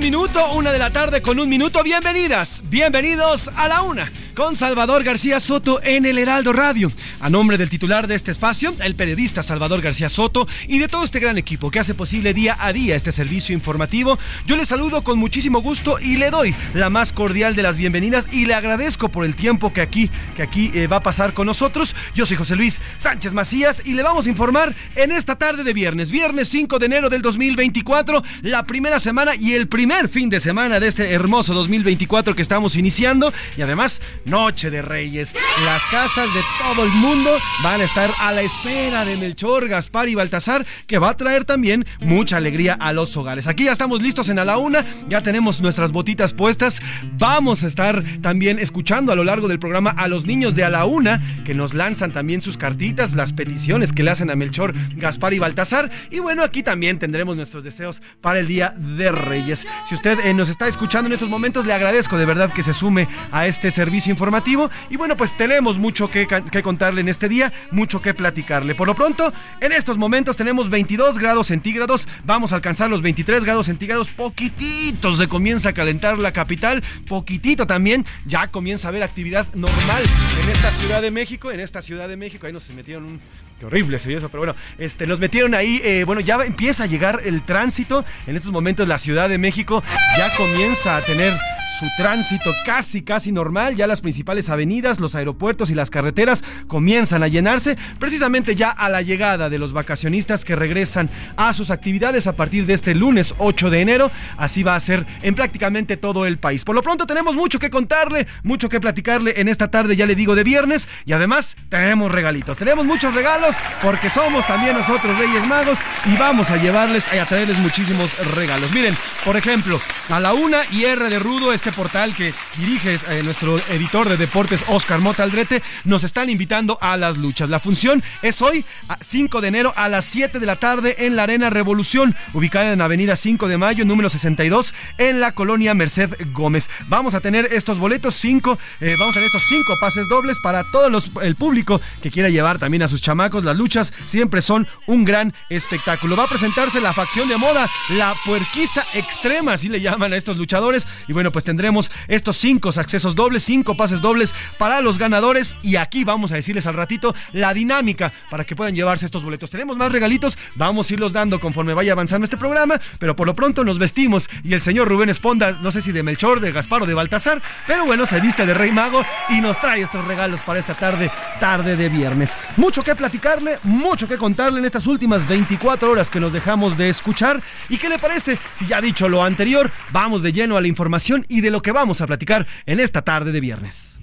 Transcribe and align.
Minuto, 0.00 0.54
una 0.54 0.72
de 0.72 0.78
la 0.78 0.90
tarde 0.90 1.20
con 1.20 1.38
un 1.38 1.46
minuto. 1.46 1.82
Bienvenidas, 1.82 2.62
bienvenidos 2.70 3.50
a 3.54 3.68
la 3.68 3.82
una 3.82 4.10
con 4.34 4.56
Salvador 4.56 5.04
García 5.04 5.40
Soto 5.40 5.82
en 5.82 6.06
el 6.06 6.16
Heraldo 6.16 6.54
Radio. 6.54 6.90
A 7.20 7.28
nombre 7.28 7.58
del 7.58 7.68
titular 7.68 8.06
de 8.06 8.14
este 8.14 8.30
espacio, 8.30 8.74
el 8.82 8.94
periodista 8.94 9.42
Salvador 9.42 9.82
García 9.82 10.08
Soto 10.08 10.48
y 10.66 10.78
de 10.78 10.88
todo 10.88 11.04
este 11.04 11.20
gran 11.20 11.36
equipo 11.36 11.70
que 11.70 11.80
hace 11.80 11.94
posible 11.94 12.32
día 12.32 12.56
a 12.58 12.72
día 12.72 12.96
este 12.96 13.12
servicio 13.12 13.54
informativo, 13.54 14.18
yo 14.46 14.56
le 14.56 14.64
saludo 14.64 15.04
con 15.04 15.18
muchísimo 15.18 15.60
gusto 15.60 15.98
y 16.00 16.16
le 16.16 16.30
doy 16.30 16.54
la 16.72 16.88
más 16.88 17.12
cordial 17.12 17.54
de 17.54 17.62
las 17.62 17.76
bienvenidas 17.76 18.28
y 18.32 18.46
le 18.46 18.54
agradezco 18.54 19.10
por 19.10 19.26
el 19.26 19.36
tiempo 19.36 19.74
que 19.74 19.82
aquí, 19.82 20.10
que 20.34 20.42
aquí 20.42 20.70
eh, 20.72 20.86
va 20.86 20.96
a 20.96 21.02
pasar 21.02 21.34
con 21.34 21.46
nosotros. 21.46 21.94
Yo 22.14 22.24
soy 22.24 22.38
José 22.38 22.56
Luis 22.56 22.80
Sánchez 22.96 23.34
Macías 23.34 23.82
y 23.84 23.92
le 23.92 24.02
vamos 24.02 24.24
a 24.24 24.30
informar 24.30 24.74
en 24.96 25.12
esta 25.12 25.36
tarde 25.36 25.62
de 25.62 25.74
viernes, 25.74 26.10
viernes 26.10 26.48
5 26.48 26.78
de 26.78 26.86
enero 26.86 27.10
del 27.10 27.20
2024, 27.20 28.22
la 28.40 28.64
primera 28.64 28.98
semana 28.98 29.34
y 29.34 29.52
el 29.52 29.68
primer 29.68 29.89
fin 30.08 30.30
de 30.30 30.40
semana 30.40 30.80
de 30.80 30.86
este 30.86 31.12
hermoso 31.12 31.52
2024 31.52 32.34
que 32.34 32.42
estamos 32.42 32.76
iniciando 32.76 33.32
y 33.56 33.62
además 33.62 34.00
Noche 34.24 34.70
de 34.70 34.82
Reyes. 34.82 35.34
Las 35.64 35.84
casas 35.86 36.32
de 36.32 36.40
todo 36.58 36.84
el 36.84 36.90
mundo 36.90 37.30
van 37.62 37.80
a 37.80 37.84
estar 37.84 38.10
a 38.18 38.32
la 38.32 38.40
espera 38.40 39.04
de 39.04 39.16
Melchor, 39.16 39.68
Gaspar 39.68 40.08
y 40.08 40.14
Baltasar, 40.14 40.64
que 40.86 40.98
va 40.98 41.10
a 41.10 41.16
traer 41.16 41.44
también 41.44 41.84
mucha 42.00 42.38
alegría 42.38 42.74
a 42.74 42.92
los 42.92 43.16
hogares. 43.16 43.46
Aquí 43.46 43.64
ya 43.64 43.72
estamos 43.72 44.00
listos 44.00 44.28
en 44.28 44.38
a 44.38 44.44
la 44.44 44.58
una, 44.58 44.86
ya 45.08 45.22
tenemos 45.22 45.60
nuestras 45.60 45.92
botitas 45.92 46.32
puestas. 46.32 46.80
Vamos 47.18 47.62
a 47.62 47.66
estar 47.66 48.02
también 48.22 48.58
escuchando 48.58 49.12
a 49.12 49.16
lo 49.16 49.24
largo 49.24 49.48
del 49.48 49.58
programa 49.58 49.90
a 49.90 50.08
los 50.08 50.24
niños 50.24 50.54
de 50.54 50.64
a 50.64 50.70
la 50.70 50.86
una, 50.86 51.20
que 51.44 51.54
nos 51.54 51.74
lanzan 51.74 52.12
también 52.12 52.40
sus 52.40 52.56
cartitas, 52.56 53.14
las 53.14 53.32
peticiones 53.32 53.92
que 53.92 54.02
le 54.02 54.12
hacen 54.12 54.30
a 54.30 54.36
Melchor, 54.36 54.72
Gaspar 54.96 55.34
y 55.34 55.40
Baltasar. 55.40 55.90
Y 56.10 56.20
bueno, 56.20 56.42
aquí 56.42 56.62
también 56.62 56.98
tendremos 56.98 57.36
nuestros 57.36 57.64
deseos 57.64 58.02
para 58.20 58.38
el 58.38 58.46
Día 58.46 58.72
de 58.76 59.12
Reyes. 59.12 59.66
Si 59.88 59.94
usted 59.94 60.20
eh, 60.20 60.34
nos 60.34 60.48
está 60.48 60.68
escuchando 60.68 61.08
en 61.08 61.12
estos 61.12 61.28
momentos, 61.28 61.66
le 61.66 61.72
agradezco 61.72 62.16
de 62.16 62.26
verdad 62.26 62.52
que 62.52 62.62
se 62.62 62.74
sume 62.74 63.08
a 63.32 63.46
este 63.46 63.70
servicio 63.70 64.10
informativo. 64.10 64.70
Y 64.88 64.96
bueno, 64.96 65.16
pues 65.16 65.36
tenemos 65.36 65.78
mucho 65.78 66.08
que, 66.08 66.26
que, 66.26 66.62
contarle 66.62 67.00
en 67.00 67.08
este 67.08 67.28
día, 67.28 67.52
mucho 67.70 68.00
que 68.00 68.14
platicarle. 68.14 68.74
Por 68.74 68.86
lo 68.86 68.94
pronto, 68.94 69.32
en 69.60 69.72
estos 69.72 69.98
momentos 69.98 70.36
tenemos 70.36 70.70
22 70.70 71.18
grados 71.18 71.48
centígrados, 71.48 72.08
vamos 72.24 72.52
a 72.52 72.56
alcanzar 72.56 72.90
los 72.90 73.02
23 73.02 73.44
grados 73.44 73.66
centígrados, 73.66 74.08
poquititos 74.08 75.18
se 75.18 75.28
comienza 75.28 75.70
a 75.70 75.72
calentar 75.72 76.18
la 76.18 76.32
capital, 76.32 76.82
poquitito 77.08 77.66
también, 77.66 78.06
ya 78.26 78.48
comienza 78.48 78.88
a 78.88 78.90
haber 78.90 79.02
actividad 79.02 79.46
normal 79.54 80.02
en 80.42 80.48
esta 80.50 80.70
Ciudad 80.70 81.02
de 81.02 81.10
México, 81.10 81.50
en 81.50 81.60
esta 81.60 81.82
Ciudad 81.82 82.08
de 82.08 82.16
México, 82.16 82.46
ahí 82.46 82.52
nos 82.52 82.70
metieron 82.70 83.04
un... 83.04 83.20
Qué 83.60 83.66
horrible 83.66 83.98
se 83.98 84.14
eso, 84.14 84.30
pero 84.30 84.40
bueno, 84.40 84.56
este, 84.78 85.06
nos 85.06 85.20
metieron 85.20 85.54
ahí, 85.54 85.82
eh, 85.84 86.04
bueno, 86.04 86.22
ya 86.22 86.36
empieza 86.36 86.84
a 86.84 86.86
llegar 86.86 87.20
el 87.24 87.42
tránsito, 87.42 88.06
en 88.26 88.34
estos 88.34 88.50
momentos 88.50 88.88
la 88.88 88.98
Ciudad 88.98 89.28
de 89.28 89.36
México 89.36 89.84
ya 90.16 90.34
comienza 90.38 90.96
a 90.96 91.02
tener 91.02 91.34
su 91.78 91.86
tránsito 91.96 92.52
casi, 92.64 93.02
casi 93.02 93.32
normal. 93.32 93.76
Ya 93.76 93.86
las 93.86 94.00
principales 94.00 94.48
avenidas, 94.48 95.00
los 95.00 95.14
aeropuertos 95.14 95.70
y 95.70 95.74
las 95.74 95.90
carreteras 95.90 96.44
comienzan 96.66 97.22
a 97.22 97.28
llenarse, 97.28 97.76
precisamente 97.98 98.56
ya 98.56 98.70
a 98.70 98.88
la 98.88 99.02
llegada 99.02 99.48
de 99.48 99.58
los 99.58 99.72
vacacionistas 99.72 100.44
que 100.44 100.56
regresan 100.56 101.10
a 101.36 101.52
sus 101.52 101.70
actividades 101.70 102.26
a 102.26 102.36
partir 102.36 102.66
de 102.66 102.74
este 102.74 102.94
lunes 102.94 103.34
8 103.38 103.70
de 103.70 103.80
enero. 103.80 104.10
Así 104.36 104.62
va 104.62 104.76
a 104.76 104.80
ser 104.80 105.06
en 105.22 105.34
prácticamente 105.34 105.96
todo 105.96 106.26
el 106.26 106.38
país. 106.38 106.64
Por 106.64 106.74
lo 106.74 106.82
pronto 106.82 107.06
tenemos 107.06 107.36
mucho 107.36 107.58
que 107.58 107.70
contarle, 107.70 108.26
mucho 108.42 108.68
que 108.68 108.80
platicarle 108.80 109.40
en 109.40 109.48
esta 109.48 109.70
tarde, 109.70 109.96
ya 109.96 110.06
le 110.06 110.14
digo, 110.14 110.34
de 110.34 110.44
viernes. 110.44 110.88
Y 111.04 111.12
además 111.12 111.56
tenemos 111.68 112.10
regalitos. 112.10 112.58
Tenemos 112.58 112.84
muchos 112.84 113.14
regalos 113.14 113.56
porque 113.82 114.10
somos 114.10 114.46
también 114.46 114.76
nosotros 114.76 115.16
Reyes 115.18 115.46
Magos 115.46 115.78
y 116.06 116.16
vamos 116.16 116.50
a 116.50 116.56
llevarles 116.56 117.06
y 117.12 117.18
a 117.18 117.26
traerles 117.26 117.58
muchísimos 117.58 118.16
regalos. 118.34 118.72
Miren, 118.72 118.96
por 119.24 119.36
ejemplo, 119.36 119.80
a 120.08 120.20
la 120.20 120.32
una 120.32 120.58
y 120.72 120.84
R 120.84 121.08
de 121.08 121.18
Rudo, 121.18 121.52
este 121.60 121.72
portal 121.72 122.14
que 122.14 122.32
dirige 122.56 122.94
eh, 123.10 123.22
nuestro 123.22 123.58
editor 123.68 124.08
de 124.08 124.16
deportes 124.16 124.64
Oscar 124.68 125.00
Mota 125.00 125.24
Aldrete, 125.24 125.62
nos 125.84 126.04
están 126.04 126.30
invitando 126.30 126.78
a 126.80 126.96
las 126.96 127.18
luchas. 127.18 127.50
La 127.50 127.60
función 127.60 128.02
es 128.22 128.40
hoy, 128.40 128.64
5 128.98 129.42
de 129.42 129.48
enero, 129.48 129.74
a 129.76 129.90
las 129.90 130.06
7 130.06 130.38
de 130.38 130.46
la 130.46 130.56
tarde 130.56 130.96
en 131.00 131.16
la 131.16 131.24
Arena 131.24 131.50
Revolución, 131.50 132.16
ubicada 132.32 132.72
en 132.72 132.80
Avenida 132.80 133.14
5 133.14 133.46
de 133.46 133.58
Mayo, 133.58 133.84
número 133.84 134.08
62, 134.08 134.72
en 134.96 135.20
la 135.20 135.32
colonia 135.32 135.74
Merced 135.74 136.10
Gómez. 136.32 136.70
Vamos 136.88 137.12
a 137.12 137.20
tener 137.20 137.46
estos 137.52 137.78
boletos, 137.78 138.14
5, 138.14 138.58
eh, 138.80 138.96
vamos 138.98 139.14
a 139.14 139.18
tener 139.20 139.26
estos 139.26 139.42
5 139.46 139.74
pases 139.78 140.08
dobles 140.08 140.38
para 140.42 140.64
todo 140.70 140.88
el 141.20 141.36
público 141.36 141.78
que 142.00 142.10
quiera 142.10 142.30
llevar 142.30 142.58
también 142.58 142.84
a 142.84 142.88
sus 142.88 143.02
chamacos. 143.02 143.44
Las 143.44 143.58
luchas 143.58 143.92
siempre 144.06 144.40
son 144.40 144.66
un 144.86 145.04
gran 145.04 145.34
espectáculo. 145.50 146.16
Va 146.16 146.24
a 146.24 146.28
presentarse 146.28 146.80
la 146.80 146.94
facción 146.94 147.28
de 147.28 147.36
moda, 147.36 147.68
la 147.90 148.14
puerquiza 148.24 148.86
extrema, 148.94 149.52
así 149.52 149.68
le 149.68 149.82
llaman 149.82 150.14
a 150.14 150.16
estos 150.16 150.38
luchadores. 150.38 150.88
Y 151.06 151.12
bueno, 151.12 151.30
pues 151.30 151.49
tendremos 151.50 151.90
estos 152.06 152.36
cinco 152.36 152.70
accesos 152.76 153.16
dobles, 153.16 153.42
cinco 153.42 153.76
pases 153.76 154.00
dobles 154.00 154.34
para 154.56 154.80
los 154.80 154.98
ganadores. 154.98 155.56
Y 155.62 155.76
aquí 155.76 156.04
vamos 156.04 156.30
a 156.30 156.36
decirles 156.36 156.66
al 156.66 156.74
ratito 156.74 157.12
la 157.32 157.52
dinámica 157.52 158.12
para 158.30 158.44
que 158.44 158.54
puedan 158.54 158.76
llevarse 158.76 159.04
estos 159.04 159.24
boletos. 159.24 159.50
Tenemos 159.50 159.76
más 159.76 159.90
regalitos, 159.90 160.38
vamos 160.54 160.88
a 160.88 160.94
irlos 160.94 161.12
dando 161.12 161.40
conforme 161.40 161.74
vaya 161.74 161.92
avanzando 161.92 162.24
este 162.24 162.36
programa, 162.36 162.80
pero 163.00 163.16
por 163.16 163.26
lo 163.26 163.34
pronto 163.34 163.64
nos 163.64 163.78
vestimos 163.78 164.30
y 164.44 164.54
el 164.54 164.60
señor 164.60 164.88
Rubén 164.88 165.08
Esponda, 165.08 165.58
no 165.60 165.72
sé 165.72 165.82
si 165.82 165.90
de 165.90 166.04
Melchor, 166.04 166.38
de 166.40 166.52
Gaspar 166.52 166.82
o 166.82 166.86
de 166.86 166.94
Baltasar, 166.94 167.42
pero 167.66 167.84
bueno, 167.84 168.06
se 168.06 168.20
viste 168.20 168.46
de 168.46 168.54
Rey 168.54 168.70
Mago 168.70 169.02
y 169.28 169.40
nos 169.40 169.60
trae 169.60 169.82
estos 169.82 170.04
regalos 170.04 170.40
para 170.42 170.60
esta 170.60 170.74
tarde, 170.74 171.10
tarde 171.40 171.74
de 171.74 171.88
viernes. 171.88 172.36
Mucho 172.56 172.84
que 172.84 172.94
platicarle, 172.94 173.58
mucho 173.64 174.06
que 174.06 174.18
contarle 174.18 174.60
en 174.60 174.66
estas 174.66 174.86
últimas 174.86 175.26
24 175.26 175.90
horas 175.90 176.10
que 176.10 176.20
nos 176.20 176.32
dejamos 176.32 176.78
de 176.78 176.88
escuchar. 176.88 177.42
¿Y 177.68 177.76
qué 177.76 177.88
le 177.88 177.98
parece? 177.98 178.38
Si 178.52 178.66
ya 178.66 178.80
dicho 178.80 179.08
lo 179.08 179.24
anterior, 179.24 179.70
vamos 179.90 180.22
de 180.22 180.32
lleno 180.32 180.56
a 180.56 180.60
la 180.60 180.68
información 180.68 181.24
y 181.40 181.42
de 181.42 181.50
lo 181.50 181.62
que 181.62 181.72
vamos 181.72 182.02
a 182.02 182.06
platicar 182.06 182.46
en 182.66 182.80
esta 182.80 183.02
tarde 183.02 183.32
de 183.32 183.40
viernes. 183.40 183.98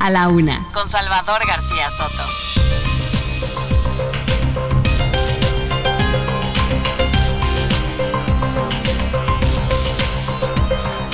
A 0.00 0.10
la 0.10 0.28
una. 0.28 0.66
Con 0.72 0.88
Salvador 0.88 1.46
García 1.46 1.90
Soto. 1.90 2.73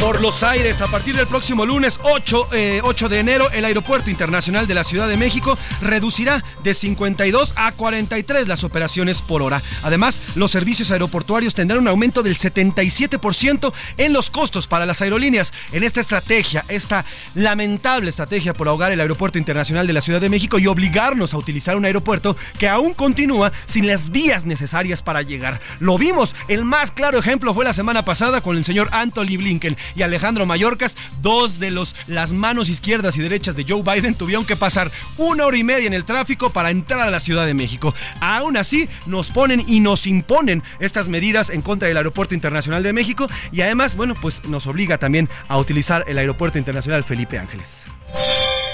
¿Por 0.01 0.23
los 0.23 0.43
aires. 0.43 0.81
A 0.81 0.87
partir 0.87 1.15
del 1.15 1.27
próximo 1.27 1.67
lunes 1.67 2.01
8, 2.03 2.49
8 2.83 3.07
eh, 3.07 3.09
de 3.11 3.19
enero, 3.19 3.51
el 3.51 3.67
Aeropuerto 3.67 4.09
Internacional 4.09 4.67
de 4.67 4.73
la 4.73 4.83
Ciudad 4.83 5.07
de 5.07 5.19
México 5.19 5.59
reducirá 5.83 6.43
de 6.65 6.73
52 6.73 7.53
a 7.55 7.73
43 7.73 8.49
las 8.49 8.65
operaciones 8.65 9.21
por 9.21 9.43
hora. 9.43 9.63
Además, 9.83 10.23
los 10.37 10.53
servicios 10.53 10.91
aeroportuarios 10.91 11.55
tendrán 11.55 11.81
un 11.81 11.89
aumento 11.89 12.23
del 12.23 12.39
77% 12.39 13.75
en 13.99 14.13
los 14.15 14.31
costos 14.31 14.67
para 14.67 14.87
las 14.87 15.03
aerolíneas. 15.03 15.53
En 15.71 15.85
esta 15.85 16.01
estrategia, 16.01 16.65
esta 16.69 17.05
lamentable 17.35 18.09
estrategia 18.09 18.55
por 18.55 18.69
ahogar 18.69 18.93
el 18.93 19.01
Aeropuerto 19.01 19.39
Internacional 19.39 19.87
de 19.87 19.93
la 19.93 20.01
Ciudad 20.01 20.23
de 20.23 20.31
México 20.31 20.59
y 20.59 20.67
obligarnos 20.67 21.35
a 21.35 21.39
utilizar 21.39 21.77
un 21.77 21.85
aeropuerto 21.85 22.39
que 22.59 22.71
aún 22.71 22.95
continúa 22.95 23.53
sin 23.67 23.87
las 23.87 24.09
vías 24.09 24.47
necesarias 24.47 25.03
para 25.03 25.21
llegar. 25.21 25.61
Lo 25.79 25.99
vimos, 25.99 26.35
el 26.49 26.65
más 26.65 26.91
claro 26.91 27.19
ejemplo 27.19 27.53
fue 27.53 27.67
la 27.67 27.75
semana 27.75 28.03
pasada 28.03 28.41
con 28.41 28.57
el 28.57 28.65
señor 28.65 28.89
Anthony 28.93 29.37
Blinken 29.37 29.77
y 29.95 30.03
Alejandro 30.03 30.47
Mayorkas, 30.47 30.97
dos 31.23 31.59
de 31.59 31.71
los 31.71 31.95
las 32.07 32.33
manos 32.33 32.69
izquierdas 32.69 33.17
y 33.17 33.21
derechas 33.21 33.57
de 33.57 33.65
Joe 33.69 33.83
Biden 33.83 34.15
tuvieron 34.15 34.45
que 34.45 34.57
pasar 34.57 34.91
una 35.17 35.47
hora 35.47 35.57
y 35.57 35.65
media 35.65 35.87
en 35.87 35.95
el 35.95 36.05
tráfico 36.05 36.51
para 36.51 36.71
entrar 36.71 37.01
a 37.01 37.11
la 37.11 37.21
Ciudad 37.21 37.47
de 37.47 37.55
México. 37.55 37.95
Aún 38.21 38.57
así, 38.57 38.89
nos 39.07 39.31
ponen 39.31 39.65
y 39.67 39.81
nos 39.81 40.07
imponen 40.07 40.63
estas 40.79 41.09
medidas 41.09 41.51
en 41.51 41.63
contra 41.63 41.89
del 41.89 41.97
Aeropuerto 41.97 42.35
Internacional 42.35 42.83
de 42.83 42.93
México 42.93 43.29
y 43.53 43.61
además, 43.61 43.97
bueno, 43.97 44.15
pues 44.15 44.45
nos 44.45 44.67
obliga 44.67 44.99
también 44.99 45.29
a 45.49 45.59
utilizar 45.59 46.05
el 46.09 46.19
Aeropuerto 46.19 46.59
Internacional 46.59 47.05
Felipe 47.05 47.39
Ángeles. 47.39 47.87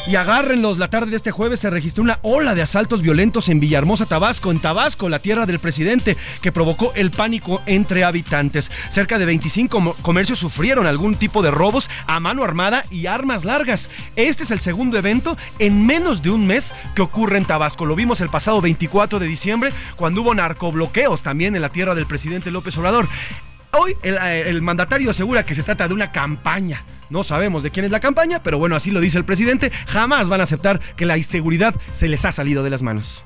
Y 0.09 0.15
agárrenlos, 0.15 0.79
la 0.79 0.89
tarde 0.89 1.11
de 1.11 1.17
este 1.17 1.33
jueves 1.33 1.59
se 1.59 1.69
registró 1.69 2.05
una 2.05 2.21
ola 2.23 2.55
de 2.55 2.63
asaltos 2.63 3.03
violentos 3.03 3.49
en 3.49 3.59
Villahermosa, 3.59 4.07
Tabasco, 4.07 4.53
en 4.53 4.61
Tabasco, 4.61 5.09
la 5.09 5.19
tierra 5.19 5.47
del 5.47 5.59
presidente, 5.59 6.17
que 6.41 6.53
provocó 6.53 6.93
el 6.95 7.11
pánico 7.11 7.61
entre 7.67 8.05
habitantes. 8.05 8.71
Cerca 8.89 9.19
de 9.19 9.27
25 9.27 9.97
comercios 10.03 10.39
sufrieron 10.39 10.87
algún 10.87 11.17
tipo 11.17 11.43
de 11.43 11.51
robos 11.51 11.91
a 12.07 12.21
mano 12.21 12.45
armada 12.45 12.85
y 12.89 13.07
armas 13.07 13.45
largas. 13.45 13.91
Este 14.15 14.45
es 14.45 14.53
el 14.53 14.61
segundo 14.61 14.97
evento 14.97 15.37
en 15.59 15.85
menos 15.85 16.23
de 16.23 16.31
un 16.31 16.47
mes 16.47 16.73
que 16.95 17.03
ocurre 17.03 17.39
en 17.39 17.45
Tabasco. 17.45 17.85
Lo 17.85 17.97
vimos 17.97 18.21
el 18.21 18.31
pasado 18.31 18.61
24 18.61 19.19
de 19.19 19.27
diciembre, 19.27 19.73
cuando 19.97 20.23
hubo 20.23 20.37
narcobloqueos 20.37 21.23
también 21.23 21.57
en 21.57 21.63
la 21.63 21.71
tierra 21.71 21.97
del 21.97 22.07
presidente 22.07 22.53
López 22.53 22.79
Obrador. 22.79 23.09
Hoy 23.73 23.97
el, 24.03 24.17
eh, 24.17 24.49
el 24.49 24.63
mandatario 24.63 25.11
asegura 25.11 25.45
que 25.45 25.55
se 25.55 25.63
trata 25.63 25.89
de 25.89 25.95
una 25.95 26.13
campaña 26.13 26.85
no 27.09 27.23
sabemos 27.23 27.63
de 27.63 27.71
quién 27.71 27.85
es 27.85 27.91
la 27.91 28.01
campaña, 28.01 28.43
pero 28.43 28.59
bueno, 28.59 28.77
así 28.77 28.91
lo 28.91 29.01
dice 29.01 29.19
el 29.19 29.25
presidente. 29.25 29.71
Jamás 29.87 30.29
van 30.29 30.41
a 30.41 30.45
aceptar 30.45 30.81
que 30.97 31.07
la 31.07 31.17
inseguridad 31.17 31.75
se 31.93 32.09
les 32.09 32.25
ha 32.25 32.33
salido 32.33 32.65
de 32.65 32.71
las 32.71 32.83
manos 32.83 33.25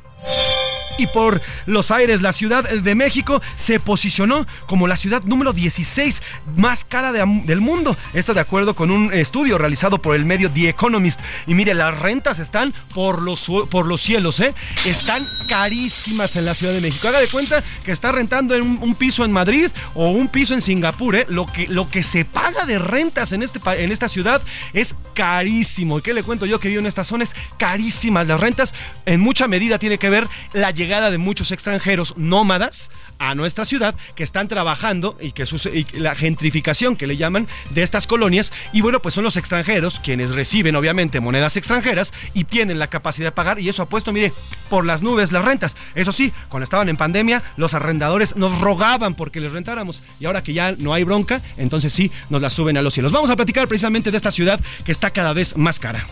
y 1.00 1.06
por 1.06 1.40
los 1.66 1.90
aires, 1.90 2.20
la 2.20 2.32
Ciudad 2.32 2.68
de 2.68 2.94
México 2.94 3.40
se 3.56 3.80
posicionó 3.80 4.46
como 4.66 4.86
la 4.86 4.96
ciudad 4.96 5.22
número 5.24 5.52
16 5.52 6.22
más 6.56 6.84
cara 6.84 7.12
del 7.12 7.60
mundo. 7.60 7.96
Esto 8.12 8.34
de 8.34 8.40
acuerdo 8.40 8.74
con 8.74 8.90
un 8.90 9.12
estudio 9.12 9.56
realizado 9.56 10.00
por 10.02 10.14
el 10.14 10.24
medio 10.24 10.50
The 10.50 10.68
Economist. 10.68 11.20
Y 11.46 11.54
mire, 11.54 11.74
las 11.74 11.98
rentas 11.98 12.38
están 12.38 12.74
por 12.94 13.22
los, 13.22 13.50
por 13.70 13.86
los 13.86 14.02
cielos, 14.02 14.40
¿eh? 14.40 14.54
Están 14.84 15.22
carísimas 15.48 16.36
en 16.36 16.44
la 16.44 16.54
Ciudad 16.54 16.74
de 16.74 16.80
México. 16.80 17.08
Haga 17.08 17.20
de 17.20 17.28
cuenta 17.28 17.62
que 17.84 17.92
está 17.92 18.12
rentando 18.12 18.54
en 18.54 18.62
un, 18.62 18.94
piso 18.94 19.24
en 19.24 19.32
Madrid 19.32 19.68
o 19.94 20.10
un 20.10 20.28
piso 20.28 20.52
en 20.54 20.60
Singapur, 20.60 21.16
¿eh? 21.16 21.26
Lo 21.28 21.46
que, 21.46 21.66
lo 21.68 21.90
que 21.90 22.02
se 22.02 22.24
paga 22.24 22.66
de 22.66 22.78
rentas 22.78 23.32
en, 23.32 23.42
este, 23.42 23.60
en 23.82 23.90
esta 23.90 24.08
ciudad 24.08 24.42
es 24.74 24.94
carísimo. 25.20 25.98
¿Y 25.98 26.02
qué 26.02 26.14
le 26.14 26.22
cuento 26.22 26.46
yo 26.46 26.58
que 26.58 26.68
vivo 26.68 26.80
en 26.80 26.86
estas 26.86 27.06
zonas? 27.06 27.34
Carísimas. 27.58 28.26
Las 28.26 28.40
rentas 28.40 28.72
en 29.04 29.20
mucha 29.20 29.48
medida 29.48 29.78
tiene 29.78 29.98
que 29.98 30.08
ver 30.08 30.26
la 30.54 30.70
llegada 30.70 31.10
de 31.10 31.18
muchos 31.18 31.52
extranjeros 31.52 32.14
nómadas 32.16 32.90
a 33.20 33.34
nuestra 33.34 33.66
ciudad 33.66 33.94
que 34.14 34.24
están 34.24 34.48
trabajando 34.48 35.16
y 35.20 35.32
que 35.32 35.44
la 35.92 36.14
gentrificación 36.14 36.96
que 36.96 37.06
le 37.06 37.18
llaman 37.18 37.46
de 37.68 37.82
estas 37.82 38.06
colonias 38.06 38.50
y 38.72 38.80
bueno 38.80 39.02
pues 39.02 39.14
son 39.14 39.24
los 39.24 39.36
extranjeros 39.36 40.00
quienes 40.00 40.30
reciben 40.30 40.74
obviamente 40.74 41.20
monedas 41.20 41.58
extranjeras 41.58 42.14
y 42.32 42.44
tienen 42.44 42.78
la 42.78 42.86
capacidad 42.86 43.26
de 43.26 43.32
pagar 43.32 43.60
y 43.60 43.68
eso 43.68 43.82
ha 43.82 43.88
puesto 43.90 44.12
mire 44.14 44.32
por 44.70 44.86
las 44.86 45.02
nubes 45.02 45.32
las 45.32 45.44
rentas 45.44 45.76
eso 45.94 46.12
sí 46.12 46.32
cuando 46.48 46.64
estaban 46.64 46.88
en 46.88 46.96
pandemia 46.96 47.42
los 47.58 47.74
arrendadores 47.74 48.36
nos 48.36 48.58
rogaban 48.58 49.14
porque 49.14 49.40
les 49.40 49.52
rentáramos 49.52 50.02
y 50.18 50.24
ahora 50.24 50.42
que 50.42 50.54
ya 50.54 50.72
no 50.78 50.94
hay 50.94 51.04
bronca 51.04 51.42
entonces 51.58 51.92
sí 51.92 52.10
nos 52.30 52.40
la 52.40 52.48
suben 52.48 52.78
a 52.78 52.82
los 52.82 52.94
cielos 52.94 53.12
vamos 53.12 53.28
a 53.28 53.36
platicar 53.36 53.68
precisamente 53.68 54.10
de 54.10 54.16
esta 54.16 54.30
ciudad 54.30 54.58
que 54.82 54.92
está 54.92 55.09
cada 55.10 55.32
vez 55.32 55.56
más 55.56 55.78
cara 55.78 56.06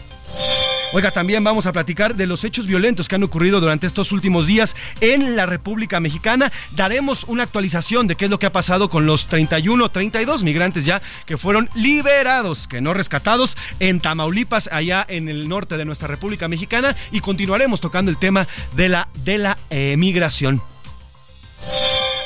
Oiga, 0.95 1.11
también 1.11 1.45
vamos 1.45 1.67
a 1.67 1.73
platicar 1.73 2.15
de 2.17 2.27
los 2.27 2.45
hechos 2.45 2.67
violentos 2.67 3.09
que 3.09 3.15
han 3.15 3.23
ocurrido 3.23 3.61
durante 3.61 3.87
estos 3.87 4.11
últimos 4.11 4.47
días 4.47 4.75
en 5.03 5.37
la 5.37 5.45
República 5.45 6.01
Mexicana. 6.01 6.51
Daremos 6.71 7.25
una 7.25 7.43
actualización 7.43 8.07
de 8.07 8.17
qué 8.17 8.25
es 8.25 8.31
lo 8.31 8.39
que 8.39 8.47
ha 8.47 8.53
pasado 8.53 8.89
con 8.89 9.05
los 9.05 9.27
31, 9.27 9.91
32 9.91 10.43
migrantes 10.45 10.87
ya 10.87 11.03
que 11.27 11.37
fueron 11.37 11.69
liberados, 11.75 12.67
que 12.69 12.81
no 12.81 12.95
rescatados 12.95 13.59
en 13.81 14.01
Tamaulipas, 14.01 14.71
allá 14.73 15.05
en 15.07 15.29
el 15.29 15.47
norte 15.49 15.77
de 15.77 15.85
nuestra 15.85 16.09
República 16.09 16.49
Mexicana. 16.49 16.97
Y 17.13 17.21
continuaremos 17.21 17.83
tocando 17.83 18.11
el 18.11 18.17
tema 18.17 18.49
de 18.75 18.89
la, 18.89 19.09
de 19.25 19.39
la 19.39 19.59
eh, 19.69 19.95
migración. 19.99 20.63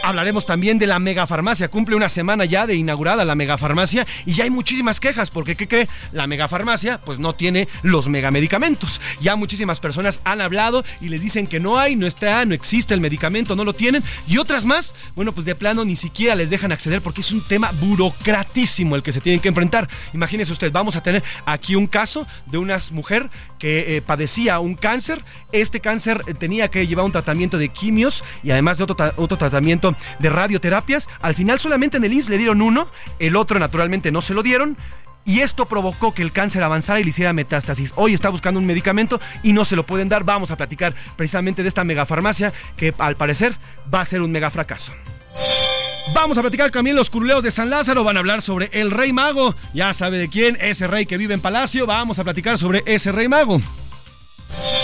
Hablaremos 0.04 0.46
también 0.46 0.81
de 0.81 0.88
la 0.88 0.99
megafarmacia. 0.99 1.69
Cumple 1.69 1.94
una 1.94 2.08
semana 2.08 2.44
ya 2.44 2.66
de 2.66 2.75
inaugurada 2.75 3.25
la 3.25 3.37
megafarmacia 3.37 4.04
y 4.26 4.32
ya 4.32 4.44
hay 4.44 4.50
muchísimas 4.50 4.99
quejas 4.99 5.31
porque, 5.31 5.54
¿qué 5.54 5.69
cree? 5.69 5.88
La 6.10 6.26
megafarmacia 6.26 7.00
pues 7.00 7.20
no 7.20 7.34
tiene 7.34 7.69
los 7.82 8.08
megamedicamentos. 8.08 9.00
Ya 9.20 9.37
muchísimas 9.37 9.78
personas 9.78 10.20
han 10.25 10.40
hablado 10.40 10.82
y 11.00 11.08
les 11.08 11.20
dicen 11.20 11.46
que 11.46 11.60
no 11.60 11.78
hay, 11.78 11.94
no 11.94 12.08
está, 12.08 12.44
no 12.44 12.52
existe 12.52 12.94
el 12.94 13.00
medicamento, 13.00 13.54
no 13.54 13.62
lo 13.62 13.75
tienen. 13.75 14.02
Y 14.26 14.38
otras 14.38 14.64
más, 14.64 14.93
bueno, 15.14 15.32
pues 15.32 15.46
de 15.46 15.54
plano 15.54 15.84
ni 15.84 15.94
siquiera 15.94 16.34
les 16.34 16.50
dejan 16.50 16.72
acceder 16.72 17.00
porque 17.00 17.20
es 17.20 17.31
un 17.31 17.46
tema 17.46 17.70
burocratísimo 17.70 18.96
el 18.96 19.04
que 19.04 19.12
se 19.12 19.20
tienen 19.20 19.40
que 19.40 19.49
enfrentar. 19.49 19.88
Imagínese 20.14 20.50
usted, 20.50 20.72
vamos 20.72 20.96
a 20.96 21.02
tener 21.04 21.22
aquí 21.46 21.76
un 21.76 21.87
caso 21.87 22.26
de 22.46 22.58
una 22.58 22.78
mujer 22.90 23.31
que 23.60 23.96
eh, 23.96 24.02
padecía 24.02 24.58
un 24.58 24.75
cáncer. 24.75 25.25
Este 25.52 25.78
cáncer 25.78 26.25
eh, 26.26 26.34
tenía 26.34 26.69
que 26.69 26.88
llevar 26.88 27.04
un 27.04 27.12
tratamiento 27.12 27.56
de 27.56 27.69
quimios 27.69 28.25
y 28.43 28.50
además 28.50 28.78
de 28.78 28.84
otro, 28.84 28.96
otro 29.16 29.38
tratamiento 29.38 29.92
de 30.19 30.31
radioterapias. 30.31 31.09
Al 31.21 31.35
final 31.35 31.59
solamente 31.59 31.97
en 31.97 32.05
el 32.05 32.12
INS 32.12 32.29
le 32.29 32.39
dieron 32.39 32.62
uno, 32.62 32.89
el 33.19 33.37
otro 33.37 33.59
naturalmente 33.59 34.12
no 34.12 34.23
se 34.23 34.35
lo 34.35 34.43
dieron. 34.43 34.77
Y 35.25 35.41
esto 35.41 35.67
provocó 35.67 36.12
que 36.15 36.23
el 36.23 36.33
cáncer 36.33 36.62
avanzara 36.65 36.99
y 36.99 37.05
le 37.05 37.11
hiciera 37.11 37.33
metástasis. 37.33 37.93
Hoy 37.94 38.12
está 38.12 38.29
buscando 38.29 38.59
un 38.59 38.67
medicamento 38.67 39.21
y 39.43 39.53
no 39.53 39.65
se 39.65 39.77
lo 39.77 39.87
pueden 39.87 40.09
dar. 40.09 40.25
Vamos 40.25 40.50
a 40.50 40.56
platicar 40.56 40.94
precisamente 41.17 41.62
de 41.62 41.69
esta 41.69 41.85
megafarmacia 41.85 42.53
que 42.77 42.93
al 42.99 43.17
parecer 43.17 43.55
va 43.93 44.00
a 44.00 44.05
ser 44.05 44.21
un 44.21 44.33
mega 44.33 44.50
fracaso. 44.50 44.93
Vamos 46.12 46.37
a 46.37 46.43
platicar 46.43 46.71
también 46.71 46.97
los 46.97 47.09
curuleos 47.09 47.45
de 47.45 47.53
San 47.53 47.71
Lázaro. 47.71 48.03
Van 48.03 48.17
a 48.17 48.21
hablar 48.21 48.43
sobre 48.43 48.69
el 48.73 48.91
rey 48.91 49.12
mago. 49.12 49.55
Ya 49.73 49.95
sabe 49.95 50.19
de 50.19 50.29
quién, 50.29 50.59
ese 50.61 50.88
rey 50.88 51.06
que 51.06 51.17
vive 51.17 51.35
en 51.35 51.41
palacio. 51.41 51.87
Vamos 51.87 52.19
a 52.19 52.25
platicar 52.25 52.59
sobre 52.59 52.83
ese 52.87 53.12
rey 53.12 53.29
mago. 53.29 53.61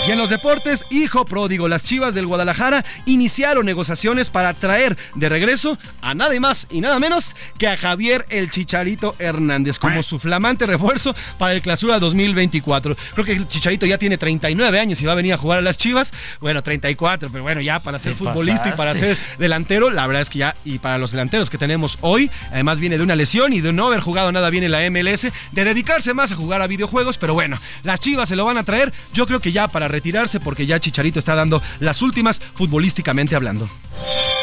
Y 0.07 0.11
en 0.11 0.17
los 0.17 0.29
deportes, 0.29 0.85
hijo 0.89 1.25
pródigo, 1.25 1.67
las 1.67 1.83
Chivas 1.83 2.15
del 2.15 2.25
Guadalajara 2.25 2.83
iniciaron 3.05 3.65
negociaciones 3.65 4.29
para 4.29 4.53
traer 4.53 4.97
de 5.15 5.29
regreso 5.29 5.77
a 6.01 6.15
nada 6.15 6.37
más 6.39 6.67
y 6.71 6.81
nada 6.81 6.99
menos 6.99 7.35
que 7.57 7.67
a 7.67 7.77
Javier 7.77 8.25
el 8.29 8.49
Chicharito 8.49 9.15
Hernández 9.19 9.77
como 9.77 10.01
su 10.01 10.17
flamante 10.17 10.65
refuerzo 10.65 11.15
para 11.37 11.53
el 11.53 11.61
Clausura 11.61 11.99
2024. 11.99 12.95
Creo 13.13 13.25
que 13.25 13.33
el 13.33 13.47
Chicharito 13.47 13.85
ya 13.85 13.97
tiene 13.97 14.17
39 14.17 14.79
años 14.79 15.01
y 15.01 15.05
va 15.05 15.11
a 15.11 15.15
venir 15.15 15.33
a 15.33 15.37
jugar 15.37 15.59
a 15.59 15.61
las 15.61 15.77
Chivas. 15.77 16.13
Bueno, 16.39 16.63
34, 16.63 17.29
pero 17.29 17.43
bueno, 17.43 17.61
ya 17.61 17.79
para 17.79 17.99
ser 17.99 18.15
futbolista 18.15 18.69
y 18.69 18.71
para 18.73 18.95
ser 18.95 19.17
delantero, 19.37 19.89
la 19.89 20.07
verdad 20.07 20.21
es 20.21 20.29
que 20.29 20.39
ya, 20.39 20.55
y 20.65 20.79
para 20.79 20.97
los 20.97 21.11
delanteros 21.11 21.49
que 21.49 21.57
tenemos 21.57 21.97
hoy, 22.01 22.31
además 22.51 22.79
viene 22.79 22.97
de 22.97 23.03
una 23.03 23.15
lesión 23.15 23.53
y 23.53 23.61
de 23.61 23.73
no 23.73 23.87
haber 23.87 23.99
jugado 23.99 24.31
nada 24.31 24.49
bien 24.49 24.63
en 24.63 24.71
la 24.71 24.89
MLS, 24.89 25.27
de 25.51 25.63
dedicarse 25.63 26.13
más 26.13 26.31
a 26.31 26.35
jugar 26.35 26.61
a 26.61 26.67
videojuegos, 26.67 27.17
pero 27.17 27.33
bueno, 27.33 27.59
las 27.83 27.99
Chivas 27.99 28.29
se 28.29 28.35
lo 28.35 28.45
van 28.45 28.57
a 28.57 28.63
traer. 28.63 28.91
Yo 29.13 29.27
creo 29.27 29.39
que 29.39 29.48
ya 29.51 29.67
para 29.67 29.87
retirarse 29.87 30.39
porque 30.39 30.65
ya 30.65 30.79
Chicharito 30.79 31.19
está 31.19 31.35
dando 31.35 31.61
las 31.79 32.01
últimas 32.01 32.39
futbolísticamente 32.39 33.35
hablando. 33.35 33.69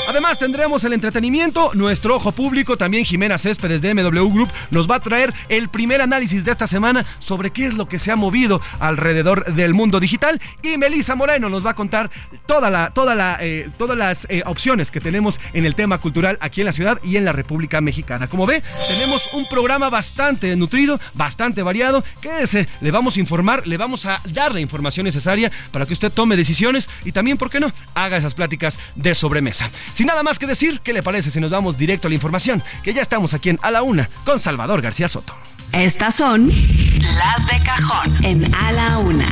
Además 0.08 0.38
tendremos 0.38 0.84
el 0.84 0.92
entretenimiento, 0.92 1.72
nuestro 1.74 2.14
ojo 2.14 2.30
público, 2.30 2.78
también 2.78 3.04
Jimena 3.04 3.38
Céspedes 3.38 3.82
de 3.82 3.92
MW 3.92 4.28
Group 4.32 4.48
nos 4.70 4.88
va 4.88 4.96
a 4.96 5.00
traer 5.00 5.34
el 5.48 5.68
primer 5.68 6.00
análisis 6.00 6.44
de 6.44 6.52
esta 6.52 6.68
semana 6.68 7.04
sobre 7.18 7.50
qué 7.50 7.66
es 7.66 7.74
lo 7.74 7.88
que 7.88 7.98
se 7.98 8.12
ha 8.12 8.16
movido 8.16 8.60
alrededor 8.78 9.52
del 9.54 9.74
mundo 9.74 9.98
digital 9.98 10.40
y 10.62 10.78
Melisa 10.78 11.16
Moreno 11.16 11.48
nos 11.48 11.66
va 11.66 11.70
a 11.70 11.74
contar 11.74 12.10
toda 12.46 12.70
la, 12.70 13.38
eh, 13.40 13.68
todas 13.76 13.98
las 13.98 14.26
eh, 14.30 14.42
opciones 14.46 14.92
que 14.92 15.00
tenemos 15.00 15.40
en 15.52 15.66
el 15.66 15.74
tema 15.74 15.98
cultural 15.98 16.38
aquí 16.40 16.60
en 16.60 16.66
la 16.66 16.72
ciudad 16.72 17.00
y 17.02 17.16
en 17.16 17.24
la 17.24 17.32
República 17.32 17.80
Mexicana. 17.80 18.28
Como 18.28 18.46
ve, 18.46 18.62
tenemos 18.88 19.34
un 19.34 19.48
programa 19.48 19.90
bastante 19.90 20.54
nutrido, 20.54 21.00
bastante 21.14 21.62
variado. 21.62 22.04
Quédese, 22.20 22.68
le 22.80 22.90
vamos 22.92 23.16
a 23.16 23.20
informar, 23.20 23.66
le 23.66 23.76
vamos 23.76 24.06
a 24.06 24.22
dar 24.24 24.54
la 24.54 24.60
información 24.60 24.95
necesaria 25.02 25.50
para 25.70 25.86
que 25.86 25.92
usted 25.92 26.12
tome 26.12 26.36
decisiones 26.36 26.88
y 27.04 27.12
también, 27.12 27.36
¿por 27.36 27.50
qué 27.50 27.60
no?, 27.60 27.72
haga 27.94 28.16
esas 28.16 28.34
pláticas 28.34 28.78
de 28.94 29.14
sobremesa. 29.14 29.70
Sin 29.92 30.06
nada 30.06 30.22
más 30.22 30.38
que 30.38 30.46
decir, 30.46 30.80
¿qué 30.82 30.92
le 30.92 31.02
parece 31.02 31.30
si 31.30 31.40
nos 31.40 31.50
vamos 31.50 31.78
directo 31.78 32.08
a 32.08 32.10
la 32.10 32.14
información? 32.14 32.62
Que 32.82 32.94
ya 32.94 33.02
estamos 33.02 33.34
aquí 33.34 33.50
en 33.50 33.58
A 33.62 33.70
la 33.70 33.82
Una 33.82 34.08
con 34.24 34.38
Salvador 34.38 34.82
García 34.82 35.08
Soto. 35.08 35.36
Estas 35.72 36.14
son 36.14 36.48
las 36.48 37.46
de 37.48 37.64
cajón 37.64 38.24
en 38.24 38.54
A 38.54 38.72
la 38.72 38.98
Una. 38.98 39.26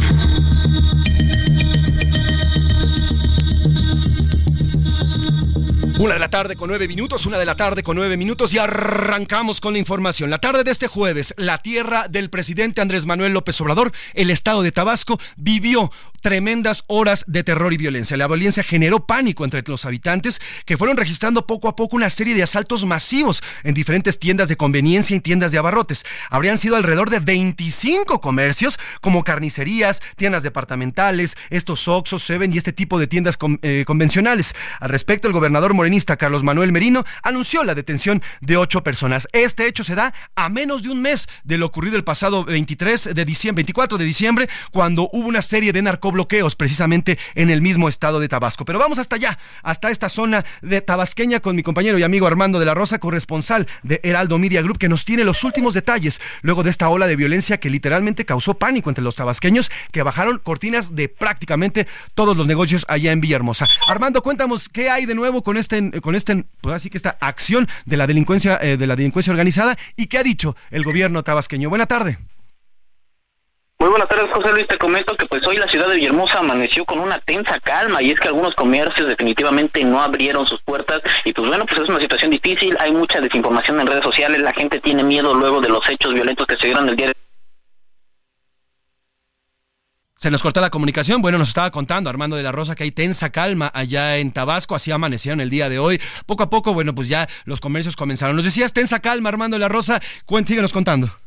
Una 6.04 6.12
de 6.12 6.20
la 6.20 6.28
tarde 6.28 6.54
con 6.54 6.68
nueve 6.68 6.87
minutos, 6.87 7.25
una 7.25 7.38
de 7.38 7.46
la 7.46 7.54
tarde 7.54 7.82
con 7.82 7.96
nueve 7.96 8.18
minutos 8.18 8.52
y 8.52 8.58
arrancamos 8.58 9.58
con 9.58 9.73
la 9.73 9.78
información. 9.78 10.28
La 10.28 10.37
tarde 10.37 10.62
de 10.62 10.70
este 10.70 10.87
jueves, 10.87 11.32
la 11.38 11.56
tierra 11.56 12.08
del 12.08 12.28
presidente 12.28 12.82
Andrés 12.82 13.06
Manuel 13.06 13.32
López 13.32 13.58
Obrador, 13.62 13.90
el 14.12 14.28
estado 14.28 14.62
de 14.62 14.70
Tabasco, 14.70 15.18
vivió 15.38 15.90
tremendas 16.25 16.84
horas 16.88 17.25
de 17.26 17.44
terror 17.44 17.73
y 17.75 17.76
violencia. 17.76 18.16
La 18.16 18.26
violencia 18.26 18.62
generó 18.62 19.06
pánico 19.06 19.44
entre 19.44 19.62
los 19.66 19.84
habitantes 19.84 20.40
que 20.64 20.78
fueron 20.78 20.96
registrando 20.96 21.46
poco 21.46 21.68
a 21.68 21.76
poco 21.76 21.96
una 21.96 22.08
serie 22.08 22.34
de 22.34 22.42
asaltos 22.42 22.87
masivos 22.87 23.42
en 23.62 23.75
diferentes 23.75 24.18
tiendas 24.18 24.49
de 24.49 24.56
conveniencia 24.56 25.14
y 25.14 25.20
tiendas 25.20 25.52
de 25.52 25.58
abarrotes. 25.58 26.04
Habrían 26.30 26.56
sido 26.56 26.76
alrededor 26.76 27.11
de 27.11 27.20
25 27.20 28.23
comercios 28.23 28.78
como 29.02 29.23
carnicerías, 29.23 30.00
tiendas 30.16 30.42
departamentales, 30.42 31.37
estos 31.50 31.88
Oxxos, 31.88 32.23
Seven 32.23 32.54
y 32.54 32.58
este 32.58 32.73
tipo 32.73 32.99
de 32.99 33.06
tiendas 33.06 33.38
eh, 33.61 33.84
convencionales. 33.87 34.54
Al 34.80 34.88
respecto, 34.88 35.28
el 35.28 35.34
gobernador 35.34 35.75
Carlos 36.18 36.42
Manuel 36.42 36.72
Merino 36.72 37.04
anunció 37.22 37.62
la 37.62 37.74
detención 37.74 38.22
de 38.40 38.56
ocho 38.56 38.82
personas. 38.82 39.28
Este 39.32 39.66
hecho 39.66 39.84
se 39.84 39.94
da 39.94 40.12
a 40.34 40.48
menos 40.48 40.82
de 40.82 40.90
un 40.90 41.00
mes 41.00 41.28
de 41.44 41.56
lo 41.56 41.66
ocurrido 41.66 41.96
el 41.96 42.04
pasado 42.04 42.44
23 42.44 43.14
de 43.14 43.24
diciembre, 43.24 43.62
24 43.62 43.98
de 43.98 44.04
diciembre, 44.04 44.48
cuando 44.72 45.08
hubo 45.12 45.28
una 45.28 45.42
serie 45.42 45.72
de 45.72 45.82
narcobloqueos 45.82 46.56
precisamente 46.56 47.18
en 47.34 47.50
el 47.50 47.62
mismo 47.62 47.88
estado 47.88 48.20
de 48.20 48.28
Tabasco. 48.28 48.64
Pero 48.64 48.78
vamos 48.78 48.98
hasta 48.98 49.16
allá, 49.16 49.38
hasta 49.62 49.90
esta 49.90 50.08
zona 50.08 50.44
de 50.62 50.80
tabasqueña 50.80 51.40
con 51.40 51.54
mi 51.54 51.62
compañero 51.62 51.98
y 51.98 52.02
amigo 52.02 52.26
Armando 52.26 52.58
de 52.58 52.66
la 52.66 52.74
Rosa, 52.74 52.98
corresponsal 52.98 53.68
de 53.82 54.00
Heraldo 54.02 54.38
Media 54.38 54.62
Group, 54.62 54.78
que 54.78 54.88
nos 54.88 55.04
tiene 55.04 55.24
los 55.24 55.44
últimos 55.44 55.74
detalles 55.74 56.20
luego 56.42 56.62
de 56.62 56.70
esta 56.70 56.88
ola 56.88 57.06
de 57.06 57.16
violencia 57.16 57.58
que 57.58 57.70
literalmente 57.70 58.24
causó 58.24 58.54
pánico 58.54 58.90
entre 58.90 59.04
los 59.04 59.16
tabasqueños 59.16 59.70
que 59.92 60.02
bajaron 60.02 60.38
cortinas 60.38 60.94
de 60.94 61.08
prácticamente 61.08 61.86
todos 62.14 62.36
los 62.36 62.46
negocios 62.46 62.84
allá 62.88 63.12
en 63.12 63.20
Villahermosa. 63.20 63.68
Armando, 63.88 64.22
cuéntanos 64.22 64.68
qué 64.68 64.90
hay 64.90 65.06
de 65.06 65.14
nuevo 65.14 65.42
con 65.42 65.56
este, 65.56 65.83
con 65.90 66.14
este, 66.14 66.44
pues 66.60 66.74
así 66.74 66.90
que 66.90 66.96
esta 66.96 67.16
acción 67.20 67.68
de 67.84 67.96
la 67.96 68.06
delincuencia, 68.06 68.58
eh, 68.60 68.76
de 68.76 68.86
la 68.86 68.96
delincuencia 68.96 69.30
organizada 69.30 69.76
y 69.96 70.06
qué 70.06 70.18
ha 70.18 70.22
dicho 70.22 70.56
el 70.70 70.84
gobierno 70.84 71.22
tabasqueño. 71.22 71.68
Buena 71.68 71.86
tarde. 71.86 72.18
Muy 73.84 73.90
buenas 73.90 74.08
tardes, 74.08 74.30
José 74.32 74.52
Luis. 74.52 74.66
Te 74.66 74.78
comento 74.78 75.16
que 75.16 75.26
pues 75.26 75.46
hoy 75.46 75.56
la 75.56 75.68
ciudad 75.68 75.88
de 75.88 75.96
Villahermosa 75.96 76.38
amaneció 76.38 76.84
con 76.84 77.00
una 77.00 77.18
tensa 77.18 77.58
calma 77.60 78.00
y 78.00 78.12
es 78.12 78.20
que 78.20 78.28
algunos 78.28 78.54
comercios 78.54 79.08
definitivamente 79.08 79.84
no 79.84 80.00
abrieron 80.00 80.46
sus 80.46 80.62
puertas 80.62 81.02
y 81.24 81.32
pues 81.32 81.48
bueno, 81.48 81.66
pues 81.66 81.82
es 81.82 81.88
una 81.88 82.00
situación 82.00 82.30
difícil, 82.30 82.76
hay 82.80 82.92
mucha 82.92 83.20
desinformación 83.20 83.80
en 83.80 83.86
redes 83.86 84.04
sociales, 84.04 84.40
la 84.40 84.52
gente 84.52 84.80
tiene 84.80 85.02
miedo 85.02 85.34
luego 85.34 85.60
de 85.60 85.68
los 85.68 85.86
hechos 85.88 86.14
violentos 86.14 86.46
que 86.46 86.56
se 86.56 86.68
dieron 86.68 86.88
el 86.88 86.96
día 86.96 87.08
de 87.08 87.14
se 90.25 90.31
nos 90.31 90.43
cortó 90.43 90.62
la 90.62 90.71
comunicación. 90.71 91.21
Bueno, 91.21 91.37
nos 91.37 91.49
estaba 91.49 91.71
contando 91.71 92.09
Armando 92.09 92.35
de 92.35 92.43
la 92.43 92.50
Rosa 92.50 92.75
que 92.75 92.85
hay 92.85 92.90
tensa 92.90 93.28
calma 93.28 93.71
allá 93.75 94.16
en 94.16 94.31
Tabasco, 94.31 94.75
así 94.75 94.90
amanecieron 94.90 95.43
el 95.43 95.50
día 95.50 95.69
de 95.69 95.78
hoy. 95.78 96.00
Poco 96.25 96.45
a 96.45 96.49
poco, 96.49 96.73
bueno, 96.73 96.95
pues 96.95 97.09
ya 97.09 97.28
los 97.45 97.61
comercios 97.61 97.95
comenzaron. 97.95 98.35
Nos 98.35 98.47
decías 98.47 98.73
tensa 98.73 99.00
calma, 99.00 99.28
Armando 99.28 99.57
de 99.57 99.59
la 99.59 99.69
Rosa. 99.69 100.00
Síguenos 100.47 100.73
contando. 100.73 101.24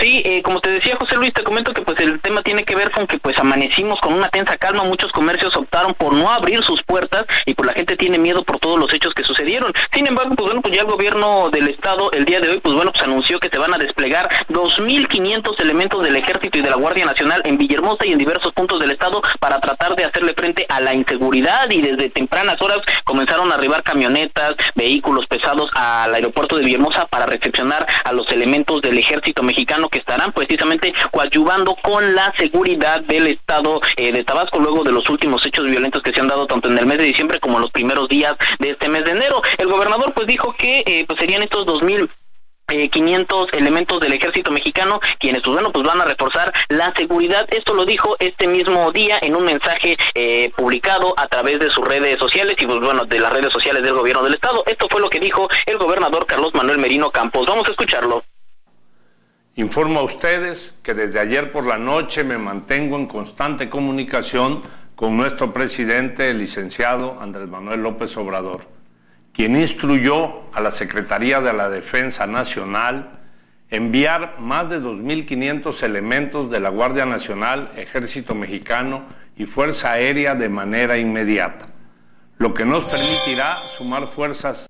Sí, 0.00 0.22
eh, 0.24 0.42
como 0.42 0.60
te 0.60 0.70
decía 0.70 0.96
José 0.96 1.16
Luis, 1.16 1.32
te 1.32 1.42
comento 1.42 1.74
que 1.74 1.82
pues 1.82 1.98
el 1.98 2.20
tema 2.20 2.40
tiene 2.42 2.62
que 2.62 2.76
ver 2.76 2.92
con 2.92 3.08
que 3.08 3.18
pues 3.18 3.36
amanecimos 3.36 4.00
con 4.00 4.12
una 4.12 4.28
tensa 4.28 4.56
calma, 4.56 4.84
muchos 4.84 5.10
comercios 5.10 5.56
optaron 5.56 5.92
por 5.94 6.12
no 6.12 6.30
abrir 6.30 6.62
sus 6.62 6.84
puertas 6.84 7.24
y 7.46 7.54
pues 7.54 7.66
la 7.66 7.72
gente 7.72 7.96
tiene 7.96 8.16
miedo 8.16 8.44
por 8.44 8.60
todos 8.60 8.78
los 8.78 8.94
hechos 8.94 9.12
que 9.12 9.24
sucedieron. 9.24 9.72
Sin 9.92 10.06
embargo, 10.06 10.36
pues 10.36 10.46
bueno, 10.46 10.62
pues 10.62 10.72
ya 10.72 10.82
el 10.82 10.86
gobierno 10.86 11.50
del 11.50 11.66
estado 11.66 12.12
el 12.12 12.24
día 12.26 12.38
de 12.38 12.48
hoy 12.48 12.60
pues 12.60 12.76
bueno, 12.76 12.92
pues 12.92 13.02
anunció 13.02 13.40
que 13.40 13.48
se 13.48 13.58
van 13.58 13.74
a 13.74 13.78
desplegar 13.78 14.28
2500 14.50 15.58
elementos 15.58 16.04
del 16.04 16.14
ejército 16.14 16.58
y 16.58 16.62
de 16.62 16.70
la 16.70 16.76
Guardia 16.76 17.04
Nacional 17.04 17.42
en 17.44 17.58
Villahermosa 17.58 18.06
y 18.06 18.12
en 18.12 18.18
diversos 18.18 18.52
puntos 18.52 18.78
del 18.78 18.92
estado 18.92 19.20
para 19.40 19.58
tratar 19.58 19.96
de 19.96 20.04
hacerle 20.04 20.32
frente 20.34 20.64
a 20.68 20.80
la 20.80 20.94
inseguridad 20.94 21.68
y 21.72 21.82
desde 21.82 22.08
tempranas 22.10 22.62
horas 22.62 22.78
comenzaron 23.02 23.50
a 23.50 23.56
arribar 23.56 23.82
camionetas, 23.82 24.54
vehículos 24.76 25.26
pesados 25.26 25.68
al 25.74 26.14
aeropuerto 26.14 26.56
de 26.56 26.64
Villahermosa 26.64 27.06
para 27.06 27.26
recepcionar 27.26 27.84
a 28.04 28.12
los 28.12 28.30
elementos 28.30 28.80
del 28.80 28.96
ejército 28.96 29.42
mexicano 29.42 29.87
que 29.88 29.98
estarán 29.98 30.32
precisamente 30.32 30.92
coadyuvando 31.10 31.76
con 31.82 32.14
la 32.14 32.32
seguridad 32.36 33.00
del 33.02 33.26
estado 33.26 33.80
eh, 33.96 34.12
de 34.12 34.24
Tabasco 34.24 34.58
luego 34.58 34.84
de 34.84 34.92
los 34.92 35.08
últimos 35.08 35.44
hechos 35.44 35.66
violentos 35.66 36.02
que 36.02 36.12
se 36.12 36.20
han 36.20 36.28
dado 36.28 36.46
tanto 36.46 36.68
en 36.68 36.78
el 36.78 36.86
mes 36.86 36.98
de 36.98 37.04
diciembre 37.04 37.40
como 37.40 37.56
en 37.56 37.62
los 37.62 37.70
primeros 37.70 38.08
días 38.08 38.34
de 38.58 38.70
este 38.70 38.88
mes 38.88 39.04
de 39.04 39.12
enero. 39.12 39.42
El 39.58 39.68
gobernador 39.68 40.12
pues 40.14 40.26
dijo 40.26 40.54
que 40.58 40.82
eh, 40.86 41.04
pues 41.06 41.18
serían 41.18 41.42
estos 41.42 41.66
2000 41.66 42.10
eh, 42.70 42.90
500 42.90 43.46
elementos 43.54 43.98
del 43.98 44.12
ejército 44.12 44.50
mexicano 44.50 45.00
quienes 45.18 45.40
pues 45.40 45.54
bueno 45.54 45.72
pues 45.72 45.86
van 45.86 46.02
a 46.02 46.04
reforzar 46.04 46.52
la 46.68 46.92
seguridad. 46.94 47.46
Esto 47.50 47.72
lo 47.72 47.86
dijo 47.86 48.16
este 48.18 48.46
mismo 48.46 48.92
día 48.92 49.18
en 49.22 49.36
un 49.36 49.44
mensaje 49.44 49.96
eh, 50.14 50.52
publicado 50.54 51.14
a 51.16 51.26
través 51.28 51.58
de 51.60 51.70
sus 51.70 51.82
redes 51.86 52.18
sociales 52.18 52.56
y 52.58 52.66
pues 52.66 52.78
bueno 52.80 53.06
de 53.06 53.20
las 53.20 53.32
redes 53.32 53.54
sociales 53.54 53.82
del 53.82 53.94
gobierno 53.94 54.22
del 54.22 54.34
estado. 54.34 54.64
Esto 54.66 54.86
fue 54.90 55.00
lo 55.00 55.08
que 55.08 55.18
dijo 55.18 55.48
el 55.64 55.78
gobernador 55.78 56.26
Carlos 56.26 56.52
Manuel 56.52 56.78
Merino 56.78 57.10
Campos. 57.10 57.46
Vamos 57.46 57.66
a 57.68 57.70
escucharlo 57.70 58.22
Informo 59.58 59.98
a 59.98 60.04
ustedes 60.04 60.78
que 60.84 60.94
desde 60.94 61.18
ayer 61.18 61.50
por 61.50 61.66
la 61.66 61.78
noche 61.78 62.22
me 62.22 62.38
mantengo 62.38 62.96
en 62.96 63.06
constante 63.06 63.68
comunicación 63.68 64.62
con 64.94 65.16
nuestro 65.16 65.52
presidente, 65.52 66.30
el 66.30 66.38
licenciado 66.38 67.18
Andrés 67.20 67.48
Manuel 67.48 67.82
López 67.82 68.16
Obrador, 68.16 68.68
quien 69.32 69.56
instruyó 69.56 70.42
a 70.54 70.60
la 70.60 70.70
Secretaría 70.70 71.40
de 71.40 71.52
la 71.52 71.68
Defensa 71.68 72.24
Nacional 72.28 73.18
enviar 73.68 74.38
más 74.38 74.70
de 74.70 74.80
2.500 74.80 75.82
elementos 75.82 76.52
de 76.52 76.60
la 76.60 76.68
Guardia 76.68 77.04
Nacional, 77.04 77.72
Ejército 77.74 78.36
Mexicano 78.36 79.06
y 79.36 79.46
Fuerza 79.46 79.90
Aérea 79.90 80.36
de 80.36 80.50
manera 80.50 80.98
inmediata, 80.98 81.66
lo 82.36 82.54
que 82.54 82.64
nos 82.64 82.84
permitirá 82.92 83.56
sumar 83.56 84.06
fuerzas 84.06 84.68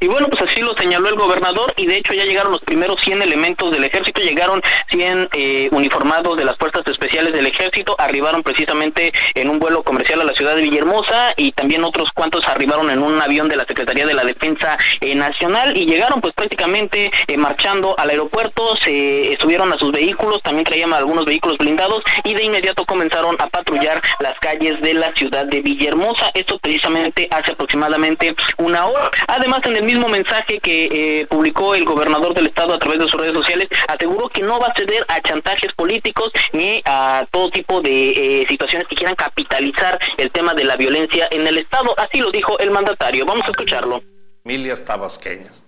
y 0.00 0.06
bueno, 0.08 0.28
pues 0.28 0.42
así 0.42 0.60
lo 0.60 0.76
señaló 0.76 1.08
el 1.08 1.16
gobernador 1.16 1.72
y 1.76 1.86
de 1.86 1.96
hecho 1.96 2.12
ya 2.12 2.24
llegaron 2.24 2.52
los 2.52 2.60
primeros 2.60 3.00
100 3.02 3.22
elementos 3.22 3.70
del 3.70 3.84
ejército, 3.84 4.20
llegaron 4.20 4.62
100 4.90 5.28
eh, 5.32 5.68
uniformados 5.72 6.36
de 6.36 6.44
las 6.44 6.56
fuerzas 6.56 6.82
especiales 6.86 7.32
del 7.32 7.46
ejército, 7.46 7.96
arribaron 7.98 8.42
precisamente 8.42 9.12
en 9.34 9.50
un 9.50 9.58
vuelo 9.58 9.82
comercial 9.82 10.20
a 10.20 10.24
la 10.24 10.34
ciudad 10.34 10.54
de 10.54 10.62
Villahermosa 10.62 11.34
y 11.36 11.52
también 11.52 11.84
otros 11.84 12.12
cuantos 12.12 12.46
arribaron 12.46 12.90
en 12.90 13.02
un 13.02 13.20
avión 13.20 13.48
de 13.48 13.56
la 13.56 13.64
Secretaría 13.66 14.06
de 14.06 14.14
la 14.14 14.24
Defensa 14.24 14.78
eh, 15.00 15.14
Nacional 15.14 15.76
y 15.76 15.86
llegaron 15.86 16.20
pues 16.20 16.34
prácticamente 16.34 17.10
eh, 17.26 17.36
marchando 17.36 17.94
al 17.98 18.10
aeropuerto, 18.10 18.76
se 18.76 19.36
subieron 19.40 19.72
a 19.72 19.78
sus 19.78 19.92
vehículos, 19.92 20.42
también 20.42 20.64
traían 20.64 20.92
algunos 20.92 21.24
vehículos 21.24 21.58
blindados 21.58 22.02
y 22.24 22.34
de 22.34 22.44
inmediato 22.44 22.84
comenzaron 22.84 23.36
a 23.38 23.48
patrullar 23.48 24.02
las 24.20 24.38
calles 24.40 24.80
de 24.82 24.94
la 24.94 25.14
ciudad 25.14 25.46
de 25.46 25.60
Villahermosa, 25.60 26.30
esto 26.34 26.58
precisamente 26.58 27.28
hace 27.30 27.52
aproximadamente 27.52 28.34
una 28.58 28.86
hora. 28.86 29.10
Además 29.28 29.60
en 29.64 29.76
el 29.76 29.85
mismo 29.86 30.08
mensaje 30.08 30.58
que 30.58 31.20
eh, 31.20 31.26
publicó 31.26 31.74
el 31.74 31.84
gobernador 31.84 32.34
del 32.34 32.48
estado 32.48 32.74
a 32.74 32.78
través 32.78 32.98
de 32.98 33.08
sus 33.08 33.20
redes 33.20 33.32
sociales, 33.32 33.68
aseguró 33.88 34.28
que 34.28 34.42
no 34.42 34.58
va 34.58 34.66
a 34.66 34.74
ceder 34.74 35.04
a 35.08 35.20
chantajes 35.22 35.72
políticos 35.72 36.30
ni 36.52 36.82
a 36.84 37.26
todo 37.30 37.50
tipo 37.50 37.80
de 37.80 38.42
eh, 38.42 38.46
situaciones 38.48 38.88
que 38.88 38.96
quieran 38.96 39.14
capitalizar 39.14 39.98
el 40.18 40.30
tema 40.30 40.52
de 40.54 40.64
la 40.64 40.76
violencia 40.76 41.28
en 41.30 41.46
el 41.46 41.58
estado. 41.58 41.94
Así 41.98 42.18
lo 42.18 42.30
dijo 42.30 42.58
el 42.58 42.70
mandatario. 42.70 43.24
Vamos 43.24 43.44
a 43.44 43.50
escucharlo. 43.50 44.02
Familias 44.42 44.84
tabasqueñas. 44.84 45.62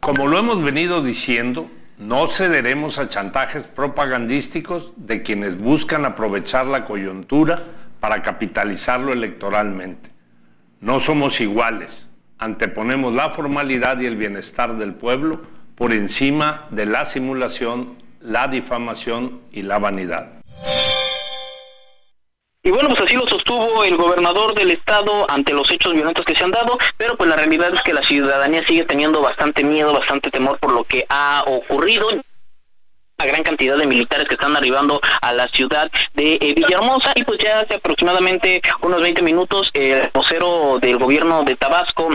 Como 0.00 0.26
lo 0.26 0.38
hemos 0.38 0.62
venido 0.62 1.02
diciendo, 1.02 1.70
no 1.98 2.28
cederemos 2.28 2.98
a 2.98 3.08
chantajes 3.08 3.64
propagandísticos 3.64 4.92
de 4.96 5.22
quienes 5.22 5.58
buscan 5.58 6.04
aprovechar 6.04 6.66
la 6.66 6.84
coyuntura 6.84 7.62
para 8.00 8.22
capitalizarlo 8.22 9.12
electoralmente. 9.12 10.10
No 10.80 10.98
somos 10.98 11.40
iguales 11.40 12.08
anteponemos 12.38 13.12
la 13.12 13.30
formalidad 13.30 14.00
y 14.00 14.06
el 14.06 14.16
bienestar 14.16 14.76
del 14.76 14.94
pueblo 14.94 15.42
por 15.76 15.92
encima 15.92 16.66
de 16.70 16.86
la 16.86 17.04
simulación, 17.04 17.96
la 18.20 18.48
difamación 18.48 19.40
y 19.52 19.62
la 19.62 19.78
vanidad. 19.78 20.32
Y 22.64 22.70
bueno, 22.70 22.90
pues 22.90 23.00
así 23.00 23.16
lo 23.16 23.26
sostuvo 23.26 23.82
el 23.82 23.96
gobernador 23.96 24.54
del 24.54 24.70
estado 24.70 25.28
ante 25.28 25.52
los 25.52 25.68
hechos 25.72 25.94
violentos 25.94 26.24
que 26.24 26.36
se 26.36 26.44
han 26.44 26.52
dado, 26.52 26.78
pero 26.96 27.16
pues 27.16 27.28
la 27.28 27.34
realidad 27.34 27.74
es 27.74 27.82
que 27.82 27.92
la 27.92 28.04
ciudadanía 28.04 28.64
sigue 28.64 28.84
teniendo 28.84 29.20
bastante 29.20 29.64
miedo, 29.64 29.92
bastante 29.92 30.30
temor 30.30 30.60
por 30.60 30.72
lo 30.72 30.84
que 30.84 31.04
ha 31.08 31.42
ocurrido 31.46 32.08
gran 33.18 33.42
cantidad 33.42 33.76
de 33.76 33.86
militares 33.86 34.26
que 34.26 34.34
están 34.34 34.56
arribando 34.56 35.00
a 35.20 35.32
la 35.32 35.48
ciudad 35.48 35.90
de 36.14 36.38
eh, 36.40 36.54
Villahermosa. 36.54 37.12
Y 37.14 37.24
pues 37.24 37.38
ya 37.38 37.60
hace 37.60 37.74
aproximadamente 37.74 38.60
unos 38.82 39.00
20 39.00 39.22
minutos 39.22 39.70
el 39.74 40.10
vocero 40.12 40.78
del 40.80 40.98
gobierno 40.98 41.42
de 41.44 41.56
Tabasco 41.56 42.08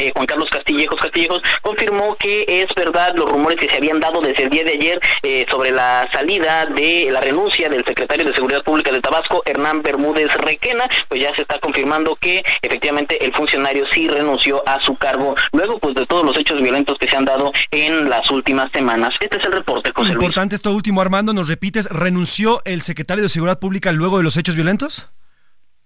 eh, 0.00 0.12
Juan 0.14 0.26
Carlos 0.26 0.50
Castillejos 0.50 1.00
Castillejos, 1.00 1.42
confirmó 1.62 2.16
que 2.16 2.44
es 2.48 2.66
verdad 2.74 3.14
los 3.14 3.28
rumores 3.28 3.58
que 3.58 3.68
se 3.68 3.76
habían 3.76 4.00
dado 4.00 4.20
desde 4.20 4.44
el 4.44 4.50
día 4.50 4.64
de 4.64 4.72
ayer 4.72 5.00
eh, 5.22 5.46
sobre 5.48 5.70
la 5.70 6.08
salida 6.12 6.66
de 6.66 7.08
la 7.10 7.20
renuncia 7.20 7.68
del 7.68 7.84
secretario 7.84 8.24
de 8.24 8.34
Seguridad 8.34 8.62
Pública 8.62 8.92
de 8.92 9.00
Tabasco, 9.00 9.42
Hernán 9.44 9.82
Bermúdez 9.82 10.32
Requena, 10.36 10.88
pues 11.08 11.20
ya 11.20 11.34
se 11.34 11.42
está 11.42 11.58
confirmando 11.58 12.16
que 12.16 12.42
efectivamente 12.62 13.24
el 13.24 13.34
funcionario 13.34 13.84
sí 13.90 14.08
renunció 14.08 14.66
a 14.66 14.80
su 14.82 14.96
cargo 14.96 15.34
luego 15.52 15.78
pues 15.78 15.94
de 15.94 16.06
todos 16.06 16.24
los 16.24 16.36
hechos 16.36 16.60
violentos 16.60 16.98
que 16.98 17.08
se 17.08 17.16
han 17.16 17.24
dado 17.24 17.52
en 17.70 18.08
las 18.08 18.30
últimas 18.30 18.70
semanas. 18.72 19.14
Este 19.20 19.38
es 19.38 19.44
el 19.44 19.52
reporte, 19.52 19.90
José 19.94 20.12
Importante 20.12 20.54
esto 20.54 20.72
último, 20.72 21.00
Armando, 21.00 21.32
nos 21.32 21.48
repites, 21.48 21.86
¿renunció 21.86 22.62
el 22.64 22.82
secretario 22.82 23.22
de 23.22 23.28
Seguridad 23.28 23.58
Pública 23.58 23.92
luego 23.92 24.18
de 24.18 24.24
los 24.24 24.36
hechos 24.36 24.54
violentos? 24.54 25.10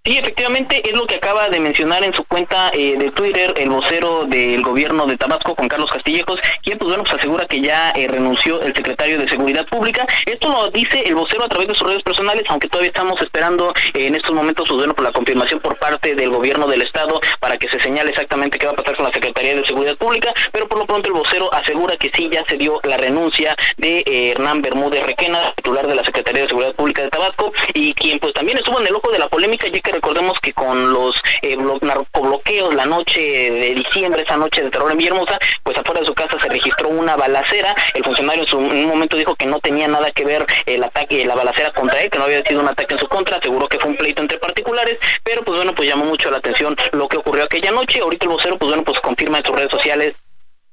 Sí, 0.06 0.18
efectivamente, 0.18 0.86
es 0.86 0.94
lo 0.94 1.06
que 1.06 1.14
acaba 1.14 1.48
de 1.48 1.58
mencionar 1.60 2.04
en 2.04 2.12
su 2.12 2.24
cuenta 2.24 2.70
eh, 2.74 2.94
de 2.98 3.10
Twitter 3.12 3.54
el 3.56 3.70
vocero 3.70 4.26
del 4.26 4.60
gobierno 4.60 5.06
de 5.06 5.16
Tabasco, 5.16 5.54
Juan 5.54 5.66
Carlos 5.66 5.90
Castillejos, 5.90 6.38
quien 6.62 6.76
pues 6.76 6.90
bueno, 6.90 7.04
pues 7.04 7.16
asegura 7.16 7.46
que 7.46 7.62
ya 7.62 7.90
eh, 7.92 8.06
renunció 8.06 8.60
el 8.60 8.76
secretario 8.76 9.16
de 9.18 9.26
Seguridad 9.26 9.66
Pública. 9.66 10.06
Esto 10.26 10.50
lo 10.50 10.68
dice 10.68 11.04
el 11.06 11.14
vocero 11.14 11.44
a 11.44 11.48
través 11.48 11.68
de 11.68 11.74
sus 11.74 11.88
redes 11.88 12.02
personales, 12.02 12.44
aunque 12.48 12.68
todavía 12.68 12.90
estamos 12.90 13.18
esperando 13.22 13.72
eh, 13.94 14.08
en 14.08 14.14
estos 14.14 14.32
momentos, 14.32 14.68
pues 14.68 14.76
bueno, 14.76 14.92
por 14.92 15.04
la 15.04 15.12
confirmación 15.12 15.60
por 15.60 15.78
parte 15.78 16.14
del 16.14 16.28
gobierno 16.28 16.66
del 16.66 16.82
estado 16.82 17.18
para 17.40 17.56
que 17.56 17.70
se 17.70 17.80
señale 17.80 18.10
exactamente 18.10 18.58
qué 18.58 18.66
va 18.66 18.72
a 18.72 18.76
pasar 18.76 18.96
con 18.96 19.06
la 19.06 19.12
Secretaría 19.14 19.54
de 19.54 19.64
Seguridad 19.64 19.96
Pública, 19.96 20.34
pero 20.52 20.68
por 20.68 20.80
lo 20.80 20.86
pronto 20.86 21.08
el 21.08 21.14
vocero 21.14 21.48
asegura 21.54 21.96
que 21.96 22.10
sí, 22.12 22.28
ya 22.30 22.44
se 22.46 22.58
dio 22.58 22.78
la 22.82 22.98
renuncia 22.98 23.56
de 23.78 24.04
Hernán 24.06 24.60
Bermúdez 24.60 25.02
Requena, 25.06 25.54
titular 25.56 25.86
de 25.86 25.94
la 25.94 26.04
Secretaría 26.04 26.42
de 26.42 26.48
Seguridad 26.48 26.74
Pública 26.74 27.00
de 27.00 27.08
Tabasco, 27.08 27.54
y 27.72 27.94
quien 27.94 28.18
pues 28.18 28.34
también 28.34 28.58
estuvo 28.58 28.78
en 28.82 28.86
el 28.86 28.94
ojo 28.94 29.10
de 29.10 29.18
la 29.18 29.28
polémica, 29.28 29.66
ya 29.68 29.80
que 29.80 29.93
recordemos 29.94 30.38
que 30.40 30.52
con 30.52 30.92
los 30.92 31.14
eh, 31.42 31.56
narcobloqueos 31.56 32.74
la 32.74 32.84
noche 32.84 33.20
de 33.20 33.74
diciembre, 33.74 34.22
esa 34.22 34.36
noche 34.36 34.62
de 34.62 34.70
terror 34.70 34.90
en 34.90 34.98
Villahermosa, 34.98 35.38
pues 35.62 35.78
afuera 35.78 36.00
de 36.00 36.06
su 36.06 36.14
casa 36.14 36.36
se 36.40 36.48
registró 36.48 36.88
una 36.88 37.16
balacera. 37.16 37.74
El 37.94 38.04
funcionario 38.04 38.44
en, 38.52 38.58
un 38.58 38.88
momento 38.88 39.16
dijo 39.16 39.34
que 39.36 39.46
no 39.46 39.60
tenía 39.60 39.88
nada 39.88 40.10
que 40.10 40.24
ver 40.24 40.46
el 40.66 40.82
ataque, 40.82 41.24
la 41.24 41.34
balacera 41.34 41.72
contra 41.72 42.00
él, 42.02 42.10
que 42.10 42.18
no 42.18 42.24
había 42.24 42.44
sido 42.44 42.60
un 42.60 42.68
ataque 42.68 42.94
en 42.94 43.00
su 43.00 43.08
contra, 43.08 43.36
aseguró 43.36 43.68
que 43.68 43.78
fue 43.78 43.90
un 43.90 43.96
pleito 43.96 44.20
entre 44.20 44.38
particulares, 44.38 44.98
pero 45.22 45.42
pues 45.44 45.56
bueno, 45.56 45.74
pues 45.74 45.88
llamó 45.88 46.04
mucho 46.04 46.30
la 46.30 46.38
atención 46.38 46.76
lo 46.92 47.08
que 47.08 47.16
ocurrió 47.16 47.44
aquella 47.44 47.70
noche. 47.70 48.00
Ahorita 48.00 48.26
el 48.26 48.32
vocero, 48.32 48.58
pues 48.58 48.70
bueno, 48.70 48.84
pues 48.84 49.00
confirma 49.00 49.38
en 49.38 49.44
sus 49.44 49.56
redes 49.56 49.70
sociales 49.70 50.14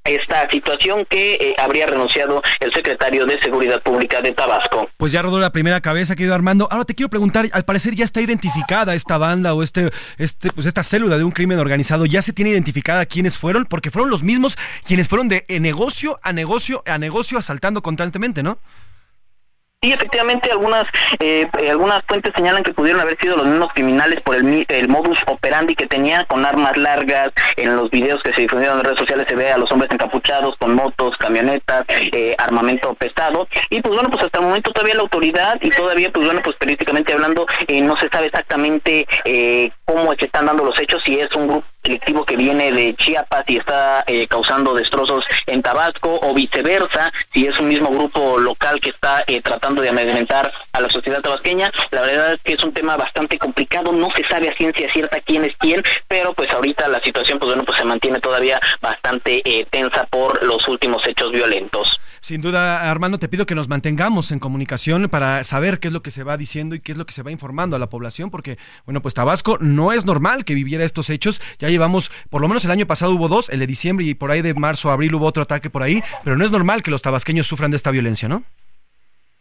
esta 0.03 0.49
situación 0.49 1.05
que 1.05 1.33
eh, 1.35 1.55
habría 1.57 1.87
renunciado 1.87 2.41
el 2.59 2.73
secretario 2.73 3.25
de 3.25 3.39
Seguridad 3.41 3.81
Pública 3.81 4.21
de 4.21 4.31
Tabasco. 4.31 4.89
Pues 4.97 5.11
ya 5.11 5.21
rodó 5.21 5.39
la 5.39 5.51
primera 5.51 5.81
cabeza, 5.81 6.15
querido 6.15 6.33
Armando. 6.33 6.67
Ahora 6.71 6.85
te 6.85 6.95
quiero 6.95 7.09
preguntar, 7.09 7.47
al 7.51 7.65
parecer 7.65 7.95
ya 7.95 8.05
está 8.05 8.21
identificada 8.21 8.95
esta 8.95 9.17
banda 9.17 9.53
o 9.53 9.63
este, 9.63 9.91
este, 10.17 10.49
pues 10.51 10.67
esta 10.67 10.83
célula 10.83 11.17
de 11.17 11.23
un 11.23 11.31
crimen 11.31 11.59
organizado, 11.59 12.05
¿ya 12.05 12.21
se 12.21 12.33
tiene 12.33 12.51
identificada 12.51 13.05
quiénes 13.05 13.37
fueron? 13.37 13.65
Porque 13.65 13.91
fueron 13.91 14.09
los 14.09 14.23
mismos 14.23 14.57
quienes 14.85 15.07
fueron 15.07 15.29
de 15.29 15.45
negocio 15.59 16.19
a 16.23 16.33
negocio 16.33 16.83
a 16.85 16.97
negocio 16.97 17.37
asaltando 17.37 17.81
constantemente, 17.81 18.43
¿no? 18.43 18.59
Sí, 19.83 19.91
efectivamente, 19.91 20.51
algunas 20.51 20.85
eh, 21.19 21.49
algunas 21.71 22.01
fuentes 22.07 22.31
señalan 22.35 22.61
que 22.61 22.71
pudieron 22.71 23.01
haber 23.01 23.17
sido 23.19 23.35
los 23.35 23.47
mismos 23.47 23.69
criminales 23.73 24.21
por 24.21 24.35
el, 24.35 24.63
el 24.69 24.87
modus 24.87 25.17
operandi 25.25 25.73
que 25.73 25.87
tenían 25.87 26.23
con 26.25 26.45
armas 26.45 26.77
largas. 26.77 27.31
En 27.57 27.75
los 27.75 27.89
videos 27.89 28.21
que 28.21 28.31
se 28.31 28.41
difundieron 28.41 28.77
en 28.77 28.85
redes 28.85 28.99
sociales 28.99 29.25
se 29.27 29.35
ve 29.35 29.51
a 29.51 29.57
los 29.57 29.71
hombres 29.71 29.89
encapuchados 29.91 30.55
con 30.57 30.75
motos, 30.75 31.17
camionetas, 31.17 31.85
eh, 31.89 32.35
armamento 32.37 32.93
pesado. 32.93 33.47
Y 33.71 33.81
pues 33.81 33.95
bueno, 33.95 34.11
pues 34.11 34.23
hasta 34.23 34.37
el 34.37 34.45
momento 34.45 34.71
todavía 34.71 34.93
la 34.93 35.01
autoridad 35.01 35.57
y 35.61 35.71
todavía, 35.71 36.11
pues 36.11 36.27
bueno, 36.27 36.41
pues 36.43 36.55
periodísticamente 36.57 37.13
hablando, 37.13 37.47
eh, 37.67 37.81
no 37.81 37.97
se 37.97 38.07
sabe 38.09 38.27
exactamente 38.27 39.07
cómo 39.93 40.13
se 40.17 40.25
están 40.25 40.45
dando 40.45 40.63
los 40.63 40.79
hechos, 40.79 41.01
si 41.05 41.19
es 41.19 41.33
un 41.35 41.47
grupo 41.47 41.67
delictivo 41.83 42.23
que 42.23 42.37
viene 42.37 42.71
de 42.71 42.95
Chiapas 42.95 43.43
y 43.47 43.57
está 43.57 44.05
causando 44.29 44.73
destrozos 44.73 45.25
en 45.47 45.63
Tabasco 45.63 46.19
o 46.21 46.33
viceversa, 46.33 47.11
si 47.33 47.47
es 47.47 47.59
un 47.59 47.69
mismo 47.69 47.89
grupo 47.89 48.37
local 48.37 48.79
que 48.79 48.91
está 48.91 49.25
tratando 49.43 49.81
de 49.81 49.89
amedrentar 49.89 50.51
a 50.73 50.79
la 50.79 50.89
sociedad 50.91 51.21
tabasqueña. 51.21 51.71
La 51.89 52.01
verdad 52.01 52.33
es 52.33 52.39
que 52.43 52.53
es 52.53 52.63
un 52.63 52.71
tema 52.71 52.97
bastante 52.97 53.39
complicado, 53.39 53.91
no 53.91 54.09
se 54.15 54.23
sabe 54.25 54.49
a 54.49 54.55
ciencia 54.55 54.87
cierta 54.91 55.19
quién 55.25 55.43
es 55.43 55.55
quién, 55.57 55.81
pero 56.07 56.33
pues 56.33 56.51
ahorita 56.53 56.87
la 56.87 57.01
situación 57.01 57.39
pues 57.39 57.49
bueno 57.49 57.65
pues 57.65 57.77
se 57.79 57.85
mantiene 57.85 58.19
todavía 58.19 58.59
bastante 58.79 59.41
eh, 59.43 59.65
tensa 59.71 60.05
por 60.05 60.43
los 60.43 60.67
últimos 60.67 61.05
hechos 61.07 61.31
violentos. 61.31 61.99
Sin 62.21 62.41
duda, 62.41 62.91
Armando, 62.91 63.17
te 63.17 63.27
pido 63.27 63.47
que 63.47 63.55
nos 63.55 63.67
mantengamos 63.67 64.29
en 64.29 64.37
comunicación 64.37 65.09
para 65.09 65.43
saber 65.43 65.79
qué 65.79 65.87
es 65.87 65.93
lo 65.93 66.03
que 66.03 66.11
se 66.11 66.23
va 66.23 66.37
diciendo 66.37 66.75
y 66.75 66.79
qué 66.79 66.91
es 66.91 66.97
lo 66.99 67.07
que 67.07 67.13
se 67.13 67.23
va 67.23 67.31
informando 67.31 67.75
a 67.75 67.79
la 67.79 67.89
población, 67.89 68.29
porque, 68.29 68.59
bueno, 68.85 69.01
pues 69.01 69.15
Tabasco 69.15 69.57
no 69.59 69.80
es 69.91 70.05
normal 70.05 70.45
que 70.45 70.53
viviera 70.53 70.85
estos 70.85 71.09
hechos. 71.09 71.41
Ya 71.59 71.69
llevamos, 71.69 72.11
por 72.29 72.41
lo 72.41 72.47
menos 72.47 72.65
el 72.65 72.71
año 72.71 72.85
pasado 72.85 73.13
hubo 73.13 73.27
dos, 73.27 73.49
el 73.49 73.59
de 73.59 73.67
diciembre 73.67 74.05
y 74.05 74.13
por 74.13 74.31
ahí 74.31 74.41
de 74.41 74.53
marzo, 74.53 74.91
abril 74.91 75.15
hubo 75.15 75.25
otro 75.25 75.43
ataque 75.43 75.69
por 75.69 75.83
ahí, 75.83 76.03
pero 76.23 76.37
no 76.37 76.45
es 76.45 76.51
normal 76.51 76.83
que 76.83 76.91
los 76.91 77.01
tabasqueños 77.01 77.47
sufran 77.47 77.71
de 77.71 77.77
esta 77.77 77.91
violencia, 77.91 78.27
¿no? 78.27 78.43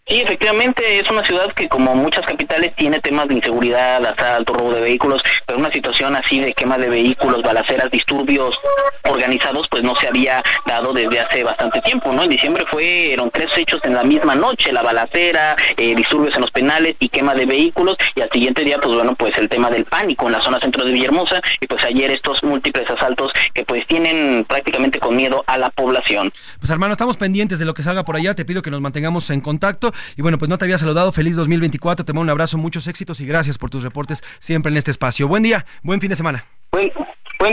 Sí, 0.07 0.21
efectivamente 0.21 0.99
es 0.99 1.09
una 1.09 1.25
ciudad 1.25 1.53
que 1.55 1.69
como 1.69 1.95
muchas 1.95 2.27
capitales 2.27 2.75
tiene 2.75 2.99
temas 2.99 3.29
de 3.29 3.35
inseguridad, 3.35 4.05
asalto, 4.05 4.55
robo 4.55 4.75
de 4.75 4.81
vehículos, 4.81 5.23
pero 5.47 5.59
una 5.59 5.71
situación 5.71 6.17
así 6.17 6.41
de 6.41 6.53
quema 6.53 6.79
de 6.79 6.89
vehículos, 6.89 7.43
balaceras, 7.43 7.89
disturbios 7.93 8.59
organizados, 9.05 9.69
pues 9.69 9.85
no 9.85 9.95
se 9.95 10.09
había 10.09 10.43
dado 10.67 10.93
desde 10.93 11.21
hace 11.21 11.45
bastante 11.45 11.81
tiempo, 11.83 12.13
¿no? 12.13 12.25
En 12.25 12.31
diciembre 12.31 12.65
fueron 12.69 13.31
tres 13.31 13.57
hechos 13.57 13.81
en 13.85 13.95
la 13.95 14.03
misma 14.03 14.35
noche, 14.35 14.73
la 14.73 14.83
balacera, 14.83 15.55
eh, 15.77 15.95
disturbios 15.95 16.35
en 16.35 16.41
los 16.41 16.51
penales 16.51 16.97
y 16.99 17.09
quema 17.09 17.37
de 17.37 17.47
vehículos, 17.47 17.95
y 18.17 18.21
al 18.21 18.31
siguiente 18.33 18.65
día, 18.65 18.79
pues 18.81 18.93
bueno, 18.93 19.15
pues 19.15 19.39
el 19.39 19.49
tema 19.49 19.71
del 19.71 19.85
pánico 19.85 20.27
en 20.27 20.33
la 20.33 20.41
zona 20.41 20.59
centro 20.61 20.85
de 20.85 20.93
Villahermosa, 20.93 21.41
y 21.61 21.69
pues 21.69 21.85
ayer 21.85 22.11
estos 22.11 22.43
múltiples 22.43 22.91
asaltos 22.91 23.33
que 23.55 23.65
pues 23.65 23.87
tienen 23.87 24.45
prácticamente 24.49 24.99
con 24.99 25.15
miedo 25.15 25.45
a 25.47 25.57
la 25.57 25.71
población. 25.71 26.33
Pues 26.59 26.71
hermano, 26.71 26.95
estamos 26.95 27.17
pendientes 27.17 27.61
de 27.61 27.65
lo 27.65 27.75
que 27.75 27.85
salga 27.85 28.05
por 28.05 28.17
allá, 28.17 28.35
te 28.35 28.45
pido 28.45 28.61
que 28.61 28.73
nos 28.73 28.81
mantengamos 28.81 29.31
en 29.31 29.41
contacto 29.41 29.93
y 30.17 30.23
bueno, 30.23 30.39
pues 30.39 30.49
no 30.49 30.59
te 30.59 30.65
había 30.65 30.79
saludado. 30.79 31.13
Feliz 31.13 31.37
2024. 31.37 32.05
Te 32.05 32.13
mando 32.13 32.23
un 32.23 32.31
abrazo, 32.31 32.59
muchos 32.59 32.87
éxitos 32.87 33.21
y 33.21 33.27
gracias 33.27 33.59
por 33.59 33.71
tus 33.71 33.83
reportes 33.83 34.23
siempre 34.39 34.71
en 34.71 34.77
este 34.77 34.91
espacio. 34.91 35.29
Buen 35.29 35.43
día, 35.43 35.67
buen 35.83 36.01
fin 36.01 36.11
de 36.11 36.17
semana. 36.17 36.45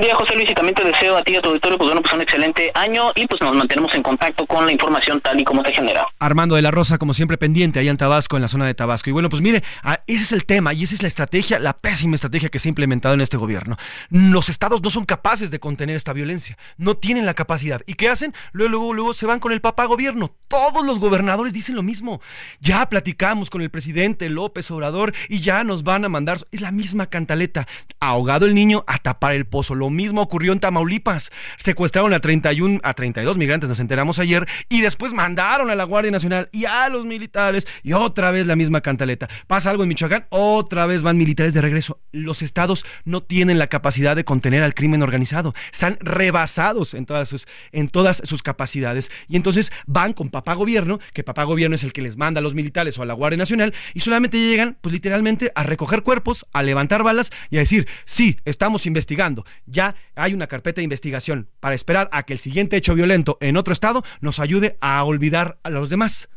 Día, 0.02 0.16
José 0.16 0.36
Luis, 0.36 0.50
y 0.50 0.54
también 0.54 0.76
te 0.76 0.84
deseo 0.84 1.18
a 1.18 1.24
ti 1.24 1.32
y 1.32 1.36
a 1.38 1.42
tu 1.42 1.50
auditorio, 1.50 1.78
pues 1.78 1.88
bueno, 1.88 2.02
pues 2.02 2.14
un 2.14 2.22
excelente 2.22 2.72
año 2.76 3.12
y 3.16 3.26
pues 3.26 3.42
nos 3.42 3.56
mantenemos 3.56 3.94
en 3.96 4.04
contacto 4.04 4.46
con 4.46 4.66
la 4.66 4.72
información 4.72 5.22
tal 5.22 5.40
y 5.40 5.44
como 5.44 5.64
se 5.64 5.74
genera. 5.74 6.06
Armando 6.20 6.56
de 6.56 6.62
la 6.62 6.72
Rosa, 6.72 6.98
como 6.98 7.14
siempre, 7.14 7.38
pendiente 7.38 7.80
allá 7.80 7.90
en 7.90 7.98
Tabasco, 7.98 8.36
en 8.36 8.42
la 8.42 8.48
zona 8.48 8.68
de 8.68 8.74
Tabasco. 8.76 9.10
Y 9.10 9.14
bueno, 9.14 9.30
pues 9.30 9.42
mire, 9.42 9.64
ah, 9.84 10.02
ese 10.06 10.24
es 10.24 10.32
el 10.34 10.46
tema 10.46 10.74
y 10.74 10.84
esa 10.84 10.94
es 10.94 11.02
la 11.02 11.08
estrategia, 11.08 11.58
la 11.58 11.74
pésima 11.74 12.16
estrategia 12.16 12.50
que 12.50 12.60
se 12.60 12.68
ha 12.68 12.70
implementado 12.70 13.16
en 13.16 13.22
este 13.22 13.38
gobierno. 13.38 13.78
Los 14.10 14.50
estados 14.50 14.84
no 14.84 14.90
son 14.90 15.06
capaces 15.06 15.52
de 15.52 15.60
contener 15.60 15.96
esta 15.96 16.14
violencia, 16.14 16.58
no 16.78 16.96
tienen 16.96 17.26
la 17.26 17.34
capacidad. 17.34 17.82
¿Y 17.88 17.94
qué 17.94 18.10
hacen? 18.10 18.34
Luego, 18.52 18.72
luego, 18.72 18.94
luego 18.94 19.14
se 19.14 19.26
van 19.26 19.40
con 19.40 19.52
el 19.52 19.62
papá 19.62 19.86
gobierno. 19.86 20.36
Todos 20.50 20.86
los 20.86 21.00
gobernadores 21.00 21.54
dicen 21.54 21.76
lo 21.76 21.84
mismo. 21.84 22.22
Ya 22.60 22.88
platicamos 22.90 23.50
con 23.50 23.62
el 23.62 23.70
presidente 23.70 24.30
López 24.30 24.70
Obrador 24.70 25.14
y 25.30 25.40
ya 25.40 25.64
nos 25.64 25.84
van 25.84 26.04
a 26.04 26.10
mandar. 26.10 26.40
Es 26.52 26.62
la 26.62 26.72
misma 26.72 27.06
cantaleta. 27.06 27.68
Ahogado 28.00 28.46
el 28.46 28.54
niño 28.54 28.84
a 28.86 28.98
tapar 28.98 29.34
el 29.34 29.46
pozo 29.46 29.77
lo 29.78 29.90
mismo 29.90 30.22
ocurrió 30.22 30.52
en 30.52 30.60
Tamaulipas. 30.60 31.32
Secuestraron 31.64 32.14
a 32.14 32.20
31, 32.20 32.82
a 32.84 32.94
32 32.94 33.38
migrantes, 33.38 33.70
nos 33.70 33.80
enteramos 33.80 34.20
ayer, 34.20 34.48
y 34.70 34.82
después 34.82 35.14
mandaron 35.14 35.70
a 35.70 35.76
la 35.76 35.86
Guardia 35.86 36.12
Nacional 36.12 36.50
y 36.52 36.66
a 36.66 36.90
los 36.90 37.06
militares, 37.06 37.68
y 37.84 37.94
otra 37.94 38.32
vez 38.32 38.46
la 38.46 38.56
misma 38.56 38.82
cantaleta. 38.82 39.30
Pasa 39.48 39.70
algo 39.70 39.84
en 39.84 39.90
Michoacán, 39.90 40.26
otra 40.30 40.86
vez 40.86 41.04
van 41.04 41.18
militares 41.18 41.54
de 41.54 41.62
regreso. 41.62 42.02
Los 42.12 42.42
estados 42.42 42.86
no 43.06 43.24
tienen 43.24 43.60
la 43.60 43.68
capacidad 43.68 44.16
de 44.16 44.26
contener 44.26 44.64
al 44.64 44.74
crimen 44.74 45.04
organizado. 45.04 45.54
Están 45.72 45.98
rebasados 46.02 46.94
en 46.94 47.06
todas 47.06 47.30
sus, 47.30 47.48
en 47.72 47.90
todas 47.90 48.22
sus 48.26 48.44
capacidades. 48.44 49.12
Y 49.28 49.36
entonces 49.36 49.72
van 49.86 50.14
con 50.14 50.30
papá 50.30 50.54
gobierno, 50.54 51.00
que 51.14 51.24
papá 51.24 51.44
gobierno 51.44 51.76
es 51.76 51.84
el 51.84 51.94
que 51.94 52.02
les 52.02 52.18
manda 52.18 52.40
a 52.40 52.42
los 52.42 52.56
militares 52.56 52.98
o 52.98 53.04
a 53.04 53.06
la 53.06 53.14
Guardia 53.14 53.38
Nacional, 53.38 53.74
y 53.94 54.02
solamente 54.02 54.40
llegan, 54.40 54.78
pues 54.82 54.94
literalmente, 54.94 55.52
a 55.56 55.64
recoger 55.64 56.04
cuerpos, 56.04 56.46
a 56.54 56.64
levantar 56.64 57.04
balas 57.04 57.32
y 57.50 57.58
a 57.58 57.60
decir, 57.60 57.88
sí, 58.06 58.40
estamos 58.46 58.86
investigando 58.86 59.46
ya 59.68 59.96
hay 60.16 60.34
una 60.34 60.48
carpeta 60.48 60.82
de 60.82 60.86
investigación 60.86 61.50
para 61.60 61.76
esperar 61.76 62.10
a 62.12 62.24
que 62.24 62.34
el 62.34 62.40
siguiente 62.40 62.78
hecho 62.78 62.96
violento 62.96 63.38
en 63.42 63.58
otro 63.58 63.74
estado 63.74 64.04
nos 64.22 64.40
ayude 64.40 64.78
a 64.82 65.04
olvidar 65.04 65.60
a 65.64 65.70
los 65.70 65.90
demás. 65.90 66.30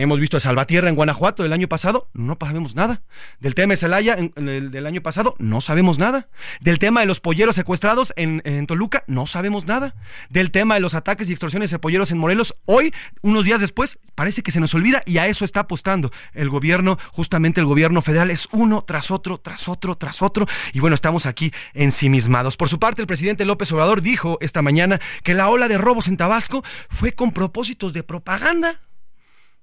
Hemos 0.00 0.20
visto 0.20 0.36
a 0.36 0.40
Salvatierra 0.40 0.88
en 0.88 0.94
Guanajuato 0.94 1.42
del 1.42 1.52
año 1.52 1.66
pasado, 1.66 2.08
no 2.12 2.38
sabemos 2.40 2.76
nada. 2.76 3.02
Del 3.40 3.56
tema 3.56 3.72
de 3.72 3.78
Celaya 3.78 4.14
el, 4.14 4.70
del 4.70 4.86
año 4.86 5.02
pasado, 5.02 5.34
no 5.40 5.60
sabemos 5.60 5.98
nada. 5.98 6.28
Del 6.60 6.78
tema 6.78 7.00
de 7.00 7.06
los 7.06 7.18
polleros 7.18 7.56
secuestrados 7.56 8.12
en, 8.14 8.66
Toluca, 8.68 9.02
no 9.08 9.26
sabemos 9.26 9.66
nada. 9.66 9.96
Del 10.30 10.52
tema 10.52 10.74
de 10.74 10.80
los 10.80 10.94
ataques 10.94 11.28
y 11.28 11.32
extorsiones 11.32 11.72
de 11.72 11.80
polleros 11.80 12.12
en 12.12 12.18
Morelos, 12.18 12.54
hoy, 12.64 12.94
unos 13.22 13.42
días 13.42 13.58
después, 13.58 13.98
parece 14.14 14.44
que 14.44 14.52
se 14.52 14.60
nos 14.60 14.72
olvida 14.72 15.02
y 15.04 15.18
a 15.18 15.26
eso 15.26 15.44
está 15.44 15.60
apostando 15.60 16.12
el 16.32 16.48
gobierno, 16.48 16.96
justamente 17.10 17.58
el 17.58 17.66
gobierno 17.66 18.00
federal, 18.00 18.30
es 18.30 18.46
uno 18.52 18.82
tras 18.82 19.10
otro, 19.10 19.38
tras 19.38 19.68
otro, 19.68 19.96
tras 19.96 20.22
otro. 20.22 20.46
Y 20.72 20.78
bueno, 20.78 20.94
estamos 20.94 21.26
aquí 21.26 21.50
ensimismados. 21.74 22.56
Por 22.56 22.68
su 22.68 22.78
parte, 22.78 23.02
el 23.02 23.08
presidente 23.08 23.44
López 23.44 23.72
Obrador 23.72 24.00
dijo 24.00 24.38
esta 24.42 24.62
mañana 24.62 25.00
que 25.24 25.34
la 25.34 25.48
ola 25.48 25.66
de 25.66 25.76
robos 25.76 26.06
en 26.06 26.16
Tabasco 26.16 26.62
fue 26.88 27.14
con 27.14 27.32
propósitos 27.32 27.92
de 27.92 28.04
propaganda 28.04 28.80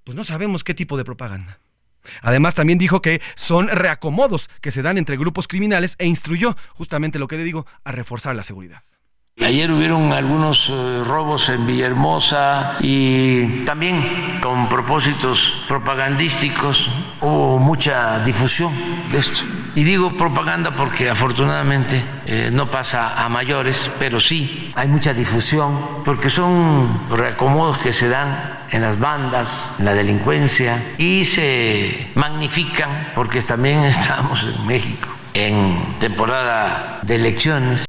pues 0.05 0.15
no 0.15 0.23
sabemos 0.23 0.63
qué 0.63 0.73
tipo 0.73 0.95
de 0.95 1.03
propaganda. 1.03 1.59
Además, 2.21 2.55
también 2.55 2.77
dijo 2.77 3.01
que 3.01 3.21
son 3.35 3.67
reacomodos 3.67 4.49
que 4.61 4.71
se 4.71 4.83
dan 4.83 4.97
entre 4.97 5.17
grupos 5.17 5.47
criminales 5.47 5.95
e 5.97 6.05
instruyó, 6.05 6.55
justamente 6.75 7.19
lo 7.19 7.27
que 7.27 7.37
le 7.37 7.43
digo, 7.43 7.65
a 7.83 7.91
reforzar 7.91 8.35
la 8.35 8.43
seguridad. 8.43 8.83
Ayer 9.43 9.69
hubieron 9.69 10.13
algunos 10.13 10.69
eh, 10.69 11.03
robos 11.05 11.49
en 11.49 11.67
Villahermosa 11.67 12.77
y 12.79 13.63
también 13.65 14.39
con 14.41 14.69
propósitos 14.69 15.53
propagandísticos 15.67 16.89
hubo 17.19 17.59
mucha 17.59 18.21
difusión 18.21 18.73
de 19.11 19.17
esto. 19.17 19.41
Y 19.75 19.83
digo 19.83 20.15
propaganda 20.17 20.73
porque 20.73 21.09
afortunadamente 21.09 22.01
eh, 22.25 22.49
no 22.53 22.71
pasa 22.71 23.23
a 23.23 23.27
mayores, 23.27 23.91
pero 23.99 24.21
sí 24.21 24.71
hay 24.73 24.87
mucha 24.87 25.13
difusión 25.13 26.01
porque 26.05 26.29
son 26.29 27.01
reacomodos 27.09 27.77
que 27.77 27.91
se 27.91 28.07
dan 28.07 28.61
en 28.71 28.81
las 28.81 28.99
bandas, 28.99 29.71
en 29.77 29.85
la 29.85 29.93
delincuencia 29.93 30.95
y 30.97 31.25
se 31.25 32.09
magnifican 32.15 33.11
porque 33.13 33.41
también 33.41 33.83
estamos 33.83 34.43
en 34.45 34.65
México 34.65 35.09
en 35.33 35.99
temporada 35.99 36.99
de 37.03 37.15
elecciones 37.15 37.84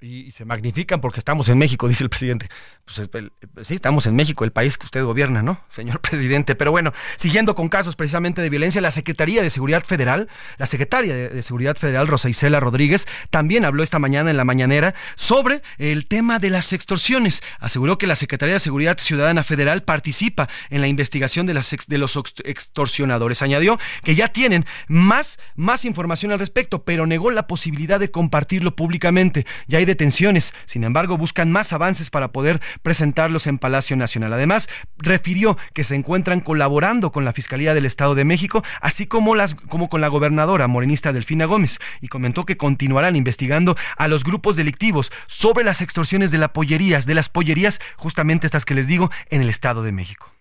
y, 0.00 0.30
se 0.30 0.44
magnifican 0.44 1.00
porque 1.00 1.18
estamos 1.18 1.48
en 1.48 1.58
México, 1.58 1.88
dice 1.88 2.04
el 2.04 2.10
presidente. 2.10 2.48
Pues 2.94 3.68
sí, 3.68 3.74
estamos 3.74 4.06
en 4.06 4.16
México, 4.16 4.44
el 4.44 4.52
país 4.52 4.78
que 4.78 4.86
usted 4.86 5.04
gobierna, 5.04 5.42
¿no, 5.42 5.60
señor 5.70 6.00
presidente? 6.00 6.54
Pero 6.54 6.70
bueno, 6.70 6.92
siguiendo 7.16 7.54
con 7.54 7.68
casos 7.68 7.96
precisamente 7.96 8.40
de 8.40 8.48
violencia, 8.48 8.80
la 8.80 8.90
Secretaría 8.90 9.42
de 9.42 9.50
Seguridad 9.50 9.84
Federal, 9.84 10.28
la 10.56 10.64
secretaria 10.64 11.14
de, 11.14 11.42
Seguridad 11.42 11.76
Federal, 11.76 12.06
Rosa 12.06 12.30
Isela 12.30 12.60
Rodríguez, 12.60 13.06
también 13.30 13.66
habló 13.66 13.82
esta 13.82 13.98
mañana 13.98 14.30
en 14.30 14.38
la 14.38 14.44
mañanera 14.44 14.94
sobre 15.16 15.62
el 15.76 16.06
tema 16.06 16.38
de 16.38 16.48
las 16.48 16.72
extorsiones. 16.72 17.42
Aseguró 17.60 17.98
que 17.98 18.06
la 18.06 18.16
Secretaría 18.16 18.54
de 18.54 18.60
Seguridad 18.60 18.98
Ciudadana 18.98 19.44
Federal 19.44 19.82
participa 19.82 20.48
en 20.70 20.80
la 20.80 20.88
investigación 20.88 21.46
de, 21.46 21.54
los 21.54 22.16
extorsionadores. 22.44 23.42
Añadió 23.42 23.78
que 24.02 24.14
ya 24.14 24.28
tienen 24.28 24.64
más, 24.88 25.38
más 25.56 25.84
información 25.84 26.32
al 26.32 26.38
respecto, 26.38 26.84
pero 26.84 27.06
negó 27.06 27.30
la 27.30 27.46
posibilidad 27.46 28.00
de 28.00 28.10
compartirlo 28.10 28.74
públicamente. 28.74 29.46
Ya 29.66 29.78
hay 29.78 29.84
detenciones. 29.84 30.54
Sin 30.64 30.84
embargo, 30.84 31.18
buscan 31.18 31.52
más 31.52 31.72
avances 31.72 32.08
para 32.08 32.32
poder 32.32 32.60
presentarlos 32.82 33.46
en 33.46 33.58
Palacio 33.58 33.96
Nacional. 33.96 34.32
Además, 34.32 34.68
refirió 34.98 35.56
que 35.72 35.84
se 35.84 35.94
encuentran 35.94 36.40
colaborando 36.40 37.12
con 37.12 37.24
la 37.24 37.32
Fiscalía 37.32 37.74
del 37.74 37.86
Estado 37.86 38.14
de 38.14 38.24
México, 38.24 38.62
así 38.80 39.06
como, 39.06 39.34
las, 39.34 39.54
como 39.54 39.88
con 39.88 40.00
la 40.00 40.08
gobernadora 40.08 40.68
morenista 40.68 41.12
Delfina 41.12 41.44
Gómez, 41.44 41.78
y 42.00 42.08
comentó 42.08 42.44
que 42.44 42.56
continuarán 42.56 43.16
investigando 43.16 43.76
a 43.96 44.08
los 44.08 44.24
grupos 44.24 44.56
delictivos 44.56 45.10
sobre 45.26 45.64
las 45.64 45.80
extorsiones 45.80 46.30
de 46.30 46.38
las 46.38 46.50
pollerías, 46.50 47.06
de 47.06 47.14
las 47.14 47.28
pollerías, 47.28 47.80
justamente 47.96 48.46
estas 48.46 48.64
que 48.64 48.74
les 48.74 48.86
digo, 48.86 49.10
en 49.30 49.42
el 49.42 49.48
Estado 49.48 49.82
de 49.82 49.92
México. 49.92 50.37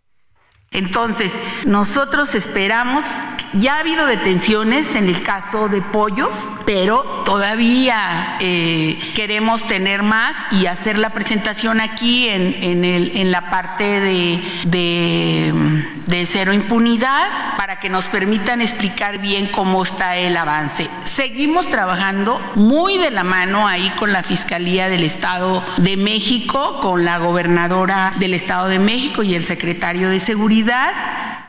Entonces, 0.71 1.31
nosotros 1.65 2.35
esperamos, 2.35 3.05
ya 3.53 3.75
ha 3.75 3.79
habido 3.79 4.05
detenciones 4.05 4.95
en 4.95 5.07
el 5.07 5.23
caso 5.23 5.69
de 5.69 5.81
pollos, 5.81 6.53
pero 6.65 7.23
todavía 7.23 8.37
eh, 8.41 8.99
queremos 9.15 9.65
tener 9.65 10.03
más 10.03 10.35
y 10.51 10.65
hacer 10.65 10.99
la 10.99 11.11
presentación 11.11 11.79
aquí 11.79 12.27
en, 12.27 12.83
el, 12.83 13.15
en 13.15 13.31
la 13.31 13.49
parte 13.49 14.01
de, 14.01 14.43
de, 14.65 16.25
cero 16.25 16.51
impunidad 16.51 17.55
para 17.57 17.79
que 17.79 17.89
nos 17.89 18.07
permitan 18.07 18.61
explicar 18.61 19.19
bien 19.19 19.47
cómo 19.47 19.81
está 19.83 20.17
el 20.17 20.35
avance. 20.35 20.89
Seguimos 21.05 21.69
trabajando 21.69 22.41
muy 22.55 22.97
de 22.97 23.11
la 23.11 23.23
mano 23.23 23.65
ahí 23.65 23.89
con 23.91 24.11
la 24.11 24.23
Fiscalía 24.23 24.89
del 24.89 25.05
Estado 25.05 25.63
de 25.77 25.95
México, 25.95 26.81
con 26.81 27.05
la 27.05 27.17
gobernadora 27.17 28.13
del 28.19 28.33
Estado 28.33 28.67
de 28.67 28.79
México 28.79 29.23
y 29.23 29.35
el 29.35 29.45
secretario 29.45 30.09
de 30.09 30.19
Seguridad 30.19 30.56
seguridad 30.57 31.46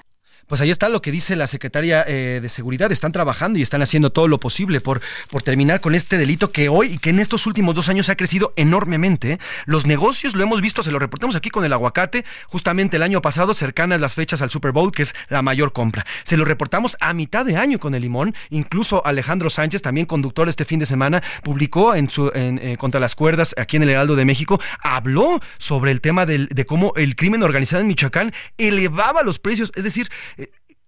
pues 0.48 0.60
ahí 0.60 0.70
está 0.70 0.88
lo 0.88 1.02
que 1.02 1.12
dice 1.12 1.36
la 1.36 1.46
secretaria 1.46 2.04
eh, 2.06 2.40
de 2.42 2.48
Seguridad. 2.48 2.90
Están 2.90 3.12
trabajando 3.12 3.58
y 3.58 3.62
están 3.62 3.82
haciendo 3.82 4.10
todo 4.10 4.28
lo 4.28 4.40
posible 4.40 4.80
por, 4.80 5.00
por 5.30 5.42
terminar 5.42 5.80
con 5.80 5.94
este 5.94 6.18
delito 6.18 6.50
que 6.50 6.68
hoy 6.68 6.94
y 6.94 6.98
que 6.98 7.10
en 7.10 7.20
estos 7.20 7.46
últimos 7.46 7.74
dos 7.74 7.88
años 7.88 8.08
ha 8.08 8.16
crecido 8.16 8.52
enormemente. 8.56 9.38
Los 9.66 9.86
negocios, 9.86 10.34
lo 10.34 10.42
hemos 10.42 10.60
visto, 10.60 10.82
se 10.82 10.90
lo 10.90 10.98
reportamos 10.98 11.36
aquí 11.36 11.50
con 11.50 11.64
el 11.64 11.72
aguacate, 11.72 12.24
justamente 12.46 12.96
el 12.96 13.02
año 13.02 13.20
pasado, 13.20 13.54
cercanas 13.54 14.00
las 14.00 14.14
fechas 14.14 14.42
al 14.42 14.50
Super 14.50 14.72
Bowl, 14.72 14.90
que 14.90 15.02
es 15.02 15.14
la 15.28 15.42
mayor 15.42 15.72
compra. 15.72 16.06
Se 16.24 16.36
lo 16.36 16.44
reportamos 16.44 16.96
a 17.00 17.12
mitad 17.12 17.44
de 17.44 17.56
año 17.56 17.78
con 17.78 17.94
el 17.94 18.02
limón. 18.02 18.34
Incluso 18.50 19.06
Alejandro 19.06 19.50
Sánchez, 19.50 19.82
también 19.82 20.06
conductor 20.06 20.48
este 20.48 20.64
fin 20.64 20.78
de 20.78 20.86
semana, 20.86 21.22
publicó 21.42 21.94
en 21.94 22.08
su 22.10 22.30
en, 22.34 22.58
eh, 22.58 22.76
contra 22.78 23.00
las 23.00 23.14
cuerdas 23.14 23.54
aquí 23.58 23.76
en 23.76 23.82
el 23.82 23.90
Heraldo 23.90 24.16
de 24.16 24.24
México, 24.24 24.60
habló 24.82 25.40
sobre 25.58 25.90
el 25.92 26.00
tema 26.00 26.24
del, 26.26 26.48
de 26.48 26.64
cómo 26.64 26.92
el 26.96 27.16
crimen 27.16 27.42
organizado 27.42 27.80
en 27.82 27.88
Michoacán 27.88 28.32
elevaba 28.56 29.22
los 29.22 29.38
precios, 29.38 29.72
es 29.74 29.84
decir, 29.84 30.08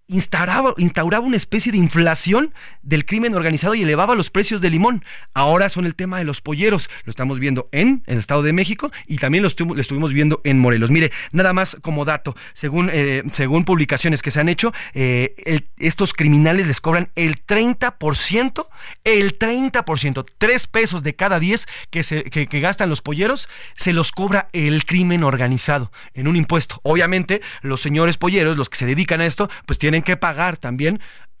instauraba, 0.07 0.73
instauraba 0.77 1.25
una 1.25 1.37
especie 1.37 1.71
de 1.71 1.77
inflación 1.77 2.53
del 2.81 3.05
crimen 3.05 3.33
organizado 3.35 3.75
y 3.75 3.83
elevaba 3.83 4.15
los 4.15 4.29
precios 4.29 4.61
del 4.61 4.73
limón. 4.73 5.03
Ahora 5.33 5.69
son 5.69 5.85
el 5.85 5.95
tema 5.95 6.17
de 6.17 6.25
los 6.25 6.41
polleros. 6.41 6.89
Lo 7.05 7.11
estamos 7.11 7.39
viendo 7.39 7.69
en 7.71 8.03
el 8.07 8.19
Estado 8.19 8.43
de 8.43 8.53
México 8.53 8.91
y 9.07 9.17
también 9.17 9.43
lo, 9.43 9.47
estuvimos 9.47 10.13
viendo 10.13 10.41
en 10.43 10.59
Morelos. 10.59 10.91
Mire, 10.91 11.11
nada 11.31 11.53
más 11.53 11.77
como 11.81 12.05
dato, 12.05 12.35
según, 12.53 12.89
eh, 12.91 13.23
según 13.31 13.63
publicaciones 13.63 14.21
que 14.21 14.31
se 14.31 14.39
han 14.39 14.49
hecho, 14.49 14.73
eh, 14.93 15.61
estos 15.77 16.13
criminales 16.13 16.67
les 16.67 16.81
cobran 16.81 17.09
el 17.15 17.45
30%, 17.45 18.67
el 19.03 19.39
30%, 19.39 20.25
tres 20.37 20.67
pesos 20.67 21.03
de 21.03 21.15
cada 21.15 21.39
10 21.39 21.67
que, 21.89 22.03
se, 22.03 22.23
que 22.23 22.59
gastan 22.59 22.89
los 22.89 23.01
polleros, 23.01 23.47
se 23.75 23.93
los 23.93 24.11
cobra 24.11 24.49
el 24.53 24.85
crimen 24.85 25.23
organizado 25.23 25.91
en 26.13 26.27
un 26.27 26.35
impuesto. 26.35 26.79
Obviamente, 26.83 27.41
los 27.61 27.81
señores 27.81 28.17
polleros, 28.17 28.57
los 28.57 28.69
que 28.69 28.77
se 28.77 28.85
dedican 28.85 29.21
a 29.21 29.25
esto, 29.25 29.49
pues 29.65 29.79
tienen 29.79 30.00
que 30.03 30.17
pagar 30.17 30.57
también 30.57 30.99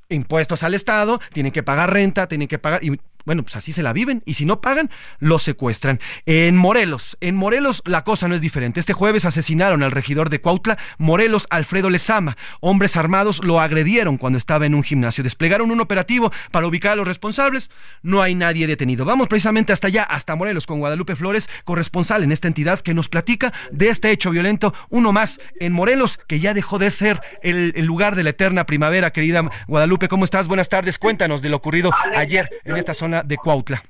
impuestos 0.09 0.63
al 0.63 0.73
Estado, 0.73 1.19
tienen 1.33 1.51
que 1.51 1.63
pagar 1.63 1.91
renta, 1.93 2.27
tienen 2.27 2.47
que 2.47 2.59
pagar, 2.59 2.81
bueno, 3.25 3.43
pues 3.43 3.55
así 3.55 3.73
se 3.73 3.83
la 3.83 3.93
viven 3.93 4.23
y 4.25 4.35
si 4.35 4.45
no 4.45 4.61
pagan, 4.61 4.89
los 5.19 5.43
secuestran. 5.43 5.99
En 6.25 6.55
Morelos, 6.55 7.17
en 7.21 7.35
Morelos 7.35 7.81
la 7.85 8.03
cosa 8.03 8.27
no 8.27 8.35
es 8.35 8.41
diferente. 8.41 8.79
Este 8.79 8.93
jueves 8.93 9.25
asesinaron 9.25 9.83
al 9.83 9.91
regidor 9.91 10.29
de 10.29 10.41
Cuautla, 10.41 10.77
Morelos, 10.97 11.47
Alfredo 11.49 11.89
Lezama. 11.89 12.37
Hombres 12.59 12.97
armados 12.97 13.43
lo 13.43 13.59
agredieron 13.59 14.17
cuando 14.17 14.37
estaba 14.37 14.65
en 14.65 14.75
un 14.75 14.83
gimnasio. 14.83 15.23
Desplegaron 15.23 15.71
un 15.71 15.81
operativo 15.81 16.31
para 16.51 16.67
ubicar 16.67 16.93
a 16.93 16.95
los 16.95 17.07
responsables. 17.07 17.71
No 18.01 18.21
hay 18.21 18.35
nadie 18.35 18.67
detenido. 18.67 19.05
Vamos 19.05 19.27
precisamente 19.27 19.73
hasta 19.73 19.87
allá, 19.87 20.03
hasta 20.03 20.35
Morelos, 20.35 20.65
con 20.65 20.79
Guadalupe 20.79 21.15
Flores, 21.15 21.49
corresponsal 21.63 22.23
en 22.23 22.31
esta 22.31 22.47
entidad 22.47 22.79
que 22.79 22.93
nos 22.93 23.09
platica 23.09 23.53
de 23.71 23.89
este 23.89 24.11
hecho 24.11 24.31
violento. 24.31 24.73
Uno 24.89 25.11
más 25.11 25.39
en 25.59 25.73
Morelos, 25.73 26.19
que 26.27 26.39
ya 26.39 26.53
dejó 26.53 26.79
de 26.79 26.91
ser 26.91 27.21
el, 27.43 27.73
el 27.75 27.85
lugar 27.85 28.15
de 28.15 28.23
la 28.23 28.31
eterna 28.31 28.65
primavera. 28.65 29.11
Querida 29.11 29.49
Guadalupe, 29.67 30.07
¿cómo 30.07 30.25
estás? 30.25 30.47
Buenas 30.47 30.69
tardes. 30.69 30.97
Cuéntanos 30.97 31.41
de 31.41 31.49
lo 31.49 31.57
ocurrido 31.57 31.91
ayer 32.15 32.49
en 32.63 32.77
esta 32.77 32.93
zona 32.93 33.10
de 33.25 33.37
Cuautla. 33.37 33.83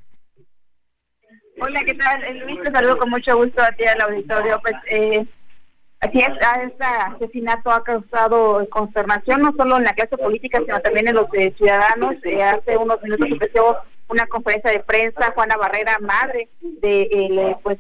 Hola, 1.60 1.84
¿qué 1.86 1.94
tal? 1.94 2.24
Eh, 2.24 2.34
Luis, 2.34 2.60
te 2.64 2.72
saludo 2.72 2.98
con 2.98 3.12
mucho 3.12 3.38
gusto 3.38 3.62
a 3.62 3.72
ti 3.74 3.86
al 3.86 4.02
auditorio. 4.02 4.60
Pues 4.62 4.74
eh, 4.88 5.26
así 6.00 6.18
es, 6.18 6.30
este 6.64 6.84
asesinato 6.84 7.70
ha 7.70 7.84
causado 7.84 8.68
consternación 8.70 9.42
no 9.42 9.54
solo 9.56 9.78
en 9.78 9.84
la 9.84 9.94
clase 9.94 10.18
política, 10.18 10.60
sino 10.66 10.80
también 10.80 11.08
en 11.08 11.16
los 11.16 11.28
eh, 11.34 11.54
ciudadanos. 11.56 12.16
hace 12.16 12.78
unos 12.78 13.02
minutos 13.04 13.28
empezó 13.30 13.78
una 14.08 14.26
conferencia 14.26 14.72
de 14.72 14.80
prensa, 14.80 15.34
Juana 15.36 15.56
Barrera, 15.56 16.00
madre 16.00 16.50
de 16.60 17.04
el, 17.04 17.56
pues, 17.62 17.78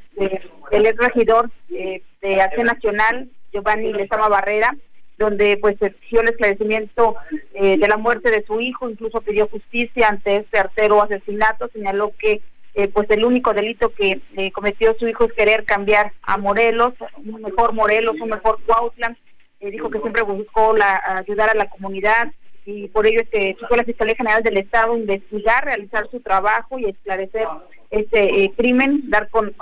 el 0.69 0.85
ex 0.85 0.97
regidor 0.97 1.49
de 1.67 2.41
Acción 2.41 2.67
Nacional, 2.67 3.29
Giovanni 3.51 3.91
Lezama 3.91 4.29
Barrera, 4.29 4.75
donde 5.21 5.57
pues 5.57 5.81
exigió 5.81 6.21
el 6.21 6.29
esclarecimiento 6.29 7.15
eh, 7.53 7.77
de 7.77 7.87
la 7.87 7.97
muerte 7.97 8.29
de 8.31 8.43
su 8.43 8.59
hijo, 8.59 8.89
incluso 8.89 9.21
pidió 9.21 9.47
justicia 9.47 10.09
ante 10.09 10.37
este 10.37 10.59
artero 10.59 11.01
asesinato, 11.01 11.69
señaló 11.71 12.11
que 12.17 12.41
eh, 12.73 12.87
pues 12.87 13.09
el 13.11 13.23
único 13.23 13.53
delito 13.53 13.93
que 13.93 14.21
eh, 14.35 14.51
cometió 14.51 14.95
su 14.97 15.07
hijo 15.07 15.25
es 15.25 15.33
querer 15.33 15.63
cambiar 15.63 16.13
a 16.23 16.37
Morelos, 16.37 16.93
un 17.23 17.41
mejor 17.41 17.73
Morelos, 17.73 18.15
un 18.19 18.29
mejor 18.29 18.59
Cuautla, 18.65 19.15
dijo 19.59 19.91
que 19.91 19.99
siempre 19.99 20.23
buscó 20.23 20.75
ayudar 21.05 21.51
a 21.51 21.53
la 21.53 21.69
comunidad 21.69 22.31
y 22.65 22.87
por 22.87 23.05
ello 23.05 23.21
es 23.21 23.29
que 23.29 23.55
fue 23.67 23.77
la 23.77 23.83
Fiscalía 23.83 24.15
General 24.15 24.41
del 24.41 24.57
Estado 24.57 24.97
investigar, 24.97 25.65
realizar 25.65 26.09
su 26.09 26.19
trabajo 26.19 26.79
y 26.79 26.85
esclarecer 26.85 27.47
este 27.91 28.51
crimen, 28.57 29.03
dar 29.11 29.29
con 29.29 29.53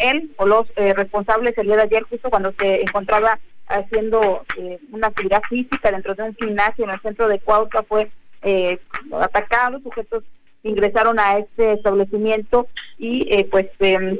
él 0.00 0.32
o 0.36 0.44
los 0.44 0.66
responsables 0.74 1.56
el 1.56 1.66
día 1.66 1.76
de 1.76 1.82
ayer 1.82 2.02
justo 2.02 2.28
cuando 2.28 2.52
se 2.58 2.82
encontraba 2.82 3.38
haciendo 3.66 4.44
eh, 4.58 4.78
una 4.90 5.08
actividad 5.08 5.42
física 5.48 5.90
dentro 5.90 6.14
de 6.14 6.22
un 6.24 6.34
gimnasio 6.34 6.84
en 6.84 6.90
el 6.90 7.00
centro 7.00 7.28
de 7.28 7.40
Cuautla 7.40 7.82
fue 7.82 8.10
eh, 8.42 8.80
atacado, 9.12 9.78
sujetos 9.80 10.24
ingresaron 10.64 11.18
a 11.18 11.38
este 11.38 11.74
establecimiento 11.74 12.68
y 12.98 13.26
eh, 13.32 13.48
pues 13.50 13.66
em, 13.78 14.18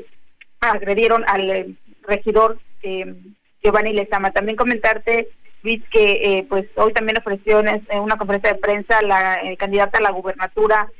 agredieron 0.61 1.25
al 1.27 1.51
eh, 1.51 1.75
regidor 2.07 2.59
em, 2.83 3.35
Giovanni 3.63 3.93
Lezama. 3.93 4.31
También 4.31 4.57
comentarte, 4.57 5.29
Luis, 5.63 5.83
que 5.91 6.45
pues 6.49 6.67
hoy 6.77 6.93
también 6.93 7.19
ofreció 7.19 7.61
en 7.61 8.01
una 8.01 8.17
conferencia 8.17 8.53
de 8.53 8.59
prensa 8.59 9.03
la 9.03 9.41
candidata 9.57 9.99
a 9.99 10.03
la 10.03 10.11
gubernatura 10.11 10.91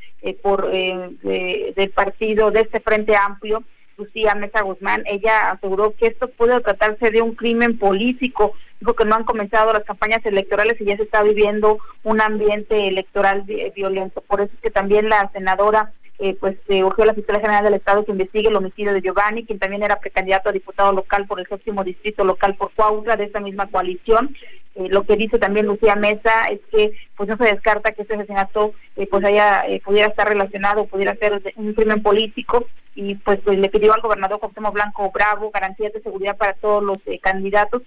por 0.41 0.71
del 0.71 1.91
partido 1.93 2.53
de 2.53 2.61
este 2.61 2.79
Frente 2.79 3.17
Amplio, 3.17 3.65
Lucía 3.97 4.35
Mesa 4.35 4.63
Guzmán, 4.63 5.03
ella 5.07 5.51
aseguró 5.51 5.95
que 5.95 6.07
esto 6.07 6.29
puede 6.29 6.61
tratarse 6.61 7.11
de 7.11 7.23
un 7.23 7.35
crimen 7.35 7.79
político. 7.79 8.55
Dijo 8.81 8.95
que 8.95 9.05
no 9.05 9.15
han 9.15 9.25
comenzado 9.25 9.73
las 9.73 9.85
campañas 9.85 10.25
electorales 10.25 10.81
y 10.81 10.85
ya 10.85 10.97
se 10.97 11.05
está 11.05 11.23
viviendo 11.23 11.79
un 12.03 12.21
ambiente 12.21 12.89
electoral 12.89 13.45
violento. 13.75 14.21
Por 14.23 14.41
eso 14.41 14.53
es 14.55 14.61
que 14.61 14.71
también 14.71 15.09
la 15.09 15.31
senadora 15.33 15.93
eh, 16.23 16.37
pues 16.39 16.57
se 16.69 16.85
urgió 16.85 17.03
a 17.03 17.09
la 17.09 17.15
Fiscalía 17.15 17.41
General 17.41 17.65
del 17.65 17.75
Estado 17.75 18.05
que 18.05 18.13
investigue 18.13 18.49
el 18.49 18.55
homicidio 18.55 18.93
de 18.93 19.01
Giovanni, 19.01 19.45
quien 19.45 19.59
también 19.59 19.83
era 19.83 19.99
precandidato 19.99 20.49
a 20.49 20.53
diputado 20.53 20.93
local 20.93 21.27
por 21.27 21.41
el 21.41 21.49
séptimo 21.49 21.83
distrito 21.83 22.25
local 22.25 22.55
por 22.55 22.71
Cuautla 22.73 23.17
de 23.17 23.25
esta 23.25 23.41
misma 23.41 23.67
coalición. 23.67 24.37
Eh, 24.77 24.87
lo 24.89 25.03
que 25.03 25.17
dice 25.17 25.41
también 25.41 25.67
Lucía 25.67 25.97
Mesa 25.97 26.47
es 26.47 26.61
que 26.71 26.93
pues 27.17 27.29
no 27.29 27.37
se 27.37 27.45
descarta 27.45 27.91
que 27.91 28.03
este 28.03 28.15
asesinato 28.15 28.73
eh, 28.97 29.09
pues 29.11 29.25
haya 29.25 29.65
pudiera 29.85 30.09
estar 30.09 30.29
relacionado, 30.29 30.87
pudiera 30.87 31.15
ser 31.17 31.43
un 31.57 31.75
crimen 31.75 32.03
político 32.03 32.67
y 32.95 33.15
pues, 33.17 33.41
pues 33.43 33.59
le 33.59 33.69
pidió 33.71 33.95
al 33.95 34.03
gobernador 34.03 34.39
Cuauhtémoc 34.39 34.75
Blanco 34.75 35.11
Bravo 35.13 35.51
garantías 35.51 35.93
de 35.93 36.03
seguridad 36.03 36.37
para 36.37 36.55
todos 36.55 36.83
los 36.83 36.99
eh, 37.07 37.19
candidatos. 37.21 37.83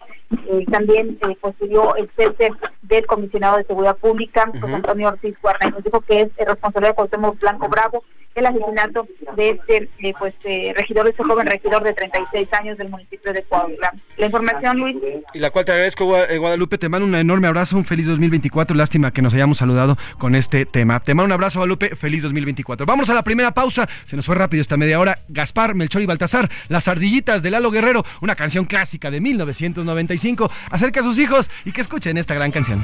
Eh, 0.48 0.66
también 0.72 1.20
eh, 1.28 1.38
pues 1.40 1.56
pidió 1.56 1.96
el 1.96 2.10
cese 2.16 2.52
del 2.82 3.06
comisionado 3.06 3.58
de 3.58 3.66
seguridad 3.66 3.98
pública, 3.98 4.52
José 4.60 4.74
Antonio 4.74 5.10
Ortiz 5.10 5.36
Guarna, 5.42 5.68
y 5.68 5.72
nos 5.72 5.84
dijo 5.84 6.02
que 6.02 6.22
es 6.22 6.30
el 6.38 6.48
responsable 6.48 6.90
de 6.90 6.96
Cuauhtémoc 6.96 7.40
Blanco 7.40 7.70
Bravo 7.70 8.04
el 8.36 8.46
asesinato 8.46 9.08
de 9.36 9.50
este 9.50 9.90
eh, 10.00 10.14
pues 10.18 10.34
eh, 10.44 10.74
regidor, 10.76 11.08
este 11.08 11.24
joven 11.24 11.48
regidor 11.48 11.84
de 11.84 11.94
36 11.94 12.54
años 12.54 12.78
del 12.78 12.90
municipio 12.90 13.34
de 13.34 13.44
Coahuila. 13.44 13.94
La 14.18 14.26
información, 14.26 14.78
Luis. 14.78 14.98
Y 15.34 15.40
la 15.40 15.50
cual 15.50 15.66
te 15.66 15.72
agradezco, 15.72 16.18
eh, 16.18 16.38
Guadalupe. 16.38 16.78
Te 16.78 16.90
mando 16.90 17.08
un 17.08 17.16
enorme 17.16 17.48
abrazo, 17.48 17.78
un 17.78 17.86
feliz 17.86 18.08
2024. 18.08 18.76
Lástima 18.76 19.12
que 19.12 19.22
nos 19.22 19.34
hayamos 19.34 19.58
saludado 19.58 19.98
con 20.18 20.36
este 20.36 20.66
tema. 20.66 21.00
Te 21.00 21.14
mando 21.16 21.28
un 21.28 21.32
abrazo, 21.32 21.60
Guadalupe. 21.60 21.96
Feliz 21.96 22.24
2024. 22.24 22.86
Vamos 22.86 23.10
a 23.10 23.14
la 23.14 23.24
primera 23.24 23.54
pausa. 23.54 23.88
Se 24.06 24.16
nos 24.16 24.26
fue 24.26 24.36
rápido 24.36 24.62
esta 24.62 24.78
media 24.78 25.00
hora. 25.00 25.20
Gaspar, 25.30 25.76
Melchor 25.76 26.02
y 26.02 26.06
Baltasar, 26.06 26.50
Las 26.68 26.88
Ardillitas 26.88 27.42
de 27.42 27.52
Lalo 27.52 27.72
Guerrero, 27.72 28.04
una 28.22 28.36
canción 28.36 28.66
clásica 28.66 29.12
de 29.12 29.22
1995. 29.22 30.52
Acerca 30.70 31.00
a 31.00 31.04
sus 31.04 31.20
hijos 31.20 31.50
y 31.64 31.72
que 31.72 31.82
escuchen 31.82 32.18
esta 32.18 32.34
gran 32.34 32.52
canción. 32.52 32.84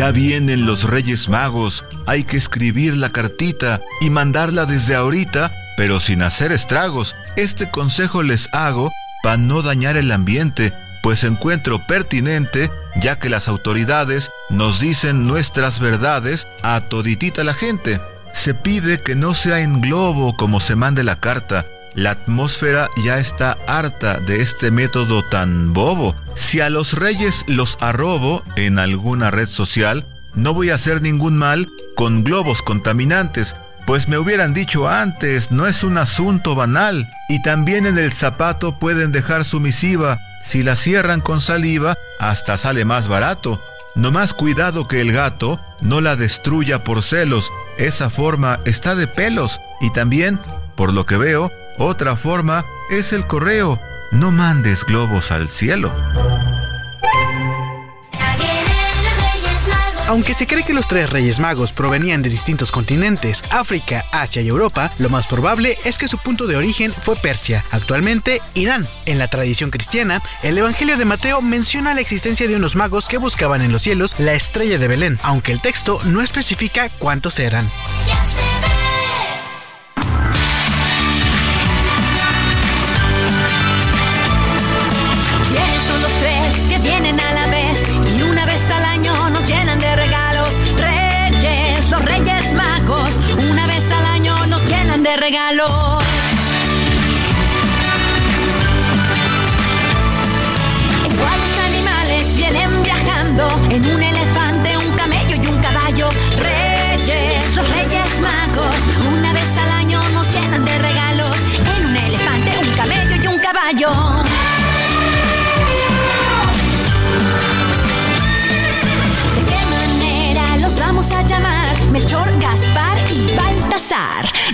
Ya 0.00 0.12
vienen 0.12 0.64
los 0.64 0.84
Reyes 0.84 1.28
Magos, 1.28 1.84
hay 2.06 2.24
que 2.24 2.38
escribir 2.38 2.96
la 2.96 3.10
cartita 3.10 3.82
y 4.00 4.08
mandarla 4.08 4.64
desde 4.64 4.94
ahorita, 4.94 5.52
pero 5.76 6.00
sin 6.00 6.22
hacer 6.22 6.52
estragos. 6.52 7.14
Este 7.36 7.70
consejo 7.70 8.22
les 8.22 8.48
hago 8.54 8.90
para 9.22 9.36
no 9.36 9.60
dañar 9.60 9.98
el 9.98 10.10
ambiente, 10.10 10.72
pues 11.02 11.22
encuentro 11.22 11.86
pertinente, 11.86 12.70
ya 12.98 13.18
que 13.18 13.28
las 13.28 13.46
autoridades 13.46 14.30
nos 14.48 14.80
dicen 14.80 15.26
nuestras 15.26 15.80
verdades 15.80 16.48
a 16.62 16.80
toditita 16.80 17.44
la 17.44 17.52
gente. 17.52 18.00
Se 18.32 18.54
pide 18.54 19.02
que 19.02 19.14
no 19.14 19.34
sea 19.34 19.60
en 19.60 19.82
globo 19.82 20.34
como 20.34 20.60
se 20.60 20.76
mande 20.76 21.04
la 21.04 21.16
carta, 21.16 21.66
la 22.00 22.12
atmósfera 22.12 22.88
ya 22.96 23.18
está 23.18 23.58
harta 23.66 24.20
de 24.20 24.40
este 24.40 24.70
método 24.70 25.22
tan 25.22 25.74
bobo. 25.74 26.16
Si 26.34 26.58
a 26.62 26.70
los 26.70 26.94
reyes 26.94 27.44
los 27.46 27.76
arrobo 27.82 28.42
en 28.56 28.78
alguna 28.78 29.30
red 29.30 29.48
social, 29.48 30.06
no 30.34 30.54
voy 30.54 30.70
a 30.70 30.76
hacer 30.76 31.02
ningún 31.02 31.36
mal 31.36 31.68
con 31.96 32.24
globos 32.24 32.62
contaminantes, 32.62 33.54
pues 33.86 34.08
me 34.08 34.16
hubieran 34.16 34.54
dicho 34.54 34.88
antes, 34.88 35.50
no 35.50 35.66
es 35.66 35.84
un 35.84 35.98
asunto 35.98 36.54
banal. 36.54 37.06
Y 37.28 37.42
también 37.42 37.86
en 37.86 37.98
el 37.98 38.12
zapato 38.12 38.78
pueden 38.78 39.12
dejar 39.12 39.44
su 39.44 39.60
misiva, 39.60 40.16
si 40.42 40.62
la 40.62 40.76
cierran 40.76 41.20
con 41.20 41.42
saliva, 41.42 41.98
hasta 42.18 42.56
sale 42.56 42.86
más 42.86 43.08
barato. 43.08 43.60
No 43.94 44.10
más 44.10 44.32
cuidado 44.32 44.88
que 44.88 45.02
el 45.02 45.12
gato 45.12 45.60
no 45.82 46.00
la 46.00 46.16
destruya 46.16 46.82
por 46.82 47.02
celos, 47.02 47.50
esa 47.76 48.08
forma 48.08 48.60
está 48.64 48.94
de 48.94 49.06
pelos. 49.06 49.60
Y 49.82 49.92
también, 49.92 50.38
por 50.76 50.94
lo 50.94 51.04
que 51.04 51.18
veo, 51.18 51.50
otra 51.80 52.16
forma 52.16 52.66
es 52.90 53.12
el 53.12 53.26
correo. 53.26 53.80
No 54.12 54.30
mandes 54.30 54.84
globos 54.84 55.30
al 55.30 55.48
cielo. 55.48 55.92
Aunque 60.08 60.34
se 60.34 60.48
cree 60.48 60.64
que 60.64 60.74
los 60.74 60.88
tres 60.88 61.08
reyes 61.08 61.38
magos 61.38 61.70
provenían 61.70 62.20
de 62.20 62.30
distintos 62.30 62.72
continentes, 62.72 63.44
África, 63.50 64.04
Asia 64.10 64.42
y 64.42 64.48
Europa, 64.48 64.90
lo 64.98 65.08
más 65.08 65.28
probable 65.28 65.78
es 65.84 65.98
que 65.98 66.08
su 66.08 66.18
punto 66.18 66.48
de 66.48 66.56
origen 66.56 66.92
fue 66.92 67.14
Persia, 67.14 67.64
actualmente 67.70 68.42
Irán. 68.54 68.88
En 69.06 69.20
la 69.20 69.28
tradición 69.28 69.70
cristiana, 69.70 70.20
el 70.42 70.58
Evangelio 70.58 70.96
de 70.96 71.04
Mateo 71.04 71.40
menciona 71.42 71.94
la 71.94 72.00
existencia 72.00 72.48
de 72.48 72.56
unos 72.56 72.74
magos 72.74 73.06
que 73.06 73.18
buscaban 73.18 73.62
en 73.62 73.70
los 73.70 73.82
cielos 73.82 74.18
la 74.18 74.34
estrella 74.34 74.78
de 74.78 74.88
Belén, 74.88 75.20
aunque 75.22 75.52
el 75.52 75.62
texto 75.62 76.00
no 76.04 76.22
especifica 76.22 76.88
cuántos 76.98 77.38
eran. 77.38 77.70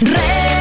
Baltasar. 0.01 0.56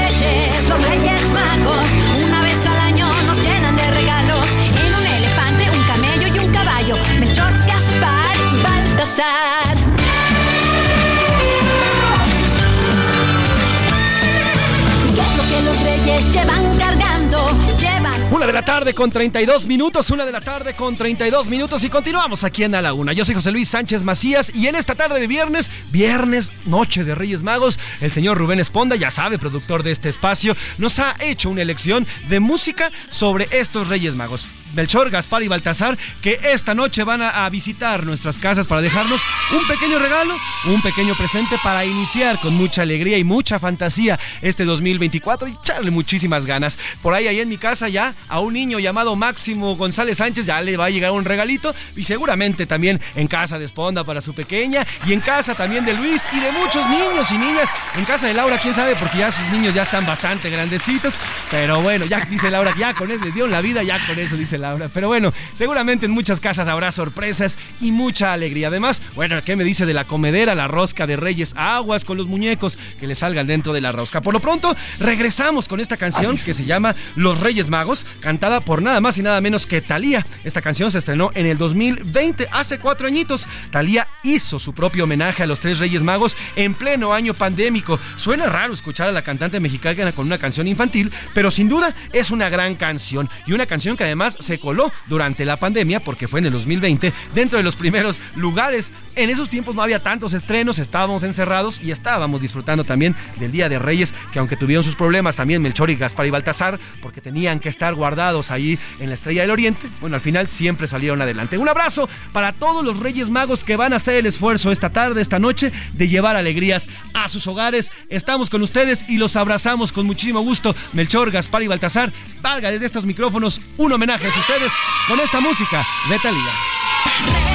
Una 18.35 18.47
de 18.47 18.51
la 18.51 18.65
tarde 18.65 18.93
con 18.93 19.11
32 19.11 19.65
minutos, 19.65 20.09
una 20.09 20.25
de 20.25 20.31
la 20.33 20.41
tarde 20.41 20.73
con 20.73 20.97
32 20.97 21.47
minutos 21.47 21.85
y 21.85 21.89
continuamos 21.89 22.43
aquí 22.43 22.65
en 22.65 22.75
A 22.75 22.81
la 22.81 22.91
Una. 22.91 23.13
Yo 23.13 23.23
soy 23.23 23.33
José 23.33 23.49
Luis 23.49 23.69
Sánchez 23.69 24.03
Macías 24.03 24.53
y 24.53 24.67
en 24.67 24.75
esta 24.75 24.93
tarde 24.93 25.21
de 25.21 25.27
viernes, 25.27 25.71
viernes, 25.89 26.51
noche 26.65 27.05
de 27.05 27.15
Reyes 27.15 27.43
Magos, 27.43 27.79
el 28.01 28.11
señor 28.11 28.37
Rubén 28.37 28.59
Esponda, 28.59 28.97
ya 28.97 29.09
sabe, 29.09 29.39
productor 29.39 29.83
de 29.83 29.91
este 29.91 30.09
espacio, 30.09 30.53
nos 30.77 30.99
ha 30.99 31.15
hecho 31.21 31.49
una 31.49 31.61
elección 31.61 32.05
de 32.27 32.41
música 32.41 32.91
sobre 33.09 33.47
estos 33.51 33.87
Reyes 33.87 34.17
Magos. 34.17 34.49
Melchor, 34.75 35.09
Gaspar 35.09 35.41
y 35.41 35.47
Baltasar, 35.47 35.97
que 36.21 36.39
esta 36.43 36.75
noche 36.75 37.03
van 37.03 37.21
a, 37.21 37.49
visitar 37.49 38.05
nuestras 38.05 38.37
casas 38.37 38.67
para 38.67 38.81
dejarnos 38.81 39.21
un 39.55 39.65
pequeño 39.67 39.99
regalo, 39.99 40.35
un 40.65 40.81
pequeño 40.81 41.15
presente 41.15 41.57
para 41.63 41.85
iniciar 41.85 42.39
con 42.39 42.55
mucha 42.55 42.81
alegría 42.81 43.17
y 43.17 43.23
mucha 43.23 43.59
fantasía 43.59 44.19
este 44.41 44.65
2024 44.65 45.47
y 45.47 45.51
echarle 45.51 45.91
muchísimas 45.91 46.45
ganas. 46.45 46.77
Por 47.01 47.13
ahí, 47.13 47.27
ahí 47.27 47.39
en 47.39 47.49
mi 47.49 47.57
casa 47.57 47.87
ya 47.87 48.13
a 48.27 48.39
un 48.39 48.53
niño 48.53 48.79
llamado 48.79 49.15
Máximo 49.15 49.75
González 49.75 50.17
Sánchez 50.17 50.45
ya 50.45 50.61
le 50.61 50.77
va 50.77 50.85
a 50.85 50.89
llegar 50.89 51.11
un 51.11 51.25
regalito 51.25 51.73
y 51.95 52.03
seguramente 52.03 52.65
también 52.65 52.99
en 53.15 53.27
casa 53.27 53.59
de 53.59 53.65
Esponda 53.65 54.03
para 54.03 54.21
su 54.21 54.33
pequeña 54.33 54.85
y 55.05 55.13
en 55.13 55.19
casa 55.19 55.55
también 55.55 55.85
de 55.85 55.93
Luis 55.93 56.21
y 56.31 56.39
de 56.39 56.51
muchos 56.51 56.87
niños 56.89 57.31
y 57.31 57.37
niñas. 57.37 57.69
En 57.95 58.05
casa 58.05 58.27
de 58.27 58.33
Laura, 58.33 58.59
quién 58.59 58.73
sabe, 58.73 58.95
porque 58.95 59.19
ya 59.19 59.31
sus 59.31 59.49
niños 59.49 59.73
ya 59.73 59.83
están 59.83 60.05
bastante 60.05 60.49
grandecitos, 60.49 61.17
pero 61.51 61.81
bueno, 61.81 62.05
ya 62.05 62.19
dice 62.25 62.51
Laura, 62.51 62.73
ya 62.77 62.93
con 62.93 63.11
eso 63.11 63.23
les 63.23 63.33
dieron 63.33 63.51
la 63.51 63.61
vida, 63.61 63.83
ya 63.83 63.97
con 64.05 64.17
eso 64.19 64.35
dice 64.35 64.57
Laura. 64.57 64.89
Pero 64.93 65.07
bueno, 65.07 65.33
seguramente 65.53 66.05
en 66.05 66.11
muchas 66.11 66.39
casas 66.39 66.67
habrá 66.67 66.91
sorpresas 66.91 67.57
y 67.79 67.91
mucha 67.91 68.33
alegría. 68.33 68.67
Además, 68.67 69.01
bueno, 69.15 69.41
¿qué 69.43 69.55
me 69.55 69.63
dice 69.63 69.85
de 69.85 69.93
la 69.93 70.05
comedera, 70.05 70.55
la 70.55 70.67
rosca 70.67 71.07
de 71.07 71.17
Reyes? 71.17 71.53
Aguas 71.57 72.05
con 72.05 72.17
los 72.17 72.27
muñecos 72.27 72.77
que 72.99 73.07
le 73.07 73.15
salgan 73.15 73.47
dentro 73.47 73.73
de 73.73 73.81
la 73.81 73.91
rosca. 73.91 74.21
Por 74.21 74.33
lo 74.33 74.39
pronto, 74.39 74.75
regresamos 74.99 75.67
con 75.67 75.79
esta 75.79 75.97
canción 75.97 76.37
que 76.43 76.53
se 76.53 76.65
llama 76.65 76.95
Los 77.15 77.39
Reyes 77.39 77.69
Magos, 77.69 78.05
cantada 78.21 78.59
por 78.59 78.81
nada 78.81 79.01
más 79.01 79.17
y 79.17 79.21
nada 79.21 79.41
menos 79.41 79.65
que 79.65 79.81
Thalía. 79.81 80.25
Esta 80.43 80.61
canción 80.61 80.91
se 80.91 80.99
estrenó 80.99 81.31
en 81.33 81.45
el 81.45 81.57
2020, 81.57 82.47
hace 82.51 82.79
cuatro 82.79 83.07
añitos. 83.07 83.47
Thalía 83.71 84.07
hizo 84.23 84.59
su 84.59 84.73
propio 84.73 85.05
homenaje 85.05 85.43
a 85.43 85.47
los 85.47 85.59
tres 85.59 85.79
Reyes 85.79 86.03
Magos 86.03 86.35
en 86.55 86.73
pleno 86.73 87.13
año 87.13 87.33
pandémico. 87.33 87.99
Suena 88.17 88.47
raro 88.47 88.73
escuchar 88.73 89.09
a 89.09 89.11
la 89.11 89.21
cantante 89.21 89.59
mexicana 89.59 90.11
con 90.11 90.25
una 90.25 90.37
canción 90.37 90.67
infantil, 90.67 91.11
pero 91.33 91.51
sin 91.51 91.69
duda 91.69 91.93
es 92.11 92.31
una 92.31 92.49
gran 92.49 92.75
canción 92.75 93.29
y 93.45 93.53
una 93.53 93.65
canción 93.65 93.95
que 93.95 94.03
además 94.03 94.37
se 94.39 94.59
coló 94.59 94.91
durante 95.07 95.45
la 95.45 95.57
pandemia 95.57 95.99
porque 95.99 96.27
fue 96.27 96.39
en 96.39 96.47
el 96.47 96.53
2020 96.53 97.13
dentro 97.33 97.57
de 97.57 97.63
los 97.63 97.75
primeros 97.75 98.19
lugares. 98.35 98.91
En 99.15 99.29
esos 99.29 99.49
tiempos 99.49 99.75
no 99.75 99.81
había 99.81 100.01
tantos 100.01 100.33
estrenos, 100.33 100.79
estábamos 100.79 101.23
encerrados 101.23 101.81
y 101.81 101.91
estábamos 101.91 102.41
disfrutando 102.41 102.83
también 102.83 103.15
del 103.39 103.51
Día 103.51 103.69
de 103.69 103.79
Reyes, 103.79 104.13
que 104.31 104.39
aunque 104.39 104.57
tuvieron 104.57 104.83
sus 104.83 104.95
problemas 104.95 105.35
también 105.35 105.61
Melchor 105.61 105.89
y 105.89 105.95
Gaspar 105.95 106.25
y 106.25 106.31
Baltasar, 106.31 106.79
porque 107.01 107.21
tenían 107.21 107.59
que 107.59 107.69
estar 107.69 107.93
guardados 108.05 108.51
ahí 108.51 108.77
en 108.99 109.09
la 109.09 109.15
Estrella 109.15 109.41
del 109.41 109.49
Oriente, 109.49 109.87
bueno, 109.99 110.15
al 110.15 110.21
final 110.21 110.47
siempre 110.47 110.87
salieron 110.87 111.23
adelante. 111.23 111.57
Un 111.57 111.67
abrazo 111.67 112.07
para 112.33 112.53
todos 112.53 112.85
los 112.85 112.99
Reyes 112.99 113.31
Magos 113.31 113.63
que 113.63 113.77
van 113.77 113.93
a 113.93 113.95
hacer 113.95 114.17
el 114.17 114.27
esfuerzo 114.27 114.71
esta 114.71 114.91
tarde, 114.91 115.23
esta 115.23 115.39
noche, 115.39 115.71
de 115.93 116.07
llevar 116.07 116.35
alegrías 116.35 116.87
a 117.15 117.27
sus 117.27 117.47
hogares. 117.47 117.91
Estamos 118.09 118.51
con 118.51 118.61
ustedes 118.61 119.09
y 119.09 119.17
los 119.17 119.35
abrazamos 119.35 119.91
con 119.91 120.05
muchísimo 120.05 120.41
gusto. 120.41 120.75
Melchor, 120.93 121.31
Gaspar 121.31 121.63
y 121.63 121.67
Baltasar, 121.67 122.13
valga 122.43 122.69
desde 122.69 122.85
estos 122.85 123.05
micrófonos 123.05 123.59
un 123.77 123.91
homenaje 123.91 124.27
a 124.27 124.29
ustedes 124.29 124.71
con 125.07 125.19
esta 125.19 125.39
música 125.39 125.83
de 126.07 126.19
Talía. 126.19 127.54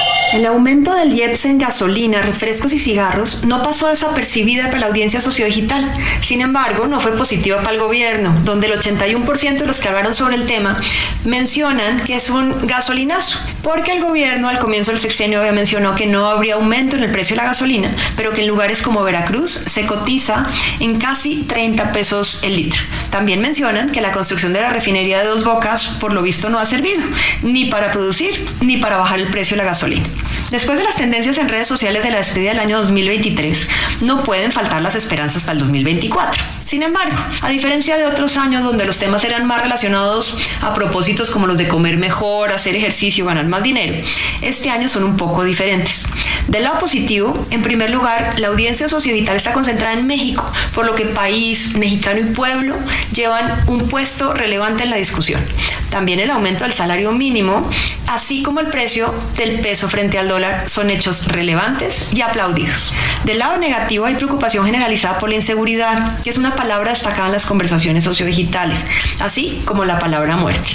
El 0.33 0.45
aumento 0.45 0.95
del 0.95 1.11
IEPS 1.11 1.45
en 1.45 1.57
gasolina, 1.57 2.21
refrescos 2.21 2.71
y 2.71 2.79
cigarros 2.79 3.43
no 3.43 3.61
pasó 3.63 3.87
desapercibida 3.87 4.67
para 4.67 4.79
la 4.79 4.85
audiencia 4.87 5.19
sociodigital. 5.19 5.93
Sin 6.21 6.39
embargo, 6.39 6.87
no 6.87 7.01
fue 7.01 7.17
positiva 7.17 7.57
para 7.57 7.73
el 7.73 7.81
gobierno, 7.81 8.33
donde 8.45 8.67
el 8.67 8.79
81% 8.79 9.57
de 9.57 9.67
los 9.67 9.81
que 9.81 9.89
hablaron 9.89 10.13
sobre 10.13 10.35
el 10.35 10.45
tema 10.45 10.79
mencionan 11.25 12.05
que 12.05 12.15
es 12.15 12.29
un 12.29 12.65
gasolinazo, 12.65 13.39
porque 13.61 13.91
el 13.91 14.01
gobierno 14.01 14.47
al 14.47 14.59
comienzo 14.59 14.91
del 14.91 15.01
sexenio 15.01 15.39
había 15.39 15.51
mencionado 15.51 15.95
que 15.95 16.05
no 16.05 16.25
habría 16.27 16.55
aumento 16.55 16.95
en 16.95 17.03
el 17.03 17.11
precio 17.11 17.35
de 17.35 17.41
la 17.41 17.49
gasolina, 17.49 17.93
pero 18.15 18.31
que 18.31 18.43
en 18.43 18.47
lugares 18.47 18.81
como 18.81 19.03
Veracruz 19.03 19.51
se 19.51 19.85
cotiza 19.85 20.47
en 20.79 20.97
casi 20.97 21.43
30 21.43 21.91
pesos 21.91 22.39
el 22.43 22.55
litro. 22.55 22.79
También 23.09 23.41
mencionan 23.41 23.89
que 23.89 23.99
la 23.99 24.13
construcción 24.13 24.53
de 24.53 24.61
la 24.61 24.69
refinería 24.69 25.19
de 25.19 25.27
Dos 25.27 25.43
Bocas, 25.43 25.97
por 25.99 26.13
lo 26.13 26.21
visto, 26.21 26.49
no 26.49 26.57
ha 26.57 26.65
servido 26.65 27.03
ni 27.43 27.65
para 27.65 27.91
producir 27.91 28.45
ni 28.61 28.77
para 28.77 28.95
bajar 28.95 29.19
el 29.19 29.27
precio 29.27 29.57
de 29.57 29.63
la 29.63 29.69
gasolina. 29.69 30.07
Después 30.49 30.77
de 30.77 30.83
las 30.83 30.95
tendencias 30.95 31.37
en 31.37 31.49
redes 31.49 31.67
sociales 31.67 32.03
de 32.03 32.11
la 32.11 32.17
despedida 32.17 32.51
del 32.51 32.59
año 32.59 32.79
2023, 32.79 33.67
no 34.01 34.23
pueden 34.23 34.51
faltar 34.51 34.81
las 34.81 34.95
esperanzas 34.95 35.43
para 35.43 35.53
el 35.53 35.59
2024. 35.59 36.60
Sin 36.71 36.83
embargo, 36.83 37.17
a 37.41 37.49
diferencia 37.49 37.97
de 37.97 38.05
otros 38.05 38.37
años 38.37 38.63
donde 38.63 38.85
los 38.85 38.97
temas 38.97 39.25
eran 39.25 39.45
más 39.45 39.61
relacionados 39.61 40.37
a 40.61 40.73
propósitos 40.73 41.29
como 41.29 41.45
los 41.45 41.57
de 41.57 41.67
comer 41.67 41.97
mejor, 41.97 42.53
hacer 42.53 42.77
ejercicio, 42.77 43.25
ganar 43.25 43.45
más 43.45 43.61
dinero, 43.61 44.01
este 44.41 44.69
año 44.69 44.87
son 44.87 45.03
un 45.03 45.17
poco 45.17 45.43
diferentes. 45.43 46.05
Del 46.47 46.63
lado 46.63 46.79
positivo, 46.79 47.45
en 47.49 47.61
primer 47.61 47.89
lugar, 47.89 48.39
la 48.39 48.47
audiencia 48.47 48.87
sociodigital 48.87 49.35
está 49.35 49.51
concentrada 49.51 49.99
en 49.99 50.07
México, 50.07 50.49
por 50.73 50.85
lo 50.85 50.95
que 50.95 51.07
país, 51.07 51.75
mexicano 51.75 52.21
y 52.21 52.33
pueblo 52.33 52.77
llevan 53.11 53.65
un 53.67 53.89
puesto 53.89 54.33
relevante 54.33 54.83
en 54.83 54.91
la 54.91 54.95
discusión. 54.95 55.41
También 55.89 56.21
el 56.21 56.31
aumento 56.31 56.63
del 56.63 56.71
salario 56.71 57.11
mínimo, 57.11 57.69
así 58.07 58.43
como 58.43 58.61
el 58.61 58.67
precio 58.67 59.13
del 59.35 59.59
peso 59.59 59.89
frente 59.89 60.17
al 60.17 60.29
dólar, 60.29 60.69
son 60.69 60.89
hechos 60.89 61.27
relevantes 61.27 62.05
y 62.13 62.21
aplaudidos. 62.21 62.93
Del 63.25 63.39
lado 63.39 63.57
negativo 63.57 64.05
hay 64.05 64.15
preocupación 64.15 64.65
generalizada 64.65 65.19
por 65.19 65.27
la 65.27 65.35
inseguridad, 65.35 66.17
que 66.21 66.29
es 66.29 66.37
una 66.37 66.55
palabra 66.61 66.91
destacada 66.91 67.25
en 67.25 67.31
las 67.31 67.47
conversaciones 67.47 68.03
sociodigitales, 68.03 68.85
así 69.19 69.63
como 69.65 69.83
la 69.83 69.97
palabra 69.97 70.37
muerte. 70.37 70.69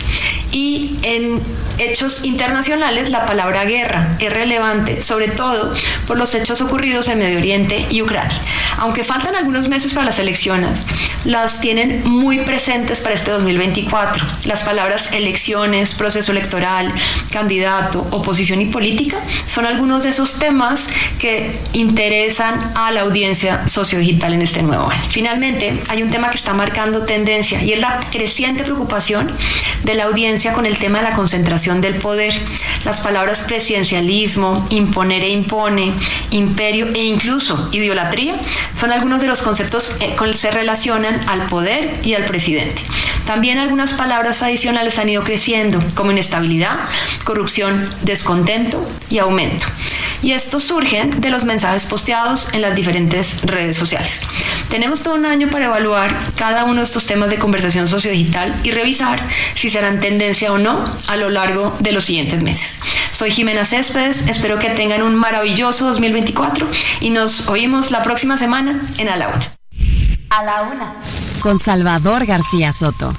Y 0.50 0.96
en 1.02 1.40
hechos 1.78 2.24
internacionales, 2.24 3.10
la 3.10 3.26
palabra 3.26 3.64
guerra 3.64 4.16
es 4.18 4.32
relevante, 4.32 5.02
sobre 5.02 5.28
todo 5.28 5.74
por 6.06 6.18
los 6.18 6.34
hechos 6.34 6.60
ocurridos 6.60 7.08
en 7.08 7.18
Medio 7.18 7.38
Oriente 7.38 7.86
y 7.90 8.02
Ucrania. 8.02 8.40
Aunque 8.78 9.04
faltan 9.04 9.34
algunos 9.34 9.68
meses 9.68 9.92
para 9.92 10.06
las 10.06 10.18
elecciones, 10.18 10.86
las 11.24 11.60
tienen 11.60 12.02
muy 12.04 12.38
presentes 12.40 13.00
para 13.00 13.14
este 13.14 13.30
2024. 13.30 14.24
Las 14.44 14.62
palabras 14.62 15.12
elecciones, 15.12 15.94
proceso 15.94 16.32
electoral, 16.32 16.92
candidato, 17.30 18.06
oposición 18.10 18.60
y 18.60 18.66
política 18.66 19.18
son 19.46 19.66
algunos 19.66 20.04
de 20.04 20.10
esos 20.10 20.38
temas 20.38 20.88
que 21.18 21.58
interesan 21.72 22.72
a 22.74 22.90
la 22.92 23.02
audiencia 23.02 23.68
sociodigital 23.68 24.32
en 24.34 24.42
este 24.42 24.62
nuevo 24.62 24.90
año. 24.90 25.02
Finalmente, 25.10 25.80
hay 25.88 26.02
un 26.02 26.10
tema 26.10 26.30
que 26.30 26.36
está 26.36 26.54
marcando 26.54 27.02
tendencia 27.02 27.62
y 27.62 27.72
es 27.72 27.80
la 27.80 28.00
creciente 28.10 28.62
preocupación 28.62 29.32
de 29.84 29.94
la 29.94 30.04
audiencia 30.04 30.52
con 30.52 30.66
el 30.66 30.78
tema 30.78 30.98
de 30.98 31.04
la 31.04 31.12
concentración 31.12 31.65
del 31.74 31.96
poder. 31.96 32.32
Las 32.84 33.00
palabras 33.00 33.42
presidencialismo, 33.42 34.66
imponer 34.70 35.24
e 35.24 35.30
impone, 35.30 35.92
imperio 36.30 36.86
e 36.94 37.04
incluso 37.04 37.68
idolatría 37.72 38.36
son 38.78 38.92
algunos 38.92 39.20
de 39.20 39.26
los 39.26 39.42
conceptos 39.42 39.96
con 40.16 40.30
que 40.30 40.36
se 40.36 40.50
relacionan 40.50 41.20
al 41.28 41.46
poder 41.46 42.00
y 42.02 42.14
al 42.14 42.24
presidente. 42.24 42.80
También 43.26 43.58
algunas 43.58 43.92
palabras 43.92 44.42
adicionales 44.44 44.98
han 45.00 45.08
ido 45.08 45.24
creciendo, 45.24 45.82
como 45.96 46.12
inestabilidad, 46.12 46.78
corrupción, 47.24 47.92
descontento 48.02 48.88
y 49.10 49.18
aumento. 49.18 49.66
Y 50.22 50.32
estos 50.32 50.64
surgen 50.64 51.20
de 51.20 51.30
los 51.30 51.44
mensajes 51.44 51.86
posteados 51.86 52.48
en 52.52 52.62
las 52.62 52.74
diferentes 52.74 53.42
redes 53.42 53.76
sociales. 53.76 54.12
Tenemos 54.70 55.02
todo 55.02 55.14
un 55.14 55.26
año 55.26 55.48
para 55.50 55.66
evaluar 55.66 56.14
cada 56.36 56.64
uno 56.64 56.76
de 56.76 56.84
estos 56.84 57.06
temas 57.06 57.30
de 57.30 57.36
conversación 57.36 57.88
sociodigital 57.88 58.58
y 58.62 58.70
revisar 58.70 59.22
si 59.54 59.70
serán 59.70 60.00
tendencia 60.00 60.52
o 60.52 60.58
no 60.58 60.90
a 61.06 61.16
lo 61.16 61.28
largo 61.28 61.55
de 61.80 61.92
los 61.92 62.04
siguientes 62.04 62.42
meses. 62.42 62.80
Soy 63.12 63.30
Jimena 63.30 63.64
Céspedes, 63.64 64.26
espero 64.28 64.58
que 64.58 64.70
tengan 64.70 65.02
un 65.02 65.14
maravilloso 65.14 65.86
2024 65.86 66.66
y 67.00 67.10
nos 67.10 67.48
oímos 67.48 67.90
la 67.90 68.02
próxima 68.02 68.36
semana 68.36 68.82
en 68.98 69.08
A 69.08 69.16
la 69.16 69.28
Una. 69.28 69.52
A 70.30 70.44
la 70.44 70.62
Una. 70.62 70.96
Con 71.40 71.58
Salvador 71.58 72.26
García 72.26 72.72
Soto. 72.72 73.16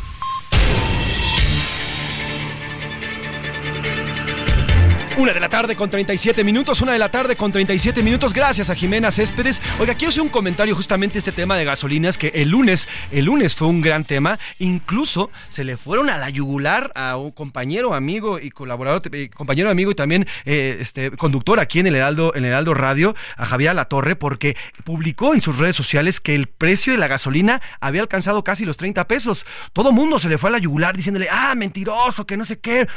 Una 5.17 5.33
de 5.33 5.39
la 5.39 5.49
tarde 5.49 5.75
con 5.75 5.89
37 5.89 6.43
minutos, 6.43 6.79
una 6.81 6.93
de 6.93 6.99
la 6.99 7.09
tarde 7.09 7.35
con 7.35 7.51
37 7.51 8.03
minutos. 8.03 8.35
Gracias 8.35 8.69
a 8.69 8.75
Jimena 8.75 9.09
Céspedes. 9.09 9.59
Oiga, 9.79 9.95
quiero 9.95 10.11
hacer 10.11 10.21
un 10.21 10.29
comentario 10.29 10.75
justamente 10.75 11.17
este 11.17 11.31
tema 11.31 11.57
de 11.57 11.65
gasolinas 11.65 12.19
que 12.19 12.27
el 12.35 12.49
lunes, 12.49 12.87
el 13.11 13.25
lunes 13.25 13.55
fue 13.55 13.67
un 13.67 13.81
gran 13.81 14.05
tema. 14.05 14.37
Incluso 14.59 15.31
se 15.49 15.63
le 15.63 15.75
fueron 15.75 16.11
a 16.11 16.19
la 16.19 16.29
yugular 16.29 16.91
a 16.93 17.17
un 17.17 17.31
compañero, 17.31 17.95
amigo 17.95 18.37
y 18.37 18.51
colaborador, 18.51 19.01
eh, 19.11 19.31
compañero, 19.31 19.71
amigo 19.71 19.89
y 19.89 19.95
también 19.95 20.27
eh, 20.45 20.77
este 20.81 21.09
conductor 21.09 21.59
aquí 21.59 21.79
en 21.79 21.87
el 21.87 21.95
Heraldo, 21.95 22.35
en 22.35 22.45
el 22.45 22.51
Heraldo 22.51 22.75
Radio, 22.75 23.15
a 23.37 23.47
Javier 23.47 23.73
La 23.73 23.85
Torre, 23.85 24.15
porque 24.15 24.55
publicó 24.83 25.33
en 25.33 25.41
sus 25.41 25.57
redes 25.57 25.75
sociales 25.75 26.19
que 26.19 26.35
el 26.35 26.45
precio 26.45 26.93
de 26.93 26.99
la 26.99 27.07
gasolina 27.07 27.59
había 27.79 28.03
alcanzado 28.03 28.43
casi 28.43 28.65
los 28.65 28.77
30 28.77 29.07
pesos. 29.07 29.47
Todo 29.73 29.91
mundo 29.91 30.19
se 30.19 30.29
le 30.29 30.37
fue 30.37 30.51
a 30.51 30.53
la 30.53 30.59
yugular 30.59 30.95
diciéndole, 30.95 31.27
ah, 31.31 31.55
mentiroso, 31.55 32.27
que 32.27 32.37
no 32.37 32.45
sé 32.45 32.59
qué 32.59 32.87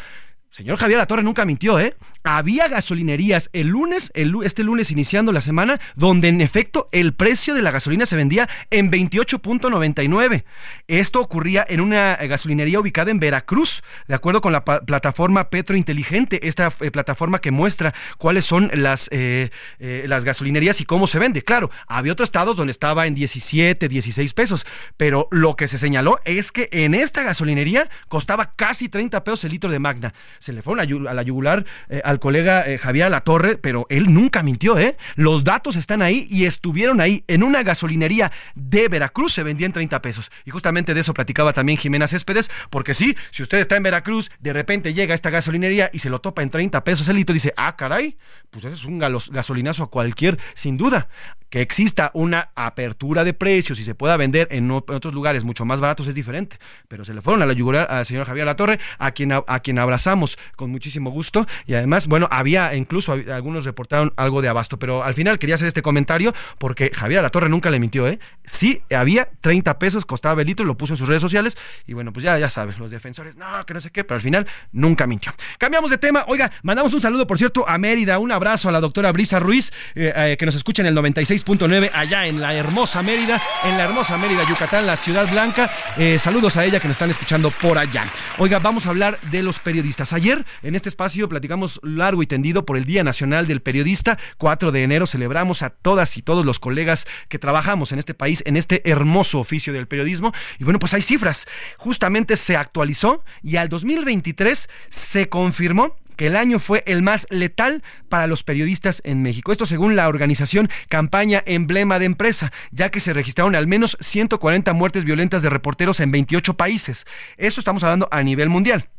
Señor 0.50 0.78
Javier 0.78 0.98
La 0.98 1.06
Torre 1.06 1.22
nunca 1.22 1.44
mintió, 1.44 1.78
¿eh? 1.78 1.94
Había 2.24 2.66
gasolinerías 2.66 3.50
el 3.52 3.68
lunes, 3.68 4.10
el, 4.14 4.34
este 4.42 4.64
lunes 4.64 4.90
iniciando 4.90 5.30
la 5.30 5.40
semana, 5.40 5.80
donde 5.94 6.26
en 6.26 6.40
efecto 6.40 6.88
el 6.90 7.14
precio 7.14 7.54
de 7.54 7.62
la 7.62 7.70
gasolina 7.70 8.04
se 8.04 8.16
vendía 8.16 8.48
en 8.70 8.90
28.99. 8.90 10.44
Esto 10.88 11.20
ocurría 11.20 11.64
en 11.68 11.80
una 11.80 12.16
gasolinería 12.16 12.80
ubicada 12.80 13.12
en 13.12 13.20
Veracruz, 13.20 13.82
de 14.08 14.16
acuerdo 14.16 14.40
con 14.40 14.52
la 14.52 14.64
plataforma 14.64 15.50
Petro 15.50 15.76
Inteligente, 15.76 16.46
esta 16.48 16.72
eh, 16.80 16.90
plataforma 16.90 17.40
que 17.40 17.52
muestra 17.52 17.94
cuáles 18.18 18.44
son 18.44 18.72
las, 18.74 19.08
eh, 19.12 19.50
eh, 19.78 20.04
las 20.08 20.24
gasolinerías 20.24 20.80
y 20.80 20.84
cómo 20.84 21.06
se 21.06 21.20
vende. 21.20 21.42
Claro, 21.42 21.70
había 21.86 22.12
otros 22.12 22.26
estados 22.26 22.56
donde 22.56 22.72
estaba 22.72 23.06
en 23.06 23.14
17, 23.14 23.88
16 23.88 24.34
pesos, 24.34 24.66
pero 24.96 25.28
lo 25.30 25.54
que 25.54 25.68
se 25.68 25.78
señaló 25.78 26.18
es 26.24 26.50
que 26.50 26.68
en 26.72 26.94
esta 26.94 27.22
gasolinería 27.22 27.88
costaba 28.08 28.52
casi 28.56 28.88
30 28.88 29.22
pesos 29.22 29.44
el 29.44 29.52
litro 29.52 29.70
de 29.70 29.78
Magna 29.78 30.12
se 30.40 30.52
le 30.52 30.62
fue 30.62 30.74
a 30.74 31.14
la 31.14 31.22
yugular 31.22 31.64
eh, 31.88 32.00
al 32.04 32.18
colega 32.18 32.66
eh, 32.66 32.78
Javier 32.78 33.10
La 33.10 33.20
Torre, 33.20 33.56
pero 33.56 33.86
él 33.88 34.12
nunca 34.12 34.42
mintió, 34.42 34.78
¿eh? 34.78 34.96
Los 35.14 35.44
datos 35.44 35.76
están 35.76 36.02
ahí 36.02 36.26
y 36.28 36.46
estuvieron 36.46 37.00
ahí. 37.00 37.22
En 37.28 37.42
una 37.42 37.62
gasolinería 37.62 38.32
de 38.56 38.88
Veracruz 38.88 39.32
se 39.32 39.42
vendía 39.42 39.66
en 39.66 39.72
30 39.72 40.02
pesos. 40.02 40.32
Y 40.44 40.50
justamente 40.50 40.94
de 40.94 41.00
eso 41.00 41.14
platicaba 41.14 41.52
también 41.52 41.78
Jimena 41.78 42.08
Céspedes, 42.08 42.50
porque 42.70 42.94
sí, 42.94 43.16
si 43.30 43.42
usted 43.42 43.58
está 43.58 43.76
en 43.76 43.84
Veracruz, 43.84 44.30
de 44.40 44.52
repente 44.52 44.94
llega 44.94 45.12
a 45.12 45.14
esta 45.14 45.30
gasolinería 45.30 45.90
y 45.92 46.00
se 46.00 46.10
lo 46.10 46.20
topa 46.20 46.42
en 46.42 46.50
30 46.50 46.82
pesos 46.82 47.08
el 47.08 47.20
dice, 47.20 47.52
ah, 47.56 47.76
caray, 47.76 48.16
pues 48.50 48.64
eso 48.64 48.74
es 48.74 48.84
un 48.84 48.98
gasolinazo 48.98 49.84
a 49.84 49.90
cualquier, 49.90 50.38
sin 50.54 50.76
duda 50.76 51.08
que 51.50 51.60
exista 51.60 52.10
una 52.14 52.50
apertura 52.54 53.24
de 53.24 53.34
precios 53.34 53.78
y 53.80 53.84
se 53.84 53.94
pueda 53.94 54.16
vender 54.16 54.48
en, 54.50 54.70
otros 54.70 55.12
lugares 55.12 55.44
mucho 55.44 55.64
más 55.64 55.80
baratos 55.80 56.08
es 56.08 56.14
diferente. 56.14 56.56
Pero 56.88 57.04
se 57.04 57.12
le 57.12 57.20
fueron 57.20 57.42
a 57.42 57.46
la 57.46 57.52
yugular 57.52 57.88
al 57.90 58.06
señor 58.06 58.24
Javier 58.24 58.46
Latorre, 58.46 58.78
a 58.98 59.10
quien, 59.10 59.32
a, 59.32 59.60
quien 59.60 59.78
abrazamos 59.78 60.38
con 60.56 60.70
muchísimo 60.70 61.10
gusto. 61.10 61.46
Y 61.66 61.74
además, 61.74 62.06
bueno, 62.06 62.28
había 62.30 62.74
incluso 62.74 63.12
algunos 63.12 63.64
reportaron 63.64 64.12
algo 64.16 64.42
de 64.42 64.48
abasto, 64.48 64.78
pero 64.78 65.02
al 65.02 65.14
final 65.14 65.38
quería 65.38 65.56
hacer 65.56 65.66
este 65.66 65.82
comentario 65.82 66.32
porque 66.58 66.90
Javier 66.94 67.22
Latorre 67.22 67.48
nunca 67.48 67.70
le 67.70 67.80
mintió, 67.80 68.06
¿eh? 68.06 68.20
Sí, 68.44 68.82
había 68.94 69.28
30 69.40 69.78
pesos, 69.78 70.06
costaba 70.06 70.40
el 70.40 70.46
litro, 70.46 70.64
lo 70.64 70.76
puso 70.76 70.94
en 70.94 70.96
sus 70.96 71.08
redes 71.08 71.20
sociales 71.20 71.56
y 71.86 71.94
bueno, 71.94 72.12
pues 72.12 72.24
ya, 72.24 72.38
ya 72.38 72.48
sabes, 72.48 72.78
los 72.78 72.90
defensores, 72.90 73.36
no, 73.36 73.66
que 73.66 73.74
no 73.74 73.80
sé 73.80 73.90
qué, 73.90 74.04
pero 74.04 74.16
al 74.16 74.22
final 74.22 74.46
nunca 74.72 75.06
mintió. 75.06 75.34
Cambiamos 75.58 75.90
de 75.90 75.98
tema. 75.98 76.24
Oiga, 76.28 76.50
mandamos 76.62 76.94
un 76.94 77.00
saludo, 77.00 77.26
por 77.26 77.38
cierto, 77.38 77.68
a 77.68 77.76
Mérida, 77.78 78.18
un 78.18 78.30
abrazo 78.30 78.68
a 78.68 78.72
la 78.72 78.80
doctora 78.80 79.10
Brisa 79.10 79.40
Ruiz, 79.40 79.72
eh, 79.94 80.12
eh, 80.14 80.36
que 80.38 80.46
nos 80.46 80.54
escucha 80.54 80.82
en 80.82 80.86
el 80.86 80.94
96 80.94 81.39
6.9 81.44 81.90
allá 81.92 82.26
en 82.26 82.40
la 82.40 82.54
hermosa 82.54 83.02
Mérida, 83.02 83.40
en 83.64 83.76
la 83.78 83.84
hermosa 83.84 84.18
Mérida, 84.18 84.46
Yucatán, 84.48 84.86
la 84.86 84.96
ciudad 84.96 85.30
blanca. 85.30 85.70
Eh, 85.96 86.18
saludos 86.18 86.56
a 86.56 86.64
ella 86.64 86.80
que 86.80 86.88
nos 86.88 86.96
están 86.96 87.10
escuchando 87.10 87.50
por 87.50 87.78
allá. 87.78 88.04
Oiga, 88.38 88.58
vamos 88.58 88.86
a 88.86 88.90
hablar 88.90 89.18
de 89.30 89.42
los 89.42 89.58
periodistas. 89.58 90.12
Ayer 90.12 90.44
en 90.62 90.74
este 90.74 90.88
espacio 90.88 91.28
platicamos 91.28 91.80
largo 91.82 92.22
y 92.22 92.26
tendido 92.26 92.64
por 92.64 92.76
el 92.76 92.84
Día 92.84 93.04
Nacional 93.04 93.46
del 93.46 93.62
Periodista. 93.62 94.18
4 94.38 94.72
de 94.72 94.82
enero 94.82 95.06
celebramos 95.06 95.62
a 95.62 95.70
todas 95.70 96.16
y 96.16 96.22
todos 96.22 96.44
los 96.44 96.58
colegas 96.58 97.06
que 97.28 97.38
trabajamos 97.38 97.92
en 97.92 97.98
este 97.98 98.14
país, 98.14 98.42
en 98.46 98.56
este 98.56 98.88
hermoso 98.90 99.38
oficio 99.38 99.72
del 99.72 99.88
periodismo. 99.88 100.32
Y 100.58 100.64
bueno, 100.64 100.78
pues 100.78 100.94
hay 100.94 101.02
cifras. 101.02 101.46
Justamente 101.78 102.36
se 102.36 102.56
actualizó 102.56 103.24
y 103.42 103.56
al 103.56 103.68
2023 103.68 104.68
se 104.90 105.28
confirmó 105.28 105.96
que 106.20 106.26
el 106.26 106.36
año 106.36 106.58
fue 106.58 106.84
el 106.86 107.00
más 107.00 107.26
letal 107.30 107.82
para 108.10 108.26
los 108.26 108.44
periodistas 108.44 109.00
en 109.06 109.22
México. 109.22 109.52
Esto 109.52 109.64
según 109.64 109.96
la 109.96 110.06
organización 110.06 110.68
Campaña 110.90 111.42
Emblema 111.46 111.98
de 111.98 112.04
Empresa, 112.04 112.52
ya 112.72 112.90
que 112.90 113.00
se 113.00 113.14
registraron 113.14 113.54
al 113.54 113.66
menos 113.66 113.96
140 114.00 114.70
muertes 114.74 115.06
violentas 115.06 115.40
de 115.40 115.48
reporteros 115.48 115.98
en 115.98 116.10
28 116.10 116.58
países. 116.58 117.06
Esto 117.38 117.62
estamos 117.62 117.84
hablando 117.84 118.06
a 118.12 118.22
nivel 118.22 118.50
mundial. 118.50 118.90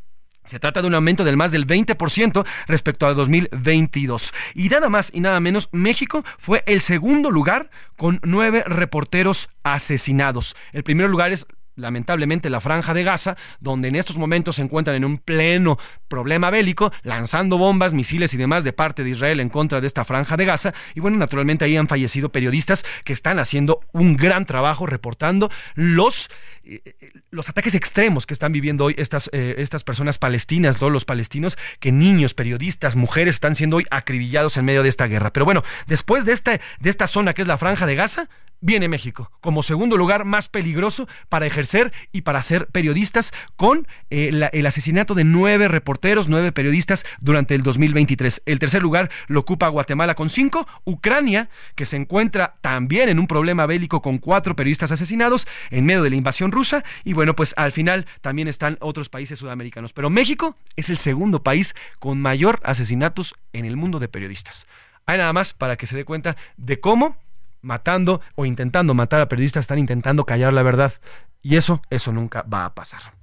Se 0.46 0.58
trata 0.58 0.82
de 0.82 0.88
un 0.88 0.96
aumento 0.96 1.24
del 1.24 1.38
más 1.38 1.52
del 1.52 1.68
20% 1.68 2.44
respecto 2.66 3.06
a 3.06 3.14
2022. 3.14 4.34
Y 4.56 4.70
nada 4.70 4.90
más 4.90 5.12
y 5.14 5.20
nada 5.20 5.40
menos, 5.40 5.70
México 5.72 6.26
fue 6.40 6.64
el 6.66 6.82
segundo 6.82 7.30
lugar 7.30 7.70
con 7.98 8.20
nueve 8.24 8.64
reporteros 8.66 9.50
asesinados. 9.62 10.56
El 10.74 10.82
primer 10.82 11.08
lugar 11.08 11.32
es 11.32 11.46
lamentablemente 11.76 12.50
la 12.50 12.62
franja 12.62 12.94
de 12.94 13.04
Gaza, 13.04 13.38
donde 13.60 13.88
en 13.88 13.96
estos 13.96 14.18
momentos 14.18 14.58
se 14.58 14.62
encuentran 14.62 14.96
en 14.96 15.06
un 15.06 15.18
pleno 15.18 15.78
problema 16.08 16.50
bélico, 16.50 16.92
lanzando 17.04 17.58
bombas, 17.58 17.94
misiles 17.94 18.34
y 18.34 18.38
demás 18.38 18.64
de 18.64 18.74
parte 18.74 19.04
de 19.04 19.10
Israel 19.12 19.40
en 19.40 19.50
contra 19.50 19.82
de 19.82 19.88
esta 19.88 20.06
franja 20.06 20.38
de 20.38 20.46
Gaza. 20.46 20.74
Y 20.96 21.00
bueno, 21.00 21.18
naturalmente 21.18 21.66
ahí 21.66 21.78
han 21.78 21.88
fallecido 21.88 22.32
periodistas 22.32 22.84
que 23.04 23.14
están 23.14 23.40
haciendo 23.40 23.82
un 23.92 24.16
gran 24.16 24.46
trabajo 24.46 24.86
reportando 24.86 25.50
los, 25.76 26.30
eh, 26.64 26.82
los 27.30 27.50
ataques 27.50 27.76
extremos 27.76 28.26
que 28.26 28.34
están 28.34 28.52
viviendo 28.52 28.86
hoy 28.86 28.96
estas, 28.98 29.30
eh, 29.34 29.56
estas 29.58 29.84
personas 29.84 30.18
palestinas, 30.18 30.78
todos 30.78 30.92
los 30.92 31.06
palestinos, 31.06 31.58
que 31.80 31.92
niños, 31.92 32.34
periodistas, 32.34 32.96
mujeres 32.96 33.36
están 33.36 33.56
siendo 33.56 33.78
hoy 33.78 33.86
acribillados 33.92 34.58
en 34.58 34.66
medio 34.66 34.84
de 34.84 34.90
esta 34.90 35.08
guerra. 35.08 35.32
Pero 35.34 35.46
bueno, 35.46 35.64
después 35.88 36.26
de, 36.26 36.34
este, 36.34 36.62
de 36.80 36.90
esta 36.90 37.08
zona 37.08 37.34
que 37.34 37.42
es 37.42 37.48
la 37.48 37.58
franja 37.58 37.86
de 37.86 37.96
Gaza, 37.96 38.30
viene 38.62 38.88
México 38.88 39.32
como 39.42 39.64
segundo 39.64 39.98
lugar 39.98 40.24
más 40.24 40.48
peligroso 40.48 41.08
para 41.30 41.46
ejercer 41.46 41.92
y 42.12 42.22
para 42.22 42.42
ser 42.44 42.68
periodistas 42.68 43.34
con 43.58 43.88
eh, 44.10 44.50
el 44.54 44.66
asesinato 44.66 45.16
de 45.16 45.24
nueve 45.24 45.68
reporteros, 45.68 46.30
nueve 46.30 46.52
periodistas 46.52 47.06
durante 47.20 47.56
el 47.56 47.64
2023. 47.64 48.44
El 48.46 48.60
tercer 48.60 48.82
lugar 48.82 49.10
lo 49.28 49.42
ocupa 49.42 49.68
Guatemala 49.68 50.16
con 50.16 50.30
cinco, 50.30 50.68
Ucrania, 50.86 51.50
que 51.76 51.86
se 51.86 51.98
encuentra 51.98 52.56
también 52.62 53.10
en 53.10 53.20
un 53.20 53.28
problema 53.28 53.66
bélico 53.66 54.02
con 54.02 54.20
cuatro 54.20 54.56
periodistas 54.56 54.92
asesinados 54.92 55.48
en 55.72 55.86
medio 55.86 56.04
de 56.04 56.12
la 56.12 56.16
invasión 56.16 56.52
rusa 56.52 56.84
y 57.04 57.14
bueno, 57.14 57.36
pues 57.36 57.54
al 57.58 57.72
final 57.72 58.06
también 58.22 58.48
están 58.48 58.78
otros 58.80 59.10
países 59.10 59.40
sudamericanos. 59.40 59.94
Pero 59.94 60.10
México 60.10 60.56
es 60.76 60.90
el 60.90 60.98
segundo 60.98 61.44
país 61.44 61.74
con 62.00 62.22
mayor 62.22 62.60
asesinatos 62.64 63.36
en 63.54 63.66
el 63.66 63.76
mundo 63.76 64.00
de 64.00 64.08
periodistas. 64.08 64.68
Hay 65.06 65.18
nada 65.18 65.34
más 65.34 65.54
para 65.54 65.78
que 65.78 65.88
se 65.88 65.96
dé 65.96 66.06
cuenta 66.06 66.38
de 66.58 66.80
cómo 66.80 67.18
matando 67.62 68.22
o 68.36 68.46
intentando 68.46 68.94
matar 68.94 69.22
a 69.22 69.28
periodistas, 69.28 69.62
están 69.62 69.80
intentando 69.80 70.26
callar 70.26 70.54
la 70.54 70.64
verdad. 70.64 70.94
Y 71.42 71.56
eso, 71.56 71.82
eso 71.90 72.12
nunca 72.12 72.44
va 72.44 72.66
a 72.66 72.76
pasar. 72.76 73.21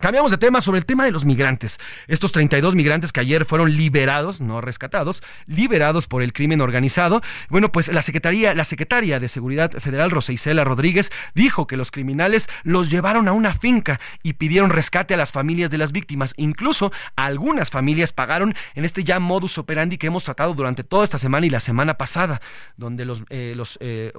Cambiamos 0.00 0.30
de 0.30 0.38
tema 0.38 0.62
sobre 0.62 0.78
el 0.78 0.86
tema 0.86 1.04
de 1.04 1.10
los 1.10 1.26
migrantes. 1.26 1.78
Estos 2.08 2.32
32 2.32 2.74
migrantes 2.74 3.12
que 3.12 3.20
ayer 3.20 3.44
fueron 3.44 3.76
liberados, 3.76 4.40
no 4.40 4.62
rescatados, 4.62 5.22
liberados 5.46 6.06
por 6.06 6.22
el 6.22 6.32
crimen 6.32 6.62
organizado. 6.62 7.20
Bueno, 7.50 7.70
pues 7.70 7.88
la 7.92 8.00
Secretaría, 8.00 8.54
la 8.54 8.64
secretaria 8.64 9.20
de 9.20 9.28
Seguridad 9.28 9.70
Federal, 9.72 10.10
Rosa 10.10 10.32
Isela 10.32 10.64
Rodríguez, 10.64 11.12
dijo 11.34 11.66
que 11.66 11.76
los 11.76 11.90
criminales 11.90 12.48
los 12.62 12.88
llevaron 12.88 13.28
a 13.28 13.32
una 13.32 13.52
finca 13.52 14.00
y 14.22 14.32
pidieron 14.32 14.70
rescate 14.70 15.12
a 15.12 15.18
las 15.18 15.32
familias 15.32 15.70
de 15.70 15.76
las 15.76 15.92
víctimas. 15.92 16.32
Incluso 16.38 16.92
algunas 17.14 17.68
familias 17.68 18.14
pagaron 18.14 18.54
en 18.74 18.86
este 18.86 19.04
ya 19.04 19.20
modus 19.20 19.58
operandi 19.58 19.98
que 19.98 20.06
hemos 20.06 20.24
tratado 20.24 20.54
durante 20.54 20.82
toda 20.82 21.04
esta 21.04 21.18
semana 21.18 21.44
y 21.44 21.50
la 21.50 21.60
semana 21.60 21.98
pasada, 21.98 22.40
donde 22.78 23.04
los, 23.04 23.24
eh, 23.28 23.54
eh, 23.80 24.12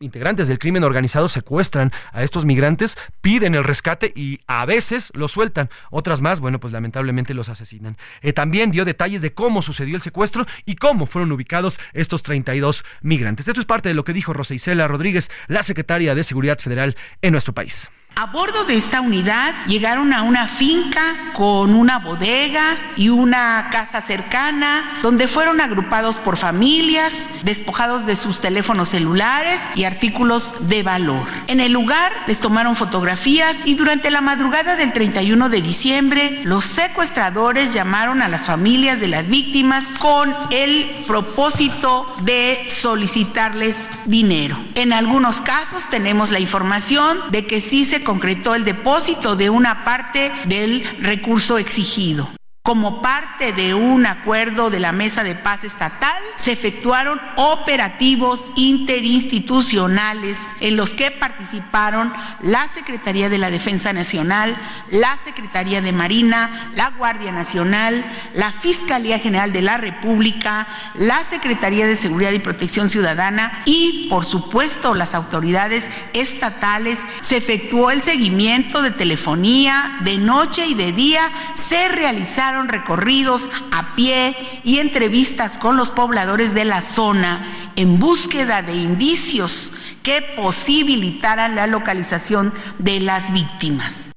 integrantes 0.00 0.48
del 0.48 0.58
crimen 0.58 0.84
organizado 0.84 1.28
secuestran 1.28 1.92
a 2.12 2.22
estos 2.22 2.44
migrantes, 2.44 2.96
piden 3.20 3.54
el 3.54 3.64
rescate 3.64 4.12
y 4.14 4.40
a 4.46 4.66
veces 4.66 5.10
los 5.14 5.32
sueltan. 5.32 5.70
Otras 5.90 6.20
más, 6.20 6.40
bueno, 6.40 6.60
pues 6.60 6.72
lamentablemente 6.72 7.34
los 7.34 7.48
asesinan. 7.48 7.96
Eh, 8.20 8.32
también 8.32 8.70
dio 8.70 8.84
detalles 8.84 9.22
de 9.22 9.34
cómo 9.34 9.62
sucedió 9.62 9.96
el 9.96 10.02
secuestro 10.02 10.46
y 10.64 10.76
cómo 10.76 11.06
fueron 11.06 11.32
ubicados 11.32 11.78
estos 11.92 12.22
32 12.22 12.84
migrantes. 13.02 13.48
Esto 13.48 13.60
es 13.60 13.66
parte 13.66 13.88
de 13.88 13.94
lo 13.94 14.04
que 14.04 14.12
dijo 14.12 14.32
Rosa 14.32 14.54
Isela 14.54 14.88
Rodríguez, 14.88 15.30
la 15.46 15.62
secretaria 15.62 16.14
de 16.14 16.24
Seguridad 16.24 16.58
Federal 16.58 16.96
en 17.22 17.32
nuestro 17.32 17.54
país. 17.54 17.90
A 18.16 18.26
bordo 18.26 18.64
de 18.64 18.76
esta 18.76 19.00
unidad 19.00 19.54
llegaron 19.66 20.12
a 20.12 20.22
una 20.22 20.46
finca 20.46 21.32
con 21.32 21.74
una 21.74 21.98
bodega 21.98 22.76
y 22.96 23.08
una 23.08 23.70
casa 23.72 24.00
cercana 24.00 25.00
donde 25.02 25.26
fueron 25.26 25.60
agrupados 25.60 26.14
por 26.14 26.36
familias, 26.36 27.28
despojados 27.42 28.06
de 28.06 28.14
sus 28.14 28.40
teléfonos 28.40 28.90
celulares 28.90 29.68
y 29.74 29.82
artículos 29.82 30.54
de 30.60 30.84
valor. 30.84 31.26
En 31.48 31.58
el 31.58 31.72
lugar 31.72 32.12
les 32.28 32.38
tomaron 32.38 32.76
fotografías 32.76 33.66
y 33.66 33.74
durante 33.74 34.12
la 34.12 34.20
madrugada 34.20 34.76
del 34.76 34.92
31 34.92 35.48
de 35.48 35.60
diciembre 35.60 36.40
los 36.44 36.66
secuestradores 36.66 37.74
llamaron 37.74 38.22
a 38.22 38.28
las 38.28 38.46
familias 38.46 39.00
de 39.00 39.08
las 39.08 39.26
víctimas 39.26 39.88
con 39.98 40.32
el 40.52 41.04
propósito 41.08 42.06
de 42.20 42.64
solicitarles 42.68 43.90
dinero. 44.04 44.56
En 44.76 44.92
algunos 44.92 45.40
casos 45.40 45.88
tenemos 45.90 46.30
la 46.30 46.38
información 46.38 47.18
de 47.32 47.44
que 47.44 47.60
sí 47.60 47.84
se 47.84 48.03
concretó 48.04 48.54
el 48.54 48.64
depósito 48.64 49.34
de 49.34 49.50
una 49.50 49.84
parte 49.84 50.30
del 50.46 50.84
recurso 51.00 51.58
exigido. 51.58 52.28
Como 52.66 53.02
parte 53.02 53.52
de 53.52 53.74
un 53.74 54.06
acuerdo 54.06 54.70
de 54.70 54.80
la 54.80 54.90
Mesa 54.90 55.22
de 55.22 55.34
Paz 55.34 55.64
Estatal, 55.64 56.22
se 56.36 56.52
efectuaron 56.52 57.20
operativos 57.36 58.50
interinstitucionales 58.56 60.54
en 60.60 60.74
los 60.74 60.94
que 60.94 61.10
participaron 61.10 62.10
la 62.40 62.66
Secretaría 62.68 63.28
de 63.28 63.36
la 63.36 63.50
Defensa 63.50 63.92
Nacional, 63.92 64.56
la 64.88 65.18
Secretaría 65.26 65.82
de 65.82 65.92
Marina, 65.92 66.72
la 66.74 66.88
Guardia 66.88 67.32
Nacional, 67.32 68.10
la 68.32 68.50
Fiscalía 68.50 69.18
General 69.18 69.52
de 69.52 69.60
la 69.60 69.76
República, 69.76 70.66
la 70.94 71.22
Secretaría 71.24 71.86
de 71.86 71.96
Seguridad 71.96 72.32
y 72.32 72.38
Protección 72.38 72.88
Ciudadana 72.88 73.60
y, 73.66 74.06
por 74.08 74.24
supuesto, 74.24 74.94
las 74.94 75.14
autoridades 75.14 75.90
estatales. 76.14 77.04
Se 77.20 77.36
efectuó 77.36 77.90
el 77.90 78.00
seguimiento 78.00 78.80
de 78.80 78.90
telefonía 78.90 79.98
de 80.00 80.16
noche 80.16 80.66
y 80.66 80.72
de 80.72 80.92
día, 80.92 81.30
se 81.52 81.90
realizaron 81.90 82.53
recorridos 82.62 83.50
a 83.72 83.94
pie 83.96 84.36
y 84.64 84.78
entrevistas 84.78 85.58
con 85.58 85.76
los 85.76 85.90
pobladores 85.90 86.54
de 86.54 86.64
la 86.64 86.80
zona 86.80 87.46
en 87.76 87.98
búsqueda 87.98 88.62
de 88.62 88.74
indicios 88.74 89.72
que 90.02 90.22
posibilitaran 90.36 91.56
la 91.56 91.66
localización 91.66 92.52
de 92.78 93.00
las 93.00 93.32
víctimas. 93.32 94.10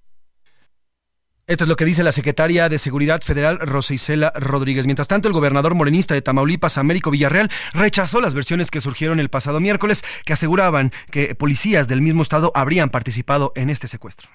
Esto 1.48 1.64
es 1.64 1.70
lo 1.70 1.78
que 1.78 1.86
dice 1.86 2.04
la 2.04 2.12
secretaria 2.12 2.68
de 2.68 2.78
Seguridad 2.78 3.22
Federal, 3.22 3.60
Rosa 3.60 3.94
Isela 3.94 4.34
Rodríguez. 4.36 4.86
Mientras 4.86 5.08
tanto, 5.08 5.30
el 5.30 5.34
gobernador 5.34 5.76
morenista 5.76 6.14
de 6.14 6.22
Tamaulipas, 6.22 6.78
Américo 6.78 7.10
Villarreal, 7.10 7.50
rechazó 7.74 8.20
las 8.20 8.34
versiones 8.34 8.70
que 8.70 8.82
surgieron 8.82 9.22
el 9.22 9.30
pasado 9.30 9.62
miércoles 9.62 10.04
que 10.26 10.34
aseguraban 10.34 10.92
que 11.10 11.36
policías 11.36 11.88
del 11.88 12.02
mismo 12.02 12.22
estado 12.22 12.52
habrían 12.54 12.90
participado 12.90 13.54
en 13.56 13.70
este 13.70 13.88
secuestro 13.88 14.30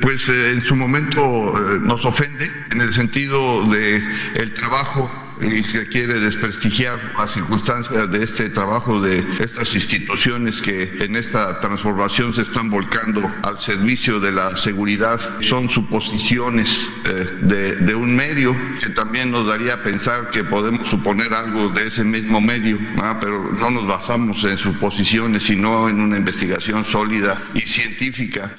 pues 0.00 0.28
eh, 0.28 0.52
en 0.52 0.64
su 0.64 0.76
momento 0.76 1.20
eh, 1.20 1.78
nos 1.80 2.04
ofende 2.04 2.50
en 2.70 2.80
el 2.80 2.92
sentido 2.92 3.66
de 3.70 4.02
el 4.36 4.52
trabajo 4.54 5.10
y 5.42 5.62
se 5.64 5.86
quiere 5.88 6.20
desprestigiar 6.20 6.98
las 7.16 7.32
circunstancias 7.32 8.10
de 8.10 8.22
este 8.22 8.50
trabajo 8.50 9.00
de 9.00 9.24
estas 9.40 9.74
instituciones 9.74 10.60
que 10.60 11.04
en 11.04 11.16
esta 11.16 11.60
transformación 11.60 12.34
se 12.34 12.42
están 12.42 12.70
volcando 12.70 13.22
al 13.42 13.58
servicio 13.58 14.20
de 14.20 14.32
la 14.32 14.56
seguridad. 14.56 15.18
Son 15.40 15.70
suposiciones 15.70 16.90
eh, 17.06 17.38
de, 17.42 17.76
de, 17.76 17.94
un 17.94 18.14
medio 18.14 18.54
que 18.82 18.90
también 18.90 19.30
nos 19.30 19.46
daría 19.46 19.74
a 19.74 19.82
pensar 19.82 20.30
que 20.30 20.44
podemos 20.44 20.88
suponer 20.88 21.32
algo 21.32 21.70
de 21.70 21.86
ese 21.86 22.04
mismo 22.04 22.40
medio, 22.40 22.78
pero 23.20 23.52
no 23.52 23.70
nos 23.70 23.86
basamos 23.86 24.44
en 24.44 24.58
suposiciones, 24.58 25.44
sino 25.44 25.88
en 25.88 26.00
una 26.00 26.18
investigación 26.18 26.84
sólida 26.84 27.42
y 27.54 27.60
científica. 27.60 28.58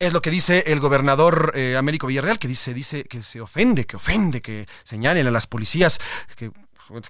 Es 0.00 0.12
lo 0.12 0.22
que 0.22 0.30
dice 0.30 0.62
el 0.68 0.78
gobernador 0.78 1.50
eh, 1.56 1.76
Américo 1.76 2.06
Villarreal, 2.06 2.38
que 2.38 2.46
dice, 2.46 2.72
dice 2.72 3.02
que 3.02 3.20
se 3.20 3.40
ofende, 3.40 3.84
que 3.84 3.96
ofende, 3.96 4.40
que 4.40 4.68
señalen 4.84 5.26
a 5.26 5.32
las 5.32 5.48
policías, 5.48 5.98
que 6.36 6.52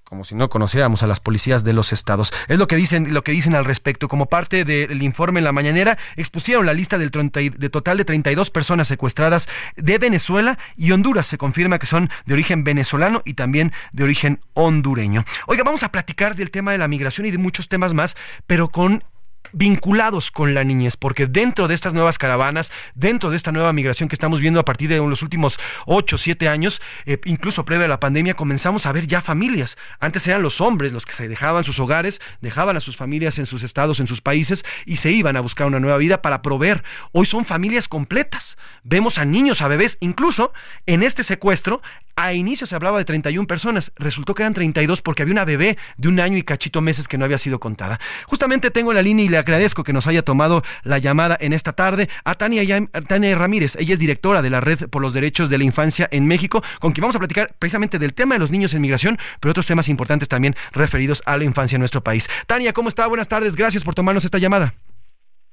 como 0.05 0.25
si 0.25 0.35
no 0.35 0.49
conociéramos 0.49 1.03
a 1.03 1.07
las 1.07 1.21
policías 1.21 1.65
de 1.65 1.75
los 1.75 1.93
estados. 1.93 2.33
Es 2.49 2.59
lo 2.59 2.67
que 2.67 2.77
dicen, 2.77 3.13
lo 3.13 3.23
que 3.23 3.33
dicen 3.33 3.55
al 3.55 3.67
respecto. 3.67 4.09
Como 4.09 4.27
parte 4.27 4.65
del 4.65 5.03
informe 5.03 5.39
en 5.39 5.45
la 5.45 5.53
mañanera, 5.53 5.99
expusieron 6.17 6.65
la 6.65 6.73
lista 6.73 6.97
del 6.97 7.11
de 7.11 7.69
total 7.69 7.99
de 7.99 8.07
32 8.07 8.51
personas 8.51 8.89
secuestradas 8.89 9.51
de 9.77 9.99
Venezuela 9.99 10.59
y 10.75 10.91
Honduras. 10.93 11.27
Se 11.27 11.37
confirma 11.37 11.79
que 11.79 11.87
son 11.87 12.09
de 12.25 12.35
origen 12.35 12.65
venezolano 12.65 13.21
y 13.27 13.35
también 13.35 13.71
de 13.93 14.05
origen 14.05 14.41
hondureño. 14.55 15.27
Oiga, 15.47 15.63
vamos 15.63 15.83
a 15.83 15.93
platicar 15.93 16.37
del 16.37 16.51
tema 16.51 16.73
de 16.73 16.79
la 16.79 16.89
migración 16.89 17.27
y 17.27 17.31
de 17.31 17.39
muchos 17.39 17.69
temas 17.69 17.93
más, 17.93 18.17
pero 18.47 18.71
con 18.71 19.05
vinculados 19.53 20.31
con 20.31 20.55
la 20.55 20.65
niñez, 20.65 20.97
porque 20.97 21.27
dentro 21.27 21.69
de 21.69 21.75
estas 21.75 21.95
nuevas 21.95 22.19
caravanas, 22.19 22.73
dentro 22.95 23.31
de 23.31 23.37
esta 23.37 23.53
nueva 23.53 23.73
migración 23.73 24.09
que 24.09 24.15
estamos 24.15 24.41
viendo 24.41 24.61
a 24.61 24.65
partir 24.65 24.89
de 24.89 24.99
los 24.99 25.23
últimos 25.23 25.59
8, 25.87 26.19
7 26.19 26.49
años, 26.49 26.83
eh, 27.07 27.19
incluso 27.25 27.65
previo 27.65 27.87
a 27.87 27.89
la 27.89 28.01
pandemia, 28.01 28.35
comenzamos 28.35 28.87
a 28.87 28.93
ver 28.93 29.07
ya 29.07 29.23
familias. 29.23 29.79
Antes 30.01 30.27
eran 30.27 30.43
los 30.43 30.61
hombres 30.61 30.93
los 30.93 31.07
que 31.07 31.13
se 31.13 31.29
dejaban 31.29 31.65
sus 31.65 31.81
hogares, 31.81 32.21
dejaban 32.41 32.77
a 32.77 32.81
sus 32.81 32.97
familias 32.97 33.39
en 33.39 33.47
sus 33.47 33.63
estados, 33.63 34.01
en 34.01 34.07
sus 34.07 34.21
países 34.21 34.65
y 34.85 34.97
se 34.97 35.11
iban 35.11 35.37
a 35.37 35.41
buscar 35.41 35.67
una 35.67 35.81
nueva 35.81 35.99
vida 35.99 36.23
para 36.23 36.43
proveer. 36.43 36.83
Hoy 37.13 37.27
son 37.27 37.45
familias 37.45 37.89
completas. 37.89 38.57
Vemos 38.83 39.19
a 39.19 39.25
niños, 39.25 39.63
a 39.63 39.69
bebés, 39.69 39.99
incluso 40.01 40.53
en 40.87 41.03
este 41.03 41.23
secuestro, 41.23 41.81
a 42.17 42.33
inicio 42.33 42.67
se 42.67 42.75
hablaba 42.75 42.99
de 42.99 43.05
31 43.05 43.47
personas, 43.47 43.93
resultó 43.97 44.35
que 44.35 44.43
eran 44.43 44.53
32 44.53 45.03
porque 45.03 45.23
había 45.23 45.35
una 45.35 45.45
bebé 45.45 45.79
de 45.97 46.09
un 46.09 46.19
año 46.19 46.37
y 46.37 46.43
cachito 46.43 46.81
meses 46.81 47.07
que 47.07 47.17
no 47.17 47.25
había 47.25 47.39
sido 47.39 47.61
contada. 47.61 48.01
Justamente 48.27 48.73
tengo 48.73 48.93
la 48.93 49.03
línea 49.03 49.25
y 49.29 49.33
le 49.33 49.39
agradezco 49.39 49.85
que 49.85 49.93
nos 49.93 50.07
haya 50.07 50.23
tomado 50.23 50.63
la 50.83 50.99
llamada 50.99 51.37
en 51.41 51.53
esta 51.53 51.73
tarde 51.73 52.09
a 52.25 52.35
Tania, 52.35 52.63
Tania 53.07 53.37
Ramírez. 53.37 53.77
Ella 53.77 53.95
es 53.95 54.01
directora 54.01 54.43
de 54.43 54.51
la 54.51 54.61
Red 54.61 54.89
por 54.91 55.03
los 55.03 55.13
Derechos 55.13 55.51
de 55.51 55.59
la 55.59 55.65
Infancia 55.65 56.09
en 56.11 56.27
México, 56.27 56.63
con 56.81 56.93
quien 56.93 57.03
vamos 57.03 57.17
a 57.17 57.21
platicar 57.21 57.55
precisamente 57.59 57.99
del 57.99 58.15
tema 58.15 58.35
de 58.35 58.41
los 58.41 58.51
niños 58.51 58.75
en 58.75 58.81
migración, 58.81 59.19
pero 59.41 59.51
otros 59.51 59.67
temas 59.67 59.89
importantes 59.89 60.29
también 60.29 60.57
referidos 60.73 61.23
a 61.27 61.37
la 61.37 61.45
infancia 61.45 61.77
en 61.77 61.81
nuestro 61.81 62.03
país. 62.03 62.29
Tania, 62.47 62.73
¿cómo 62.73 62.89
está? 62.89 63.07
Buenas 63.07 63.29
tardes, 63.29 63.57
gracias 63.57 63.85
por 63.85 63.95
tomarnos 63.95 64.25
esta 64.25 64.39
llamada. 64.39 64.75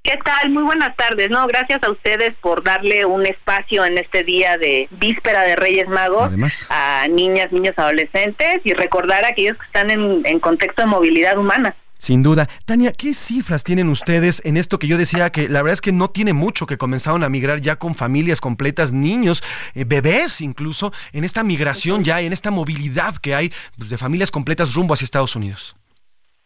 ¿Qué 0.04 0.18
tal? 0.24 0.52
Muy 0.52 0.62
buenas 0.62 0.96
tardes. 0.96 1.32
No, 1.32 1.48
gracias 1.48 1.82
a 1.82 1.90
ustedes 1.90 2.36
por 2.40 2.64
darle 2.64 3.06
un 3.06 3.26
espacio 3.26 3.84
en 3.86 3.98
este 3.98 4.24
día 4.24 4.56
de 4.56 4.88
víspera 4.92 5.42
de 5.42 5.56
Reyes 5.56 5.88
Magos 5.88 6.30
a 6.70 7.08
niñas, 7.10 7.52
niños, 7.52 7.74
adolescentes 7.76 8.62
y 8.64 8.74
recordar 8.74 9.26
a 9.26 9.30
aquellos 9.30 9.58
que 9.58 9.66
están 9.66 9.90
en, 9.90 10.22
en 10.26 10.40
contexto 10.40 10.84
de 10.84 10.88
movilidad 10.90 11.40
humana. 11.40 11.76
Sin 12.06 12.22
duda. 12.22 12.48
Tania, 12.66 12.92
¿qué 12.92 13.16
cifras 13.16 13.64
tienen 13.64 13.90
ustedes 13.90 14.40
en 14.46 14.58
esto 14.58 14.78
que 14.78 14.86
yo 14.86 14.96
decía 14.96 15.32
que 15.32 15.50
la 15.50 15.64
verdad 15.64 15.74
es 15.74 15.82
que 15.82 15.92
no 15.92 16.12
tiene 16.12 16.34
mucho 16.34 16.68
que 16.68 16.78
comenzaron 16.78 17.24
a 17.24 17.30
migrar 17.30 17.62
ya 17.62 17.78
con 17.78 17.96
familias 17.96 18.42
completas, 18.42 18.94
niños, 18.94 19.42
eh, 19.74 19.86
bebés 19.88 20.40
incluso, 20.40 20.94
en 21.14 21.24
esta 21.24 21.44
migración 21.44 22.04
ya, 22.04 22.22
en 22.22 22.32
esta 22.32 22.52
movilidad 22.52 23.16
que 23.18 23.34
hay 23.34 23.52
pues, 23.76 23.90
de 23.90 23.98
familias 23.98 24.30
completas 24.30 24.76
rumbo 24.76 24.94
hacia 24.94 25.06
Estados 25.06 25.36
Unidos? 25.36 25.76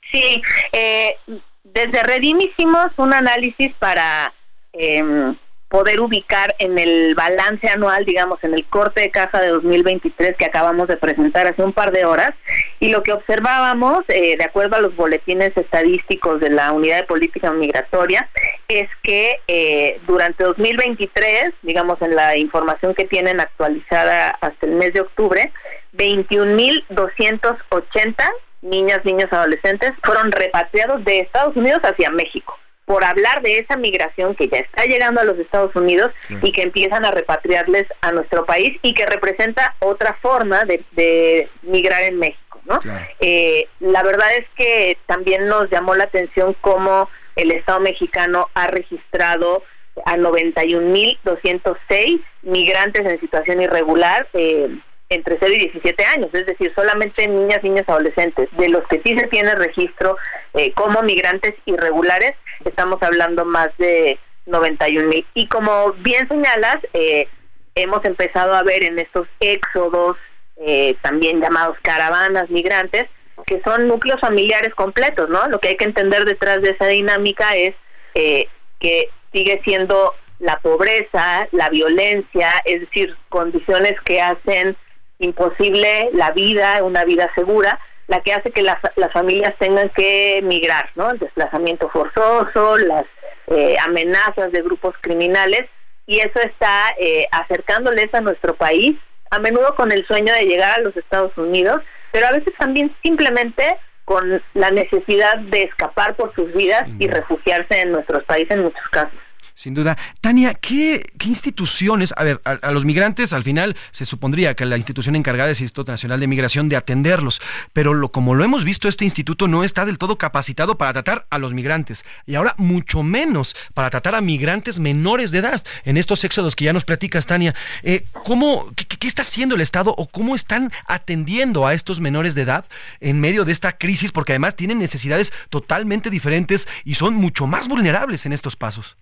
Sí, 0.10 0.42
eh, 0.72 1.18
desde 1.66 2.04
Redim 2.04 2.40
hicimos 2.40 2.94
un 2.96 3.14
análisis 3.14 3.74
para 3.80 4.34
em, 4.72 5.36
poder 5.70 6.02
ubicar 6.02 6.54
en 6.58 6.80
el 6.80 7.14
balance 7.16 7.70
anual, 7.70 8.04
digamos, 8.04 8.44
en 8.44 8.56
el 8.56 8.66
corte 8.66 9.02
de 9.02 9.12
caja 9.12 9.40
de 9.40 9.50
2023 9.50 10.36
que 10.36 10.46
acabamos 10.46 10.88
de 10.88 10.98
presentar 10.98 11.46
hace 11.48 11.62
un 11.64 11.74
par 11.74 11.92
de 11.92 12.06
horas, 12.06 12.34
y 12.80 12.90
lo 12.90 13.04
que 13.04 13.14
observábamos, 13.14 14.00
eh, 14.08 14.36
de 14.36 14.44
acuerdo 14.44 14.78
a 14.78 14.82
los 14.82 14.96
boletines 14.96 15.56
estadísticos 15.56 16.40
de 16.40 16.50
la 16.50 16.72
Unidad 16.72 16.98
de 16.98 17.04
Política 17.04 17.52
Migratoria, 17.52 18.28
es 18.68 18.90
que 19.04 19.42
eh, 19.48 20.02
durante 20.08 20.44
2023, 20.44 21.54
digamos, 21.62 22.02
en 22.02 22.16
la 22.16 22.36
información 22.36 22.96
que 22.96 23.06
tienen 23.06 23.40
actualizada 23.40 24.32
hasta 24.42 24.66
el 24.66 24.72
mes 24.74 24.92
de 24.94 25.02
octubre, 25.02 25.54
21.280 25.94 28.32
niñas, 28.62 29.06
niños, 29.06 29.32
adolescentes 29.32 29.94
fueron 30.04 30.32
repatriados 30.32 31.06
de 31.06 31.20
Estados 31.20 31.56
Unidos 31.56 31.80
hacia 31.84 32.10
México 32.10 32.58
por 32.90 33.04
hablar 33.04 33.44
de 33.44 33.60
esa 33.60 33.78
migración 33.78 34.34
que 34.34 34.48
ya 34.48 34.58
está 34.58 34.86
llegando 34.86 35.22
a 35.22 35.24
los 35.24 35.38
Estados 35.38 35.76
Unidos 35.76 36.10
y 36.42 36.52
que 36.52 36.64
empiezan 36.64 37.06
a 37.06 37.12
repatriarles 37.12 37.86
a 38.02 38.12
nuestro 38.12 38.48
país 38.48 38.80
y 38.82 38.96
que 38.96 39.06
representa 39.06 39.76
otra 39.78 40.18
forma 40.24 40.64
de, 40.66 41.48
migrar 41.62 42.02
en 42.02 42.18
México. 42.18 42.60
¿no? 42.66 42.80
Eh, 43.20 43.68
la 43.80 44.02
verdad 44.02 44.30
es 44.36 44.48
que 44.58 44.98
también 45.06 45.46
nos 45.46 45.70
llamó 45.70 45.94
la 45.94 46.06
atención 46.06 46.56
cómo 46.62 47.08
el 47.36 47.52
Estado 47.52 47.80
mexicano 47.80 48.48
ha 48.56 48.66
registrado 48.66 49.62
a 50.06 50.18
91.206 50.18 52.24
migrantes 52.42 53.06
en 53.06 53.20
situación 53.20 53.62
irregular. 53.62 54.28
Eh, 54.34 54.80
entre 55.10 55.38
0 55.40 55.52
y 55.56 55.60
17 55.60 56.06
años, 56.06 56.30
es 56.34 56.46
decir, 56.46 56.72
solamente 56.76 57.28
niñas, 57.28 57.64
niños, 57.64 57.84
adolescentes. 57.88 58.48
De 58.58 58.70
los 58.70 58.86
que 58.88 59.02
sí 59.04 59.18
se 59.18 59.28
tiene 59.28 59.56
registro 59.56 60.18
eh, 60.54 60.72
como 60.74 61.02
migrantes 61.02 61.56
irregulares, 61.66 62.36
estamos 62.66 63.02
hablando 63.02 63.46
más 63.46 63.70
de 63.78 64.20
91 64.46 65.08
mil. 65.08 65.26
Y 65.34 65.48
como 65.48 65.94
bien 65.94 66.28
señalas, 66.28 66.78
eh, 66.94 67.28
hemos 67.76 68.04
empezado 68.06 68.56
a 68.56 68.64
ver 68.64 68.84
en 68.84 69.00
estos 69.00 69.28
éxodos, 69.40 70.18
eh, 70.58 70.96
también 71.02 71.42
llamados 71.42 71.78
caravanas 71.82 72.50
migrantes, 72.50 73.06
que 73.46 73.62
son 73.64 73.88
núcleos 73.88 74.20
familiares 74.20 74.76
completos, 74.76 75.30
¿no? 75.30 75.48
Lo 75.48 75.60
que 75.60 75.70
hay 75.70 75.78
que 75.78 75.86
entender 75.86 76.26
detrás 76.26 76.62
de 76.62 76.72
esa 76.72 76.88
dinámica 76.88 77.56
es 77.56 77.74
que 78.14 79.10
sigue 79.32 79.62
siendo 79.64 80.14
la 80.40 80.58
pobreza, 80.60 81.48
la 81.52 81.70
violencia, 81.70 82.52
es 82.66 82.82
decir, 82.82 83.16
condiciones 83.30 83.94
que 84.02 84.22
hacen 84.22 84.76
imposible 85.20 86.10
la 86.14 86.32
vida, 86.32 86.82
una 86.84 87.04
vida 87.04 87.30
segura, 87.36 87.80
la 88.10 88.22
que 88.22 88.34
hace 88.34 88.52
que 88.52 88.64
las, 88.64 88.80
las 88.96 89.14
familias 89.14 89.54
tengan 89.60 89.90
que 89.90 90.42
migrar, 90.44 90.90
¿no? 90.96 91.12
El 91.12 91.20
desplazamiento 91.20 91.90
forzoso, 91.90 92.76
las 92.78 93.06
eh, 93.48 93.78
amenazas 93.80 94.52
de 94.52 94.64
grupos 94.64 94.96
criminales, 95.00 95.66
y 96.08 96.18
eso 96.18 96.40
está 96.44 96.96
eh, 97.00 97.28
acercándoles 97.32 98.12
a 98.16 98.22
nuestro 98.22 98.56
país, 98.56 98.98
a 99.30 99.38
menudo 99.38 99.76
con 99.76 99.92
el 99.92 100.08
sueño 100.08 100.34
de 100.34 100.46
llegar 100.46 100.80
a 100.80 100.82
los 100.82 100.98
Estados 100.98 101.38
Unidos, 101.38 101.84
pero 102.12 102.26
a 102.26 102.32
veces 102.32 102.52
también 102.58 102.94
simplemente 103.04 103.78
con 104.06 104.42
la 104.56 104.72
necesidad 104.72 105.38
de 105.38 105.64
escapar 105.64 106.16
por 106.16 106.34
sus 106.34 106.52
vidas 106.52 106.86
y 106.98 107.08
refugiarse 107.08 107.82
en 107.82 107.92
nuestros 107.92 108.24
países 108.24 108.58
en 108.58 108.64
muchos 108.64 108.90
casos. 108.90 109.20
Sin 109.60 109.74
duda. 109.74 109.98
Tania, 110.22 110.54
¿qué, 110.54 111.06
instituciones, 111.26 112.14
a 112.16 112.24
ver, 112.24 112.40
a, 112.46 112.72
los 112.72 112.86
migrantes 112.86 113.34
al 113.34 113.44
final 113.44 113.76
se 113.92 114.06
supondría 114.06 114.56
que 114.56 114.64
la 114.64 114.78
institución 114.78 115.18
encargada 115.18 115.52
es 115.52 115.60
el 115.60 115.64
Instituto 115.64 115.92
Nacional 115.92 116.22
de 116.22 116.28
Migración 116.28 116.70
de 116.70 116.78
atenderlos, 116.78 117.42
pero 117.74 117.94
lo, 117.94 118.10
como 118.10 118.36
lo 118.36 118.46
hemos 118.46 118.64
visto, 118.64 118.88
este 118.88 119.04
instituto 119.04 119.50
no 119.50 119.66
está 119.66 119.86
del 119.86 119.98
todo 119.98 120.18
capacitado 120.18 120.78
para 120.78 120.94
tratar 120.94 121.26
a 121.30 121.40
los 121.40 121.52
migrantes 121.52 122.06
y 122.26 122.36
ahora 122.36 122.56
mucho 122.58 123.04
menos 123.04 123.54
para 123.74 123.90
tratar 123.90 124.16
a 124.16 124.22
migrantes 124.22 124.80
menores 124.80 125.32
de 125.32 125.40
edad 125.40 125.62
en 125.84 125.98
estos 125.98 126.24
éxodos 126.24 126.56
que 126.56 126.64
ya 126.64 126.72
nos 126.72 126.86
platicas, 126.86 127.26
Tania. 127.26 127.54
Eh, 127.84 128.06
¿cómo, 128.24 128.72
qué, 128.78 128.86
qué, 128.86 129.10
está 129.10 129.24
haciendo 129.24 129.56
el 129.56 129.62
Estado 129.62 129.94
o 129.98 130.08
cómo 130.08 130.36
están 130.36 130.72
atendiendo 130.88 131.68
a 131.68 131.74
estos 131.74 132.00
menores 132.00 132.34
de 132.34 132.44
edad 132.44 132.64
en 133.02 133.20
medio 133.20 133.44
de 133.44 133.52
esta 133.52 133.74
crisis? 133.74 134.14
Porque 134.14 134.32
además 134.32 134.56
tienen 134.56 134.80
necesidades 134.80 135.34
totalmente 135.50 136.10
diferentes 136.10 136.66
y 136.86 136.96
son 136.96 137.16
mucho 137.16 137.46
más 137.46 137.68
vulnerables 137.68 138.26
en 138.26 138.32
estos 138.32 138.56
pasos. 138.56 138.96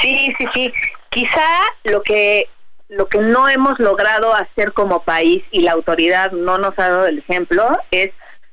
Sí, 0.00 0.34
sí, 0.38 0.46
sí. 0.54 0.72
Quizá 1.10 1.46
lo 1.84 2.02
que 2.02 2.48
lo 2.88 3.08
que 3.08 3.18
no 3.18 3.48
hemos 3.48 3.78
logrado 3.80 4.34
hacer 4.34 4.72
como 4.72 5.02
país 5.02 5.42
y 5.50 5.62
la 5.62 5.72
autoridad 5.72 6.32
no 6.32 6.58
nos 6.58 6.78
ha 6.78 6.88
dado 6.88 7.06
el 7.06 7.18
ejemplo 7.18 7.66
es 7.90 8.10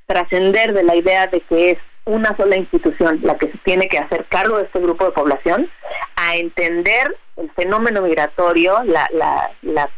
trascender 0.08 0.74
de 0.74 0.84
la 0.84 0.96
idea 0.96 1.28
de 1.28 1.42
que 1.42 1.72
es 1.72 1.78
una 2.06 2.36
sola 2.38 2.56
institución 2.56 3.20
la 3.24 3.38
que 3.38 3.52
se 3.52 3.58
tiene 3.60 3.88
que 3.88 4.00
hacer 4.00 4.26
cargo 4.30 4.58
de 4.58 4.64
este 4.64 4.80
grupo 4.80 5.06
de 5.06 5.12
población, 5.12 5.70
a 6.16 6.36
entender 6.36 7.16
el 7.38 7.52
fenómeno 7.52 8.02
migratorio, 8.02 8.84
la, 8.84 9.08
la, 9.14 9.52
la 9.62 9.90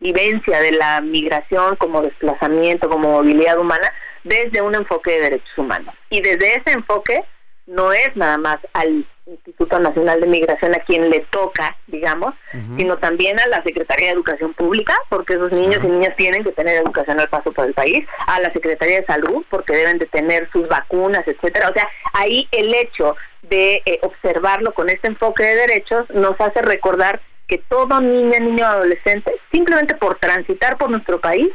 vivencia 0.00 0.60
de 0.60 0.72
la 0.72 1.00
migración 1.00 1.76
como 1.76 2.02
desplazamiento, 2.02 2.88
como 2.88 3.10
movilidad 3.10 3.58
humana, 3.58 3.92
desde 4.24 4.62
un 4.62 4.74
enfoque 4.74 5.12
de 5.12 5.20
derechos 5.20 5.58
humanos. 5.58 5.94
Y 6.10 6.20
desde 6.20 6.56
ese 6.56 6.72
enfoque 6.72 7.24
no 7.66 7.92
es 7.92 8.14
nada 8.16 8.38
más 8.38 8.58
al 8.72 9.04
Instituto 9.28 9.78
Nacional 9.78 10.20
de 10.20 10.26
Migración 10.26 10.74
a 10.74 10.80
quien 10.80 11.10
le 11.10 11.20
toca, 11.30 11.76
digamos, 11.86 12.34
sino 12.76 12.96
también 12.96 13.38
a 13.38 13.46
la 13.46 13.62
Secretaría 13.62 14.08
de 14.08 14.14
Educación 14.14 14.54
Pública, 14.54 14.94
porque 15.08 15.34
esos 15.34 15.52
niños 15.52 15.78
y 15.82 15.88
niñas 15.88 16.16
tienen 16.16 16.44
que 16.44 16.52
tener 16.52 16.76
educación 16.76 17.20
al 17.20 17.28
paso 17.28 17.52
por 17.52 17.66
el 17.66 17.74
país, 17.74 18.06
a 18.26 18.40
la 18.40 18.50
Secretaría 18.50 19.00
de 19.00 19.06
Salud, 19.06 19.44
porque 19.50 19.74
deben 19.74 19.98
de 19.98 20.06
tener 20.06 20.48
sus 20.50 20.66
vacunas, 20.68 21.26
etcétera. 21.26 21.68
O 21.68 21.72
sea, 21.72 21.88
ahí 22.14 22.48
el 22.52 22.74
hecho 22.74 23.16
de 23.42 23.82
eh, 23.86 23.98
observarlo 24.02 24.72
con 24.72 24.88
este 24.88 25.08
enfoque 25.08 25.44
de 25.44 25.54
derechos 25.54 26.08
nos 26.10 26.40
hace 26.40 26.62
recordar 26.62 27.20
que 27.46 27.58
todo 27.58 28.00
niña, 28.00 28.38
niño 28.40 28.64
o 28.64 28.68
adolescente, 28.68 29.32
simplemente 29.50 29.94
por 29.94 30.18
transitar 30.18 30.76
por 30.76 30.90
nuestro 30.90 31.20
país, 31.20 31.48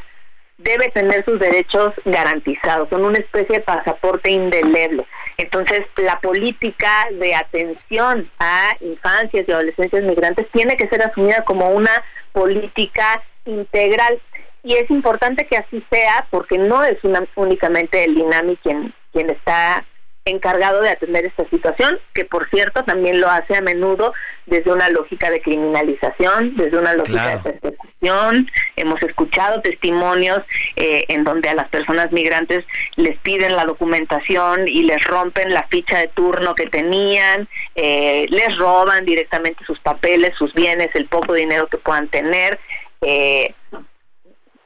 debe 0.57 0.89
tener 0.89 1.25
sus 1.25 1.39
derechos 1.39 1.93
garantizados, 2.05 2.89
son 2.89 3.05
una 3.05 3.17
especie 3.17 3.57
de 3.57 3.63
pasaporte 3.63 4.31
indeleble. 4.31 5.05
Entonces, 5.37 5.85
la 5.97 6.19
política 6.19 7.07
de 7.11 7.35
atención 7.35 8.29
a 8.39 8.75
infancias 8.81 9.45
y 9.47 9.51
adolescencias 9.51 10.03
migrantes 10.03 10.47
tiene 10.51 10.77
que 10.77 10.87
ser 10.87 11.01
asumida 11.01 11.43
como 11.43 11.69
una 11.69 12.03
política 12.31 13.23
integral. 13.45 14.21
Y 14.63 14.75
es 14.75 14.89
importante 14.89 15.45
que 15.47 15.57
así 15.57 15.83
sea 15.91 16.27
porque 16.29 16.57
no 16.57 16.83
es 16.83 16.97
una, 17.03 17.25
únicamente 17.35 18.03
el 18.03 18.17
INAMI 18.17 18.57
quien, 18.57 18.93
quien 19.11 19.29
está 19.29 19.83
encargado 20.25 20.81
de 20.81 20.89
atender 20.89 21.25
esta 21.25 21.47
situación, 21.49 21.99
que 22.13 22.23
por 22.23 22.49
cierto 22.49 22.83
también 22.83 23.19
lo 23.19 23.29
hace 23.29 23.57
a 23.57 23.61
menudo 23.61 24.13
desde 24.45 24.71
una 24.71 24.89
lógica 24.89 25.29
de 25.29 25.41
criminalización, 25.41 26.55
desde 26.55 26.77
una 26.77 26.93
lógica 26.93 27.37
de 27.37 27.51
persecución. 27.51 28.49
Hemos 28.75 29.01
escuchado 29.03 29.61
testimonios 29.61 30.41
eh, 30.75 31.05
en 31.09 31.23
donde 31.23 31.49
a 31.49 31.55
las 31.55 31.69
personas 31.69 32.11
migrantes 32.11 32.65
les 32.95 33.17
piden 33.19 33.55
la 33.55 33.65
documentación 33.65 34.67
y 34.67 34.83
les 34.83 35.03
rompen 35.03 35.53
la 35.53 35.67
ficha 35.67 35.99
de 35.99 36.07
turno 36.07 36.55
que 36.55 36.67
tenían, 36.67 37.49
eh, 37.75 38.25
les 38.29 38.57
roban 38.57 39.05
directamente 39.05 39.63
sus 39.65 39.79
papeles, 39.79 40.31
sus 40.37 40.53
bienes, 40.53 40.89
el 40.93 41.07
poco 41.07 41.33
dinero 41.33 41.67
que 41.67 41.77
puedan 41.77 42.07
tener. 42.07 42.59
Eh, 43.01 43.53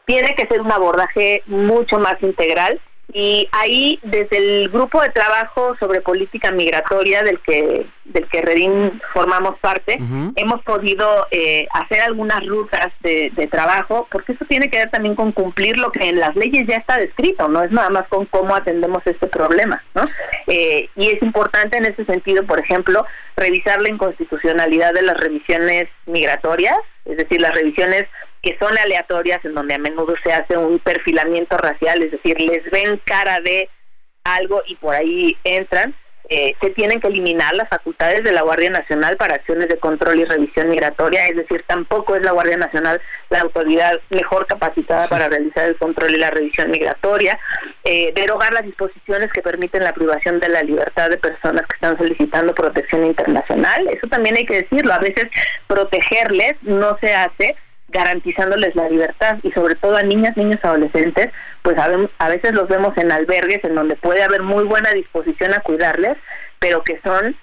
tiene 0.05 0.35
que 0.35 0.47
ser 0.47 0.61
un 0.61 0.71
abordaje 0.71 1.41
mucho 1.47 1.99
más 1.99 2.21
integral 2.21 2.79
y 3.13 3.47
ahí 3.53 3.99
desde 4.03 4.37
el 4.37 4.69
grupo 4.69 5.01
de 5.01 5.09
trabajo 5.09 5.75
sobre 5.79 6.01
política 6.01 6.51
migratoria 6.51 7.23
del 7.23 7.39
que 7.39 7.85
del 8.03 8.27
que 8.27 8.41
Redim 8.41 8.99
formamos 9.13 9.57
parte 9.59 9.97
hemos 10.35 10.61
podido 10.63 11.27
eh, 11.31 11.67
hacer 11.73 12.01
algunas 12.01 12.45
rutas 12.45 12.87
de, 13.01 13.31
trabajo 13.49 14.07
porque 14.11 14.33
eso 14.33 14.45
tiene 14.49 14.69
que 14.69 14.77
ver 14.77 14.89
también 14.89 15.15
con 15.15 15.31
cumplir 15.31 15.77
lo 15.77 15.91
que 15.91 16.09
en 16.09 16.19
las 16.19 16.35
leyes 16.35 16.67
ya 16.67 16.77
está 16.77 16.97
descrito 16.97 17.47
no 17.47 17.63
es 17.63 17.71
nada 17.71 17.89
más 17.89 18.07
con 18.09 18.25
cómo 18.25 18.55
atendemos 18.55 19.01
este 19.05 19.27
problema 19.27 19.81
¿no? 19.95 20.01
Eh, 20.47 20.89
y 20.95 21.07
es 21.09 21.21
importante 21.21 21.77
en 21.77 21.85
ese 21.85 22.03
sentido 22.05 22.45
por 22.45 22.59
ejemplo 22.59 23.05
revisar 23.37 23.81
la 23.81 23.89
inconstitucionalidad 23.89 24.93
de 24.93 25.03
las 25.03 25.17
revisiones 25.17 25.87
migratorias 26.05 26.77
es 27.05 27.17
decir 27.17 27.41
las 27.41 27.53
revisiones 27.53 28.05
que 28.41 28.57
son 28.59 28.77
aleatorias, 28.77 29.43
en 29.45 29.53
donde 29.53 29.75
a 29.75 29.79
menudo 29.79 30.15
se 30.23 30.31
hace 30.31 30.57
un 30.57 30.79
perfilamiento 30.79 31.57
racial, 31.57 32.03
es 32.03 32.11
decir, 32.11 32.39
les 32.39 32.69
ven 32.71 32.99
cara 33.03 33.39
de 33.41 33.69
algo 34.23 34.61
y 34.67 34.75
por 34.75 34.93
ahí 34.93 35.37
entran, 35.43 35.95
eh, 36.29 36.55
se 36.59 36.71
tienen 36.71 36.99
que 36.99 37.07
eliminar 37.07 37.55
las 37.55 37.69
facultades 37.69 38.21
de 38.21 38.33
la 38.33 38.41
Guardia 38.41 38.69
Nacional 38.69 39.15
para 39.15 39.35
acciones 39.35 39.69
de 39.69 39.77
control 39.77 40.19
y 40.19 40.25
revisión 40.25 40.67
migratoria, 40.67 41.25
es 41.27 41.37
decir, 41.37 41.63
tampoco 41.65 42.17
es 42.17 42.21
la 42.21 42.31
Guardia 42.31 42.57
Nacional 42.57 43.01
la 43.29 43.39
autoridad 43.41 43.97
mejor 44.09 44.45
capacitada 44.45 45.07
para 45.07 45.29
realizar 45.29 45.69
el 45.69 45.77
control 45.77 46.15
y 46.15 46.17
la 46.17 46.29
revisión 46.29 46.69
migratoria, 46.69 47.39
eh, 47.85 48.11
derogar 48.13 48.51
las 48.51 48.65
disposiciones 48.65 49.31
que 49.31 49.41
permiten 49.41 49.85
la 49.85 49.93
privación 49.93 50.41
de 50.41 50.49
la 50.49 50.63
libertad 50.63 51.09
de 51.09 51.17
personas 51.17 51.65
que 51.65 51.75
están 51.75 51.97
solicitando 51.97 52.53
protección 52.53 53.05
internacional, 53.05 53.87
eso 53.87 54.07
también 54.07 54.35
hay 54.35 54.45
que 54.45 54.63
decirlo, 54.63 54.93
a 54.93 54.99
veces 54.99 55.27
protegerles 55.67 56.57
no 56.61 56.97
se 56.99 57.13
hace 57.13 57.55
garantizándoles 57.89 58.75
la 58.75 58.89
libertad 58.89 59.37
y 59.43 59.51
sobre 59.51 59.75
todo 59.75 59.95
a 59.95 60.03
niñas, 60.03 60.35
niños, 60.35 60.59
adolescentes, 60.63 61.29
pues 61.61 61.77
a, 61.77 62.29
veces 62.29 62.53
los 62.53 62.67
vemos 62.67 62.97
en 62.97 63.11
albergues 63.11 63.63
en 63.63 63.75
donde 63.75 63.95
puede 63.95 64.23
haber 64.23 64.41
muy 64.41 64.65
buena 64.65 64.91
disposición 64.91 65.53
a 65.53 65.61
cuidarles, 65.61 66.15
pero 66.59 66.83
que 66.83 66.99
son 67.01 67.35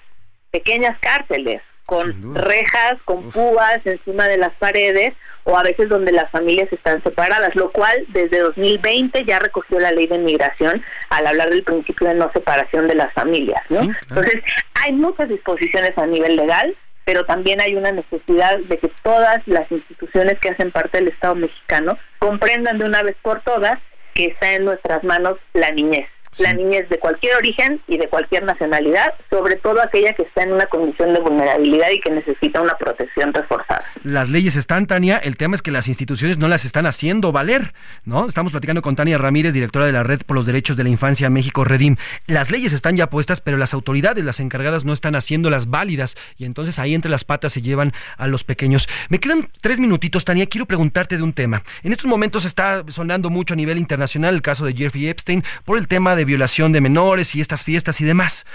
pequeñas 0.51 0.97
cárceles 0.99 1.61
con 1.85 2.33
rejas, 2.33 2.97
con 3.05 3.29
púas 3.29 3.79
encima 3.85 4.27
de 4.27 4.37
las 4.37 4.53
paredes 4.53 5.13
o 5.43 5.55
a 5.55 5.63
veces 5.63 5.89
donde 5.89 6.11
las 6.11 6.29
familias 6.31 6.71
están 6.73 7.03
separadas, 7.03 7.55
lo 7.55 7.71
cual 7.71 8.05
desde 8.09 8.39
2020 8.39 9.25
ya 9.25 9.37
recogió 9.37 9.79
la 9.79 9.91
ley 9.91 10.07
de 10.07 10.15
inmigración 10.15 10.83
al 11.09 11.27
hablar 11.27 11.51
del 11.51 11.63
principio 11.63 12.07
de 12.07 12.15
no 12.15 12.31
separación 12.33 12.87
de 12.87 12.95
las 12.95 13.13
familias, 13.13 13.61
¿no? 13.69 13.81
Entonces, 13.81 14.41
hay 14.73 14.93
muchas 14.93 15.29
disposiciones 15.29 15.95
a 15.97 16.07
nivel 16.07 16.35
legal, 16.35 16.75
pero 17.05 17.25
también 17.25 17.61
hay 17.61 17.75
una 17.75 17.91
necesidad 17.91 18.57
de 18.57 18.77
que 18.77 18.91
todas 19.03 19.41
las 19.47 19.71
instituciones 19.71 20.39
que 20.39 20.49
hacen 20.49 20.71
parte 20.71 20.97
del 20.97 21.09
Estado 21.09 21.35
mexicano 21.35 21.97
comprendan 22.19 22.79
de 22.79 22.85
una 22.85 23.03
vez 23.03 23.15
por 23.21 23.41
todas 23.41 23.79
que 24.13 24.25
está 24.25 24.53
en 24.53 24.65
nuestras 24.65 25.03
manos 25.03 25.37
la 25.53 25.71
niñez 25.71 26.07
la 26.39 26.53
niñez 26.53 26.89
de 26.89 26.99
cualquier 26.99 27.35
origen 27.35 27.81
y 27.87 27.97
de 27.97 28.07
cualquier 28.07 28.43
nacionalidad, 28.43 29.13
sobre 29.29 29.55
todo 29.55 29.81
aquella 29.81 30.13
que 30.13 30.23
está 30.23 30.43
en 30.43 30.53
una 30.53 30.65
condición 30.65 31.13
de 31.13 31.19
vulnerabilidad 31.19 31.89
y 31.91 31.99
que 31.99 32.11
necesita 32.11 32.61
una 32.61 32.77
protección 32.77 33.33
reforzada. 33.33 33.83
Las 34.03 34.29
leyes 34.29 34.55
están, 34.55 34.87
Tania, 34.87 35.17
el 35.17 35.37
tema 35.37 35.55
es 35.55 35.61
que 35.61 35.71
las 35.71 35.87
instituciones 35.87 36.37
no 36.37 36.47
las 36.47 36.65
están 36.65 36.85
haciendo 36.85 37.31
valer, 37.31 37.73
¿no? 38.03 38.27
Estamos 38.27 38.51
platicando 38.51 38.81
con 38.81 38.95
Tania 38.95 39.17
Ramírez, 39.17 39.53
directora 39.53 39.85
de 39.85 39.91
la 39.91 40.03
Red 40.03 40.21
por 40.25 40.35
los 40.35 40.45
Derechos 40.45 40.77
de 40.77 40.83
la 40.83 40.89
Infancia 40.89 41.29
México 41.29 41.63
Redim. 41.63 41.95
Las 42.27 42.51
leyes 42.51 42.73
están 42.73 42.97
ya 42.97 43.09
puestas, 43.09 43.41
pero 43.41 43.57
las 43.57 43.73
autoridades, 43.73 44.23
las 44.23 44.39
encargadas, 44.39 44.85
no 44.85 44.93
están 44.93 45.15
haciéndolas 45.15 45.69
válidas 45.69 46.15
y 46.37 46.45
entonces 46.45 46.79
ahí 46.79 46.93
entre 46.93 47.11
las 47.11 47.23
patas 47.23 47.53
se 47.53 47.61
llevan 47.61 47.93
a 48.17 48.27
los 48.27 48.43
pequeños. 48.43 48.89
Me 49.09 49.19
quedan 49.19 49.49
tres 49.61 49.79
minutitos, 49.79 50.25
Tania, 50.25 50.47
quiero 50.47 50.65
preguntarte 50.65 51.17
de 51.17 51.23
un 51.23 51.33
tema. 51.33 51.63
En 51.83 51.91
estos 51.91 52.07
momentos 52.07 52.45
está 52.45 52.83
sonando 52.87 53.29
mucho 53.29 53.53
a 53.53 53.57
nivel 53.57 53.77
internacional 53.77 54.35
el 54.35 54.41
caso 54.41 54.65
de 54.65 54.73
Jeffrey 54.73 55.07
Epstein 55.07 55.43
por 55.63 55.77
el 55.77 55.87
tema 55.87 56.15
de 56.15 56.24
violación 56.25 56.71
de 56.71 56.81
menores 56.81 57.35
y 57.35 57.41
estas 57.41 57.63
fiestas 57.63 58.01
y 58.01 58.05
demás. 58.05 58.45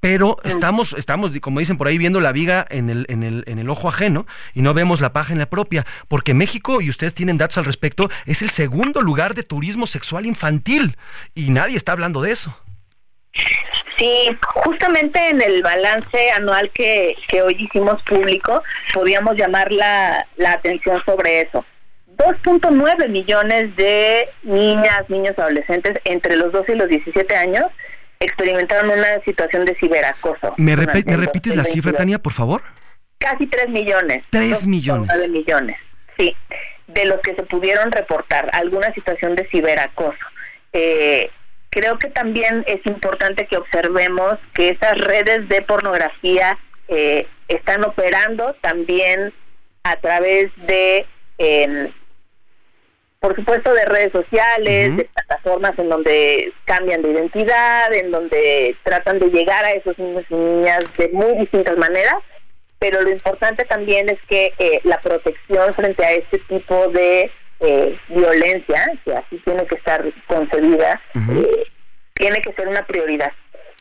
Pero 0.00 0.36
estamos, 0.44 0.94
estamos, 0.94 1.30
como 1.40 1.60
dicen 1.60 1.76
por 1.76 1.86
ahí, 1.86 1.98
viendo 1.98 2.20
la 2.20 2.32
viga 2.32 2.66
en 2.70 2.88
el, 2.88 3.06
en 3.08 3.22
el, 3.22 3.44
en 3.46 3.58
el 3.58 3.68
ojo 3.68 3.88
ajeno 3.88 4.26
y 4.54 4.62
no 4.62 4.72
vemos 4.72 5.00
la 5.00 5.12
paja 5.12 5.32
en 5.32 5.38
la 5.38 5.50
propia. 5.50 5.86
Porque 6.08 6.32
México, 6.32 6.80
y 6.80 6.88
ustedes 6.88 7.14
tienen 7.14 7.38
datos 7.38 7.58
al 7.58 7.66
respecto, 7.66 8.10
es 8.26 8.42
el 8.42 8.50
segundo 8.50 9.02
lugar 9.02 9.34
de 9.34 9.42
turismo 9.42 9.86
sexual 9.86 10.26
infantil. 10.26 10.96
Y 11.34 11.50
nadie 11.50 11.76
está 11.76 11.92
hablando 11.92 12.22
de 12.22 12.32
eso. 12.32 12.54
Sí, 13.98 14.30
justamente 14.54 15.28
en 15.28 15.42
el 15.42 15.62
balance 15.62 16.30
anual 16.30 16.70
que, 16.72 17.14
que 17.28 17.42
hoy 17.42 17.54
hicimos 17.58 18.02
público, 18.04 18.62
podíamos 18.94 19.36
llamar 19.36 19.70
la, 19.70 20.26
la 20.36 20.52
atención 20.52 21.02
sobre 21.04 21.42
eso. 21.42 21.64
2.9 22.20 23.08
millones 23.08 23.74
de 23.76 24.28
niñas, 24.42 25.08
niños, 25.08 25.38
adolescentes 25.38 25.98
entre 26.04 26.36
los 26.36 26.52
12 26.52 26.72
y 26.72 26.76
los 26.76 26.88
17 26.88 27.34
años 27.34 27.64
experimentaron 28.18 28.90
una 28.90 29.20
situación 29.24 29.64
de 29.64 29.74
ciberacoso. 29.76 30.52
¿Me, 30.58 30.76
¿me 30.76 31.16
repites 31.16 31.56
la 31.56 31.64
cifra, 31.64 31.94
Tania, 31.94 32.18
por 32.18 32.34
favor? 32.34 32.60
Casi 33.16 33.46
3 33.46 33.70
millones. 33.70 34.22
3 34.28 34.66
millones. 34.66 35.08
9 35.10 35.28
millones, 35.28 35.78
sí, 36.18 36.36
de 36.88 37.06
los 37.06 37.20
que 37.20 37.34
se 37.34 37.42
pudieron 37.44 37.90
reportar 37.90 38.50
alguna 38.52 38.92
situación 38.92 39.34
de 39.34 39.48
ciberacoso. 39.48 40.18
Eh, 40.74 41.30
creo 41.70 41.98
que 41.98 42.08
también 42.08 42.64
es 42.66 42.84
importante 42.84 43.46
que 43.46 43.56
observemos 43.56 44.38
que 44.52 44.68
esas 44.68 44.98
redes 44.98 45.48
de 45.48 45.62
pornografía 45.62 46.58
eh, 46.88 47.26
están 47.48 47.82
operando 47.84 48.54
también 48.60 49.32
a 49.84 49.96
través 49.96 50.50
de 50.66 51.06
eh, 51.38 51.90
por 53.20 53.36
supuesto, 53.36 53.72
de 53.74 53.84
redes 53.84 54.12
sociales, 54.12 54.96
de 54.96 55.04
plataformas 55.04 55.78
en 55.78 55.90
donde 55.90 56.52
cambian 56.64 57.02
de 57.02 57.10
identidad, 57.10 57.92
en 57.92 58.10
donde 58.10 58.74
tratan 58.82 59.18
de 59.18 59.26
llegar 59.26 59.64
a 59.64 59.72
esos 59.72 59.98
niños 59.98 60.24
y 60.30 60.34
niñas 60.34 60.84
de 60.96 61.08
muy 61.10 61.36
distintas 61.38 61.76
maneras, 61.76 62.16
pero 62.78 63.02
lo 63.02 63.10
importante 63.10 63.64
también 63.66 64.08
es 64.08 64.18
que 64.26 64.52
eh, 64.58 64.80
la 64.84 64.98
protección 65.00 65.74
frente 65.74 66.04
a 66.04 66.12
este 66.12 66.38
tipo 66.38 66.88
de 66.88 67.30
eh, 67.60 67.98
violencia, 68.08 68.90
que 69.04 69.12
así 69.12 69.36
tiene 69.44 69.66
que 69.66 69.74
estar 69.74 70.02
concebida, 70.26 71.00
eh, 71.14 71.64
tiene 72.14 72.40
que 72.40 72.54
ser 72.54 72.68
una 72.68 72.86
prioridad. 72.86 73.32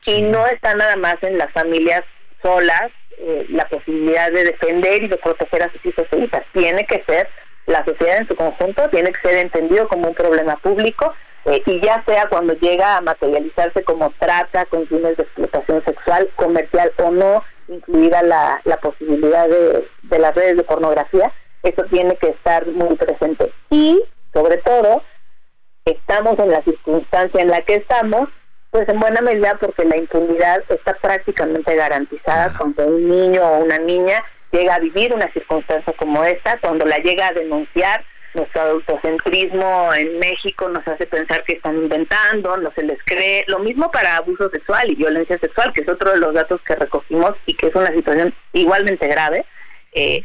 Y 0.05 0.21
no 0.21 0.45
está 0.47 0.75
nada 0.75 0.97
más 0.97 1.15
en 1.23 1.37
las 1.37 1.51
familias 1.53 2.03
solas, 2.41 2.91
eh, 3.17 3.45
la 3.49 3.67
posibilidad 3.69 4.31
de 4.31 4.45
defender 4.45 5.03
y 5.03 5.07
de 5.07 5.17
proteger 5.17 5.63
a 5.63 5.71
sus 5.71 5.85
hijos 5.85 6.05
e 6.11 6.19
hijas. 6.19 6.43
Tiene 6.53 6.85
que 6.85 7.03
ser 7.05 7.29
la 7.69 7.85
sociedad 7.85 8.17
en 8.17 8.27
su 8.27 8.35
conjunto, 8.35 8.89
tiene 8.89 9.11
que 9.11 9.21
ser 9.27 9.37
entendido 9.37 9.87
como 9.87 10.07
un 10.09 10.15
problema 10.15 10.55
público 10.57 11.13
eh, 11.45 11.61
y 11.65 11.79
ya 11.81 12.03
sea 12.05 12.27
cuando 12.27 12.53
llega 12.53 12.97
a 12.97 13.01
materializarse 13.01 13.83
como 13.83 14.11
trata 14.19 14.65
con 14.65 14.87
fines 14.87 15.15
de 15.17 15.23
explotación 15.23 15.83
sexual, 15.85 16.29
comercial 16.35 16.91
o 16.97 17.11
no, 17.11 17.43
incluida 17.67 18.21
la, 18.23 18.61
la 18.65 18.77
posibilidad 18.77 19.47
de, 19.47 19.87
de 20.03 20.19
las 20.19 20.35
redes 20.35 20.57
de 20.57 20.63
pornografía, 20.63 21.31
eso 21.63 21.83
tiene 21.89 22.15
que 22.17 22.29
estar 22.29 22.65
muy 22.67 22.95
presente. 22.95 23.51
Y, 23.69 24.01
sobre 24.33 24.57
todo, 24.57 25.03
estamos 25.85 26.37
en 26.39 26.51
la 26.51 26.61
circunstancia 26.63 27.41
en 27.41 27.49
la 27.49 27.61
que 27.61 27.75
estamos, 27.75 28.29
pues 28.71 28.87
en 28.89 28.99
buena 28.99 29.21
medida 29.21 29.57
porque 29.59 29.85
la 29.85 29.97
impunidad 29.97 30.63
está 30.69 30.93
prácticamente 30.95 31.75
garantizada 31.75 32.53
cuando 32.57 32.85
un 32.87 33.09
niño 33.09 33.41
o 33.43 33.63
una 33.63 33.79
niña 33.79 34.23
llega 34.51 34.75
a 34.75 34.79
vivir 34.79 35.13
una 35.13 35.31
circunstancia 35.31 35.93
como 35.93 36.23
esta, 36.23 36.57
cuando 36.59 36.85
la 36.85 36.97
llega 36.97 37.27
a 37.27 37.33
denunciar, 37.33 38.03
nuestro 38.33 38.61
autocentrismo 38.61 39.93
en 39.93 40.19
México 40.19 40.69
nos 40.69 40.87
hace 40.87 41.07
pensar 41.07 41.43
que 41.45 41.53
están 41.53 41.75
inventando, 41.75 42.57
no 42.57 42.71
se 42.73 42.83
les 42.83 42.99
cree. 43.03 43.43
Lo 43.47 43.59
mismo 43.59 43.89
para 43.91 44.17
abuso 44.17 44.49
sexual 44.49 44.89
y 44.91 44.95
violencia 44.95 45.39
sexual, 45.39 45.73
que 45.73 45.81
es 45.81 45.89
otro 45.89 46.11
de 46.11 46.19
los 46.19 46.33
datos 46.33 46.61
que 46.61 46.75
recogimos 46.75 47.33
y 47.45 47.55
que 47.55 47.67
es 47.67 47.75
una 47.75 47.91
situación 47.91 48.33
igualmente 48.53 49.07
grave. 49.07 49.45
Eh, 49.93 50.23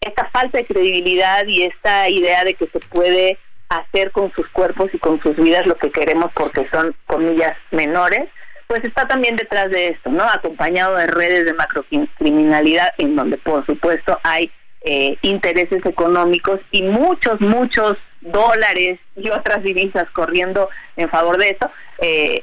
esta 0.00 0.28
falta 0.30 0.58
de 0.58 0.66
credibilidad 0.66 1.46
y 1.46 1.62
esta 1.62 2.08
idea 2.08 2.44
de 2.44 2.54
que 2.54 2.66
se 2.66 2.80
puede 2.80 3.38
hacer 3.68 4.10
con 4.10 4.32
sus 4.32 4.48
cuerpos 4.48 4.90
y 4.92 4.98
con 4.98 5.20
sus 5.22 5.36
vidas 5.36 5.66
lo 5.66 5.76
que 5.76 5.90
queremos 5.90 6.30
porque 6.34 6.66
son 6.68 6.94
comillas 7.06 7.56
menores, 7.70 8.28
pues 8.66 8.84
está 8.84 9.06
también 9.06 9.36
detrás 9.36 9.70
de 9.70 9.88
esto, 9.88 10.10
¿no? 10.10 10.24
Acompañado 10.24 10.96
de 10.96 11.06
redes 11.06 11.44
de 11.44 11.52
macrocriminalidad 11.54 12.88
en 12.98 13.16
donde 13.16 13.38
por 13.38 13.64
supuesto 13.66 14.18
hay 14.22 14.50
eh, 14.82 15.16
intereses 15.22 15.84
económicos 15.86 16.60
y 16.70 16.82
muchos, 16.82 17.40
muchos 17.40 17.96
dólares 18.20 18.98
y 19.16 19.30
otras 19.30 19.62
divisas 19.62 20.08
corriendo 20.10 20.68
en 20.96 21.08
favor 21.08 21.38
de 21.38 21.50
eso, 21.50 21.70
eh, 21.98 22.42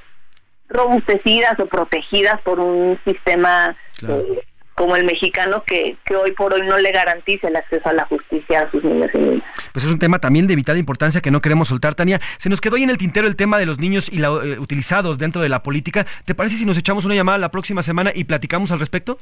robustecidas 0.70 1.60
o 1.60 1.66
protegidas 1.68 2.42
por 2.42 2.60
un 2.60 3.00
sistema 3.06 3.76
eh, 4.08 4.44
como 4.76 4.96
el 4.96 5.06
mexicano 5.06 5.64
que, 5.66 5.98
que 6.06 6.16
hoy 6.16 6.32
por 6.32 6.54
hoy 6.54 6.62
no 6.66 6.78
le 6.78 6.92
garantiza 6.92 7.48
el 7.48 7.56
acceso 7.56 7.88
a 7.90 7.94
la 7.94 8.06
justicia 8.06 8.62
a 8.62 8.72
sus 8.72 8.84
niños 8.84 9.10
y 9.14 9.18
niñas. 9.18 9.44
Pues 9.74 9.86
es 9.86 9.92
un 9.92 10.00
tema 10.00 10.20
también 10.20 10.48
de 10.48 10.56
vital 10.56 10.78
importancia 10.78 11.22
que 11.22 11.32
no 11.32 11.42
queremos 11.42 11.68
soltar, 11.68 11.96
Tania. 11.96 12.20
Se 12.38 12.50
nos 12.50 12.62
quedó 12.62 12.76
ahí 12.76 12.84
en 12.84 12.90
el 12.90 12.98
tintero 12.98 13.28
el 13.28 13.36
tema 13.36 13.58
de 13.58 13.66
los 13.66 13.80
niños 13.80 14.10
y 14.12 14.18
la, 14.18 14.30
eh, 14.30 14.60
utilizados 14.60 15.18
dentro 15.18 15.42
de 15.42 15.50
la 15.50 15.64
política. 15.64 16.06
¿Te 16.26 16.36
parece 16.36 16.56
si 16.56 16.66
nos 16.66 16.78
echamos 16.78 17.06
una 17.06 17.16
llamada 17.16 17.38
la 17.38 17.52
próxima 17.52 17.84
semana 17.84 18.12
y 18.14 18.24
platicamos 18.24 18.72
al 18.72 18.80
respecto? 18.80 19.20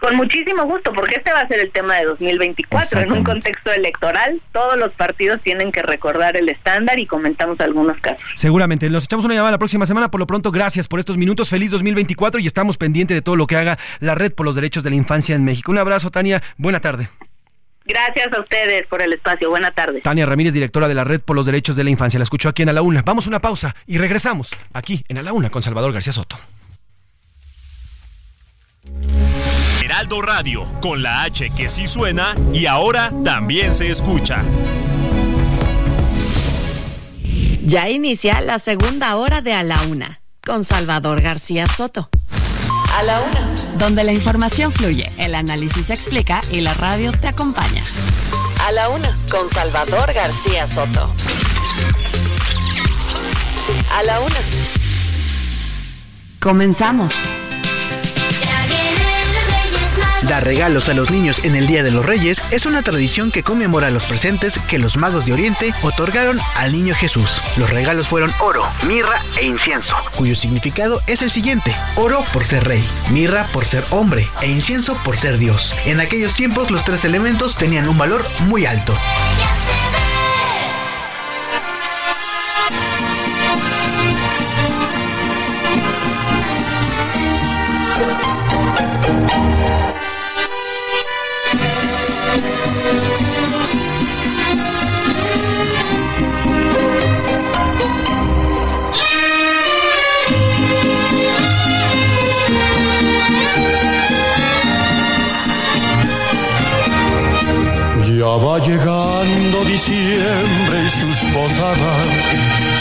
Con 0.00 0.16
muchísimo 0.16 0.64
gusto, 0.64 0.92
porque 0.92 1.16
este 1.16 1.32
va 1.32 1.40
a 1.40 1.48
ser 1.48 1.60
el 1.60 1.70
tema 1.70 1.96
de 1.96 2.06
2024. 2.06 3.00
En 3.00 3.12
un 3.12 3.22
contexto 3.22 3.70
electoral, 3.70 4.40
todos 4.52 4.78
los 4.78 4.92
partidos 4.92 5.40
tienen 5.42 5.72
que 5.72 5.82
recordar 5.82 6.36
el 6.36 6.48
estándar 6.48 6.98
y 6.98 7.06
comentamos 7.06 7.60
algunos 7.60 7.98
casos. 8.00 8.22
Seguramente. 8.34 8.88
Nos 8.88 9.04
echamos 9.04 9.24
una 9.24 9.34
llamada 9.34 9.52
la 9.52 9.58
próxima 9.58 9.86
semana. 9.86 10.10
Por 10.10 10.20
lo 10.20 10.26
pronto, 10.26 10.50
gracias 10.50 10.88
por 10.88 11.00
estos 11.00 11.16
minutos. 11.18 11.50
Feliz 11.50 11.70
2024 11.70 12.40
y 12.40 12.46
estamos 12.46 12.78
pendientes 12.78 13.14
de 13.14 13.22
todo 13.22 13.36
lo 13.36 13.46
que 13.46 13.56
haga 13.56 13.78
la 14.00 14.14
Red 14.14 14.32
por 14.32 14.46
los 14.46 14.54
Derechos 14.54 14.82
de 14.82 14.90
la 14.90 14.96
Infancia 14.96 15.34
en 15.34 15.44
México. 15.44 15.70
Un 15.70 15.78
abrazo, 15.78 16.10
Tania. 16.10 16.42
Buena 16.56 16.80
tarde. 16.80 17.08
Gracias 17.84 18.32
a 18.32 18.40
ustedes 18.40 18.86
por 18.86 19.02
el 19.02 19.12
espacio. 19.12 19.50
Buena 19.50 19.70
tarde. 19.72 20.00
Tania 20.00 20.24
Ramírez, 20.24 20.54
directora 20.54 20.88
de 20.88 20.94
la 20.94 21.04
Red 21.04 21.20
por 21.22 21.36
los 21.36 21.44
Derechos 21.44 21.76
de 21.76 21.84
la 21.84 21.90
Infancia. 21.90 22.18
La 22.18 22.24
escuchó 22.24 22.48
aquí 22.48 22.62
en 22.62 22.68
A 22.70 22.72
la 22.72 22.82
Una. 22.82 23.02
Vamos 23.02 23.26
a 23.26 23.30
una 23.30 23.40
pausa 23.40 23.74
y 23.86 23.98
regresamos 23.98 24.50
aquí 24.72 25.04
en 25.08 25.18
A 25.18 25.22
la 25.22 25.32
Una 25.32 25.50
con 25.50 25.62
Salvador 25.62 25.92
García 25.92 26.12
Soto. 26.12 26.38
Heraldo 30.00 30.22
Radio, 30.22 30.64
con 30.80 31.02
la 31.02 31.24
H 31.24 31.50
que 31.50 31.68
sí 31.68 31.86
suena 31.86 32.34
y 32.54 32.64
ahora 32.64 33.12
también 33.22 33.70
se 33.70 33.90
escucha. 33.90 34.42
Ya 37.62 37.90
inicia 37.90 38.40
la 38.40 38.58
segunda 38.58 39.14
hora 39.16 39.42
de 39.42 39.52
A 39.52 39.62
la 39.62 39.82
Una 39.82 40.22
con 40.42 40.64
Salvador 40.64 41.20
García 41.20 41.66
Soto. 41.66 42.08
A 42.96 43.02
la 43.02 43.20
Una, 43.20 43.54
donde 43.76 44.02
la 44.02 44.12
información 44.12 44.72
fluye, 44.72 45.10
el 45.18 45.34
análisis 45.34 45.88
se 45.88 45.92
explica 45.92 46.40
y 46.50 46.62
la 46.62 46.72
radio 46.72 47.12
te 47.12 47.28
acompaña. 47.28 47.84
A 48.64 48.72
la 48.72 48.88
Una 48.88 49.14
con 49.30 49.50
Salvador 49.50 50.14
García 50.14 50.66
Soto. 50.66 51.14
A 53.92 54.02
la 54.04 54.20
Una. 54.20 54.38
Comenzamos. 56.40 57.12
Dar 60.28 60.44
regalos 60.44 60.88
a 60.88 60.94
los 60.94 61.10
niños 61.10 61.44
en 61.44 61.56
el 61.56 61.66
Día 61.66 61.82
de 61.82 61.90
los 61.90 62.04
Reyes 62.04 62.42
es 62.50 62.66
una 62.66 62.82
tradición 62.82 63.30
que 63.30 63.42
conmemora 63.42 63.90
los 63.90 64.04
presentes 64.04 64.58
que 64.68 64.78
los 64.78 64.96
magos 64.96 65.24
de 65.26 65.32
Oriente 65.32 65.74
otorgaron 65.82 66.38
al 66.56 66.72
niño 66.72 66.94
Jesús. 66.94 67.40
Los 67.56 67.70
regalos 67.70 68.06
fueron 68.06 68.32
oro, 68.40 68.64
mirra 68.86 69.22
e 69.40 69.46
incienso, 69.46 69.94
cuyo 70.16 70.36
significado 70.36 71.00
es 71.06 71.22
el 71.22 71.30
siguiente. 71.30 71.74
Oro 71.96 72.22
por 72.32 72.44
ser 72.44 72.64
rey, 72.64 72.86
mirra 73.10 73.48
por 73.52 73.64
ser 73.64 73.84
hombre 73.90 74.28
e 74.42 74.48
incienso 74.48 74.94
por 75.04 75.16
ser 75.16 75.38
Dios. 75.38 75.74
En 75.86 76.00
aquellos 76.00 76.34
tiempos 76.34 76.70
los 76.70 76.84
tres 76.84 77.04
elementos 77.04 77.56
tenían 77.56 77.88
un 77.88 77.96
valor 77.96 78.24
muy 78.46 78.66
alto. 78.66 78.94
Va 108.38 108.58
llegando 108.60 109.64
diciembre 109.64 110.84
y 110.86 110.88
sus 110.88 111.30
posadas, 111.30 112.06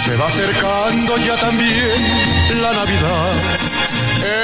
se 0.05 0.15
va 0.15 0.27
acercando 0.27 1.17
ya 1.17 1.35
también 1.37 2.61
la 2.61 2.71
Navidad. 2.71 3.33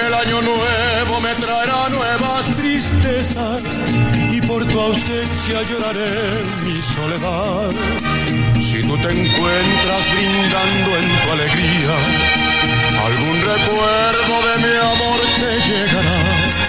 El 0.07 0.13
año 0.13 0.41
nuevo 0.41 1.21
me 1.21 1.35
traerá 1.35 1.89
nuevas 1.89 2.47
tristezas 2.55 3.61
y 4.31 4.41
por 4.41 4.65
tu 4.65 4.79
ausencia 4.79 5.61
lloraré 5.69 6.43
mi 6.65 6.81
soledad. 6.81 7.69
Si 8.59 8.81
tú 8.81 8.97
te 8.97 9.09
encuentras 9.11 10.03
brindando 10.11 10.89
en 10.99 11.07
tu 11.21 11.31
alegría, 11.31 11.95
algún 13.05 13.37
recuerdo 13.53 14.33
de 14.47 14.67
mi 14.67 14.75
amor 14.75 15.19
te 15.39 15.69
llegará. 15.69 16.65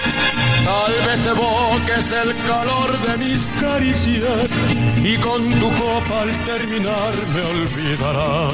Tal 0.63 0.93
vez 1.07 1.25
evoques 1.25 2.11
el 2.11 2.35
calor 2.47 2.97
de 3.05 3.17
mis 3.17 3.45
caricias 3.59 4.49
y 5.03 5.17
con 5.17 5.49
tu 5.59 5.69
copa 5.73 6.21
al 6.21 6.31
terminar 6.45 7.13
me 7.33 7.41
olvidarás. 7.43 8.53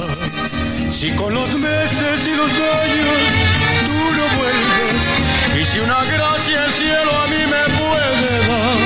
Si 0.89 1.11
con 1.15 1.33
los 1.33 1.53
meses 1.55 2.27
y 2.27 2.35
los 2.35 2.53
años 2.81 3.19
tú 3.85 3.99
no 4.17 4.25
vuelves 4.39 5.01
y 5.61 5.65
si 5.65 5.79
una 5.79 6.03
gracia 6.05 6.65
el 6.65 6.71
cielo 6.71 7.11
a 7.23 7.27
mí 7.27 7.41
me 7.55 7.63
puede 7.81 8.31
dar, 8.49 8.79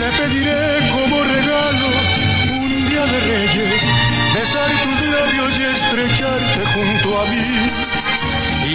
le 0.00 0.10
pediré 0.18 0.90
como 0.92 1.24
regalo 1.24 1.88
un 2.60 2.88
día 2.88 3.06
de 3.06 3.20
reyes 3.20 3.82
besar 4.34 4.70
tus 4.84 4.98
labios 5.14 5.58
y 5.58 5.62
estrecharte 5.62 6.60
junto 6.74 7.20
a 7.20 7.24
mí. 7.30 7.83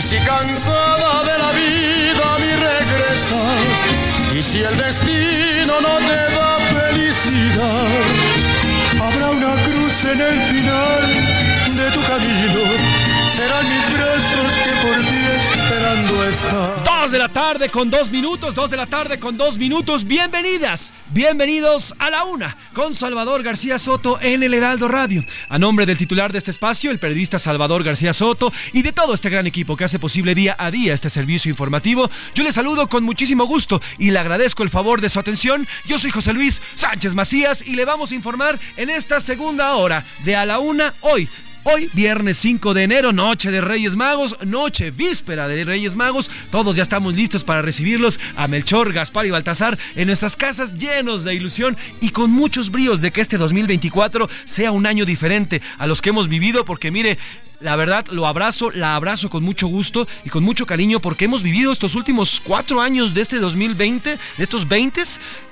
Si 0.10 0.18
cansada 0.22 1.24
de 1.24 1.38
la 1.38 1.51
vida 1.51 2.39
mí 2.41 2.51
regresas, 2.55 3.78
y 4.34 4.41
si 4.41 4.64
el 4.64 4.76
destino 4.76 5.80
no 5.82 5.97
te 6.07 6.22
da 6.36 6.57
felicidad, 6.74 7.89
habrá 9.05 9.30
una 9.30 9.53
cruz 9.66 10.05
en 10.05 10.20
el 10.20 10.39
final 10.47 11.78
de 11.78 11.91
tu 11.91 12.01
camino. 12.01 13.09
Serán 13.39 13.69
mis 13.69 13.93
brazos 13.93 14.51
que 14.65 14.85
por 14.85 14.99
esperando 14.99 16.27
están. 16.27 16.83
Dos 16.83 17.11
de 17.11 17.19
la 17.19 17.29
tarde 17.29 17.69
con 17.69 17.89
dos 17.89 18.11
minutos, 18.11 18.53
dos 18.53 18.69
de 18.69 18.75
la 18.75 18.85
tarde 18.85 19.17
con 19.17 19.37
dos 19.37 19.57
minutos. 19.57 20.03
Bienvenidas, 20.03 20.93
bienvenidos 21.11 21.95
a 21.99 22.09
la 22.09 22.25
una 22.25 22.57
con 22.73 22.93
Salvador 22.95 23.41
García 23.41 23.79
Soto 23.79 24.19
en 24.19 24.43
el 24.43 24.53
Heraldo 24.53 24.89
Radio. 24.89 25.23
A 25.47 25.57
nombre 25.57 25.85
del 25.85 25.97
titular 25.97 26.33
de 26.33 26.39
este 26.39 26.51
espacio, 26.51 26.91
el 26.91 26.99
periodista 26.99 27.39
Salvador 27.39 27.85
García 27.85 28.11
Soto, 28.11 28.51
y 28.73 28.81
de 28.81 28.91
todo 28.91 29.13
este 29.13 29.29
gran 29.29 29.47
equipo 29.47 29.77
que 29.77 29.85
hace 29.85 29.99
posible 29.99 30.35
día 30.35 30.57
a 30.59 30.69
día 30.69 30.93
este 30.93 31.09
servicio 31.09 31.49
informativo, 31.49 32.11
yo 32.35 32.43
le 32.43 32.51
saludo 32.51 32.89
con 32.89 33.05
muchísimo 33.05 33.45
gusto 33.45 33.81
y 33.97 34.11
le 34.11 34.19
agradezco 34.19 34.63
el 34.63 34.69
favor 34.69 34.99
de 34.99 35.07
su 35.07 35.17
atención. 35.17 35.65
Yo 35.85 35.97
soy 35.97 36.11
José 36.11 36.33
Luis 36.33 36.61
Sánchez 36.75 37.13
Macías 37.13 37.63
y 37.65 37.77
le 37.77 37.85
vamos 37.85 38.11
a 38.11 38.15
informar 38.15 38.59
en 38.75 38.89
esta 38.89 39.21
segunda 39.21 39.75
hora 39.75 40.03
de 40.25 40.35
a 40.35 40.45
la 40.45 40.59
una 40.59 40.93
hoy 40.99 41.29
Hoy, 41.72 41.89
viernes 41.93 42.38
5 42.38 42.74
de 42.74 42.84
enero, 42.84 43.11
noche 43.11 43.51
de 43.51 43.61
Reyes 43.61 43.95
Magos, 43.95 44.38
noche 44.45 44.91
víspera 44.91 45.47
de 45.47 45.65
Reyes 45.65 45.95
Magos. 45.95 46.32
Todos 46.51 46.76
ya 46.76 46.84
estamos 46.84 47.13
listos 47.13 47.43
para 47.43 47.61
recibirlos 47.61 48.20
a 48.36 48.47
Melchor, 48.47 48.93
Gaspar 48.93 49.26
y 49.26 49.32
Baltasar 49.32 49.78
en 49.95 50.07
nuestras 50.07 50.36
casas 50.36 50.76
llenos 50.76 51.24
de 51.24 51.36
ilusión 51.36 51.78
y 52.01 52.09
con 52.09 52.32
muchos 52.32 52.72
bríos 52.72 53.01
de 53.01 53.11
que 53.11 53.22
este 53.22 53.38
2024 53.38 54.30
sea 54.45 54.72
un 54.72 54.88
año 54.88 55.05
diferente 55.05 55.61
a 55.78 55.86
los 55.86 56.01
que 56.01 56.09
hemos 56.09 56.28
vivido, 56.28 56.65
porque 56.65 56.91
mire, 56.91 57.20
la 57.60 57.76
verdad, 57.76 58.05
lo 58.12 58.26
abrazo, 58.28 58.72
la 58.72 58.95
abrazo 58.95 59.30
con 59.30 59.43
mucho 59.43 59.68
gusto 59.68 60.07
y 60.24 60.30
con 60.30 60.43
mucho 60.43 60.66
cariño 60.66 60.99
porque 60.99 61.26
hemos 61.26 61.43
vivido 61.43 61.72
estos 61.72 61.95
últimos 61.95 62.41
cuatro 62.43 62.82
años 62.82 63.14
de 63.14 63.22
este 63.22 63.39
2020, 63.39 64.18
de 64.38 64.43
estos 64.43 64.68
20 64.68 64.89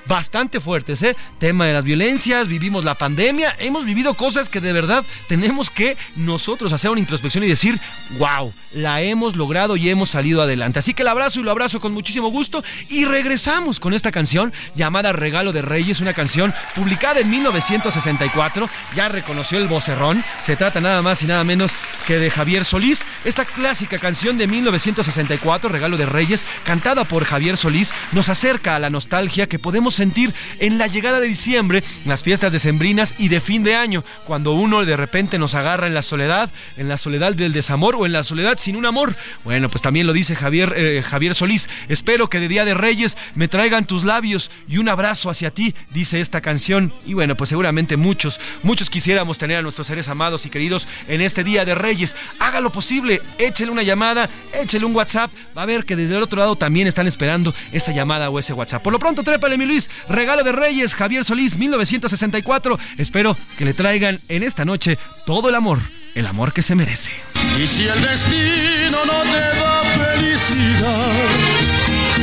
bastante 0.08 0.60
fuertes, 0.60 1.02
¿eh? 1.04 1.16
Tema 1.38 1.66
de 1.66 1.74
las 1.74 1.84
violencias, 1.84 2.48
vivimos 2.48 2.84
la 2.84 2.96
pandemia, 2.96 3.56
hemos 3.60 3.86
vivido 3.86 4.14
cosas 4.14 4.50
que 4.50 4.62
de 4.62 4.74
verdad 4.74 5.04
tenemos 5.28 5.70
que 5.70 5.98
nosotros 6.16 6.72
hacer 6.72 6.90
una 6.92 7.00
introspección 7.00 7.44
y 7.44 7.48
decir, 7.48 7.80
wow, 8.18 8.54
la 8.72 9.02
hemos 9.02 9.36
logrado 9.36 9.76
y 9.76 9.90
hemos 9.90 10.10
salido 10.10 10.42
adelante. 10.42 10.80
Así 10.80 10.94
que 10.94 11.02
el 11.02 11.10
abrazo 11.10 11.40
y 11.40 11.44
lo 11.44 11.52
abrazo 11.52 11.80
con 11.80 11.94
muchísimo 11.94 12.30
gusto 12.30 12.64
y 12.90 13.06
regresamos 13.06 13.80
con 13.80 13.94
esta 13.94 14.12
canción 14.12 14.54
llamada 14.76 15.14
Regalo 15.14 15.52
de 15.52 15.62
Reyes, 15.62 16.00
una 16.00 16.14
canción 16.14 16.54
publicada 16.74 17.20
en 17.20 17.30
1964, 17.30 18.70
ya 18.96 19.10
reconoció 19.10 19.58
el 19.58 19.68
vocerrón, 19.68 20.24
se 20.42 20.56
trata 20.56 20.80
nada 20.80 21.02
más 21.02 21.22
y 21.22 21.28
nada 21.28 21.44
menos 21.44 21.76
que 22.06 22.20
de 22.20 22.30
Javier 22.30 22.66
Solís, 22.66 23.06
esta 23.28 23.44
clásica 23.44 24.00
canción 24.00 24.38
de 24.38 24.48
1964, 24.48 25.68
Regalo 25.70 25.98
de 25.98 26.06
Reyes, 26.06 26.46
cantada 26.64 27.04
por 27.04 27.26
Javier 27.26 27.58
Solís, 27.58 27.94
nos 28.14 28.30
acerca 28.30 28.74
a 28.74 28.80
la 28.80 28.90
nostalgia 28.90 29.48
que 29.50 29.60
podemos 29.60 29.96
sentir 29.96 30.34
en 30.60 30.78
la 30.78 30.88
llegada 30.88 31.20
de 31.20 31.28
diciembre, 31.28 31.84
en 32.04 32.10
las 32.10 32.24
fiestas 32.24 32.54
decembrinas 32.54 33.16
y 33.18 33.28
de 33.28 33.42
fin 33.42 33.64
de 33.64 33.76
año, 33.76 34.06
cuando 34.26 34.54
uno 34.54 34.86
de 34.86 34.96
repente 34.96 35.40
nos 35.40 35.56
agarra 35.56 35.88
en 35.88 35.94
la 35.94 36.04
soledad, 36.04 36.50
en 36.78 36.88
la 36.88 36.98
soledad 36.98 37.34
del 37.34 37.52
desamor 37.52 37.98
o 37.98 38.06
en 38.06 38.14
la 38.14 38.24
soledad 38.24 38.58
sin 38.58 38.78
un 38.78 38.86
amor. 38.86 39.18
Bueno, 39.44 39.70
pues 39.70 39.82
también 39.82 40.08
lo 40.08 40.14
dice 40.14 40.34
Javier, 40.34 40.74
eh, 40.78 41.04
Javier 41.06 41.36
Solís. 41.36 41.68
Espero 41.90 42.30
que 42.30 42.40
de 42.40 42.48
Día 42.48 42.64
de 42.64 42.76
Reyes 42.76 43.18
me 43.36 43.50
traigan 43.50 43.86
tus 43.86 44.06
labios 44.06 44.52
y 44.70 44.78
un 44.78 44.88
abrazo 44.88 45.30
hacia 45.30 45.52
ti, 45.52 45.76
dice 45.92 46.22
esta 46.22 46.40
canción. 46.40 46.94
Y 47.06 47.14
bueno, 47.14 47.36
pues 47.36 47.50
seguramente 47.50 47.98
muchos, 47.98 48.40
muchos 48.64 48.90
quisiéramos 48.90 49.38
tener 49.38 49.58
a 49.58 49.62
nuestros 49.62 49.88
seres 49.88 50.08
amados 50.08 50.46
y 50.46 50.50
queridos 50.50 50.88
en 51.10 51.20
este 51.20 51.44
Día 51.44 51.66
de 51.66 51.76
Reyes. 51.76 52.16
Haga 52.40 52.62
lo 52.62 52.72
posible, 52.72 53.17
échele 53.38 53.72
una 53.72 53.84
llamada, 53.84 54.30
échele 54.54 54.86
un 54.86 54.96
WhatsApp. 54.96 55.32
Va 55.58 55.64
a 55.64 55.66
ver 55.66 55.86
que 55.86 55.96
desde 55.96 56.16
el 56.16 56.24
otro 56.24 56.40
lado 56.40 56.56
también 56.56 56.88
están 56.88 57.08
esperando 57.08 57.54
esa 57.72 57.92
llamada 57.92 58.30
o 58.30 58.40
ese 58.40 58.54
WhatsApp. 58.54 58.84
Por 58.84 58.94
lo 58.94 59.00
pronto, 59.00 59.24
trépale, 59.24 59.58
mi 59.58 59.66
Luis. 59.66 59.90
Regalo 60.10 60.44
de 60.44 60.52
Reyes, 60.52 60.96
Javier 60.96 61.24
Solís, 61.24 61.58
1964. 61.58 62.78
Espero 62.98 63.38
que 63.58 63.66
le 63.66 63.74
traigan 63.74 64.20
en 64.30 64.44
esta 64.44 64.66
noche 64.66 64.98
todo 65.26 65.50
el 65.50 65.56
amor, 65.56 65.80
el 66.16 66.28
amor 66.28 66.54
que 66.54 66.62
se 66.62 66.76
merece. 66.76 67.12
Y 67.58 67.68
si 67.68 67.88
el 67.88 68.02
destino 68.02 69.06
no 69.06 69.22
te 69.24 69.40
da 69.40 69.84
felicidad, 69.84 71.12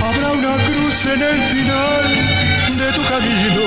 habrá 0.02 0.32
una 0.32 0.56
cruz 0.64 1.06
en 1.06 1.22
el 1.22 1.42
final 1.42 2.04
de 2.78 2.92
tu 2.92 3.02
camino. 3.02 3.62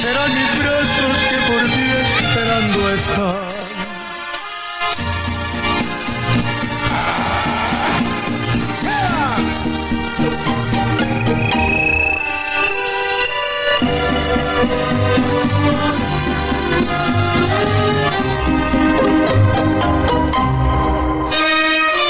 Serán 0.00 0.34
mis 0.34 0.58
brazos 0.58 1.18
que 1.28 1.36
por 1.52 1.62
ti 1.70 1.86
esperando 2.02 2.90
están. 2.94 3.47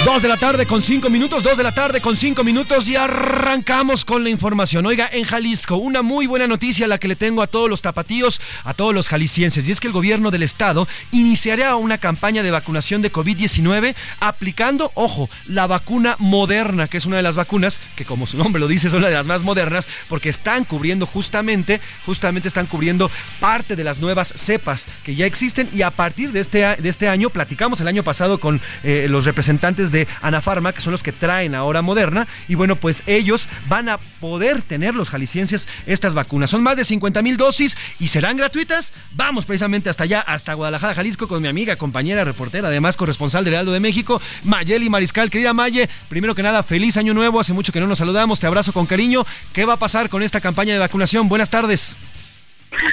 Dos 0.09 0.23
de 0.23 0.29
la 0.29 0.39
tarde 0.39 0.65
con 0.65 0.81
cinco 0.81 1.11
minutos, 1.11 1.43
dos 1.43 1.59
de 1.59 1.63
la 1.63 1.75
tarde 1.75 2.01
con 2.01 2.17
cinco 2.17 2.43
minutos 2.43 2.89
y 2.89 2.97
arrancamos 2.97 4.07
con 4.07 4.25
la 4.25 4.31
información. 4.31 4.87
Oiga, 4.87 5.07
en 5.13 5.25
Jalisco, 5.25 5.77
una 5.77 6.01
muy 6.01 6.27
buena 6.27 6.47
noticia 6.47 6.89
la 6.89 6.97
que 6.97 7.09
le 7.09 7.15
tengo 7.15 7.43
a 7.43 7.47
todos 7.47 7.69
los 7.69 7.83
tapatíos, 7.83 8.41
a 8.65 8.73
todos 8.73 8.95
los 8.95 9.09
jaliscienses, 9.09 9.69
y 9.69 9.73
es 9.73 9.81
que 9.81 9.87
el 9.87 9.93
gobierno 9.93 10.31
del 10.31 10.45
estado 10.45 10.89
iniciará 11.13 11.77
una 11.77 11.99
campaña 11.99 12.43
de 12.43 12.51
vacunación 12.51 13.03
de 13.03 13.13
COVID-19 13.13 13.95
aplicando, 14.19 14.93
ojo, 14.95 15.29
la 15.47 15.67
vacuna 15.67 16.17
moderna, 16.19 16.89
que 16.89 16.97
es 16.97 17.05
una 17.05 17.19
de 17.19 17.23
las 17.23 17.37
vacunas 17.37 17.79
que 17.95 18.07
como 18.07 18.27
su 18.27 18.39
nombre 18.39 18.61
lo 18.61 18.67
dice, 18.67 18.89
son 18.89 19.01
una 19.01 19.09
de 19.09 19.15
las 19.15 19.27
más 19.27 19.43
modernas, 19.43 19.89
porque 20.09 20.31
están 20.31 20.65
cubriendo 20.65 21.05
justamente, 21.05 21.83
justamente 22.07 22.49
están 22.49 22.67
cubriendo 22.67 23.11
parte 23.41 23.77
de 23.77 23.85
las 23.85 23.99
nuevas 23.99 24.33
cepas 24.35 24.87
que 25.05 25.15
ya 25.15 25.27
existen 25.27 25.69
y 25.75 25.83
a 25.83 25.91
partir 25.91 26.33
de 26.33 26.41
este, 26.41 26.61
de 26.61 26.89
este 26.89 27.11
año, 27.11 27.29
platicamos 27.29 27.83
el 27.83 27.89
año 27.89 28.03
pasado 28.03 28.41
con 28.41 28.63
eh, 28.85 29.07
los 29.11 29.27
representantes 29.27 29.91
de 29.91 29.98
Anafarma, 30.21 30.73
que 30.73 30.81
son 30.81 30.93
los 30.93 31.03
que 31.03 31.13
traen 31.13 31.55
ahora 31.55 31.83
Moderna. 31.83 32.29
Y 32.49 32.55
bueno, 32.55 32.77
pues 32.77 33.03
ellos 33.07 33.49
van 33.69 33.89
a 33.89 33.99
poder 34.21 34.63
tener 34.63 34.95
los 34.95 35.11
jaliscienses 35.11 35.69
estas 35.87 36.15
vacunas. 36.15 36.51
Son 36.51 36.63
más 36.63 36.77
de 36.77 36.85
50 36.85 37.23
mil 37.23 37.37
dosis 37.37 37.77
y 37.99 38.09
serán 38.09 38.37
gratuitas. 38.37 38.93
Vamos 39.13 39.47
precisamente 39.47 39.91
hasta 39.91 40.05
allá, 40.05 40.21
hasta 40.21 40.55
Guadalajara, 40.55 40.95
Jalisco, 40.95 41.29
con 41.29 41.43
mi 41.43 41.49
amiga, 41.49 41.77
compañera, 41.77 42.25
reportera, 42.25 42.69
además 42.69 42.97
corresponsal 42.97 43.45
del 43.45 43.55
Heraldo 43.55 43.73
de 43.73 43.81
México, 43.81 44.21
Mayeli 44.45 44.91
Mariscal. 44.91 45.31
Querida 45.31 45.53
Maye, 45.53 45.89
primero 46.09 46.35
que 46.35 46.43
nada, 46.43 46.63
feliz 46.63 46.97
año 46.97 47.15
nuevo. 47.15 47.41
Hace 47.41 47.53
mucho 47.53 47.73
que 47.73 47.81
no 47.81 47.87
nos 47.87 47.99
saludamos. 47.99 48.41
Te 48.41 48.47
abrazo 48.47 48.73
con 48.73 48.87
cariño. 48.87 49.25
¿Qué 49.53 49.65
va 49.65 49.75
a 49.75 49.79
pasar 49.79 50.09
con 50.09 50.23
esta 50.23 50.41
campaña 50.41 50.73
de 50.73 50.79
vacunación? 50.79 51.29
Buenas 51.29 51.51
tardes. 51.51 51.97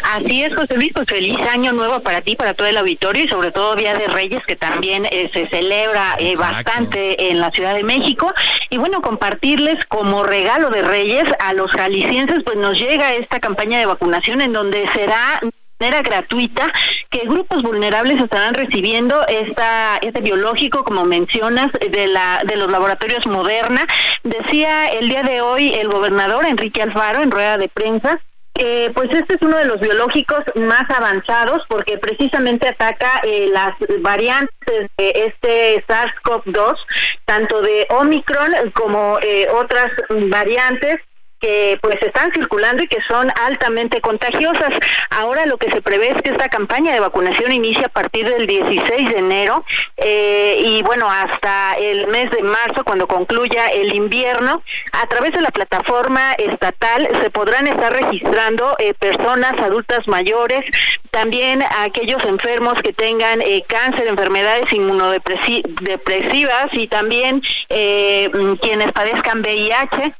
Así 0.03 0.43
es, 0.43 0.55
José 0.55 0.76
Luis, 0.76 0.91
pues 0.93 1.07
feliz 1.07 1.38
año 1.51 1.73
nuevo 1.73 1.99
para 2.01 2.21
ti, 2.21 2.36
para 2.36 2.53
todo 2.53 2.67
el 2.67 2.78
auditorio 2.78 3.26
y 3.26 3.28
sobre 3.28 3.51
todo 3.51 3.76
Día 3.76 3.95
de 3.95 4.07
Reyes 4.07 4.41
que 4.47 4.55
también 4.55 5.05
eh, 5.05 5.30
se 5.34 5.47
celebra 5.49 6.15
eh, 6.19 6.36
bastante 6.38 7.30
en 7.30 7.39
la 7.39 7.51
Ciudad 7.51 7.76
de 7.76 7.84
México. 7.84 8.34
Y 8.69 8.78
bueno, 8.78 9.01
compartirles 9.01 9.84
como 9.86 10.23
regalo 10.23 10.69
de 10.69 10.82
Reyes 10.82 11.26
a 11.39 11.53
los 11.53 11.71
jaliscienses, 11.71 12.43
pues 12.43 12.57
nos 12.57 12.80
llega 12.80 13.13
esta 13.13 13.39
campaña 13.39 13.80
de 13.80 13.86
vacunación 13.86 14.41
en 14.41 14.53
donde 14.53 14.88
será 14.93 15.41
manera 15.80 16.01
gratuita 16.01 16.71
que 17.09 17.28
grupos 17.28 17.61
vulnerables 17.61 18.21
estarán 18.21 18.53
recibiendo 18.53 19.28
esta 19.28 19.97
este 19.97 20.21
biológico 20.21 20.86
como 20.86 21.03
mencionas 21.03 21.69
de 21.73 22.07
la 22.07 22.41
de 22.45 22.55
los 22.55 22.71
laboratorios 22.71 23.28
Moderna 23.28 23.86
decía 24.23 24.88
el 24.88 25.09
día 25.09 25.23
de 25.23 25.41
hoy 25.41 25.73
el 25.73 25.89
gobernador 25.89 26.45
Enrique 26.45 26.82
Alfaro 26.82 27.21
en 27.21 27.30
rueda 27.30 27.57
de 27.57 27.67
prensa 27.67 28.21
eh, 28.58 28.91
pues 28.93 29.10
este 29.12 29.36
es 29.36 29.41
uno 29.41 29.58
de 29.58 29.66
los 29.66 29.80
biológicos 29.80 30.39
más 30.56 30.89
avanzados 30.89 31.62
porque 31.68 31.97
precisamente 31.97 32.70
ataca 32.70 33.20
eh, 33.24 33.47
las 33.51 33.74
variantes 33.99 34.89
de 34.97 35.12
este 35.28 35.86
SARS-CoV-2, 35.86 36.76
tanto 37.26 37.62
de 37.62 37.86
Omicron 37.89 38.51
como 38.74 39.20
eh, 39.22 39.47
otras 39.49 39.91
variantes 40.30 40.99
que 41.40 41.78
pues 41.82 41.98
están 42.02 42.32
circulando 42.34 42.84
y 42.84 42.88
que 42.88 43.02
son 43.02 43.32
altamente 43.44 44.02
contagiosas. 44.02 44.72
Ahora 45.10 45.46
lo 45.46 45.58
que 45.58 45.70
se 45.72 45.82
prevé 45.82 46.12
es 46.12 46.22
que 46.22 46.32
esta 46.32 46.50
campaña 46.50 46.94
de 46.94 47.00
vacunación 47.00 47.52
inicie 47.52 47.86
a 47.86 47.90
partir 47.90 48.28
del 48.28 48.48
16 48.48 49.10
de 49.10 49.18
enero 49.18 49.64
eh, 49.98 50.60
y 50.64 50.82
bueno, 50.84 51.10
hasta 51.10 51.74
el 51.76 52.08
mes 52.08 52.32
de 52.32 52.42
marzo, 52.44 52.84
cuando 52.84 53.08
concluya 53.08 53.68
el 53.68 53.94
invierno, 53.96 54.64
a 54.92 55.08
través 55.08 55.32
de 55.34 55.42
la 55.42 55.52
plataforma 55.52 56.34
estatal 56.34 57.08
se 57.22 57.30
podrán 57.30 57.68
estar 57.68 57.94
registrando 57.94 58.76
eh, 58.80 58.94
personas 58.94 59.54
adultas 59.62 60.08
mayores, 60.08 60.62
también 61.12 61.64
aquellos 61.80 62.24
enfermos 62.24 62.82
que 62.82 62.94
tengan 62.94 63.42
eh, 63.42 63.64
cáncer, 63.68 64.08
enfermedades 64.08 64.72
inmunodepresivas 64.74 66.68
y 66.74 66.88
también 66.88 67.42
quienes 67.68 68.92
padezcan 68.92 69.42
VIH 69.42 70.14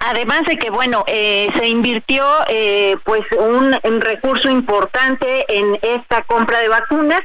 Además 0.00 0.42
de 0.46 0.56
que, 0.56 0.70
bueno, 0.70 1.04
eh, 1.08 1.48
se 1.56 1.66
invirtió 1.66 2.24
eh, 2.48 2.96
pues 3.04 3.22
un, 3.38 3.76
un, 3.82 4.00
recurso 4.00 4.48
importante 4.48 5.44
en 5.48 5.76
esta 5.82 6.22
compra 6.22 6.60
de 6.60 6.68
vacunas 6.68 7.22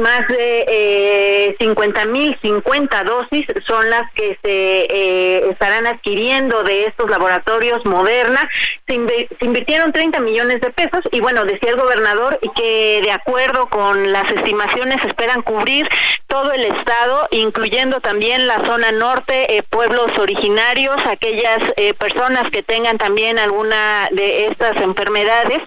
más 0.00 0.26
de 0.28 0.64
eh, 0.68 1.56
50 1.60 2.04
mil 2.06 2.36
50 2.42 3.04
dosis 3.04 3.46
son 3.66 3.88
las 3.90 4.10
que 4.12 4.38
se 4.42 4.86
eh, 4.90 5.50
estarán 5.50 5.86
adquiriendo 5.86 6.62
de 6.62 6.86
estos 6.86 7.08
laboratorios 7.10 7.84
Moderna. 7.84 8.48
Se, 8.86 8.94
invirtieron 9.40 9.92
30 9.92 10.20
millones 10.20 10.60
de 10.60 10.70
pesos 10.70 11.00
y 11.12 11.20
bueno, 11.20 11.44
decía 11.44 11.70
el 11.70 11.76
gobernador 11.76 12.38
que 12.54 13.00
de 13.02 13.12
acuerdo 13.12 13.68
con 13.68 14.12
las 14.12 14.30
estimaciones 14.30 15.04
esperan 15.04 15.42
cubrir 15.42 15.88
todo 16.26 16.52
el 16.52 16.64
estado, 16.64 17.28
incluyendo 17.30 18.00
también 18.00 18.46
la 18.46 18.64
zona 18.64 18.92
norte, 18.92 19.56
eh, 19.56 19.62
pueblos 19.62 20.16
originarios, 20.18 20.96
aquellas 21.06 21.58
eh, 21.76 21.94
personas 21.94 22.48
que 22.50 22.62
tengan 22.62 22.98
también 22.98 23.38
alguna 23.38 24.08
de 24.12 24.46
estas 24.46 24.76
enfermedades 24.80 25.58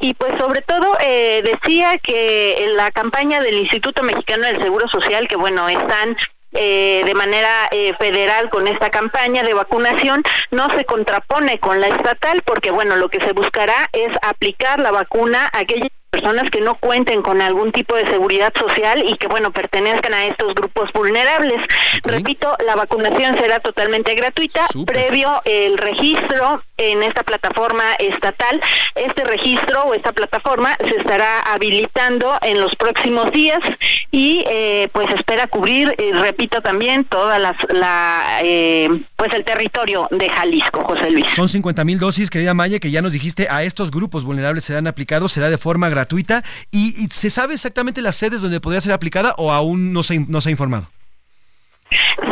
y 0.00 0.14
pues 0.14 0.32
sobre 0.38 0.62
todo 0.62 0.96
decía 1.42 1.98
que 1.98 2.72
la 2.74 2.90
campaña 2.90 3.40
del 3.40 3.54
Instituto 3.54 3.81
Mexicano 4.02 4.46
del 4.46 4.62
Seguro 4.62 4.88
Social, 4.88 5.28
que 5.28 5.36
bueno, 5.36 5.68
están 5.68 6.16
eh, 6.52 7.02
de 7.04 7.14
manera 7.14 7.68
eh, 7.70 7.94
federal 7.98 8.50
con 8.50 8.68
esta 8.68 8.90
campaña 8.90 9.42
de 9.42 9.54
vacunación 9.54 10.22
no 10.50 10.68
se 10.76 10.84
contrapone 10.84 11.58
con 11.58 11.80
la 11.80 11.88
estatal 11.88 12.42
porque 12.42 12.70
bueno 12.70 12.96
lo 12.96 13.08
que 13.08 13.20
se 13.20 13.32
buscará 13.32 13.88
es 13.92 14.10
aplicar 14.20 14.78
la 14.78 14.90
vacuna 14.90 15.48
a 15.50 15.60
aquellas 15.60 15.88
personas 16.12 16.50
que 16.50 16.60
no 16.60 16.74
cuenten 16.74 17.22
con 17.22 17.40
algún 17.40 17.72
tipo 17.72 17.94
de 17.94 18.06
seguridad 18.06 18.52
social 18.54 19.02
y 19.08 19.16
que, 19.16 19.28
bueno, 19.28 19.50
pertenezcan 19.50 20.12
a 20.12 20.26
estos 20.26 20.54
grupos 20.54 20.92
vulnerables. 20.92 21.62
Repito, 22.02 22.54
la 22.66 22.76
vacunación 22.76 23.34
será 23.38 23.60
totalmente 23.60 24.14
gratuita, 24.14 24.60
previo 24.84 25.40
el 25.46 25.78
registro 25.78 26.62
en 26.90 27.02
esta 27.02 27.22
plataforma 27.22 27.94
estatal. 27.98 28.60
Este 28.94 29.24
registro 29.24 29.84
o 29.84 29.94
esta 29.94 30.12
plataforma 30.12 30.76
se 30.78 30.96
estará 30.96 31.40
habilitando 31.40 32.38
en 32.42 32.60
los 32.60 32.74
próximos 32.76 33.30
días 33.32 33.60
y 34.10 34.44
eh, 34.48 34.88
pues 34.92 35.10
espera 35.10 35.46
cubrir, 35.46 35.94
eh, 35.98 36.12
repito 36.14 36.60
también, 36.60 37.04
toda 37.04 37.38
la, 37.38 38.40
eh, 38.42 38.88
pues 39.16 39.32
el 39.32 39.44
territorio 39.44 40.08
de 40.10 40.28
Jalisco, 40.28 40.84
José 40.84 41.10
Luis. 41.10 41.30
Son 41.30 41.48
50 41.48 41.84
mil 41.84 41.98
dosis, 41.98 42.30
querida 42.30 42.54
Maya, 42.54 42.78
que 42.78 42.90
ya 42.90 43.02
nos 43.02 43.12
dijiste 43.12 43.48
a 43.50 43.62
estos 43.62 43.90
grupos 43.90 44.24
vulnerables 44.24 44.64
serán 44.64 44.86
aplicados, 44.86 45.32
será 45.32 45.50
de 45.50 45.58
forma 45.58 45.88
gratuita. 45.88 46.42
¿Y, 46.70 47.08
se 47.12 47.30
sabe 47.30 47.54
exactamente 47.54 48.02
las 48.02 48.16
sedes 48.16 48.40
donde 48.40 48.60
podría 48.60 48.80
ser 48.80 48.92
aplicada 48.92 49.34
o 49.38 49.52
aún 49.52 49.92
no 49.92 50.02
se, 50.02 50.18
no 50.20 50.40
se 50.40 50.48
ha 50.48 50.52
informado? 50.52 50.88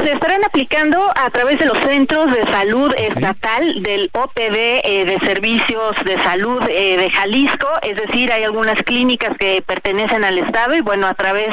Se 0.04 0.12
estarán 0.12 0.44
aplicando 0.44 0.98
a 1.14 1.30
través 1.30 1.58
de 1.58 1.66
los 1.66 1.78
centros 1.78 2.32
de 2.32 2.42
salud 2.50 2.92
estatal 2.96 3.82
del 3.82 4.10
OPD 4.12 4.80
eh, 4.84 5.04
de 5.04 5.18
Servicios 5.26 5.96
de 6.04 6.22
Salud 6.22 6.62
eh, 6.68 6.96
de 6.96 7.10
Jalisco, 7.10 7.68
es 7.82 7.96
decir, 7.96 8.32
hay 8.32 8.44
algunas 8.44 8.82
clínicas 8.82 9.36
que 9.38 9.62
pertenecen 9.66 10.24
al 10.24 10.38
Estado 10.38 10.74
y 10.74 10.80
bueno, 10.80 11.06
a 11.06 11.14
través 11.14 11.48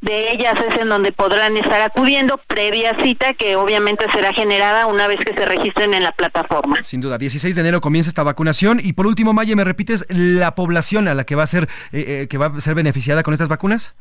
de 0.00 0.32
ellas 0.32 0.54
es 0.68 0.80
en 0.80 0.88
donde 0.88 1.12
podrán 1.12 1.56
estar 1.56 1.80
acudiendo. 1.82 2.40
Previa 2.46 2.96
cita 3.02 3.34
que 3.34 3.56
obviamente 3.56 4.06
será 4.12 4.32
generada 4.32 4.86
una 4.86 5.06
vez 5.06 5.18
que 5.24 5.34
se 5.34 5.44
registren 5.44 5.94
en 5.94 6.02
la 6.02 6.12
plataforma. 6.12 6.78
Sin 6.82 7.00
duda, 7.00 7.18
16 7.18 7.54
de 7.54 7.60
enero 7.60 7.80
comienza 7.80 8.08
esta 8.08 8.22
vacunación. 8.22 8.80
Y 8.82 8.92
por 8.92 9.06
último, 9.06 9.32
Maya, 9.32 9.56
¿me 9.56 9.64
repites 9.64 10.06
la 10.08 10.54
población 10.54 11.08
a 11.08 11.14
la 11.14 11.24
que 11.24 11.34
va 11.34 11.42
a 11.42 11.46
ser, 11.46 11.68
eh, 11.92 12.26
que 12.28 12.38
va 12.38 12.46
a 12.46 12.60
ser 12.60 12.74
beneficiada 12.74 13.22
con 13.22 13.34
estas 13.34 13.48
vacunas? 13.48 13.94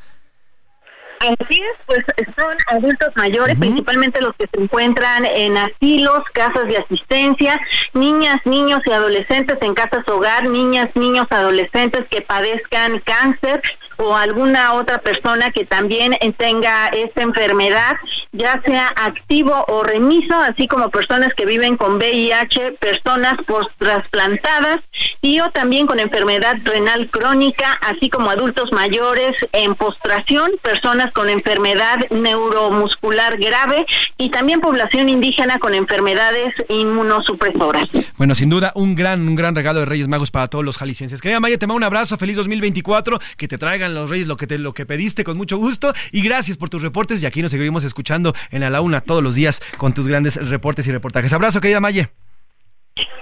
Así 1.20 1.62
es, 1.62 1.78
pues 1.86 2.06
son 2.38 2.56
adultos 2.68 3.10
mayores, 3.16 3.58
principalmente 3.58 4.22
los 4.22 4.34
que 4.34 4.48
se 4.54 4.62
encuentran 4.62 5.26
en 5.26 5.58
asilos, 5.58 6.22
casas 6.34 6.68
de 6.68 6.78
asistencia, 6.78 7.60
niñas, 7.94 8.38
niños 8.46 8.82
y 8.86 8.92
adolescentes 8.92 9.58
en 9.62 9.74
casas 9.74 10.08
hogar, 10.08 10.48
niñas, 10.48 10.90
niños, 10.96 11.26
adolescentes 11.30 12.06
que 12.10 12.22
padezcan 12.22 13.00
cáncer 13.00 13.62
o 13.98 14.16
alguna 14.16 14.74
otra 14.74 15.00
persona 15.00 15.52
que 15.52 15.66
también 15.66 16.18
tenga 16.38 16.88
esta 16.88 17.22
enfermedad, 17.22 17.96
ya 18.32 18.62
sea 18.66 18.88
activo 18.96 19.66
o 19.68 19.84
remiso, 19.84 20.36
así 20.36 20.68
como 20.68 20.90
personas 20.90 21.34
que 21.34 21.46
viven 21.46 21.78
con 21.78 21.96
VIH, 21.96 22.74
personas 22.74 23.36
post-trasplantadas 23.46 24.80
y 25.22 25.40
o 25.40 25.50
también 25.52 25.88
con 25.88 26.00
enfermedad 26.00 26.56
renal 26.64 27.10
crónica, 27.10 27.74
así 27.82 28.10
como 28.10 28.30
adultos 28.30 28.72
mayores 28.72 29.36
en 29.52 29.76
postración, 29.76 30.52
personas 30.62 31.12
con 31.14 31.30
enfermedad 31.30 31.98
neuromuscular 32.12 33.38
grave 33.38 33.86
y 34.18 34.30
también 34.30 34.62
población 34.62 35.10
indígena 35.10 35.60
con 35.60 35.74
enfermedades 35.74 36.54
inmunosupresoras. 36.70 37.88
Bueno, 38.18 38.36
sin 38.36 38.50
duda, 38.50 38.72
un 38.76 38.96
gran, 38.96 39.28
un 39.28 39.36
gran 39.36 39.56
regalo 39.56 39.80
de 39.80 39.86
Reyes 39.86 40.08
Magos 40.08 40.32
para 40.32 40.48
todos 40.48 40.64
los 40.64 40.78
jaliscienses. 40.78 41.22
Querida 41.22 41.40
Maya, 41.40 41.58
te 41.58 41.68
mando 41.68 41.78
un 41.78 41.84
abrazo, 41.84 42.18
feliz 42.18 42.36
2024, 42.36 43.20
que 43.38 43.48
te 43.48 43.58
traigan 43.58 43.87
los 43.90 44.10
Reyes 44.10 44.28
lo 44.28 44.38
que, 44.38 44.48
te, 44.48 44.58
lo 44.58 44.74
que 44.74 44.86
pediste 44.86 45.24
con 45.24 45.38
mucho 45.38 45.58
gusto 45.58 45.94
y 46.12 46.22
gracias 46.22 46.58
por 46.58 46.70
tus 46.70 46.82
reportes 46.82 47.22
y 47.22 47.26
aquí 47.26 47.42
nos 47.42 47.52
seguiremos 47.52 47.84
escuchando 47.84 48.34
en 48.52 48.64
A 48.64 48.70
la 48.70 48.82
Una 48.82 49.02
todos 49.02 49.24
los 49.24 49.36
días 49.36 49.62
con 49.78 49.94
tus 49.94 50.08
grandes 50.08 50.36
reportes 50.50 50.88
y 50.88 50.92
reportajes. 50.92 51.34
Abrazo, 51.34 51.62
querida 51.62 51.80
Maya. 51.80 52.12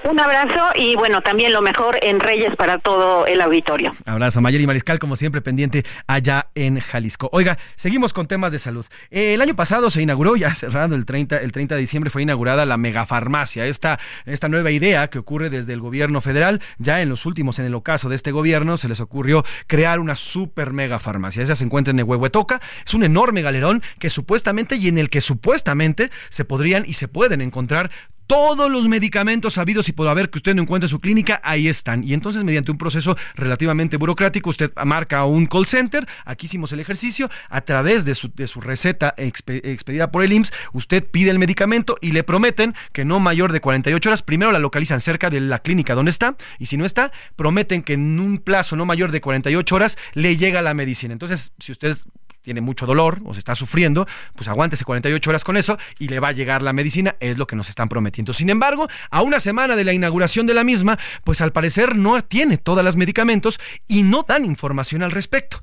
Un 0.04 0.20
abrazo 0.20 0.72
y 0.76 0.96
bueno, 0.96 1.22
también 1.22 1.52
lo 1.52 1.62
mejor 1.64 1.98
en 2.02 2.20
Reyes 2.20 2.56
para 2.56 2.78
todo 2.78 3.26
el 3.26 3.42
auditorio. 3.42 3.96
Abrazo, 4.06 4.40
Mayeli 4.40 4.68
Mariscal, 4.68 5.00
como 5.00 5.16
siempre, 5.16 5.42
pendiente 5.42 5.84
allá 6.06 6.48
en 6.54 6.80
Jalisco. 6.80 7.28
Oiga, 7.32 7.58
seguimos 7.76 8.14
con 8.14 8.28
temas 8.28 8.52
de 8.52 8.60
salud. 8.60 8.86
Eh, 9.10 9.34
el 9.34 9.42
año 9.42 9.56
pasado 9.56 9.90
se 9.90 10.02
inauguró, 10.02 10.36
ya 10.36 10.54
cerrando 10.54 10.96
el 10.96 11.06
30, 11.06 11.38
el 11.38 11.52
30 11.52 11.76
de 11.76 11.82
diciembre, 11.82 12.12
fue 12.12 12.22
inaugurada 12.22 12.66
la 12.66 12.78
megafarmacia, 12.78 13.66
esta, 13.66 14.00
esta 14.26 14.48
nueva 14.48 14.70
idea 14.70 15.10
que 15.10 15.18
ocurre 15.18 15.50
desde 15.50 15.74
el 15.74 15.82
gobierno 15.82 16.22
federal. 16.22 16.62
Ya 16.78 17.02
en 17.02 17.10
los 17.10 17.26
últimos, 17.26 17.58
en 17.58 17.66
el 17.66 17.74
ocaso 17.74 18.08
de 18.08 18.16
este 18.16 18.32
gobierno, 18.32 18.78
se 18.78 18.88
les 18.88 19.00
ocurrió 19.00 19.44
crear 19.66 20.00
una 20.00 20.16
super 20.16 20.72
megafarmacia. 20.72 21.42
Esa 21.42 21.56
se 21.56 21.66
encuentra 21.66 21.92
en 21.92 22.08
Huehuetoca. 22.08 22.62
Es 22.86 22.94
un 22.94 23.04
enorme 23.04 23.42
galerón 23.42 23.82
que 23.98 24.12
supuestamente 24.12 24.76
y 24.76 24.88
en 24.88 25.00
el 25.00 25.10
que 25.10 25.22
supuestamente 25.22 26.12
se 26.30 26.46
podrían 26.46 26.84
y 26.86 26.94
se 26.94 27.08
pueden 27.08 27.42
encontrar 27.42 27.90
todos 28.28 28.72
los 28.72 28.88
medicamentos 28.88 29.54
sabidos 29.54 29.90
y 29.90 29.92
por 29.92 30.08
haber 30.08 30.30
que 30.30 30.38
usted 30.38 30.56
no 30.56 30.62
encuentre 30.62 30.88
su 30.88 31.00
clínica, 31.00 31.42
ahí 31.44 31.68
están. 31.68 32.04
Y 32.04 32.14
entonces, 32.14 32.44
mediante 32.44 32.72
un 32.72 32.78
proceso 32.78 33.16
relativamente 33.36 33.98
burocrático, 33.98 34.50
usted 34.50 34.72
marca 34.86 35.26
un 35.26 35.46
call 35.48 35.66
center. 35.66 36.08
Aquí 36.26 36.46
hicimos 36.46 36.72
el 36.72 36.80
ejercicio. 36.80 37.30
A 37.50 37.62
través 37.62 38.06
de 38.06 38.16
su, 38.16 38.32
de 38.34 38.48
su 38.48 38.62
receta 38.62 39.14
expedida 39.18 40.12
por 40.12 40.24
el 40.24 40.34
IMSS, 40.34 40.54
usted 40.74 41.06
pide 41.06 41.32
el 41.32 41.40
medicamento 41.40 41.98
y 42.02 42.12
le 42.12 42.24
prometen 42.24 42.76
que 42.92 43.06
no 43.06 43.20
mayor 43.20 43.52
de 43.52 43.62
48 43.62 44.10
horas. 44.10 44.24
Primero 44.24 44.52
la 44.52 44.60
localizan 44.60 45.02
cerca 45.02 45.30
de 45.30 45.42
la 45.42 45.60
clínica 45.60 45.96
donde 45.96 46.12
está. 46.12 46.36
Y 46.60 46.68
si 46.68 46.78
no 46.78 46.86
está, 46.86 47.12
prometen 47.36 47.84
que 47.84 47.94
en 47.94 48.20
un 48.20 48.40
plazo 48.40 48.76
no 48.76 48.86
mayor 48.86 49.12
de 49.12 49.22
48 49.22 49.76
horas 49.76 49.98
le 50.14 50.38
llega 50.38 50.62
la 50.62 50.74
medicina. 50.74 51.14
Entonces, 51.14 51.52
si 51.60 51.72
usted 51.72 51.98
tiene 52.46 52.62
mucho 52.62 52.86
dolor 52.86 53.20
o 53.26 53.34
se 53.34 53.40
está 53.40 53.56
sufriendo, 53.56 54.08
pues 54.36 54.48
aguántese 54.48 54.86
48 54.86 55.30
horas 55.32 55.44
con 55.44 55.58
eso 55.58 55.78
y 55.98 56.08
le 56.10 56.20
va 56.20 56.28
a 56.28 56.32
llegar 56.32 56.62
la 56.62 56.74
medicina, 56.74 57.16
es 57.20 57.40
lo 57.40 57.48
que 57.48 57.56
nos 57.56 57.70
están 57.70 57.90
prometiendo. 57.90 58.34
Sin 58.34 58.52
embargo, 58.52 58.88
a 59.10 59.24
una 59.24 59.40
semana 59.40 59.76
de 59.76 59.84
la 59.84 59.94
inauguración 59.94 60.46
de 60.46 60.54
la 60.54 60.64
misma, 60.64 60.98
pues 61.24 61.42
al 61.42 61.52
parecer 61.52 61.96
no 61.96 62.24
tiene 62.24 62.58
todos 62.58 62.84
los 62.86 62.96
medicamentos 62.96 63.60
y 63.88 64.04
no 64.04 64.24
dan 64.24 64.46
información 64.46 65.02
al 65.02 65.12
respecto. 65.12 65.58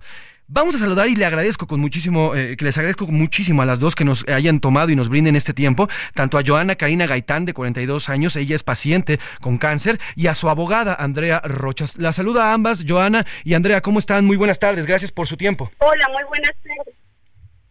Vamos 0.49 0.75
a 0.75 0.79
saludar 0.79 1.09
y 1.09 1.17
le 1.17 1.25
agradezco 1.25 1.67
con 1.67 1.81
muchísimo, 1.81 2.35
eh, 2.35 2.57
que 2.57 2.65
les 2.65 2.77
agradezco 2.77 3.07
muchísimo 3.07 3.63
a 3.63 3.65
las 3.65 3.81
dos 3.81 3.95
que 3.95 4.05
nos 4.05 4.29
hayan 4.29 4.61
tomado 4.61 4.91
y 4.91 4.97
nos 4.97 5.09
brinden 5.09 5.37
este 5.37 5.55
tiempo, 5.55 5.89
tanto 6.15 6.37
a 6.37 6.43
Joana 6.45 6.75
Karina 6.75 7.07
Gaitán, 7.07 7.45
de 7.45 7.55
42 7.55 8.09
años, 8.09 8.37
ella 8.37 8.55
es 8.57 8.63
paciente 8.63 9.19
con 9.41 9.57
cáncer, 9.57 9.99
y 10.15 10.27
a 10.27 10.35
su 10.35 10.51
abogada, 10.51 10.95
Andrea 10.95 11.41
Rochas. 11.41 11.97
La 11.97 12.13
saluda 12.13 12.51
a 12.51 12.55
ambas, 12.55 12.85
Joana 12.87 13.25
y 13.45 13.55
Andrea, 13.55 13.81
¿cómo 13.81 13.99
están? 13.99 14.27
Muy 14.27 14.37
buenas 14.37 14.59
tardes, 14.59 14.87
gracias 14.87 15.11
por 15.11 15.27
su 15.27 15.37
tiempo. 15.37 15.71
Hola, 15.79 16.09
muy 16.09 16.25
buenas 16.29 16.53
tardes. 16.63 17.02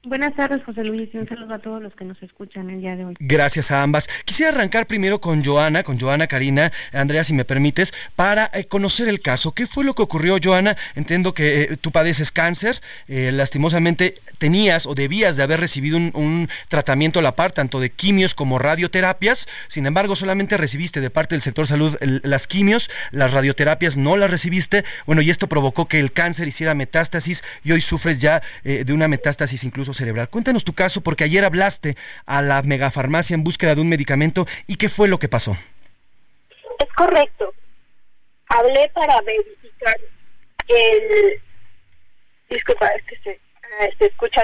Buenas 0.04 0.34
tardes, 0.34 0.64
José 0.64 0.84
Luis, 0.84 1.10
y 1.14 1.18
un 1.20 1.30
saludo 1.30 1.54
a 1.54 1.60
todos 1.60 1.80
los 1.80 1.94
que 1.94 2.06
nos 2.06 2.20
escuchan 2.24 2.72
el 2.72 2.82
día 2.82 2.96
de 2.96 3.06
hoy. 3.06 3.14
Gracias 3.20 3.70
a 3.70 3.84
ambas. 3.84 4.10
Quisiera 4.26 4.52
arrancar 4.52 4.88
primero 4.88 5.22
con 5.22 5.46
Joana, 5.46 5.84
con 5.84 6.00
Joana 6.00 6.26
Karina, 6.26 6.72
Andrea, 6.92 7.24
si 7.24 7.36
me 7.36 7.46
permites, 7.46 7.94
para 8.16 8.50
eh, 8.52 8.66
conocer 8.66 9.08
el 9.08 9.22
caso. 9.22 9.52
¿Qué 9.52 9.68
fue 9.68 9.86
lo 9.86 9.94
que 9.94 10.02
ocurrió, 10.02 10.38
Joana? 10.44 10.76
Entiendo 10.96 11.36
que 11.36 11.62
eh, 11.62 11.78
tú 11.78 11.92
padeces 11.92 12.32
cáncer, 12.32 12.82
eh, 13.08 13.32
lastimosamente 13.32 14.16
tenías 14.40 14.88
o 14.88 14.96
debías 14.96 15.36
de 15.36 15.44
haber 15.44 15.60
recibido 15.60 15.98
un, 15.98 16.50
tratamiento 16.68 17.20
a 17.20 17.22
la 17.22 17.36
par, 17.36 17.52
tanto 17.52 17.80
de 17.80 17.92
quimios 17.92 18.34
como 18.34 18.58
radioterapias, 18.58 19.48
sin 19.68 19.86
embargo, 19.86 20.16
solamente 20.16 20.58
recibiste 20.58 21.00
de 21.00 21.12
parte 21.12 21.36
del 21.36 21.44
sector 21.44 21.68
salud 21.68 21.96
las 22.02 22.48
quimios, 22.48 22.90
las 23.12 23.34
radioterapias 23.34 23.98
no 23.98 24.18
las 24.18 24.32
recibiste, 24.32 24.84
bueno, 25.06 25.22
y 25.22 25.30
esto 25.30 25.48
provocó 25.48 25.88
que 25.88 26.00
el 26.00 26.12
cáncer 26.12 26.48
hiciera 26.48 26.74
metástasis 26.74 27.44
y 27.64 27.72
hoy 27.72 27.82
sufres 27.82 28.18
ya 28.18 28.42
de 28.64 28.92
una 28.94 29.08
metástasis 29.08 29.64
incluso 29.64 29.91
cerebral. 29.94 30.30
Cuéntanos 30.30 30.64
tu 30.64 30.74
caso 30.74 31.02
porque 31.02 31.24
ayer 31.24 31.44
hablaste 31.44 31.96
a 32.26 32.42
la 32.42 32.62
megafarmacia 32.62 33.34
en 33.34 33.44
búsqueda 33.44 33.76
de 33.76 33.82
un 33.82 33.90
medicamento 33.90 34.46
y 34.68 34.78
qué 34.78 34.90
fue 34.90 35.08
lo 35.08 35.20
que 35.20 35.30
pasó. 35.30 35.56
Es 36.80 36.94
correcto. 36.94 37.54
Hablé 38.48 38.90
para 38.94 39.22
verificar 39.22 39.96
el... 40.68 41.42
Disculpa, 42.50 42.88
es 42.88 43.04
que 43.06 43.18
se, 43.24 43.40
se 43.98 44.06
escucha. 44.06 44.44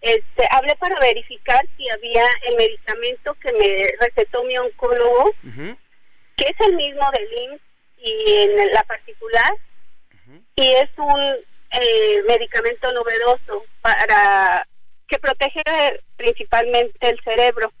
Este, 0.00 0.46
hablé 0.50 0.76
para 0.76 0.98
verificar 1.00 1.64
si 1.76 1.88
había 1.88 2.24
el 2.46 2.56
medicamento 2.56 3.34
que 3.34 3.52
me 3.52 3.88
recetó 4.00 4.44
mi 4.44 4.56
oncólogo, 4.56 5.32
que 6.36 6.44
es 6.44 6.60
el 6.66 6.76
mismo 6.76 7.04
del 7.10 7.32
IMSS 7.44 7.62
y 7.98 8.32
en 8.34 8.72
la 8.72 8.82
particular, 8.84 9.52
y 10.56 10.72
es 10.72 10.90
un 10.96 11.20
eh, 11.70 12.22
medicamento 12.28 12.92
novedoso 12.92 13.64
para 13.80 14.66
que 15.08 15.18
protege 15.18 15.62
principalmente 16.16 16.96
el 17.00 17.18
cerebro. 17.24 17.72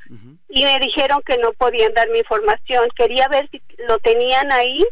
Y 0.48 0.64
me 0.64 0.78
dijeron 0.80 1.20
que 1.26 1.36
no 1.38 1.52
podían 1.52 1.92
darme 1.94 2.18
información. 2.18 2.88
Quería 2.96 3.28
ver 3.28 3.48
si 3.50 3.60
lo 3.86 3.98
tenían 3.98 4.50
ahí, 4.50 4.84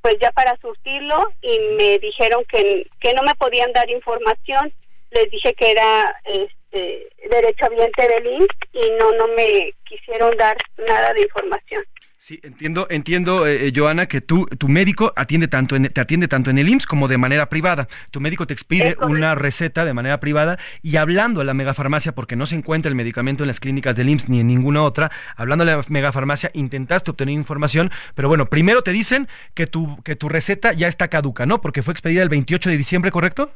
pues 0.00 0.16
ya 0.20 0.30
para 0.30 0.56
surtirlo, 0.58 1.30
y 1.42 1.58
me 1.76 1.98
dijeron 1.98 2.44
que, 2.48 2.88
que 3.00 3.12
no 3.14 3.22
me 3.22 3.34
podían 3.34 3.72
dar 3.72 3.90
información. 3.90 4.72
Les 5.10 5.30
dije 5.30 5.52
que 5.54 5.72
era 5.72 6.16
este, 6.24 7.08
derecho 7.28 7.66
ambiente 7.66 8.06
del 8.06 8.26
INS 8.26 8.48
y 8.72 8.90
no, 8.98 9.12
no 9.12 9.26
me 9.28 9.74
quisieron 9.84 10.36
dar 10.36 10.56
nada 10.78 11.12
de 11.12 11.22
información. 11.22 11.84
Sí, 12.22 12.38
entiendo, 12.42 12.86
entiendo, 12.90 13.46
eh, 13.46 13.68
eh, 13.68 13.72
Joana, 13.74 14.04
que 14.04 14.20
tú, 14.20 14.44
tu 14.58 14.68
médico 14.68 15.10
atiende 15.16 15.48
tanto 15.48 15.74
en, 15.74 15.84
te 15.84 16.02
atiende 16.02 16.28
tanto 16.28 16.50
en 16.50 16.58
el 16.58 16.68
IMSS 16.68 16.84
como 16.84 17.08
de 17.08 17.16
manera 17.16 17.48
privada. 17.48 17.88
Tu 18.10 18.20
médico 18.20 18.46
te 18.46 18.52
expide 18.52 18.94
una 19.00 19.34
receta 19.34 19.86
de 19.86 19.94
manera 19.94 20.20
privada 20.20 20.58
y 20.82 20.96
hablando 20.96 21.40
a 21.40 21.44
la 21.44 21.54
megafarmacia, 21.54 22.14
porque 22.14 22.36
no 22.36 22.44
se 22.44 22.56
encuentra 22.56 22.90
el 22.90 22.94
medicamento 22.94 23.42
en 23.42 23.46
las 23.46 23.58
clínicas 23.58 23.96
del 23.96 24.10
IMSS 24.10 24.28
ni 24.28 24.40
en 24.40 24.48
ninguna 24.48 24.82
otra, 24.82 25.10
hablando 25.34 25.62
a 25.62 25.66
la 25.66 25.82
megafarmacia, 25.88 26.50
intentaste 26.52 27.10
obtener 27.10 27.32
información, 27.32 27.90
pero 28.14 28.28
bueno, 28.28 28.50
primero 28.50 28.82
te 28.82 28.92
dicen 28.92 29.26
que 29.54 29.66
tu, 29.66 30.02
que 30.02 30.14
tu 30.14 30.28
receta 30.28 30.74
ya 30.74 30.88
está 30.88 31.08
caduca, 31.08 31.46
¿no? 31.46 31.62
Porque 31.62 31.82
fue 31.82 31.92
expedida 31.92 32.22
el 32.22 32.28
28 32.28 32.68
de 32.68 32.76
diciembre, 32.76 33.10
¿correcto? 33.10 33.54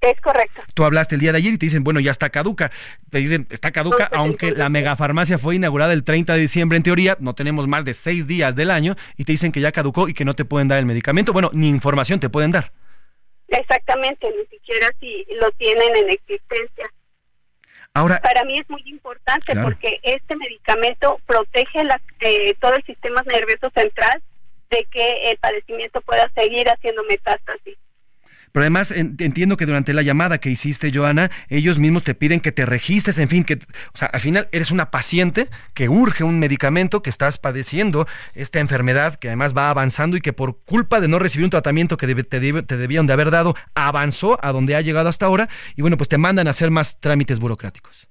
Es 0.00 0.18
correcto. 0.20 0.62
Tú 0.74 0.84
hablaste 0.84 1.14
el 1.14 1.20
día 1.20 1.32
de 1.32 1.38
ayer 1.38 1.52
y 1.52 1.58
te 1.58 1.66
dicen, 1.66 1.84
bueno, 1.84 2.00
ya 2.00 2.10
está 2.10 2.30
caduca. 2.30 2.70
Te 3.10 3.18
dicen, 3.18 3.46
está 3.50 3.70
caduca, 3.70 4.08
aunque 4.12 4.52
la 4.52 4.70
megafarmacia 4.70 5.38
fue 5.38 5.56
inaugurada 5.56 5.92
el 5.92 6.04
30 6.04 6.34
de 6.34 6.40
diciembre, 6.40 6.76
en 6.76 6.82
teoría, 6.82 7.16
no 7.20 7.34
tenemos 7.34 7.68
más 7.68 7.84
de 7.84 7.92
seis 7.92 8.26
días 8.26 8.56
del 8.56 8.70
año 8.70 8.96
y 9.16 9.24
te 9.24 9.32
dicen 9.32 9.52
que 9.52 9.60
ya 9.60 9.72
caducó 9.72 10.08
y 10.08 10.14
que 10.14 10.24
no 10.24 10.32
te 10.32 10.46
pueden 10.46 10.68
dar 10.68 10.78
el 10.78 10.86
medicamento. 10.86 11.34
Bueno, 11.34 11.50
ni 11.52 11.68
información 11.68 12.18
te 12.18 12.30
pueden 12.30 12.50
dar. 12.50 12.72
Exactamente, 13.48 14.26
ni 14.30 14.46
siquiera 14.46 14.90
si 15.00 15.26
lo 15.40 15.50
tienen 15.52 15.96
en 15.96 16.10
existencia. 16.10 16.90
Ahora, 17.92 18.20
para 18.20 18.44
mí 18.44 18.56
es 18.58 18.70
muy 18.70 18.82
importante 18.86 19.52
porque 19.60 19.98
este 20.04 20.36
medicamento 20.36 21.20
protege 21.26 21.82
la, 21.82 22.00
eh, 22.20 22.54
todo 22.60 22.74
el 22.74 22.84
sistema 22.84 23.22
nervioso 23.22 23.68
central 23.74 24.22
de 24.70 24.86
que 24.90 25.30
el 25.30 25.36
padecimiento 25.38 26.00
pueda 26.02 26.30
seguir 26.34 26.68
haciendo 26.70 27.02
metástasis. 27.04 27.76
Pero 28.52 28.62
además 28.62 28.92
entiendo 28.92 29.56
que 29.56 29.66
durante 29.66 29.92
la 29.92 30.02
llamada 30.02 30.38
que 30.38 30.50
hiciste, 30.50 30.90
Joana, 30.92 31.30
ellos 31.48 31.78
mismos 31.78 32.04
te 32.04 32.14
piden 32.14 32.40
que 32.40 32.52
te 32.52 32.66
registres, 32.66 33.18
en 33.18 33.28
fin, 33.28 33.44
que, 33.44 33.54
o 33.54 33.98
sea, 33.98 34.08
al 34.08 34.20
final 34.20 34.48
eres 34.52 34.70
una 34.70 34.90
paciente 34.90 35.48
que 35.74 35.88
urge 35.88 36.24
un 36.24 36.38
medicamento, 36.38 37.02
que 37.02 37.10
estás 37.10 37.38
padeciendo 37.38 38.06
esta 38.34 38.60
enfermedad 38.60 39.16
que 39.16 39.28
además 39.28 39.56
va 39.56 39.70
avanzando 39.70 40.16
y 40.16 40.20
que 40.20 40.32
por 40.32 40.58
culpa 40.64 41.00
de 41.00 41.08
no 41.08 41.18
recibir 41.18 41.44
un 41.44 41.50
tratamiento 41.50 41.96
que 41.96 42.06
te, 42.06 42.24
te 42.62 42.76
debían 42.76 43.06
de 43.06 43.12
haber 43.12 43.30
dado, 43.30 43.54
avanzó 43.74 44.38
a 44.44 44.52
donde 44.52 44.76
ha 44.76 44.80
llegado 44.80 45.08
hasta 45.08 45.26
ahora 45.26 45.48
y 45.76 45.82
bueno, 45.82 45.96
pues 45.96 46.08
te 46.08 46.18
mandan 46.18 46.46
a 46.46 46.50
hacer 46.50 46.70
más 46.70 46.98
trámites 47.00 47.38
burocráticos. 47.38 48.08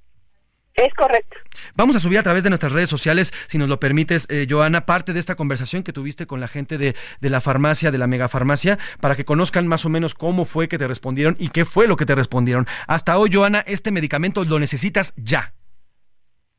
Es 0.80 0.94
correcto. 0.94 1.36
Vamos 1.76 1.98
a 1.98 2.00
subir 2.00 2.20
a 2.20 2.24
través 2.24 2.44
de 2.44 2.50
nuestras 2.50 2.72
redes 2.72 2.90
sociales, 2.90 3.34
si 3.48 3.58
nos 3.58 3.68
lo 3.68 3.82
permites, 3.82 4.26
eh, 4.30 4.48
Joana, 4.50 4.86
parte 4.86 5.12
de 5.12 5.20
esta 5.20 5.36
conversación 5.36 5.84
que 5.84 5.92
tuviste 5.92 6.26
con 6.26 6.40
la 6.40 6.48
gente 6.48 6.78
de, 6.78 6.96
la 7.20 7.42
farmacia, 7.42 7.92
de 7.92 7.98
la 7.98 8.08
megafarmacia, 8.08 8.80
para 9.02 9.16
que 9.16 9.26
conozcan 9.26 9.68
más 9.68 9.84
o 9.86 9.90
menos 9.90 10.14
cómo 10.14 10.46
fue 10.46 10.70
que 10.70 10.78
te 10.78 10.88
respondieron 10.88 11.36
y 11.38 11.50
qué 11.50 11.66
fue 11.66 11.88
lo 11.88 11.98
que 11.98 12.06
te 12.06 12.16
respondieron. 12.16 12.66
Hasta 12.88 13.18
hoy, 13.18 13.30
Joana, 13.32 13.60
este 13.68 13.92
medicamento 13.92 14.46
lo 14.46 14.58
necesitas 14.58 15.14
ya. 15.18 15.54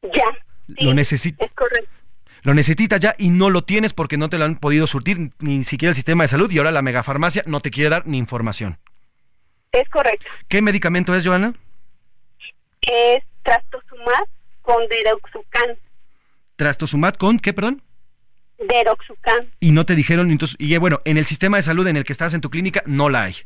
Ya. 0.02 0.24
lo 0.66 0.92
necesitas. 0.92 1.48
Es 1.48 1.54
correcto. 1.54 1.90
Lo 2.42 2.52
necesitas 2.52 3.00
ya 3.00 3.14
y 3.16 3.30
no 3.30 3.48
lo 3.48 3.64
tienes 3.64 3.94
porque 3.94 4.18
no 4.18 4.28
te 4.28 4.36
lo 4.36 4.44
han 4.44 4.56
podido 4.56 4.86
surtir 4.86 5.30
ni 5.40 5.64
siquiera 5.64 5.90
el 5.90 5.94
sistema 5.94 6.24
de 6.24 6.28
salud 6.28 6.50
y 6.50 6.58
ahora 6.58 6.72
la 6.72 6.82
megafarmacia 6.82 7.42
no 7.46 7.60
te 7.60 7.70
quiere 7.70 7.88
dar 7.88 8.06
ni 8.06 8.18
información. 8.18 8.78
Es 9.72 9.88
correcto. 9.88 10.26
¿Qué 10.48 10.60
medicamento 10.60 11.14
es, 11.14 11.26
Joana? 11.26 11.54
Es 12.82 13.24
trastuzumab 13.42 14.26
con 14.62 14.86
deroxucan. 14.88 15.78
¿Trastuzumab 16.56 17.16
con 17.16 17.38
qué, 17.38 17.52
perdón? 17.52 17.82
Deroxucan. 18.58 19.50
Y 19.60 19.72
no 19.72 19.86
te 19.86 19.94
dijeron, 19.94 20.30
entonces, 20.30 20.56
y 20.58 20.76
bueno, 20.76 21.00
en 21.04 21.16
el 21.16 21.24
sistema 21.24 21.56
de 21.56 21.62
salud 21.62 21.86
en 21.86 21.96
el 21.96 22.04
que 22.04 22.12
estás 22.12 22.34
en 22.34 22.40
tu 22.40 22.50
clínica 22.50 22.82
no 22.86 23.08
la 23.08 23.24
hay. 23.24 23.36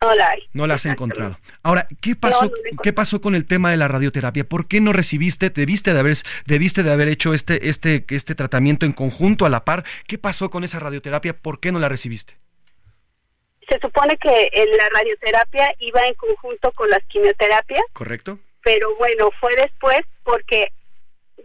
No 0.00 0.14
la 0.14 0.30
hay. 0.30 0.42
No 0.52 0.66
la 0.66 0.74
has 0.74 0.86
encontrado. 0.86 1.38
Ahora, 1.62 1.88
¿qué 2.00 2.14
pasó, 2.14 2.50
¿qué 2.82 2.92
pasó 2.92 3.20
con 3.20 3.34
el 3.34 3.46
tema 3.46 3.70
de 3.70 3.76
la 3.76 3.88
radioterapia? 3.88 4.44
¿Por 4.44 4.68
qué 4.68 4.80
no 4.80 4.92
recibiste, 4.92 5.50
debiste 5.50 5.92
de 5.92 6.00
haber, 6.00 6.16
debiste 6.46 6.82
de 6.82 6.92
haber 6.92 7.08
hecho 7.08 7.34
este, 7.34 7.68
este, 7.68 8.04
este 8.08 8.34
tratamiento 8.34 8.86
en 8.86 8.92
conjunto 8.92 9.44
a 9.44 9.48
la 9.48 9.64
par? 9.64 9.84
¿Qué 10.06 10.18
pasó 10.18 10.50
con 10.50 10.62
esa 10.62 10.78
radioterapia? 10.78 11.36
¿Por 11.36 11.58
qué 11.58 11.72
no 11.72 11.80
la 11.80 11.88
recibiste? 11.88 12.36
Se 13.68 13.78
supone 13.80 14.16
que 14.16 14.50
la 14.76 14.88
radioterapia 14.88 15.74
iba 15.80 16.00
en 16.06 16.14
conjunto 16.14 16.70
con 16.72 16.88
las 16.90 17.04
quimioterapias. 17.08 17.82
Correcto 17.92 18.38
pero 18.68 18.94
bueno, 18.96 19.30
fue 19.40 19.56
después 19.56 20.02
porque 20.24 20.70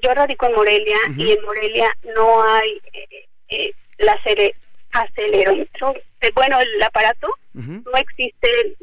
yo 0.02 0.14
radico 0.14 0.46
en 0.46 0.56
Morelia 0.56 0.98
y 1.16 1.32
en 1.32 1.42
Morelia 1.46 1.90
no 2.18 2.44
hay 2.44 2.82
eh, 2.92 3.26
eh, 3.48 3.72
la 4.00 4.20
acelerómetro, 4.92 5.96
eh, 6.20 6.32
bueno, 6.36 6.60
el 6.60 6.84
aparato, 6.84 7.30
no 7.54 7.92
existe 7.96 8.76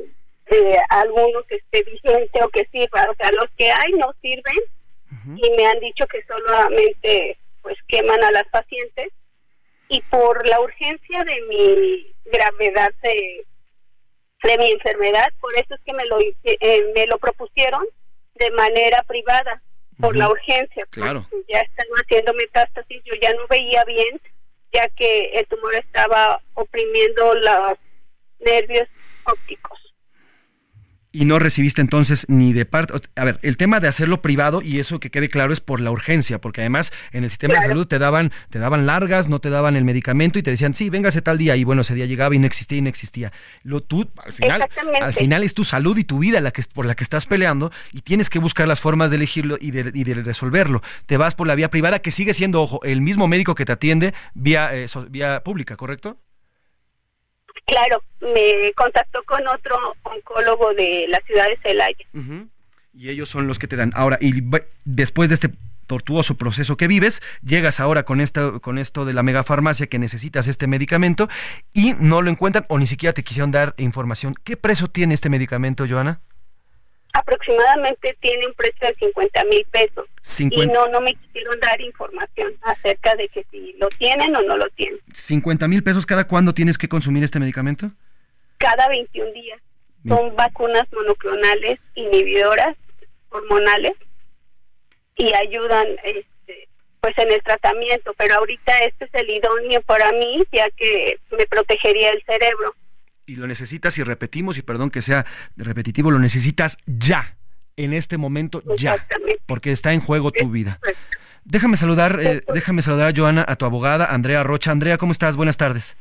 eh, 0.47 0.79
alguno 0.89 1.43
que 1.43 1.57
esté 1.57 1.83
vigente 1.83 2.43
o 2.43 2.49
que 2.49 2.65
sirva, 2.73 3.09
o 3.11 3.15
sea, 3.17 3.31
los 3.33 3.51
que 3.59 3.71
hay 3.71 3.93
no 3.93 4.11
sirven 4.23 4.59
y 5.37 5.51
me 5.51 5.67
han 5.67 5.81
dicho 5.81 6.07
que 6.07 6.25
solamente 6.25 7.37
pues 7.61 7.77
queman 7.89 8.25
a 8.25 8.31
las 8.31 8.49
pacientes. 8.49 9.09
Y 9.91 10.01
por 10.03 10.49
la 10.49 10.61
urgencia 10.61 11.25
de 11.25 11.43
mi 11.43 12.15
gravedad 12.25 12.91
de, 13.03 13.45
de 14.45 14.59
mi 14.59 14.71
enfermedad, 14.71 15.29
por 15.43 15.53
eso 15.59 15.75
es 15.75 15.81
que 15.85 15.93
me 15.93 16.07
lo, 16.07 16.19
me 16.95 17.07
lo 17.07 17.19
propusieron 17.19 17.85
de 18.35 18.51
manera 18.53 19.03
privada 19.05 19.63
por 20.01 20.17
la 20.17 20.31
urgencia. 20.31 20.87
Pues, 20.87 21.05
claro. 21.05 21.27
ya 21.49 21.61
están 21.61 21.87
haciendo 22.03 22.33
metástasis, 22.35 23.03
yo 23.05 23.15
ya 23.21 23.35
no 23.35 23.47
veía 23.49 23.85
bien, 23.85 24.21
ya 24.73 24.89
que 24.89 25.31
el 25.35 25.47
tumor 25.47 25.75
estaba 25.75 26.41
oprimiendo 26.55 27.35
los 27.35 27.79
nervios 28.39 28.89
ópticos 29.25 29.90
y 31.13 31.25
no 31.25 31.39
recibiste 31.39 31.81
entonces 31.81 32.27
ni 32.29 32.53
de 32.53 32.67
parte. 32.67 32.93
A 33.17 33.25
ver, 33.25 33.39
el 33.43 33.57
tema 33.57 33.81
de 33.81 33.89
hacerlo 33.89 34.23
privado, 34.23 34.63
y 34.63 34.79
eso 34.79 35.01
que 35.01 35.11
quede 35.11 35.29
claro, 35.29 35.53
es 35.53 35.61
por 35.61 35.81
la 35.81 35.91
urgencia, 35.91 36.41
porque 36.41 36.61
además 36.61 36.93
en 37.13 37.25
el 37.25 37.31
sistema 37.31 37.55
de 37.55 37.67
salud 37.67 37.87
te 37.87 37.99
daban, 37.99 38.33
te 38.51 38.59
daban 38.59 38.87
largas, 38.87 39.29
no 39.29 39.41
te 39.41 39.51
daban 39.51 39.77
el 39.77 39.85
medicamento 39.85 40.39
y 40.39 40.43
te 40.43 40.51
decían, 40.51 40.75
sí, 40.75 40.91
véngase 40.91 41.23
tal 41.23 41.39
día, 41.39 41.57
y 41.57 41.65
bueno, 41.65 41.83
ese 41.83 41.95
día 41.95 42.07
llegaba 42.07 42.35
y 42.35 42.39
no 42.39 42.47
existía 42.47 42.79
y 42.79 42.83
no 42.83 42.89
existía. 42.89 43.33
Lo 43.63 43.83
tú, 43.83 44.11
al 44.25 44.33
final, 44.33 44.69
al 45.01 45.15
final 45.15 45.43
es 45.43 45.55
tu 45.55 45.65
salud 45.65 45.97
y 45.99 46.05
tu 46.05 46.21
vida 46.21 46.41
la 46.41 46.53
que, 46.53 46.63
por 46.73 46.87
la 46.87 46.95
que 46.95 47.05
estás 47.05 47.27
peleando, 47.27 47.73
y 47.93 48.03
tienes 48.03 48.31
que 48.31 48.39
buscar 48.39 48.69
las 48.69 48.81
formas 48.81 49.11
de 49.11 49.17
elegirlo 49.17 49.57
y 49.61 49.73
de, 49.73 49.91
y 49.93 50.05
de 50.05 50.15
resolverlo. 50.15 50.83
Te 51.07 51.17
vas 51.17 51.35
por 51.35 51.47
la 51.47 51.55
vía 51.55 51.71
privada, 51.71 52.01
que 52.01 52.13
sigue 52.13 52.35
siendo, 52.35 52.63
ojo, 52.63 52.81
el 52.85 53.01
mismo 53.01 53.27
médico 53.27 53.55
que 53.55 53.65
te 53.65 53.73
atiende 53.73 54.15
vía, 54.35 54.71
eh, 54.73 54.87
vía 55.09 55.43
pública, 55.43 55.77
¿correcto? 55.77 56.19
Claro, 57.67 58.03
me 58.21 58.73
contactó 58.75 59.23
con 59.25 59.47
otro 59.47 59.77
oncólogo 60.03 60.75
de 60.75 61.07
la 61.09 61.21
ciudad 61.21 61.47
de 61.49 61.59
Celaya. 61.63 62.07
Y 62.93 63.09
ellos 63.09 63.29
son 63.29 63.47
los 63.47 63.59
que 63.59 63.69
te 63.69 63.77
dan. 63.77 63.93
Ahora, 63.95 64.19
y 64.21 64.43
después 64.85 65.29
de 65.29 65.35
este 65.35 65.51
tortuoso 65.87 66.37
proceso 66.37 66.77
que 66.77 66.87
vives, 66.87 67.21
llegas 67.43 67.81
ahora 67.81 68.05
con 68.05 68.21
esto, 68.21 68.61
con 68.61 68.79
esto 68.79 69.05
de 69.05 69.13
la 69.13 69.25
megafarmacia 69.25 69.89
que 69.89 69.99
necesitas 69.99 70.47
este 70.47 70.69
medicamento 70.69 71.29
y 71.73 71.95
no 71.99 72.23
lo 72.23 72.31
encuentran 72.31 72.65
o 72.69 72.79
ni 72.79 72.87
siquiera 72.87 73.13
te 73.13 73.25
quisieron 73.25 73.51
dar 73.51 73.75
información. 73.77 74.35
¿Qué 74.45 74.57
precio 74.57 74.87
tiene 74.87 75.15
este 75.15 75.31
medicamento, 75.31 75.87
Joana? 75.89 76.21
Aproximadamente 77.13 78.17
tiene 78.21 78.47
un 78.47 78.55
precio 78.55 78.87
de 78.89 78.95
50 78.95 79.45
mil 79.45 79.67
pesos. 79.71 80.07
Y 80.39 80.67
no, 80.67 80.89
no 80.89 81.01
me 81.01 81.15
quisieron 81.15 81.59
dar 81.61 81.81
información 81.81 82.53
acerca 82.63 83.15
de 83.17 83.29
que 83.29 83.45
si 83.51 83.75
lo 83.79 83.89
tienen 83.89 84.35
o 84.37 84.43
no 84.43 84.57
lo 84.57 84.69
tienen. 84.71 85.01
¿50 85.13 85.69
mil 85.69 85.83
pesos 85.83 86.07
cada 86.07 86.27
cuándo 86.27 86.55
tienes 86.55 86.79
que 86.79 86.89
consumir 86.89 87.25
este 87.25 87.41
medicamento? 87.41 87.91
Cada 88.59 88.89
21 88.89 89.33
días. 89.33 89.61
Son 90.07 90.35
vacunas 90.35 90.87
monoclonales 90.93 91.79
inhibidoras 91.95 92.75
hormonales 93.29 93.93
y 95.17 95.35
ayudan 95.35 95.87
este, 96.05 96.69
pues 97.01 97.17
en 97.19 97.31
el 97.31 97.43
tratamiento, 97.43 98.15
pero 98.17 98.37
ahorita 98.37 98.79
este 98.79 99.05
es 99.05 99.15
el 99.15 99.29
idóneo 99.29 99.83
para 99.83 100.11
mí 100.13 100.43
ya 100.53 100.71
que 100.71 101.19
me 101.31 101.47
protegería 101.47 102.11
el 102.11 102.23
cerebro 102.25 102.75
y 103.31 103.37
lo 103.37 103.47
necesitas 103.47 103.97
y 103.99 104.03
repetimos, 104.03 104.59
y 104.59 104.63
perdón 104.63 104.91
que 104.91 105.03
sea 105.03 105.25
repetitivo, 105.57 106.11
lo 106.11 106.19
necesitas 106.19 106.79
ya, 106.87 107.37
en 107.77 107.93
este 107.93 108.19
momento 108.19 108.61
ya, 108.77 109.07
porque 109.47 109.71
está 109.71 109.93
en 109.93 110.01
juego 110.01 110.33
tu 110.33 110.51
vida. 110.51 110.81
Déjame 111.45 111.77
saludar, 111.77 112.19
eh, 112.21 112.43
déjame 112.53 112.83
saludar 112.83 113.09
a 113.09 113.17
Joana, 113.17 113.45
a 113.47 113.55
tu 113.55 113.65
abogada, 113.65 114.07
Andrea 114.07 114.43
Rocha. 114.43 114.73
Andrea, 114.73 114.99
¿cómo 114.99 115.13
estás? 115.13 115.37
Buenas 115.37 115.57
tardes. 115.57 115.97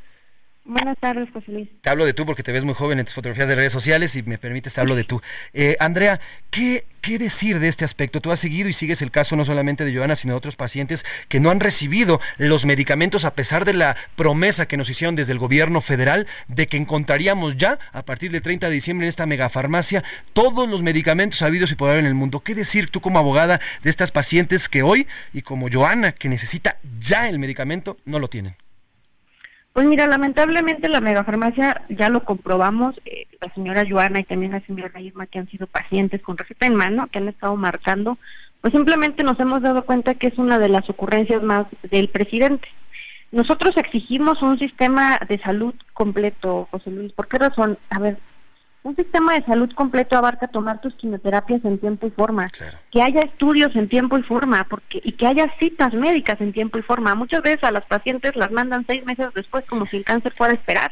Buenas 0.69 0.99
tardes, 0.99 1.27
José 1.33 1.51
Luis. 1.51 1.67
Te 1.81 1.89
hablo 1.89 2.05
de 2.05 2.13
tú 2.13 2.27
porque 2.27 2.43
te 2.43 2.51
ves 2.51 2.63
muy 2.63 2.75
joven 2.75 2.99
en 2.99 3.05
tus 3.05 3.15
fotografías 3.15 3.47
de 3.47 3.55
redes 3.55 3.71
sociales 3.71 4.15
y 4.15 4.21
me 4.21 4.37
permites 4.37 4.75
te 4.75 4.79
hablo 4.79 4.95
de 4.95 5.03
tú. 5.03 5.19
Eh, 5.51 5.75
Andrea, 5.79 6.19
¿qué, 6.51 6.85
¿qué 7.01 7.17
decir 7.17 7.57
de 7.57 7.67
este 7.67 7.85
aspecto? 7.85 8.21
Tú 8.21 8.31
has 8.31 8.39
seguido 8.39 8.69
y 8.69 8.73
sigues 8.73 9.01
el 9.01 9.09
caso 9.09 9.35
no 9.35 9.45
solamente 9.45 9.83
de 9.83 9.95
Joana, 9.95 10.15
sino 10.15 10.33
de 10.33 10.37
otros 10.37 10.55
pacientes 10.55 11.07
que 11.27 11.39
no 11.39 11.49
han 11.49 11.59
recibido 11.59 12.21
los 12.37 12.67
medicamentos 12.67 13.25
a 13.25 13.33
pesar 13.33 13.65
de 13.65 13.73
la 13.73 13.97
promesa 14.15 14.67
que 14.67 14.77
nos 14.77 14.91
hicieron 14.91 15.15
desde 15.15 15.33
el 15.33 15.39
gobierno 15.39 15.81
federal 15.81 16.27
de 16.47 16.67
que 16.67 16.77
encontraríamos 16.77 17.57
ya, 17.57 17.79
a 17.91 18.05
partir 18.05 18.29
del 18.29 18.43
30 18.43 18.67
de 18.67 18.75
diciembre 18.75 19.07
en 19.07 19.09
esta 19.09 19.25
megafarmacia, 19.25 20.03
todos 20.33 20.69
los 20.69 20.83
medicamentos 20.83 21.41
habidos 21.41 21.71
y 21.71 21.75
por 21.75 21.89
haber 21.89 22.01
en 22.01 22.05
el 22.05 22.13
mundo. 22.13 22.41
¿Qué 22.41 22.53
decir 22.53 22.91
tú 22.91 23.01
como 23.01 23.17
abogada 23.17 23.59
de 23.81 23.89
estas 23.89 24.11
pacientes 24.11 24.69
que 24.69 24.83
hoy, 24.83 25.07
y 25.33 25.41
como 25.41 25.67
Joana, 25.67 26.11
que 26.11 26.29
necesita 26.29 26.77
ya 26.99 27.27
el 27.27 27.39
medicamento, 27.39 27.97
no 28.05 28.19
lo 28.19 28.27
tienen? 28.27 28.55
Pues 29.73 29.85
mira, 29.85 30.07
lamentablemente 30.07 30.89
la 30.89 30.99
megafarmacia 30.99 31.81
ya 31.89 32.09
lo 32.09 32.23
comprobamos, 32.23 32.99
eh, 33.05 33.27
la 33.39 33.53
señora 33.53 33.85
Joana 33.89 34.19
y 34.19 34.23
también 34.23 34.51
la 34.51 34.59
señora 34.61 34.99
Irma 34.99 35.27
que 35.27 35.39
han 35.39 35.47
sido 35.47 35.67
pacientes 35.67 36.21
con 36.21 36.37
receta 36.37 36.65
en 36.65 36.75
mano, 36.75 37.07
que 37.07 37.19
han 37.19 37.27
estado 37.27 37.55
marcando 37.55 38.17
pues 38.61 38.73
simplemente 38.73 39.23
nos 39.23 39.39
hemos 39.39 39.61
dado 39.61 39.83
cuenta 39.83 40.15
que 40.15 40.27
es 40.27 40.37
una 40.37 40.59
de 40.59 40.69
las 40.69 40.89
ocurrencias 40.89 41.41
más 41.41 41.67
del 41.89 42.09
presidente. 42.09 42.67
Nosotros 43.31 43.77
exigimos 43.77 44.41
un 44.41 44.57
sistema 44.59 45.19
de 45.27 45.37
salud 45.39 45.73
completo, 45.93 46.67
José 46.71 46.91
Luis. 46.91 47.13
¿Por 47.13 47.27
qué 47.27 47.37
razón? 47.37 47.77
A 47.89 47.99
ver, 47.99 48.17
un 48.83 48.95
sistema 48.95 49.33
de 49.33 49.43
salud 49.43 49.71
completo 49.73 50.17
abarca 50.17 50.47
tomar 50.47 50.79
tus 50.79 50.93
quimioterapias 50.95 51.63
en 51.65 51.79
tiempo 51.79 52.07
y 52.07 52.11
forma, 52.11 52.49
que 52.91 53.01
haya 53.01 53.21
estudios 53.21 53.75
en 53.75 53.89
tiempo 53.89 54.17
y 54.17 54.23
forma, 54.23 54.63
porque 54.63 55.01
y 55.03 55.13
que 55.13 55.27
haya 55.27 55.53
citas 55.59 55.93
médicas 55.93 56.39
en 56.39 56.53
tiempo 56.53 56.77
y 56.77 56.81
forma. 56.81 57.13
Muchas 57.15 57.41
veces 57.41 57.63
a 57.63 57.71
las 57.71 57.85
pacientes 57.85 58.35
las 58.35 58.51
mandan 58.51 58.85
seis 58.87 59.05
meses 59.05 59.27
después, 59.33 59.65
como 59.65 59.85
si 59.85 59.97
el 59.97 60.05
cáncer 60.05 60.33
fuera 60.33 60.53
a 60.53 60.55
esperar. 60.55 60.91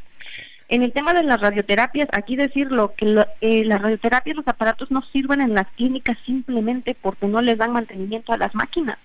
En 0.69 0.83
el 0.83 0.91
tema 0.91 1.13
de 1.13 1.23
las 1.23 1.39
radioterapias, 1.39 2.09
aquí 2.11 2.35
decirlo 2.35 2.93
que 2.97 3.23
eh, 3.39 3.63
las 3.63 3.81
radioterapias, 3.81 4.35
los 4.35 4.47
aparatos 4.49 4.91
no 4.91 5.01
sirven 5.13 5.39
en 5.39 5.53
las 5.53 5.67
clínicas 5.77 6.17
simplemente 6.25 6.95
porque 7.01 7.27
no 7.27 7.41
les 7.41 7.57
dan 7.57 7.71
mantenimiento 7.71 8.33
a 8.33 8.37
las 8.37 8.53
máquinas. 8.53 8.97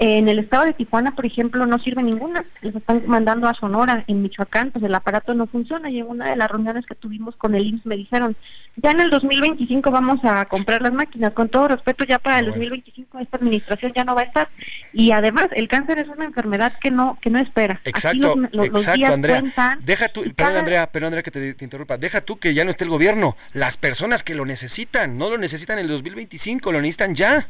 En 0.00 0.28
el 0.28 0.38
estado 0.38 0.64
de 0.64 0.74
Tijuana, 0.74 1.16
por 1.16 1.26
ejemplo, 1.26 1.66
no 1.66 1.80
sirve 1.80 2.04
ninguna. 2.04 2.44
Les 2.62 2.72
están 2.72 3.02
mandando 3.08 3.48
a 3.48 3.54
Sonora, 3.54 4.04
en 4.06 4.22
Michoacán, 4.22 4.70
pues 4.70 4.84
el 4.84 4.94
aparato 4.94 5.34
no 5.34 5.48
funciona. 5.48 5.90
Y 5.90 5.98
en 5.98 6.06
una 6.06 6.30
de 6.30 6.36
las 6.36 6.48
reuniones 6.48 6.86
que 6.86 6.94
tuvimos 6.94 7.34
con 7.34 7.56
el 7.56 7.66
IMSS 7.66 7.86
me 7.86 7.96
dijeron, 7.96 8.36
ya 8.76 8.92
en 8.92 9.00
el 9.00 9.10
2025 9.10 9.90
vamos 9.90 10.20
a 10.22 10.44
comprar 10.44 10.82
las 10.82 10.92
máquinas. 10.92 11.32
Con 11.32 11.48
todo 11.48 11.66
respeto, 11.66 12.04
ya 12.04 12.20
para 12.20 12.38
el 12.38 12.46
2025 12.46 13.18
esta 13.18 13.38
administración 13.38 13.92
ya 13.92 14.04
no 14.04 14.14
va 14.14 14.20
a 14.20 14.24
estar. 14.24 14.48
Y 14.92 15.10
además, 15.10 15.48
el 15.50 15.66
cáncer 15.66 15.98
es 15.98 16.06
una 16.06 16.26
enfermedad 16.26 16.74
que 16.80 16.92
no 16.92 17.18
que 17.20 17.30
no 17.30 17.40
espera. 17.40 17.80
Exacto, 17.84 18.36
exacto, 18.52 19.12
Andrea. 19.12 19.42
Deja 19.80 20.08
tú, 20.10 20.22
perdón, 20.36 20.58
Andrea, 20.58 20.86
perdón, 20.92 21.06
Andrea, 21.08 21.22
que 21.24 21.32
te, 21.32 21.54
te, 21.54 21.64
interrumpa. 21.64 21.98
Deja 21.98 22.20
tú 22.20 22.38
que 22.38 22.54
ya 22.54 22.64
no 22.64 22.70
esté 22.70 22.84
el 22.84 22.90
gobierno. 22.90 23.36
Las 23.52 23.76
personas 23.76 24.22
que 24.22 24.36
lo 24.36 24.44
necesitan, 24.44 25.18
no 25.18 25.28
lo 25.28 25.38
necesitan 25.38 25.80
en 25.80 25.86
el 25.86 25.90
2025, 25.90 26.70
lo 26.70 26.80
necesitan 26.80 27.16
ya. 27.16 27.48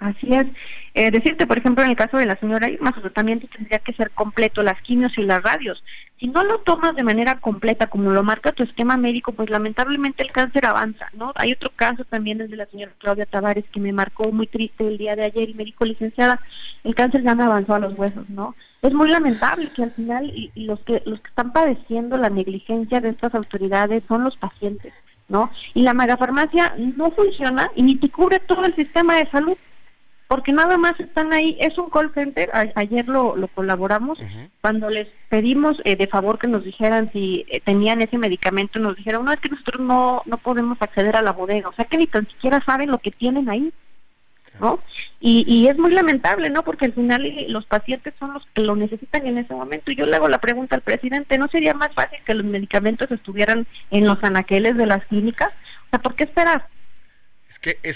Así 0.00 0.34
es. 0.34 0.46
Eh, 0.94 1.10
decirte, 1.10 1.46
por 1.46 1.58
ejemplo, 1.58 1.84
en 1.84 1.90
el 1.90 1.96
caso 1.96 2.16
de 2.16 2.24
la 2.24 2.36
señora 2.36 2.70
Irma, 2.70 2.92
su 2.92 3.02
tratamiento 3.02 3.46
tendría 3.54 3.78
que 3.78 3.92
ser 3.92 4.10
completo, 4.10 4.62
las 4.62 4.80
quimios 4.80 5.16
y 5.18 5.22
las 5.22 5.42
radios. 5.42 5.84
Si 6.18 6.26
no 6.26 6.42
lo 6.42 6.58
tomas 6.58 6.96
de 6.96 7.02
manera 7.02 7.38
completa, 7.38 7.86
como 7.86 8.10
lo 8.10 8.22
marca 8.22 8.52
tu 8.52 8.62
esquema 8.62 8.96
médico, 8.96 9.32
pues 9.32 9.50
lamentablemente 9.50 10.22
el 10.22 10.32
cáncer 10.32 10.64
avanza, 10.66 11.06
¿no? 11.12 11.32
Hay 11.36 11.52
otro 11.52 11.70
caso 11.76 12.04
también, 12.04 12.40
el 12.40 12.50
de 12.50 12.56
la 12.56 12.66
señora 12.66 12.92
Claudia 12.98 13.26
Tavares, 13.26 13.66
que 13.70 13.78
me 13.78 13.92
marcó 13.92 14.32
muy 14.32 14.46
triste 14.46 14.88
el 14.88 14.96
día 14.96 15.16
de 15.16 15.24
ayer, 15.24 15.50
y 15.50 15.54
médico 15.54 15.84
licenciada, 15.84 16.40
el 16.82 16.94
cáncer 16.94 17.22
ya 17.22 17.34
me 17.34 17.44
avanzó 17.44 17.74
a 17.74 17.78
los 17.78 17.96
huesos, 17.98 18.28
¿no? 18.30 18.54
Es 18.80 18.94
muy 18.94 19.10
lamentable 19.10 19.68
que 19.76 19.82
al 19.82 19.90
final 19.90 20.32
los 20.54 20.80
que 20.80 21.02
los 21.04 21.20
que 21.20 21.28
están 21.28 21.52
padeciendo 21.52 22.16
la 22.16 22.30
negligencia 22.30 23.02
de 23.02 23.10
estas 23.10 23.34
autoridades 23.34 24.02
son 24.08 24.24
los 24.24 24.36
pacientes, 24.38 24.94
¿no? 25.28 25.50
Y 25.74 25.82
la 25.82 25.92
megafarmacia 25.92 26.74
no 26.96 27.10
funciona 27.10 27.70
y 27.76 27.82
ni 27.82 27.96
te 27.96 28.08
cubre 28.08 28.38
todo 28.40 28.64
el 28.64 28.74
sistema 28.74 29.16
de 29.16 29.26
salud 29.26 29.56
porque 30.30 30.52
nada 30.52 30.78
más 30.78 30.98
están 31.00 31.32
ahí, 31.32 31.56
es 31.58 31.76
un 31.76 31.90
call 31.90 32.14
center, 32.14 32.52
ayer 32.76 33.08
lo, 33.08 33.34
lo 33.34 33.48
colaboramos, 33.48 34.16
cuando 34.60 34.88
les 34.88 35.08
pedimos 35.28 35.82
eh, 35.84 35.96
de 35.96 36.06
favor 36.06 36.38
que 36.38 36.46
nos 36.46 36.62
dijeran 36.62 37.10
si 37.10 37.44
eh, 37.48 37.58
tenían 37.58 38.00
ese 38.00 38.16
medicamento, 38.16 38.78
nos 38.78 38.94
dijeron, 38.94 39.24
no, 39.24 39.32
es 39.32 39.40
que 39.40 39.48
nosotros 39.48 39.80
no, 39.80 40.22
no 40.26 40.36
podemos 40.36 40.80
acceder 40.80 41.16
a 41.16 41.22
la 41.22 41.32
bodega, 41.32 41.68
o 41.68 41.72
sea 41.72 41.84
que 41.84 41.96
ni 41.96 42.06
tan 42.06 42.28
siquiera 42.28 42.62
saben 42.64 42.92
lo 42.92 42.98
que 42.98 43.10
tienen 43.10 43.50
ahí, 43.50 43.72
¿no? 44.60 44.78
Y, 45.18 45.44
y 45.52 45.66
es 45.66 45.76
muy 45.76 45.90
lamentable, 45.90 46.48
¿no? 46.48 46.62
Porque 46.62 46.84
al 46.84 46.92
final 46.92 47.26
eh, 47.26 47.46
los 47.48 47.66
pacientes 47.66 48.14
son 48.20 48.32
los 48.32 48.46
que 48.54 48.60
lo 48.60 48.76
necesitan 48.76 49.26
en 49.26 49.36
ese 49.36 49.52
momento. 49.52 49.90
Y 49.90 49.96
yo 49.96 50.06
le 50.06 50.14
hago 50.14 50.28
la 50.28 50.40
pregunta 50.40 50.76
al 50.76 50.82
presidente, 50.82 51.38
¿no 51.38 51.48
sería 51.48 51.74
más 51.74 51.92
fácil 51.92 52.20
que 52.24 52.34
los 52.34 52.46
medicamentos 52.46 53.10
estuvieran 53.10 53.66
en 53.90 54.06
los 54.06 54.22
anaqueles 54.22 54.76
de 54.76 54.86
las 54.86 55.04
clínicas? 55.06 55.50
O 55.86 55.90
sea, 55.90 55.98
¿por 55.98 56.14
qué 56.14 56.22
esperar? 56.22 56.68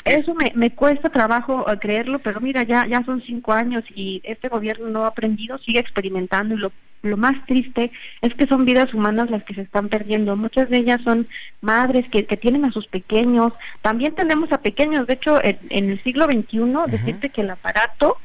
Eso 0.05 0.35
me, 0.35 0.52
me, 0.55 0.70
cuesta 0.70 1.10
trabajo 1.10 1.70
eh, 1.70 1.78
creerlo, 1.78 2.18
pero 2.18 2.40
mira, 2.40 2.64
ya, 2.64 2.86
ya 2.86 3.05
son 3.05 3.22
cinco 3.22 3.52
años 3.52 3.85
y 3.94 4.20
este 4.24 4.48
gobierno 4.48 4.89
no 4.89 5.05
ha 5.05 5.09
aprendido, 5.09 5.59
sigue 5.59 5.78
experimentando 5.78 6.55
y 6.55 6.59
lo, 6.59 6.72
lo 7.02 7.16
más 7.16 7.47
triste 7.47 7.93
es 8.20 8.35
que 8.35 8.47
son 8.47 8.64
vidas 8.64 8.93
humanas 8.93 9.31
las 9.31 9.44
que 9.44 9.55
se 9.55 9.60
están 9.60 9.89
perdiendo. 9.89 10.35
Muchas 10.35 10.68
de 10.70 10.78
ellas 10.78 11.01
son 11.02 11.28
madres 11.60 12.09
que, 12.09 12.26
que 12.26 12.36
tienen 12.36 12.64
a 12.64 12.72
sus 12.72 12.89
pequeños, 12.89 13.52
también 13.81 14.14
tenemos 14.14 14.51
a 14.51 14.59
pequeños, 14.59 15.06
de 15.06 15.14
hecho 15.14 15.39
en, 15.43 15.59
el 15.70 16.02
siglo 16.02 16.24
XXI, 16.24 16.90
decirte 16.90 17.28
que 17.28 17.43
el 17.43 17.51
aparato 17.51 18.16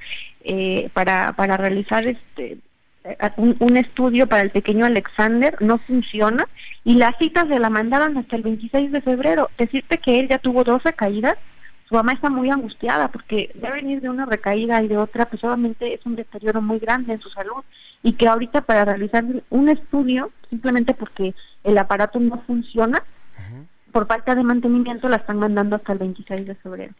eh, 0.43 0.89
para, 0.93 1.33
para 1.33 1.57
realizar 1.57 2.07
este 2.07 2.57
un, 3.37 3.55
un, 3.59 3.77
estudio 3.77 4.27
para 4.27 4.43
el 4.43 4.49
pequeño 4.49 4.85
Alexander 4.85 5.55
no 5.61 5.77
funciona 5.77 6.47
y 6.83 6.95
las 6.95 7.17
citas 7.17 7.47
se 7.47 7.59
la 7.59 7.69
mandaron 7.69 8.17
hasta 8.17 8.35
el 8.35 8.43
26 8.43 8.91
de 8.91 9.01
febrero. 9.01 9.49
Decirte 9.57 9.97
que 9.97 10.19
él 10.19 10.27
ya 10.27 10.39
tuvo 10.39 10.63
dos 10.63 10.83
recaídas, 10.83 11.37
su 11.87 11.95
mamá 11.95 12.13
está 12.13 12.29
muy 12.29 12.49
angustiada 12.49 13.07
porque 13.07 13.51
de 13.55 13.71
venir 13.71 14.01
de 14.01 14.09
una 14.09 14.25
recaída 14.25 14.81
y 14.83 14.87
de 14.87 14.97
otra, 14.97 15.25
pues 15.25 15.43
obviamente 15.43 15.93
es 15.93 16.05
un 16.05 16.15
deterioro 16.15 16.61
muy 16.61 16.79
grande 16.79 17.13
en 17.13 17.19
su 17.19 17.29
salud 17.29 17.63
y 18.03 18.13
que 18.13 18.27
ahorita 18.27 18.61
para 18.61 18.85
realizar 18.85 19.23
un 19.49 19.69
estudio, 19.69 20.31
simplemente 20.49 20.93
porque 20.93 21.33
el 21.63 21.77
aparato 21.77 22.19
no 22.19 22.41
funciona, 22.45 23.03
por 23.91 24.05
falta 24.05 24.35
de 24.35 24.43
mantenimiento 24.43 25.09
la 25.09 25.17
están 25.17 25.39
mandando 25.39 25.75
hasta 25.75 25.93
el 25.93 25.99
26 25.99 26.45
de 26.45 26.55
febrero. 26.55 26.93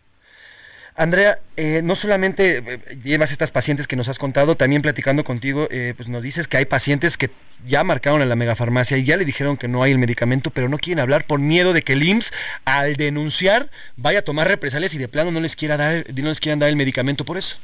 Andrea, 0.95 1.37
eh, 1.55 1.81
no 1.83 1.95
solamente 1.95 2.57
eh, 2.57 2.79
llevas 3.03 3.31
estas 3.31 3.51
pacientes 3.51 3.87
que 3.87 3.95
nos 3.95 4.09
has 4.09 4.19
contado, 4.19 4.55
también 4.55 4.81
platicando 4.81 5.23
contigo, 5.23 5.67
eh, 5.71 5.93
pues 5.95 6.09
nos 6.09 6.23
dices 6.23 6.47
que 6.47 6.57
hay 6.57 6.65
pacientes 6.65 7.17
que 7.17 7.29
ya 7.65 7.83
marcaron 7.83 8.21
en 8.21 8.29
la 8.29 8.35
megafarmacia 8.35 8.97
y 8.97 9.03
ya 9.03 9.17
le 9.17 9.25
dijeron 9.25 9.57
que 9.57 9.67
no 9.67 9.83
hay 9.83 9.91
el 9.91 9.97
medicamento, 9.97 10.51
pero 10.51 10.69
no 10.69 10.77
quieren 10.77 10.99
hablar 10.99 11.25
por 11.25 11.39
miedo 11.39 11.73
de 11.73 11.81
que 11.81 11.93
el 11.93 12.03
IMSS, 12.03 12.33
al 12.65 12.95
denunciar, 12.95 13.69
vaya 13.97 14.19
a 14.19 14.23
tomar 14.23 14.47
represalias 14.47 14.93
y 14.93 14.97
de 14.97 15.07
plano 15.07 15.31
no 15.31 15.39
les 15.39 15.55
quiera 15.55 15.77
dar, 15.77 16.05
no 16.13 16.29
les 16.29 16.39
quieran 16.39 16.59
dar 16.59 16.69
el 16.69 16.75
medicamento 16.75 17.25
por 17.25 17.37
eso. 17.37 17.57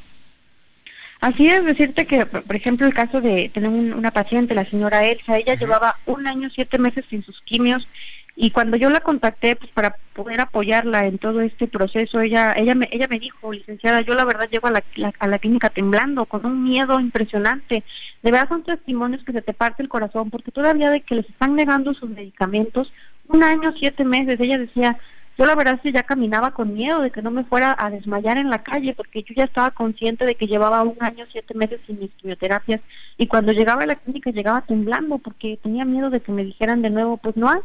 Así 1.22 1.48
es, 1.48 1.64
decirte 1.64 2.06
que, 2.06 2.26
por 2.26 2.56
ejemplo, 2.56 2.86
el 2.86 2.94
caso 2.94 3.22
de 3.22 3.50
tener 3.54 3.70
una 3.70 4.12
paciente, 4.12 4.54
la 4.54 4.70
señora 4.70 5.06
Elsa, 5.06 5.38
ella 5.38 5.56
llevaba 5.56 5.98
un 6.06 6.28
año, 6.28 6.50
siete 6.54 6.78
meses 6.78 7.06
sin 7.10 7.24
sus 7.24 7.42
quimios 7.42 7.88
y 8.36 8.52
cuando 8.52 8.76
yo 8.76 8.90
la 8.90 9.00
contacté 9.00 9.56
pues 9.56 9.72
para 9.72 9.96
poder 10.14 10.42
apoyarla 10.42 11.06
en 11.06 11.18
todo 11.18 11.40
este 11.40 11.68
proceso 11.68 12.20
ella 12.20 12.54
ella 12.54 12.76
me 12.76 12.90
ella 12.92 13.08
me 13.08 13.20
dijo 13.20 13.54
licenciada 13.54 14.02
yo 14.02 14.14
la 14.14 14.26
verdad 14.26 14.50
llego 14.50 14.68
a 14.68 14.72
la, 14.72 14.84
a 15.20 15.28
la 15.28 15.40
clínica 15.40 15.70
temblando 15.70 16.26
con 16.26 16.46
un 16.46 16.64
miedo 16.64 17.00
impresionante. 17.00 17.84
De 18.22 18.32
verdad 18.32 18.50
son 18.50 18.64
testimonios 18.64 19.24
que 19.24 19.32
se 19.32 19.42
te 19.42 19.54
parte 19.54 19.84
el 19.84 19.90
corazón 19.90 20.30
porque 20.30 20.52
todavía 20.52 20.90
de 20.90 21.02
que 21.02 21.16
les 21.16 21.30
están 21.30 21.56
negando 21.56 21.94
sus 21.94 22.10
medicamentos 22.10 22.92
un 23.28 23.44
año 23.44 23.74
siete 23.80 24.04
meses 24.04 24.40
ella 24.40 24.58
decía 24.58 24.98
yo 25.38 25.46
la 25.46 25.56
verdad 25.56 25.80
que 25.82 25.92
ya 25.92 26.04
caminaba 26.04 26.52
con 26.52 26.74
miedo 26.74 27.02
de 27.02 27.12
que 27.12 27.22
no 27.22 27.30
me 27.30 27.44
fuera 27.44 27.76
a 27.78 27.90
desmayar 27.90 28.38
en 28.38 28.50
la 28.50 28.64
calle 28.64 28.94
porque 28.94 29.24
yo 29.24 29.34
ya 29.36 29.46
estaba 29.46 29.72
consciente 29.72 30.26
de 30.26 30.36
que 30.36 30.48
llevaba 30.48 30.84
un 30.84 30.98
año 31.00 31.26
siete 31.32 31.54
meses 31.54 31.80
sin 31.86 32.00
mis 32.00 32.12
quimioterapias 32.12 32.82
y 33.18 33.28
cuando 33.28 33.54
llegaba 33.54 33.84
a 33.84 33.86
la 33.86 33.96
clínica 33.96 34.32
llegaba 34.32 34.62
temblando 34.62 35.20
porque 35.20 35.58
tenía 35.62 35.86
miedo 35.86 36.10
de 36.10 36.20
que 36.20 36.32
me 36.32 36.44
dijeran 36.44 36.82
de 36.82 36.90
nuevo 36.90 37.18
pues 37.18 37.38
no 37.38 37.50
hay 37.50 37.60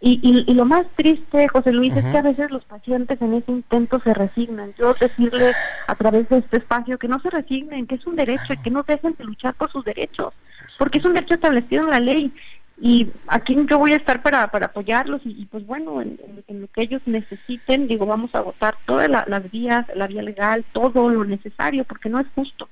y, 0.00 0.44
y, 0.46 0.52
lo 0.52 0.66
más 0.66 0.86
triste, 0.96 1.48
José 1.48 1.72
Luis, 1.72 1.96
es 1.96 2.04
que 2.04 2.18
a 2.18 2.22
veces 2.22 2.50
los 2.50 2.64
pacientes 2.64 3.22
en 3.22 3.34
ese 3.34 3.52
intento 3.52 4.00
se 4.00 4.12
resignan. 4.12 4.74
Yo 4.78 4.92
decirle 4.92 5.52
a 5.86 5.94
través 5.94 6.28
de 6.28 6.38
este 6.38 6.58
espacio 6.58 6.98
que 6.98 7.08
no 7.08 7.20
se 7.20 7.30
resignen, 7.30 7.86
que 7.86 7.94
es 7.94 8.06
un 8.06 8.16
derecho 8.16 8.52
y 8.52 8.58
que 8.58 8.70
no 8.70 8.82
dejen 8.82 9.14
de 9.16 9.24
luchar 9.24 9.54
por 9.54 9.72
sus 9.72 9.82
derechos, 9.82 10.34
porque 10.76 10.98
es 10.98 11.04
un 11.06 11.14
derecho 11.14 11.34
establecido 11.34 11.84
en 11.84 11.90
la 11.90 12.00
ley. 12.00 12.32
Y 12.78 13.08
aquí 13.28 13.56
yo 13.66 13.78
voy 13.78 13.92
a 13.92 13.96
estar 13.96 14.20
para, 14.20 14.48
para 14.48 14.66
apoyarlos 14.66 15.22
y, 15.24 15.46
pues 15.46 15.64
bueno, 15.64 16.02
en, 16.02 16.18
lo 16.48 16.66
que 16.66 16.82
ellos 16.82 17.00
necesiten, 17.06 17.86
digo, 17.86 18.04
vamos 18.04 18.34
a 18.34 18.40
votar 18.40 18.76
todas 18.84 19.08
las 19.08 19.50
vías, 19.50 19.86
la 19.94 20.06
vía 20.06 20.22
legal, 20.22 20.64
todo 20.72 21.08
lo 21.08 21.24
necesario, 21.24 21.84
porque 21.84 22.10
no 22.10 22.20
es 22.20 22.26
justo. 22.34 22.68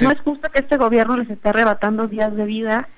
No 0.00 0.10
es 0.12 0.20
justo 0.20 0.50
que 0.50 0.60
este 0.60 0.76
gobierno 0.76 1.16
les 1.16 1.30
esté 1.30 1.48
arrebatando 1.48 2.06
días 2.06 2.36
de 2.36 2.44
vida 2.44 2.88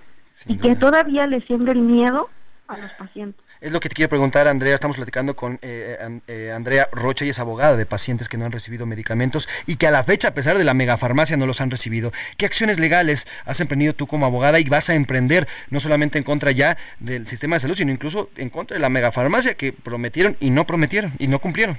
y 0.47 0.59
que 0.59 0.77
todavía 0.77 1.27
les 1.27 1.45
siembre 1.45 1.73
el 1.73 1.81
miedo 1.81 2.29
a 2.67 2.77
los 2.77 2.91
pacientes. 2.93 3.48
Es 3.61 3.73
lo 3.73 3.81
que 3.81 3.89
te 3.89 3.97
quiero 3.97 4.09
preguntar, 4.09 4.47
Andrea. 4.47 4.75
Estamos 4.75 4.97
platicando 4.97 5.35
con 5.35 5.59
eh, 5.63 6.21
eh, 6.29 6.53
Andrea 6.55 6.89
Rocha 6.93 7.25
y 7.25 7.31
es 7.31 7.41
abogada 7.41 7.77
de 7.77 7.87
pacientes 7.87 8.29
que 8.29 8.39
no 8.39 8.45
han 8.45 8.53
recibido 8.53 8.87
medicamentos 8.87 9.49
y 9.67 9.77
que 9.77 9.89
a 9.89 9.91
la 9.91 10.05
fecha, 10.05 10.29
a 10.29 10.35
pesar 10.35 10.59
de 10.59 10.65
la 10.65 10.75
megafarmacia, 10.75 11.37
no 11.37 11.45
los 11.45 11.61
han 11.61 11.71
recibido. 11.71 12.13
¿Qué 12.37 12.47
acciones 12.47 12.79
legales 12.79 13.27
has 13.47 13.61
emprendido 13.61 13.95
tú 13.95 14.07
como 14.07 14.27
abogada 14.27 14.61
y 14.61 14.65
vas 14.65 14.91
a 14.91 14.95
emprender 14.95 15.49
no 15.71 15.81
solamente 15.81 16.19
en 16.19 16.25
contra 16.25 16.53
ya 16.53 16.77
del 17.01 17.27
sistema 17.27 17.57
de 17.57 17.61
salud, 17.61 17.75
sino 17.75 17.91
incluso 17.91 18.31
en 18.37 18.49
contra 18.49 18.77
de 18.77 18.81
la 18.81 18.91
megafarmacia 18.91 19.55
que 19.55 19.73
prometieron 19.73 20.37
y 20.39 20.51
no 20.51 20.65
prometieron 20.65 21.15
y 21.19 21.27
no 21.27 21.41
cumplieron? 21.41 21.79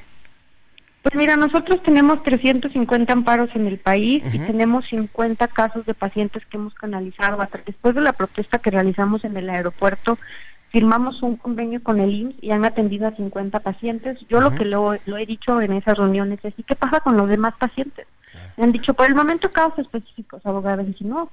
Pues 1.02 1.16
mira, 1.16 1.38
nosotros 1.38 1.82
tenemos 1.82 2.24
350 2.24 3.14
amparos 3.14 3.50
en 3.56 3.68
el 3.68 3.78
país 3.78 4.22
y 4.34 4.40
tenemos 4.40 4.86
50 4.90 5.48
casos 5.48 5.86
de 5.86 5.94
pacientes 5.94 6.46
que 6.46 6.58
hemos 6.58 6.74
canalizado. 6.74 7.42
Hasta 7.42 7.60
después 7.66 7.96
de 7.96 8.02
la 8.02 8.12
protesta 8.12 8.60
que 8.60 8.70
realizamos 8.70 9.24
en 9.24 9.38
el 9.38 9.50
aeropuerto, 9.50 10.18
firmamos 10.70 11.22
un 11.24 11.36
convenio 11.36 11.82
con 11.82 12.00
el 12.00 12.14
IMSS 12.14 12.36
y 12.42 12.52
han 12.52 12.66
atendido 12.66 13.08
a 13.08 13.12
50 13.12 13.60
pacientes. 13.60 14.18
Yo 14.30 14.40
lo 14.40 14.54
que 14.54 14.66
lo, 14.66 14.94
he 14.94 15.26
dicho 15.26 15.62
en 15.62 15.74
esas 15.74 15.98
reuniones 15.98 16.40
es, 16.44 16.54
¿y 16.58 16.64
qué 16.64 16.76
pasa 16.76 17.00
con 17.00 17.18
los 17.18 17.28
demás 17.28 17.54
pacientes? 17.58 18.08
Me 18.56 18.66
han 18.66 18.72
dicho, 18.72 18.94
por 18.94 19.08
el 19.08 19.16
momento 19.16 19.50
casos 19.50 19.80
específicos, 19.80 20.46
abogados. 20.46 20.86
Y 21.00 21.04
no, 21.04 21.30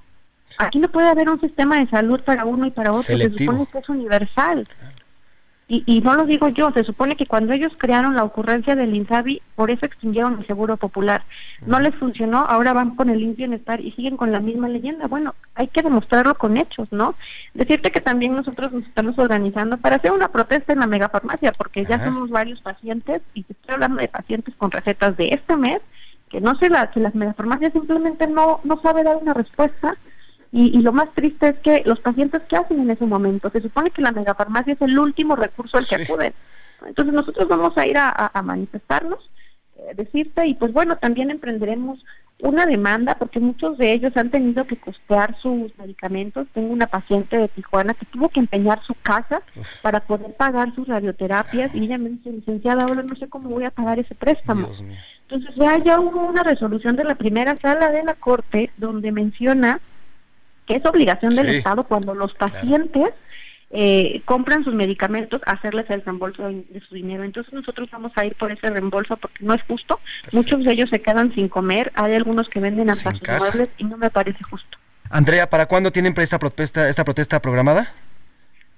aquí 0.57 0.79
no 0.79 0.89
puede 0.89 1.07
haber 1.07 1.29
un 1.29 1.39
sistema 1.39 1.79
de 1.79 1.87
salud 1.87 2.21
para 2.23 2.45
uno 2.45 2.65
y 2.65 2.71
para 2.71 2.91
otro, 2.91 3.03
se 3.03 3.29
supone 3.29 3.67
que 3.71 3.77
es 3.77 3.89
universal. 3.89 4.67
Y, 5.69 5.83
y, 5.85 5.99
no 5.99 6.13
lo 6.13 6.25
digo 6.25 6.47
yo, 6.47 6.71
se 6.71 6.85
supone 6.85 7.17
que 7.17 7.25
cuando 7.25 7.51
ellos 7.51 7.73
crearon 7.77 8.15
la 8.15 8.23
ocurrencia 8.23 8.73
del 8.73 8.95
INSABI, 8.95 9.41
por 9.53 9.69
eso 9.69 9.85
extinguieron 9.85 10.39
el 10.39 10.47
Seguro 10.47 10.77
Popular. 10.77 11.23
No 11.65 11.81
les 11.81 11.93
funcionó, 11.93 12.39
ahora 12.39 12.71
van 12.71 12.95
con 12.95 13.09
el 13.09 13.33
Bienestar 13.33 13.81
y 13.81 13.91
siguen 13.91 14.15
con 14.15 14.31
la 14.31 14.39
misma 14.39 14.69
leyenda. 14.69 15.07
Bueno, 15.07 15.35
hay 15.55 15.67
que 15.67 15.81
demostrarlo 15.81 16.35
con 16.35 16.55
hechos, 16.55 16.87
¿no? 16.93 17.15
Decirte 17.53 17.91
que 17.91 17.99
también 17.99 18.33
nosotros 18.33 18.71
nos 18.71 18.85
estamos 18.85 19.19
organizando 19.19 19.75
para 19.75 19.97
hacer 19.97 20.13
una 20.13 20.29
protesta 20.29 20.71
en 20.71 20.79
la 20.79 20.87
megafarmacia, 20.87 21.51
porque 21.51 21.83
ya 21.83 21.99
somos 21.99 22.29
varios 22.29 22.61
pacientes, 22.61 23.21
y 23.33 23.41
estoy 23.41 23.73
hablando 23.73 23.99
de 23.99 24.07
pacientes 24.07 24.55
con 24.55 24.71
recetas 24.71 25.17
de 25.17 25.33
este 25.33 25.57
mes, 25.57 25.81
que 26.29 26.39
no 26.39 26.55
sé, 26.55 26.69
la, 26.69 26.91
que 26.91 27.01
las 27.01 27.13
megafarmacias 27.13 27.73
simplemente 27.73 28.25
no, 28.27 28.61
no 28.63 28.79
sabe 28.81 29.03
dar 29.03 29.17
una 29.17 29.33
respuesta 29.33 29.97
y, 30.59 30.81
lo 30.81 30.91
más 30.91 31.11
triste 31.11 31.49
es 31.49 31.57
que 31.59 31.83
los 31.85 31.99
pacientes, 31.99 32.41
¿qué 32.49 32.57
hacen 32.57 32.81
en 32.81 32.89
ese 32.89 33.05
momento? 33.05 33.51
Se 33.51 33.61
supone 33.61 33.91
que 33.91 34.01
la 34.01 34.11
megafarmacia 34.11 34.73
es 34.73 34.81
el 34.81 34.97
último 34.97 35.35
recurso 35.35 35.77
al 35.77 35.85
que 35.85 35.95
acuden. 35.95 36.33
Entonces 36.83 37.13
nosotros 37.13 37.47
vamos 37.47 37.77
a 37.77 37.85
ir 37.85 37.95
a, 37.97 38.31
manifestarnos, 38.43 39.29
eh, 39.75 39.93
decirte, 39.95 40.47
y 40.47 40.55
pues 40.55 40.73
bueno, 40.73 40.97
también 40.97 41.29
emprenderemos 41.29 42.03
una 42.41 42.65
demanda 42.65 43.15
porque 43.15 43.39
muchos 43.39 43.77
de 43.77 43.93
ellos 43.93 44.17
han 44.17 44.31
tenido 44.31 44.65
que 44.65 44.77
costear 44.77 45.35
sus 45.39 45.77
medicamentos. 45.77 46.47
Tengo 46.53 46.73
una 46.73 46.87
paciente 46.87 47.37
de 47.37 47.47
Tijuana 47.49 47.93
que 47.93 48.05
tuvo 48.05 48.29
que 48.29 48.39
empeñar 48.39 48.81
su 48.83 48.95
casa 48.95 49.41
para 49.83 49.99
poder 49.99 50.33
pagar 50.33 50.73
sus 50.73 50.87
radioterapias 50.87 51.75
y 51.75 51.83
ella 51.83 51.99
me 51.99 52.09
dice, 52.09 52.31
licenciada, 52.31 52.85
ahora 52.85 53.03
no 53.03 53.15
sé 53.15 53.27
cómo 53.27 53.49
voy 53.49 53.65
a 53.65 53.71
pagar 53.71 53.99
ese 53.99 54.15
préstamo. 54.15 54.67
Entonces 55.29 55.55
ya, 55.55 55.77
ya 55.77 55.99
hubo 55.99 56.25
una 56.25 56.41
resolución 56.41 56.95
de 56.95 57.03
la 57.03 57.15
primera 57.15 57.55
sala 57.57 57.91
de 57.91 58.03
la 58.03 58.15
Corte 58.15 58.71
donde 58.77 59.11
menciona 59.11 59.79
que 60.67 60.75
es 60.75 60.85
obligación 60.85 61.35
del 61.35 61.49
Estado 61.49 61.85
cuando 61.85 62.13
los 62.13 62.33
pacientes 62.33 63.13
eh, 63.71 64.21
compran 64.25 64.63
sus 64.63 64.73
medicamentos, 64.73 65.41
hacerles 65.45 65.89
el 65.89 66.01
reembolso 66.03 66.43
de, 66.43 66.81
su 66.87 66.95
dinero. 66.95 67.23
Entonces 67.23 67.53
nosotros 67.53 67.89
vamos 67.91 68.11
a 68.15 68.25
ir 68.25 68.35
por 68.35 68.51
ese 68.51 68.69
reembolso 68.69 69.17
porque 69.17 69.43
no 69.43 69.53
es 69.53 69.61
justo. 69.63 69.99
Muchos 70.31 70.63
de 70.63 70.73
ellos 70.73 70.89
se 70.89 71.01
quedan 71.01 71.33
sin 71.33 71.49
comer, 71.49 71.91
hay 71.95 72.13
algunos 72.13 72.49
que 72.49 72.59
venden 72.59 72.89
hasta 72.89 73.11
sus 73.11 73.27
muebles 73.27 73.69
y 73.77 73.85
no 73.85 73.97
me 73.97 74.09
parece 74.09 74.43
justo. 74.43 74.77
Andrea, 75.09 75.49
¿para 75.49 75.65
cuándo 75.65 75.91
tienen 75.91 76.13
esta 76.17 76.37
protesta, 76.37 76.89
esta 76.89 77.05
protesta 77.05 77.41
programada? 77.41 77.93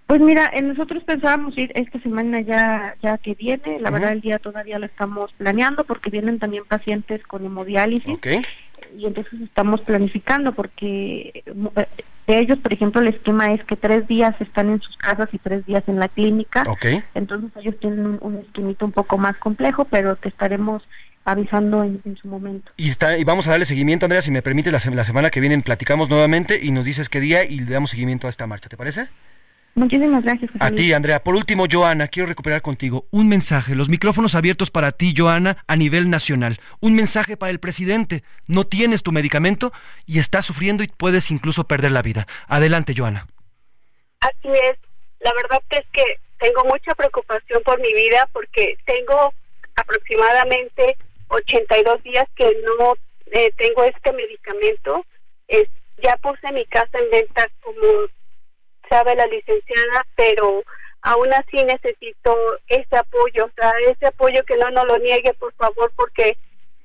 Pues 0.06 0.22
mira, 0.22 0.50
eh, 0.54 0.64
nosotros 0.64 1.04
pensábamos 1.04 1.56
ir 1.56 1.72
esta 1.76 2.00
semana 2.00 2.42
ya 2.42 2.96
ya 3.02 3.20
que 3.20 3.36
viene, 3.36 3.80
la 3.80 3.92
verdad 3.92 4.12
el 4.12 4.22
día 4.22 4.40
todavía 4.40 4.80
lo 4.80 4.88
estamos 4.88 5.32
planeando 5.34 5.84
porque 5.84 6.10
vienen 6.10 6.40
también 6.40 6.64
pacientes 6.66 7.22
con 7.28 7.46
hemodiálisis 7.46 8.18
y 8.98 9.06
entonces 9.06 9.42
estamos 9.42 9.82
planificando 9.82 10.52
porque 10.52 11.44
eh, 11.46 11.86
de 12.28 12.40
ellos, 12.40 12.60
por 12.60 12.72
ejemplo, 12.72 13.02
el 13.02 13.08
esquema 13.08 13.54
es 13.54 13.64
que 13.64 13.76
tres 13.76 14.08
días 14.08 14.40
están 14.40 14.70
en 14.70 14.82
sus 14.82 14.96
casas 14.98 15.30
y 15.32 15.40
tres 15.40 15.66
días 15.66 15.84
en 15.88 16.00
la 16.00 16.08
clínica. 16.08 16.64
Entonces 17.16 17.50
ellos 17.58 17.80
tienen 17.80 18.06
un, 18.06 18.18
un 18.22 18.38
esquemito 18.38 18.86
un 18.86 18.92
poco 18.92 19.18
más 19.18 19.36
complejo, 19.38 19.86
pero 19.86 20.16
te 20.16 20.30
estaremos 20.30 20.84
avisando 21.26 21.84
en, 21.84 22.18
su 22.22 22.28
momento. 22.28 22.72
Y, 22.78 22.90
está, 22.90 23.18
y 23.18 23.24
vamos 23.24 23.48
a 23.48 23.52
darle 23.52 23.66
seguimiento, 23.66 24.06
Andrea, 24.06 24.22
si 24.22 24.32
me 24.32 24.42
permite, 24.42 24.72
la, 24.72 24.80
la 24.94 25.04
semana 25.04 25.30
que 25.30 25.40
viene 25.40 25.60
platicamos 25.62 26.10
nuevamente 26.10 26.60
y 26.62 26.72
nos 26.72 26.86
dices 26.86 27.10
qué 27.10 27.20
día 27.20 27.44
y 27.44 27.60
le 27.60 27.72
damos 27.72 27.92
seguimiento 27.92 28.28
a 28.28 28.30
esta 28.30 28.48
marcha, 28.48 28.70
¿te 28.70 28.78
parece? 28.78 29.08
Muchísimas 29.76 30.24
gracias. 30.24 30.52
a 30.60 30.72
ti, 30.72 30.92
Andrea. 30.94 31.24
Por 31.24 31.36
último, 31.36 31.66
Joana, 31.72 32.08
quiero 32.08 32.28
recuperar 32.28 32.62
contigo 32.62 33.08
un 33.12 33.30
mensaje. 33.30 33.76
Los 33.76 33.90
micrófonos 33.90 34.36
abiertos 34.36 34.72
para 34.72 34.92
ti, 34.92 35.14
Joana, 35.16 35.58
a 35.68 35.76
nivel 35.76 36.10
nacional. 36.10 36.60
Un 36.82 36.96
mensaje 36.96 37.38
para 37.38 37.52
el 37.52 37.60
presidente. 37.60 38.24
No 38.48 38.66
tienes 38.66 39.04
tu 39.04 39.12
medicamento 39.12 39.72
y 40.06 40.20
estás 40.20 40.46
sufriendo 40.46 40.84
y 40.84 40.88
puedes 40.88 41.32
incluso 41.32 41.66
perder 41.66 41.92
la 41.92 42.02
vida. 42.02 42.28
Adelante, 42.48 42.94
Joana. 42.96 43.28
Así 44.20 44.50
es. 44.50 44.78
La 45.22 45.34
verdad 45.34 45.62
es 45.70 45.86
que 45.92 46.04
tengo 46.40 46.64
mucha 46.66 46.96
preocupación 46.96 47.62
por 47.64 47.80
mi 47.80 47.94
vida 47.94 48.28
porque 48.34 48.78
tengo 48.86 49.34
aproximadamente 49.76 50.98
82 51.30 52.04
días 52.04 52.28
que 52.36 52.46
no 52.80 52.96
eh, 53.32 53.52
tengo 53.58 53.84
este 53.84 54.12
medicamento. 54.12 55.06
Es, 55.48 55.68
ya 56.02 56.18
puse 56.18 56.52
mi 56.52 56.66
casa 56.66 56.98
en 56.98 57.12
venta 57.12 57.48
como 57.62 58.08
sabe 58.90 59.16
la 59.16 59.28
licenciada, 59.28 60.06
pero 60.16 60.64
aún 61.02 61.32
así 61.34 61.64
necesito 61.64 62.36
ese 62.68 62.98
apoyo, 62.98 63.46
o 63.46 63.52
sea, 63.56 63.72
ese 63.88 64.08
apoyo 64.08 64.44
que 64.44 64.58
no 64.58 64.70
nos 64.72 64.86
lo 64.86 64.98
niegue, 64.98 65.34
por 65.36 65.54
favor, 65.54 65.92
porque 65.96 66.38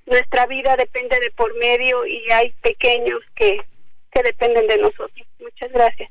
nuestra 0.07 0.47
vida 0.47 0.77
depende 0.77 1.19
de 1.19 1.31
por 1.33 1.55
medio 1.57 2.07
y 2.07 2.31
hay 2.31 2.53
pequeños 2.63 3.21
que, 3.35 3.61
que 4.15 4.23
dependen 4.23 4.67
de 4.67 4.79
nosotros. 4.79 5.27
Muchas 5.41 5.73
gracias. 5.73 6.11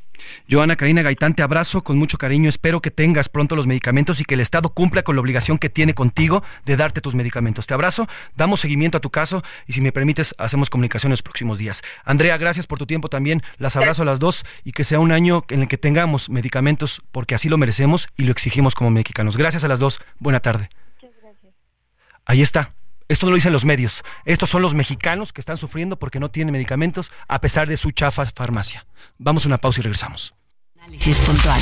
Joana 0.50 0.76
Karina 0.76 1.02
Gaitán, 1.02 1.34
te 1.34 1.42
abrazo 1.42 1.84
con 1.84 1.98
mucho 1.98 2.18
cariño. 2.18 2.50
Espero 2.50 2.82
que 2.82 2.92
tengas 2.92 3.30
pronto 3.30 3.56
los 3.56 3.66
medicamentos 3.66 4.20
y 4.22 4.26
que 4.26 4.36
el 4.36 4.42
Estado 4.42 4.70
cumpla 4.70 5.04
con 5.04 5.16
la 5.16 5.22
obligación 5.22 5.58
que 5.58 5.70
tiene 5.70 5.94
contigo 5.94 6.44
de 6.66 6.76
darte 6.76 7.02
tus 7.02 7.16
medicamentos. 7.16 7.66
Te 7.66 7.74
abrazo, 7.74 8.08
damos 8.36 8.60
seguimiento 8.60 8.98
a 8.98 9.02
tu 9.02 9.10
caso 9.10 9.42
y 9.66 9.74
si 9.74 9.82
me 9.82 9.92
permites, 9.92 10.36
hacemos 10.38 10.70
comunicación 10.70 11.10
en 11.10 11.14
los 11.14 11.24
próximos 11.24 11.58
días. 11.58 11.82
Andrea, 12.04 12.38
gracias 12.38 12.68
por 12.68 12.78
tu 12.78 12.86
tiempo 12.86 13.10
también. 13.10 13.42
Las 13.58 13.76
abrazo 13.76 14.04
a 14.04 14.06
las 14.06 14.20
dos 14.20 14.46
y 14.64 14.72
que 14.74 14.84
sea 14.84 15.00
un 15.00 15.12
año 15.12 15.44
en 15.50 15.62
el 15.62 15.68
que 15.68 15.78
tengamos 15.78 16.30
medicamentos 16.30 17.02
porque 17.12 17.36
así 17.36 17.50
lo 17.50 17.58
merecemos 17.58 18.08
y 18.18 18.24
lo 18.24 18.32
exigimos 18.32 18.76
como 18.76 18.92
mexicanos. 18.92 19.38
Gracias 19.38 19.64
a 19.64 19.68
las 19.68 19.80
dos. 19.80 20.00
Buena 20.20 20.40
tarde. 20.40 20.70
Ahí 22.26 22.42
está. 22.42 22.74
Esto 23.08 23.26
no 23.26 23.32
lo 23.32 23.36
dicen 23.36 23.54
los 23.54 23.66
medios. 23.66 24.04
Estos 24.26 24.50
son 24.50 24.62
los 24.62 24.74
mexicanos 24.74 25.34
que 25.34 25.42
están 25.42 25.58
sufriendo 25.58 25.98
porque 25.98 26.20
no 26.20 26.30
tienen 26.30 26.54
medicamentos 26.54 27.12
a 27.28 27.42
pesar 27.42 27.68
de 27.68 27.78
su 27.78 27.92
chafa 27.92 28.26
farmacia. 28.26 28.86
Vamos 29.18 29.46
a 29.46 29.48
una 29.48 29.58
pausa 29.58 29.82
y 29.82 29.84
regresamos. 29.84 30.34
Análisis 30.80 31.20
puntual. 31.22 31.62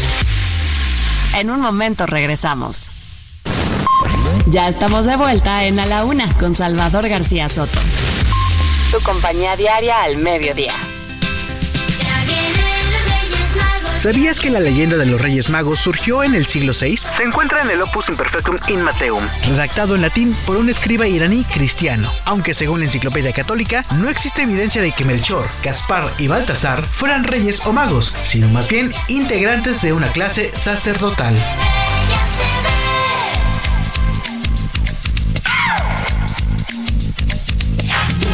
En 1.36 1.50
un 1.50 1.62
momento 1.62 2.06
regresamos. 2.06 2.92
Ya 4.48 4.68
estamos 4.68 5.06
de 5.06 5.16
vuelta 5.16 5.66
en 5.66 5.80
A 5.80 5.86
la 5.86 6.04
Una 6.04 6.30
con 6.38 6.56
Salvador 6.56 7.08
García 7.08 7.50
Soto. 7.50 7.80
Tu 8.92 9.00
compañía 9.02 9.56
diaria 9.56 10.04
al 10.04 10.18
mediodía. 10.18 10.74
¿Sabías 14.02 14.40
que 14.40 14.50
la 14.50 14.60
leyenda 14.60 14.98
de 14.98 15.06
los 15.06 15.22
Reyes 15.22 15.52
Magos 15.52 15.80
surgió 15.80 16.24
en 16.24 16.34
el 16.34 16.48
siglo 16.48 16.74
VI? 16.74 16.98
Se 16.98 17.22
encuentra 17.22 17.62
en 17.62 17.70
el 17.70 17.84
Opus 17.84 18.10
Imperfectum 18.10 18.58
in 18.68 18.82
Mateum, 18.82 19.24
redactado 19.48 19.94
en 19.94 20.02
latín 20.02 20.36
por 20.48 20.58
un 20.58 20.72
escriba 20.72 21.08
iraní 21.08 21.44
cristiano, 21.44 22.12
aunque 22.26 22.56
según 22.56 22.80
la 22.80 22.88
Enciclopedia 22.88 23.32
Católica 23.32 23.86
no 23.98 24.10
existe 24.10 24.42
evidencia 24.42 24.82
de 24.82 24.92
que 24.92 25.06
Melchor, 25.06 25.48
Gaspar 25.62 26.12
y 26.18 26.28
Baltasar 26.28 26.84
fueran 26.84 27.26
reyes 27.26 27.62
o 27.64 27.74
magos, 27.74 28.16
sino 28.24 28.48
más 28.48 28.68
bien 28.68 28.92
integrantes 29.08 29.84
de 29.84 29.94
una 29.94 30.08
clase 30.08 30.52
sacerdotal. 30.58 31.36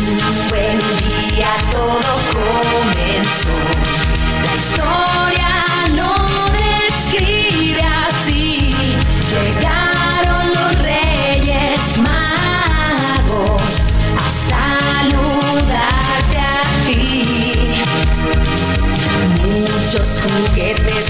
Un 0.08 0.50
buen 0.50 0.80
día 0.80 1.50
todo 1.74 2.27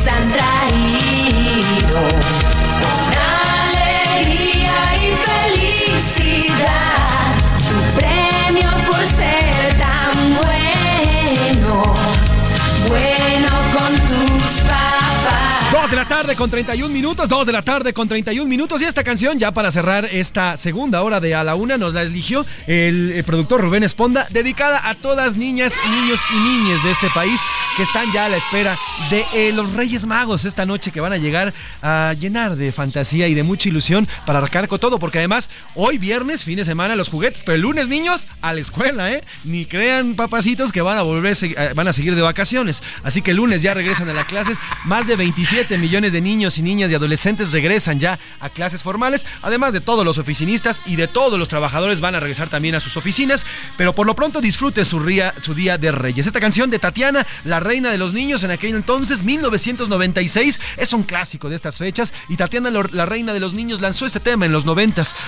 juguetes 0.07 0.56
con 16.35 16.49
31 16.49 16.93
minutos, 16.93 17.29
dos 17.29 17.45
de 17.45 17.53
la 17.53 17.61
tarde 17.61 17.93
con 17.93 18.09
31 18.09 18.49
minutos 18.49 18.81
y 18.81 18.85
esta 18.85 19.03
canción 19.03 19.39
ya 19.39 19.53
para 19.53 19.71
cerrar 19.71 20.05
esta 20.05 20.57
segunda 20.57 21.01
hora 21.01 21.21
de 21.21 21.33
A 21.35 21.43
la 21.43 21.55
Una 21.55 21.77
nos 21.77 21.93
la 21.93 22.01
eligió 22.01 22.45
el, 22.65 23.13
el 23.13 23.23
productor 23.23 23.61
Rubén 23.61 23.83
Esponda, 23.83 24.27
dedicada 24.31 24.89
a 24.89 24.95
todas 24.95 25.37
niñas, 25.37 25.73
niños 25.89 26.19
y 26.35 26.39
niñas 26.39 26.83
de 26.83 26.91
este 26.91 27.09
país 27.11 27.39
que 27.77 27.83
están 27.83 28.11
ya 28.11 28.25
a 28.25 28.29
la 28.29 28.37
espera 28.37 28.77
de 29.09 29.23
eh, 29.33 29.51
los 29.53 29.73
Reyes 29.73 30.05
Magos 30.05 30.43
esta 30.45 30.65
noche 30.65 30.91
que 30.91 30.99
van 30.99 31.13
a 31.13 31.17
llegar 31.17 31.53
a 31.81 32.13
llenar 32.19 32.55
de 32.55 32.71
fantasía 32.71 33.27
y 33.27 33.35
de 33.35 33.43
mucha 33.43 33.69
ilusión 33.69 34.07
para 34.25 34.39
arrancar 34.39 34.67
con 34.67 34.79
todo, 34.79 34.99
porque 34.99 35.19
además 35.19 35.49
hoy 35.75 35.97
viernes, 35.97 36.43
fin 36.43 36.57
de 36.57 36.65
semana, 36.65 36.95
los 36.95 37.09
juguetes, 37.09 37.43
pero 37.45 37.55
el 37.55 37.61
lunes, 37.61 37.87
niños, 37.87 38.27
a 38.41 38.53
la 38.53 38.61
escuela, 38.61 39.11
¿eh? 39.11 39.23
Ni 39.43 39.65
crean, 39.65 40.15
papacitos, 40.15 40.71
que 40.71 40.81
van 40.81 40.97
a 40.97 41.03
volver, 41.03 41.37
eh, 41.41 41.73
van 41.75 41.87
a 41.87 41.93
seguir 41.93 42.15
de 42.15 42.21
vacaciones. 42.21 42.81
Así 43.03 43.21
que 43.21 43.31
el 43.31 43.37
lunes 43.37 43.61
ya 43.61 43.73
regresan 43.73 44.09
a 44.09 44.13
las 44.13 44.25
clases 44.25 44.57
más 44.85 45.05
de 45.05 45.15
27 45.15 45.77
millones 45.77 46.13
de 46.13 46.16
niños 46.22 46.57
y 46.57 46.61
niñas 46.61 46.91
y 46.91 46.95
adolescentes 46.95 47.52
regresan 47.52 47.99
ya 47.99 48.19
a 48.39 48.49
clases 48.49 48.84
formales, 48.84 49.26
además 49.41 49.73
de 49.73 49.81
todos 49.81 50.06
los 50.06 50.18
oficinistas 50.18 50.81
y 50.85 50.95
de 50.95 51.07
todos 51.07 51.38
los 51.38 51.48
trabajadores 51.48 51.99
van 51.99 52.15
a 52.15 52.19
regresar 52.19 52.49
también 52.49 52.76
a 52.76 52.80
sus 52.80 52.98
oficinas, 52.98 53.45
pero 53.77 53.94
por 53.94 54.07
lo 54.07 54.15
pronto 54.15 54.41
disfrute 54.41 54.85
su, 54.85 54.99
su 55.41 55.53
Día 55.53 55.77
de 55.77 55.91
Reyes. 55.91 56.27
Esta 56.27 56.39
canción 56.39 56.69
de 56.69 56.80
Tatiana, 56.80 57.26
la 57.44 57.60
reina 57.60 57.91
de 57.91 57.98
los 57.98 58.14
niños 58.14 58.44
en 58.44 58.52
aquel 58.52 58.76
entonces, 58.76 59.23
1996, 59.23 60.60
es 60.77 60.94
un 60.94 61.03
clásico 61.03 61.49
de 61.49 61.56
estas 61.56 61.77
fechas 61.77 62.14
y 62.30 62.38
Tatiana, 62.38 62.72
la 62.72 63.06
reina 63.06 63.34
de 63.34 63.39
los 63.39 63.53
niños, 63.53 63.81
lanzó 63.81 64.06
este 64.06 64.19
tema 64.19 64.45
en 64.45 64.52
los 64.52 64.65
90. 64.65 64.88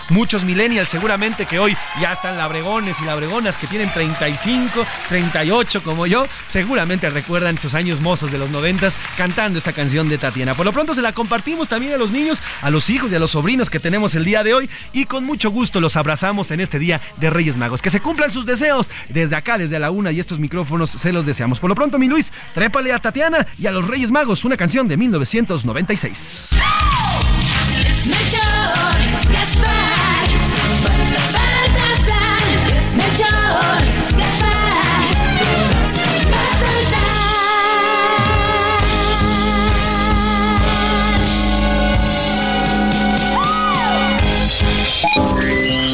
Muchos 0.10 0.44
millennials 0.44 0.90
seguramente 0.90 1.46
que 1.46 1.60
hoy 1.60 1.76
ya 2.02 2.14
están 2.14 2.38
labregones 2.38 3.00
y 3.02 3.06
labregonas 3.06 3.58
que 3.58 3.68
tienen 3.68 3.92
35, 3.92 4.86
38 5.10 5.84
como 5.84 6.08
yo, 6.08 6.28
seguramente 6.48 7.10
recuerdan 7.10 7.60
sus 7.60 7.74
años 7.74 8.00
mozos 8.00 8.32
de 8.32 8.38
los 8.38 8.50
90 8.50 8.80
cantando 9.18 9.58
esta 9.58 9.74
canción 9.74 10.08
de 10.08 10.18
Tatiana. 10.18 10.56
Por 10.56 10.66
lo 10.66 10.72
pronto 10.80 10.94
se 10.94 11.02
la 11.02 11.12
compartimos 11.12 11.68
también 11.68 11.94
a 11.94 11.98
los 11.98 12.14
niños, 12.14 12.42
a 12.62 12.70
los 12.70 12.90
hijos 12.90 13.12
y 13.12 13.16
a 13.16 13.20
los 13.20 13.32
sobrinos 13.32 13.70
que 13.70 13.82
tenemos 13.82 14.16
el 14.16 14.24
día 14.24 14.46
de 14.46 14.54
hoy 14.54 14.70
y 14.94 15.04
con 15.04 15.26
mucho 15.26 15.52
gusto 15.52 15.82
los 15.82 15.98
abrazamos 15.98 16.52
en 16.52 16.62
este 16.62 16.80
día 16.80 17.02
de 17.18 17.30
Reyes 17.30 17.58
Magos. 17.58 17.82
Que 17.82 17.90
se 17.90 18.00
cumplan 18.00 18.32
sus 18.32 18.46
deseos 18.46 18.90
desde 19.10 19.36
acá, 19.36 19.58
desde 19.58 19.78
la 19.78 19.92
una 19.92 20.14
y 20.14 20.22
estos 20.22 20.40
micrófonos 20.40 20.90
se 20.92 21.12
los 21.12 21.26
deseamos. 21.26 21.60
Por 21.60 21.70
lo 21.70 21.76
pronto, 21.76 22.00
mi 22.00 22.08
Luis, 22.08 22.32
trépale 22.54 22.94
a 22.94 23.00
Tatiana 23.00 23.46
y 23.60 23.68
a 23.68 23.72
los 23.72 23.90
Reyes 23.90 24.10
Magos 24.10 24.46
una 24.46 24.56
canción 24.56 24.88
de 24.88 24.96
1996. 24.96 26.52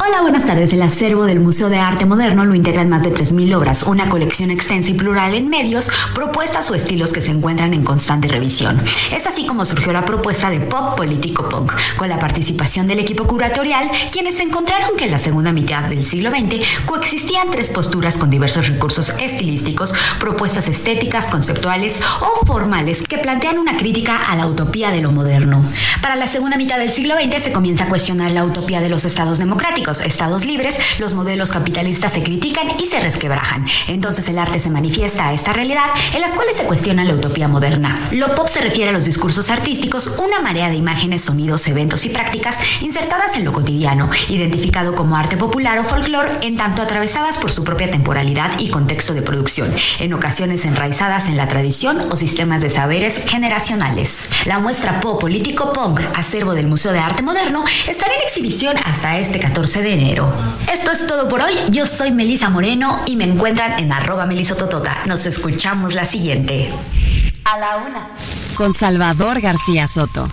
Hola, 0.00 0.20
buenas 0.20 0.46
tardes. 0.46 0.72
El 0.72 0.82
acervo 0.82 1.24
del 1.24 1.40
Museo 1.40 1.68
de 1.68 1.78
Arte 1.78 2.06
Moderno 2.06 2.44
lo 2.44 2.54
integran 2.54 2.88
más 2.88 3.02
de 3.02 3.12
3.000 3.12 3.56
obras, 3.56 3.82
una 3.82 4.08
colección 4.08 4.52
extensa 4.52 4.90
y 4.90 4.94
plural 4.94 5.34
en 5.34 5.48
medios, 5.48 5.90
propuestas 6.14 6.70
o 6.70 6.76
estilos 6.76 7.12
que 7.12 7.20
se 7.20 7.32
encuentran 7.32 7.74
en 7.74 7.82
constante 7.82 8.28
revisión. 8.28 8.80
Es 9.10 9.26
así 9.26 9.44
como 9.44 9.64
surgió 9.64 9.92
la 9.92 10.04
propuesta 10.04 10.50
de 10.50 10.60
Pop 10.60 10.96
Político 10.96 11.48
Punk, 11.48 11.72
con 11.96 12.08
la 12.08 12.20
participación 12.20 12.86
del 12.86 13.00
equipo 13.00 13.26
curatorial, 13.26 13.90
quienes 14.12 14.38
encontraron 14.38 14.96
que 14.96 15.06
en 15.06 15.10
la 15.10 15.18
segunda 15.18 15.50
mitad 15.50 15.82
del 15.88 16.04
siglo 16.04 16.30
XX 16.30 16.84
coexistían 16.86 17.50
tres 17.50 17.70
posturas 17.70 18.16
con 18.16 18.30
diversos 18.30 18.68
recursos 18.68 19.12
estilísticos, 19.20 19.92
propuestas 20.20 20.68
estéticas, 20.68 21.26
conceptuales 21.26 21.96
o 22.20 22.46
formales 22.46 23.04
que 23.06 23.18
plantean 23.18 23.58
una 23.58 23.76
crítica 23.76 24.16
a 24.16 24.36
la 24.36 24.46
utopía 24.46 24.92
de 24.92 25.00
lo 25.00 25.10
moderno. 25.10 25.64
Para 26.00 26.14
la 26.14 26.28
segunda 26.28 26.56
mitad 26.56 26.78
del 26.78 26.92
siglo 26.92 27.16
XX 27.16 27.42
se 27.42 27.52
comienza 27.52 27.84
a 27.84 27.88
cuestionar 27.88 28.30
la 28.30 28.44
utopía 28.44 28.80
de 28.80 28.90
los 28.90 29.04
estados 29.04 29.38
democráticos 29.38 29.87
estados 29.88 30.44
libres, 30.44 30.76
los 30.98 31.14
modelos 31.14 31.50
capitalistas 31.50 32.12
se 32.12 32.22
critican 32.22 32.78
y 32.78 32.86
se 32.86 33.00
resquebrajan. 33.00 33.66
Entonces 33.88 34.28
el 34.28 34.38
arte 34.38 34.60
se 34.60 34.70
manifiesta 34.70 35.28
a 35.28 35.32
esta 35.32 35.52
realidad 35.52 35.86
en 36.14 36.20
las 36.20 36.32
cuales 36.32 36.56
se 36.56 36.64
cuestiona 36.64 37.04
la 37.04 37.14
utopía 37.14 37.48
moderna. 37.48 38.08
Lo 38.10 38.34
pop 38.34 38.48
se 38.48 38.60
refiere 38.60 38.90
a 38.90 38.92
los 38.92 39.04
discursos 39.04 39.50
artísticos, 39.50 40.18
una 40.18 40.40
marea 40.40 40.68
de 40.68 40.76
imágenes, 40.76 41.22
sonidos, 41.22 41.66
eventos 41.66 42.04
y 42.04 42.10
prácticas 42.10 42.56
insertadas 42.80 43.36
en 43.36 43.44
lo 43.44 43.52
cotidiano, 43.52 44.10
identificado 44.28 44.94
como 44.94 45.16
arte 45.16 45.36
popular 45.36 45.78
o 45.78 45.84
folclore, 45.84 46.38
en 46.42 46.56
tanto 46.56 46.82
atravesadas 46.82 47.38
por 47.38 47.50
su 47.50 47.64
propia 47.64 47.90
temporalidad 47.90 48.58
y 48.58 48.68
contexto 48.68 49.14
de 49.14 49.22
producción, 49.22 49.74
en 49.98 50.12
ocasiones 50.12 50.64
enraizadas 50.64 51.28
en 51.28 51.36
la 51.36 51.48
tradición 51.48 52.00
o 52.10 52.16
sistemas 52.16 52.60
de 52.60 52.70
saberes 52.70 53.22
generacionales. 53.26 54.24
La 54.44 54.58
muestra 54.58 55.00
Pop 55.00 55.20
Político 55.20 55.72
Punk, 55.72 56.00
acervo 56.14 56.54
del 56.54 56.66
Museo 56.66 56.92
de 56.92 56.98
Arte 56.98 57.22
Moderno, 57.22 57.64
estará 57.88 58.14
en 58.14 58.22
exhibición 58.22 58.76
hasta 58.84 59.18
este 59.18 59.38
14 59.38 59.77
de 59.82 59.92
enero. 59.92 60.32
Esto 60.72 60.90
es 60.90 61.06
todo 61.06 61.28
por 61.28 61.40
hoy. 61.40 61.54
Yo 61.70 61.86
soy 61.86 62.10
Melisa 62.10 62.48
Moreno 62.50 63.00
y 63.06 63.16
me 63.16 63.24
encuentran 63.24 63.78
en 63.78 63.92
arroba 63.92 64.26
melisototota. 64.26 65.04
Nos 65.06 65.26
escuchamos 65.26 65.94
la 65.94 66.04
siguiente. 66.04 66.70
A 67.44 67.58
la 67.58 67.76
una. 67.76 68.08
Con 68.56 68.74
Salvador 68.74 69.40
García 69.40 69.88
Soto. 69.88 70.28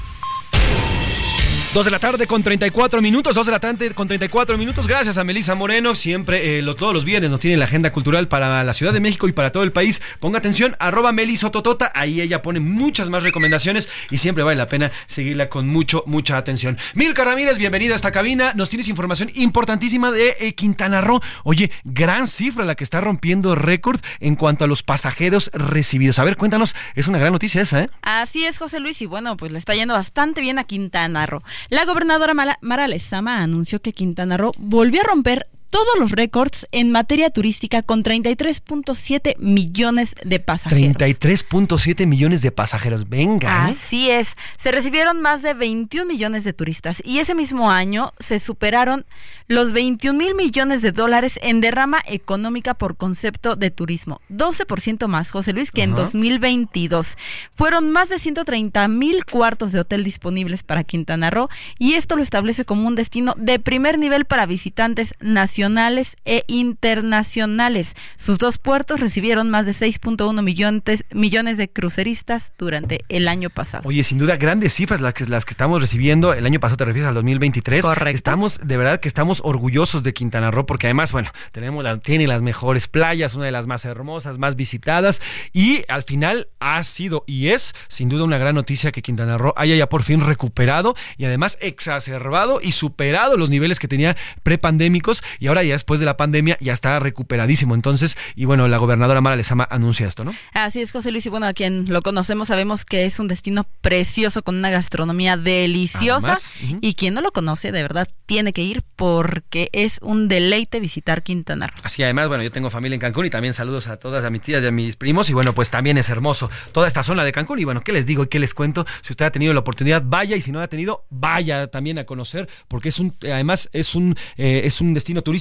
2 1.76 1.84
de 1.84 1.92
la 1.92 2.00
tarde 2.00 2.26
con 2.26 2.42
34 2.42 3.02
minutos, 3.02 3.36
2 3.36 3.48
de 3.48 3.52
la 3.52 3.60
tarde 3.60 3.94
con 3.94 4.08
34 4.08 4.58
minutos. 4.58 4.88
Gracias 4.88 5.18
a 5.18 5.26
Melisa 5.26 5.56
Moreno. 5.56 5.94
Siempre, 5.94 6.60
eh, 6.60 6.64
todos 6.78 6.94
los 6.94 7.04
viernes 7.04 7.30
nos 7.30 7.42
tiene 7.42 7.58
la 7.58 7.66
agenda 7.66 7.92
cultural 7.92 8.30
para 8.30 8.64
la 8.64 8.74
Ciudad 8.74 8.94
de 8.94 9.02
México 9.02 9.28
y 9.28 9.34
para 9.34 9.52
todo 9.52 9.64
el 9.64 9.74
país. 9.74 10.02
Ponga 10.22 10.40
atención, 10.40 10.78
arroba 10.80 11.12
melisototota. 11.12 11.92
Ahí 11.94 12.22
ella 12.22 12.42
pone 12.42 12.62
muchas 12.62 13.10
más 13.10 13.24
recomendaciones 13.24 13.90
y 14.10 14.20
siempre 14.20 14.46
vale 14.46 14.56
la 14.56 14.68
pena 14.68 14.90
seguirla 15.08 15.50
con 15.50 15.68
mucho, 15.68 16.06
mucha 16.08 16.38
atención. 16.38 16.78
Milka 16.94 17.26
Ramírez, 17.26 17.58
bienvenida 17.58 17.92
a 17.92 17.98
esta 17.98 18.14
cabina. 18.14 18.54
Nos 18.56 18.70
tienes 18.70 18.88
información 18.88 19.30
importantísima 19.36 20.12
de 20.12 20.38
eh, 20.40 20.56
Quintana 20.56 21.02
Roo. 21.02 21.20
Oye, 21.44 21.72
gran 21.84 22.30
cifra 22.30 22.64
la 22.64 22.76
que 22.76 22.86
está 22.86 23.02
rompiendo 23.02 23.54
récord 23.54 24.00
en 24.22 24.36
cuanto 24.36 24.64
a 24.64 24.68
los 24.68 24.82
pasajeros 24.82 25.52
recibidos. 25.54 26.20
A 26.20 26.24
ver, 26.24 26.38
cuéntanos, 26.38 26.74
es 26.96 27.10
una 27.10 27.18
gran 27.18 27.34
noticia 27.34 27.62
esa, 27.62 27.82
¿eh? 27.82 27.90
Así 28.02 28.46
es, 28.46 28.60
José 28.60 28.80
Luis, 28.80 29.02
y 29.02 29.08
bueno, 29.08 29.36
pues 29.36 29.52
le 29.52 29.60
está 29.60 29.76
yendo 29.76 29.94
bastante 29.94 30.40
bien 30.40 30.58
a 30.58 30.64
Quintana 30.64 31.26
Roo. 31.26 31.44
La 31.70 31.86
gobernadora 31.86 32.34
Mara 32.62 32.88
Lezama 32.88 33.42
anunció 33.42 33.82
que 33.82 33.94
Quintana 33.94 34.38
Roo 34.38 34.52
volvió 34.58 35.02
a 35.02 35.06
romper 35.06 35.48
todos 35.70 36.00
los 36.00 36.12
récords 36.12 36.68
en 36.72 36.92
materia 36.92 37.30
turística 37.30 37.82
con 37.82 38.04
33.7 38.04 39.38
millones 39.40 40.16
de 40.24 40.40
pasajeros. 40.40 40.96
33.7 40.96 42.06
millones 42.06 42.42
de 42.42 42.52
pasajeros, 42.52 43.10
venga. 43.10 43.70
¿eh? 43.70 43.72
Así 43.72 44.10
es, 44.10 44.36
se 44.58 44.72
recibieron 44.72 45.22
más 45.22 45.42
de 45.42 45.54
21 45.54 46.06
millones 46.06 46.44
de 46.44 46.54
turistas 46.54 47.02
y 47.04 47.20
ese 47.20 47.36
mismo 47.36 47.72
año 47.72 48.14
se 48.20 48.40
superaron 48.40 49.06
los 49.48 49.74
21 49.74 50.18
mil 50.18 50.36
millones 50.36 50.82
de 50.82 50.92
dólares 50.92 51.40
en 51.42 51.62
derrama 51.62 52.02
económica 52.06 52.74
por 52.74 52.96
concepto 52.96 53.56
de 53.56 53.72
turismo, 53.72 54.22
12% 54.30 55.08
más, 55.08 55.32
José 55.32 55.54
Luis, 55.54 55.72
que 55.72 55.84
en 55.84 55.96
2022. 55.96 57.18
Fueron 57.54 57.92
más 57.92 58.10
de 58.10 58.20
130 58.20 58.88
mil 58.88 59.26
cuartos 59.26 59.72
de 59.72 59.80
hotel 59.80 60.04
disponibles 60.04 60.64
para 60.64 60.84
Quintana 60.84 61.30
Roo 61.30 61.50
y 61.80 61.94
esto 61.94 62.16
lo 62.16 62.24
establece 62.24 62.66
como 62.66 62.88
un 62.88 62.96
destino 62.96 63.34
de 63.38 63.60
primer 63.60 64.00
nivel 64.00 64.26
para 64.26 64.46
visitantes 64.46 65.16
nacionales 65.20 65.55
nacionales 65.56 66.18
e 66.26 66.44
internacionales. 66.48 67.96
Sus 68.18 68.40
dos 68.40 68.58
puertos 68.58 69.00
recibieron 69.00 69.50
más 69.50 69.66
de 69.66 69.72
6.1 69.72 70.44
millones, 70.44 71.06
millones 71.14 71.58
de 71.58 71.70
cruceristas 71.70 72.52
durante 72.58 73.06
el 73.08 73.30
año 73.30 73.50
pasado. 73.50 73.88
Oye, 73.88 74.04
sin 74.04 74.18
duda, 74.18 74.36
grandes 74.36 74.74
cifras 74.74 75.00
las 75.00 75.14
que, 75.14 75.26
las 75.28 75.46
que 75.46 75.52
estamos 75.52 75.80
recibiendo. 75.80 76.34
El 76.34 76.46
año 76.46 76.60
pasado 76.60 76.76
te 76.76 76.84
refieres 76.84 77.08
al 77.08 77.14
2023. 77.14 77.84
Correcto. 77.84 78.18
Estamos, 78.18 78.60
de 78.66 78.76
verdad 78.76 79.00
que 79.00 79.08
estamos 79.08 79.40
orgullosos 79.46 80.04
de 80.04 80.14
Quintana 80.14 80.52
Roo 80.52 80.66
porque 80.66 80.88
además, 80.88 81.14
bueno, 81.14 81.32
tenemos 81.54 81.86
la, 81.86 82.00
tiene 82.00 82.28
las 82.28 82.42
mejores 82.42 82.90
playas, 82.90 83.34
una 83.36 83.46
de 83.46 83.54
las 83.54 83.66
más 83.66 83.86
hermosas, 83.86 84.38
más 84.38 84.58
visitadas 84.58 85.22
y 85.54 85.84
al 85.88 86.04
final 86.04 86.50
ha 86.60 86.84
sido 86.84 87.24
y 87.28 87.48
es 87.48 87.76
sin 87.88 88.10
duda 88.10 88.26
una 88.26 88.38
gran 88.38 88.56
noticia 88.56 88.92
que 88.92 89.02
Quintana 89.02 89.38
Roo 89.38 89.54
haya 89.56 89.78
ya 89.78 89.88
por 89.88 90.04
fin 90.04 90.20
recuperado 90.20 90.96
y 91.18 91.24
además 91.24 91.58
exacerbado 91.62 92.60
y 92.62 92.74
superado 92.74 93.38
los 93.38 93.50
niveles 93.50 93.80
que 93.80 93.88
tenía 93.88 94.18
prepandémicos 94.44 95.24
y 95.40 95.45
ahora 95.48 95.64
ya 95.64 95.74
después 95.74 96.00
de 96.00 96.06
la 96.06 96.18
pandemia 96.18 96.58
ya 96.60 96.74
está 96.74 97.00
recuperadísimo. 97.00 97.76
Entonces, 97.76 98.18
y 98.36 98.46
bueno, 98.46 98.68
la 98.68 98.78
gobernadora 98.78 99.22
Mara 99.22 99.36
Lezama 99.36 99.68
anuncia 99.70 100.08
esto, 100.08 100.24
¿no? 100.24 100.34
Así 100.54 100.82
es, 100.82 100.92
José 100.92 101.12
Luis, 101.12 101.26
y 101.26 101.30
bueno, 101.30 101.48
a 101.48 101.54
quien 101.54 101.86
lo 101.90 102.02
conocemos 102.02 102.48
sabemos 102.48 102.86
que 102.86 103.06
es 103.06 103.20
un 103.20 103.28
destino 103.28 103.66
precioso 103.82 104.44
con 104.44 104.56
una 104.56 104.70
gastronomía 104.70 105.38
deliciosa 105.38 106.38
y 106.82 106.94
quien 106.96 107.14
no 107.14 107.22
lo 107.22 107.32
conoce, 107.32 107.72
de 107.72 107.82
verdad, 107.82 108.08
tiene 108.26 108.54
que 108.54 108.64
ir 108.64 108.84
porque 108.96 109.70
es 109.74 110.00
un 110.02 110.28
deleite 110.28 110.80
visitar 110.80 111.24
Quintana 111.24 111.68
Roo. 111.68 111.82
Así, 111.84 112.04
además, 112.04 112.28
bueno, 112.28 112.44
yo 112.44 112.52
tengo 112.52 112.70
familia 112.70 112.96
en 112.96 113.02
Cancún 113.02 113.26
y 113.26 113.30
también 113.30 113.54
saludos 113.54 113.88
a 113.88 113.98
todas 113.98 114.24
a 114.26 114.30
mis 114.30 114.42
tías 114.42 114.64
y 114.64 114.68
a 114.68 114.72
mis 114.72 114.96
primos 114.96 115.30
y 115.30 115.34
bueno, 115.34 115.54
pues 115.54 115.70
también 115.70 115.98
es 115.98 116.10
hermoso 116.10 116.50
toda 116.72 116.88
esta 116.88 117.04
zona 117.04 117.24
de 117.24 117.32
Cancún 117.32 117.60
y 117.60 117.64
bueno, 117.64 117.82
¿qué 117.82 117.92
les 117.92 118.06
digo 118.06 118.24
y 118.24 118.28
qué 118.28 118.40
les 118.40 118.54
cuento? 118.54 118.86
Si 119.02 119.14
usted 119.14 119.26
ha 119.26 119.32
tenido 119.32 119.54
la 119.54 119.60
oportunidad, 119.60 120.04
vaya 120.06 120.36
y 120.36 120.42
si 120.42 120.52
no 120.52 120.62
ha 120.62 120.68
tenido, 120.68 121.06
vaya 121.10 121.68
también 121.68 122.00
a 122.00 122.06
conocer 122.06 122.48
porque 122.68 122.90
es 122.90 123.00
un, 123.00 123.16
además 123.24 123.70
es 123.74 123.96
un, 123.96 124.16
eh, 124.38 124.62
es 124.66 124.82
un 124.82 124.94
destino 124.94 125.22
turístico 125.22 125.35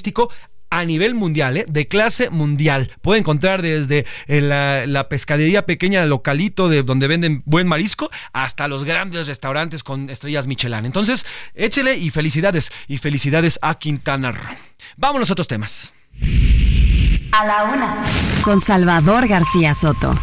a 0.75 0.85
nivel 0.85 1.15
mundial, 1.15 1.57
¿eh? 1.57 1.67
de 1.69 1.87
clase 1.87 2.31
mundial. 2.31 2.91
Puede 3.01 3.21
encontrar 3.21 3.63
desde 3.63 4.07
eh, 4.27 4.41
la, 4.41 5.09
pescadería 5.09 5.67
pequeña 5.67 6.05
localito 6.05 6.69
de 6.69 6.83
donde 6.83 7.07
venden 7.07 7.43
buen 7.47 7.69
marisco 7.69 8.11
hasta 8.33 8.67
los 8.67 8.85
grandes 8.85 9.29
restaurantes 9.29 9.85
con 9.85 10.11
estrellas 10.11 10.49
Michelin. 10.49 10.85
Entonces, 10.85 11.27
échele 11.55 11.97
y 11.97 12.11
felicidades 12.11 12.73
y 12.89 12.99
felicidades 12.99 13.61
a 13.63 13.79
Quintana 13.79 14.33
Roo. 14.33 14.57
Vámonos 14.97 15.31
a 15.31 15.35
otros 15.35 15.47
temas. 15.47 15.93
A 17.31 17.47
la 17.47 17.65
una. 17.65 18.03
Con 18.43 18.61
Salvador 18.61 19.29
García 19.29 19.75
Soto. 19.75 20.19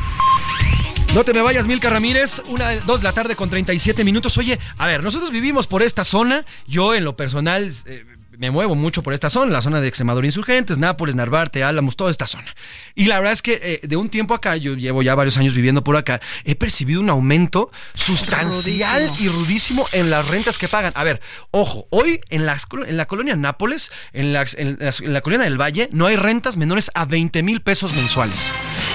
No 1.13 1.23
te 1.25 1.33
me 1.33 1.41
vayas, 1.41 1.67
Milka 1.67 1.89
Ramírez. 1.89 2.41
Una, 2.47 2.69
de- 2.69 2.81
dos 2.81 3.01
de 3.01 3.05
la 3.05 3.13
tarde 3.13 3.35
con 3.35 3.49
37 3.49 4.03
minutos. 4.03 4.37
Oye, 4.37 4.59
a 4.77 4.87
ver, 4.87 5.03
nosotros 5.03 5.31
vivimos 5.31 5.67
por 5.67 5.81
esta 5.81 6.03
zona. 6.05 6.45
Yo, 6.67 6.93
en 6.93 7.03
lo 7.03 7.17
personal, 7.17 7.69
eh, 7.85 8.05
me 8.37 8.49
muevo 8.49 8.75
mucho 8.75 9.03
por 9.03 9.13
esta 9.13 9.29
zona, 9.29 9.51
la 9.51 9.61
zona 9.61 9.81
de 9.81 9.87
Extremadura 9.87 10.25
Insurgentes, 10.25 10.77
Nápoles, 10.77 11.15
Narvarte, 11.15 11.63
Álamos, 11.63 11.95
toda 11.97 12.11
esta 12.11 12.25
zona. 12.27 12.55
Y 12.95 13.05
la 13.05 13.17
verdad 13.17 13.33
es 13.33 13.41
que 13.41 13.59
eh, 13.61 13.79
de 13.87 13.97
un 13.97 14.09
tiempo 14.09 14.33
acá, 14.33 14.55
yo 14.55 14.75
llevo 14.75 15.01
ya 15.01 15.15
varios 15.15 15.37
años 15.37 15.53
viviendo 15.53 15.83
por 15.83 15.97
acá, 15.97 16.21
he 16.45 16.55
percibido 16.55 17.01
un 17.01 17.09
aumento 17.09 17.71
sustancial 17.93 19.07
Rudísimo. 19.09 19.17
y 19.19 19.27
rudísimo 19.33 19.85
en 19.91 20.09
las 20.09 20.27
rentas 20.27 20.57
que 20.57 20.67
pagan. 20.67 20.93
A 20.95 21.03
ver, 21.03 21.21
ojo, 21.51 21.87
hoy 21.89 22.21
en, 22.29 22.45
colo- 22.69 22.87
en 22.87 22.97
la 22.97 23.05
colonia 23.05 23.35
Nápoles, 23.35 23.91
en 24.13 24.33
la, 24.33 24.45
en 24.57 24.77
la 25.13 25.21
colonia 25.21 25.43
del 25.43 25.59
Valle, 25.59 25.89
no 25.91 26.05
hay 26.07 26.15
rentas 26.15 26.57
menores 26.57 26.91
a 26.93 27.05
20 27.05 27.43
mil 27.43 27.61
pesos 27.61 27.93
mensuales. 27.93 28.51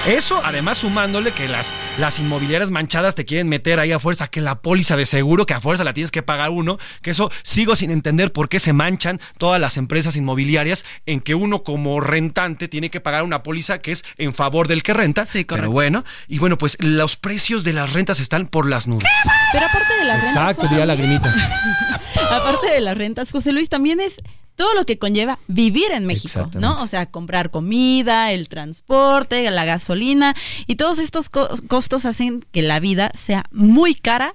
Eso, 0.07 0.41
además, 0.43 0.79
sumándole 0.79 1.31
que 1.33 1.47
las, 1.47 1.71
las 1.99 2.19
inmobiliarias 2.19 2.71
manchadas 2.71 3.15
te 3.15 3.25
quieren 3.25 3.49
meter 3.49 3.79
ahí 3.79 3.91
a 3.91 3.99
fuerza, 3.99 4.27
que 4.27 4.41
la 4.41 4.61
póliza 4.61 4.95
de 4.97 5.05
seguro, 5.05 5.45
que 5.45 5.53
a 5.53 5.61
fuerza 5.61 5.83
la 5.83 5.93
tienes 5.93 6.11
que 6.11 6.23
pagar 6.23 6.49
uno, 6.49 6.77
que 7.01 7.11
eso 7.11 7.29
sigo 7.43 7.75
sin 7.75 7.91
entender 7.91 8.31
por 8.31 8.49
qué 8.49 8.59
se 8.59 8.73
manchan 8.73 9.19
todas 9.37 9.59
las 9.61 9.77
empresas 9.77 10.15
inmobiliarias 10.15 10.85
en 11.05 11.19
que 11.19 11.35
uno 11.35 11.63
como 11.63 11.99
rentante 12.01 12.67
tiene 12.67 12.89
que 12.89 12.99
pagar 13.01 13.23
una 13.23 13.43
póliza 13.43 13.79
que 13.81 13.91
es 13.91 14.03
en 14.17 14.33
favor 14.33 14.67
del 14.67 14.83
que 14.83 14.93
renta. 14.93 15.25
Pero 15.47 15.71
bueno, 15.71 16.03
y 16.27 16.39
bueno, 16.39 16.57
pues 16.57 16.77
los 16.79 17.15
precios 17.15 17.63
de 17.63 17.73
las 17.73 17.93
rentas 17.93 18.19
están 18.19 18.47
por 18.47 18.67
las 18.67 18.87
nubes. 18.87 19.07
Pero 19.51 19.65
aparte 19.65 19.93
de 19.99 20.05
las 20.05 20.17
rentas. 20.21 20.35
Exacto, 20.35 20.61
José 20.63 20.73
diría 20.75 20.85
la 20.85 20.95
Luis, 20.95 21.07
grimita. 21.07 21.33
aparte 22.31 22.67
de 22.71 22.81
las 22.81 22.97
rentas, 22.97 23.31
José 23.31 23.51
Luis, 23.51 23.69
también 23.69 23.99
es 23.99 24.17
todo 24.55 24.73
lo 24.73 24.85
que 24.85 24.97
conlleva 24.97 25.37
vivir 25.47 25.85
en 25.91 26.05
México, 26.07 26.49
¿no? 26.55 26.81
O 26.81 26.87
sea, 26.87 27.05
comprar 27.05 27.51
comida, 27.51 28.31
el 28.31 28.49
transporte, 28.49 29.49
la 29.51 29.65
gasolina 29.65 30.35
y 30.65 30.75
todos 30.77 30.97
estos 30.99 31.29
co- 31.29 31.49
costos 31.67 32.05
hacen 32.05 32.43
que 32.51 32.63
la 32.63 32.79
vida 32.79 33.11
sea 33.15 33.45
muy 33.51 33.93
cara 33.93 34.33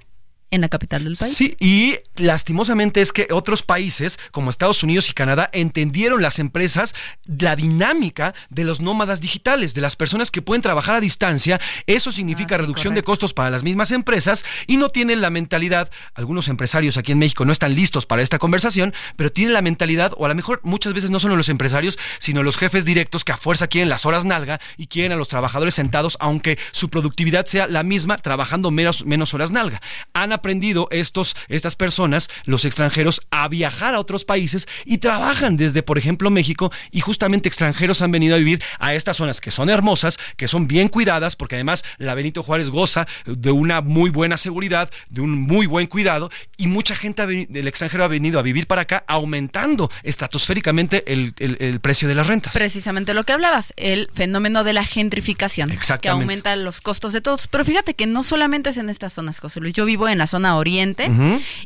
en 0.53 0.61
la 0.61 0.69
capital 0.69 1.03
del 1.03 1.17
país. 1.17 1.35
Sí, 1.35 1.55
y 1.59 1.97
lastimosamente 2.15 3.01
es 3.01 3.11
que 3.11 3.27
otros 3.31 3.63
países 3.63 4.19
como 4.31 4.51
Estados 4.51 4.83
Unidos 4.83 5.09
y 5.09 5.13
Canadá 5.13 5.49
entendieron 5.51 6.21
las 6.21 6.37
empresas 6.37 6.93
la 7.25 7.55
dinámica 7.55 8.35
de 8.51 8.63
los 8.63 8.79
nómadas 8.79 9.19
digitales, 9.19 9.73
de 9.73 9.81
las 9.81 9.95
personas 9.95 10.29
que 10.29 10.43
pueden 10.43 10.61
trabajar 10.61 10.93
a 10.93 10.99
distancia. 10.99 11.59
Eso 11.87 12.11
significa 12.11 12.55
reducción 12.55 12.93
de 12.93 13.01
costos 13.01 13.33
para 13.33 13.49
las 13.49 13.63
mismas 13.63 13.89
empresas 13.89 14.45
y 14.67 14.77
no 14.77 14.89
tienen 14.89 15.21
la 15.21 15.31
mentalidad, 15.31 15.89
algunos 16.13 16.47
empresarios 16.47 16.97
aquí 16.97 17.11
en 17.11 17.19
México 17.19 17.45
no 17.45 17.51
están 17.51 17.73
listos 17.73 18.05
para 18.05 18.21
esta 18.21 18.37
conversación, 18.37 18.93
pero 19.15 19.31
tienen 19.31 19.53
la 19.53 19.63
mentalidad, 19.63 20.13
o 20.17 20.25
a 20.25 20.29
lo 20.29 20.35
mejor 20.35 20.59
muchas 20.63 20.93
veces 20.93 21.09
no 21.09 21.19
son 21.19 21.35
los 21.35 21.49
empresarios, 21.49 21.97
sino 22.19 22.43
los 22.43 22.57
jefes 22.57 22.85
directos 22.85 23.23
que 23.23 23.31
a 23.31 23.37
fuerza 23.37 23.65
quieren 23.65 23.89
las 23.89 24.05
horas 24.05 24.23
nalga 24.23 24.59
y 24.77 24.85
quieren 24.85 25.13
a 25.13 25.15
los 25.15 25.29
trabajadores 25.29 25.73
sentados, 25.73 26.15
aunque 26.19 26.59
su 26.71 26.89
productividad 26.91 27.47
sea 27.47 27.65
la 27.65 27.81
misma, 27.81 28.19
trabajando 28.19 28.69
menos, 28.69 29.03
menos 29.05 29.33
horas 29.33 29.49
nalga. 29.49 29.81
Han 30.13 30.31
aprendido 30.47 30.89
estos, 30.91 31.37
estas 31.47 31.77
personas, 31.77 32.29
los 32.43 32.65
extranjeros, 32.65 33.21
a 33.31 33.47
viajar 33.47 33.95
a 33.95 33.99
otros 34.01 34.25
países 34.25 34.67
y 34.83 34.97
trabajan 34.97 35.55
desde, 35.55 35.83
por 35.83 35.97
ejemplo, 35.97 36.29
México 36.29 36.69
y 36.91 36.99
justamente 36.99 37.47
extranjeros 37.47 38.01
han 38.01 38.11
venido 38.11 38.35
a 38.35 38.39
vivir 38.39 38.61
a 38.79 38.93
estas 38.93 39.15
zonas 39.15 39.39
que 39.39 39.51
son 39.51 39.69
hermosas, 39.69 40.17
que 40.35 40.49
son 40.49 40.67
bien 40.67 40.89
cuidadas, 40.89 41.37
porque 41.37 41.55
además 41.55 41.85
la 41.97 42.13
Benito 42.13 42.43
Juárez 42.43 42.69
goza 42.69 43.07
de 43.25 43.51
una 43.51 43.79
muy 43.79 44.09
buena 44.09 44.35
seguridad, 44.35 44.89
de 45.07 45.21
un 45.21 45.31
muy 45.31 45.65
buen 45.65 45.87
cuidado 45.87 46.29
y 46.57 46.67
mucha 46.67 46.93
gente 46.93 47.25
del 47.25 47.67
extranjero 47.69 48.03
ha 48.03 48.09
venido 48.09 48.37
a 48.37 48.41
vivir 48.41 48.67
para 48.67 48.81
acá, 48.81 49.05
aumentando 49.07 49.89
estratosféricamente 50.03 51.03
el, 51.13 51.33
el- 51.39 51.57
el 51.61 51.79
precio 51.79 52.07
de 52.09 52.15
las 52.15 52.27
rentas. 52.27 52.53
Precisamente 52.53 53.13
lo 53.13 53.23
que 53.23 53.31
hablabas, 53.33 53.71
el 53.77 54.09
fenómeno 54.13 54.63
de 54.65 54.73
la 54.73 54.83
gentrificación, 54.83 55.69
que 56.01 56.09
aumenta 56.09 56.55
los 56.55 56.81
costos 56.81 57.13
de 57.13 57.21
todos. 57.21 57.47
Pero 57.47 57.63
fíjate 57.63 57.93
que 57.93 58.07
no 58.07 58.23
solamente 58.23 58.71
es 58.71 58.77
en 58.77 58.89
estas 58.89 59.13
zonas, 59.13 59.39
José 59.39 59.59
Luis. 59.59 59.73
Yo 59.73 59.85
vivo 59.85 60.07
en 60.09 60.17
la 60.17 60.27
zona 60.33 60.57
oriente. 60.57 61.09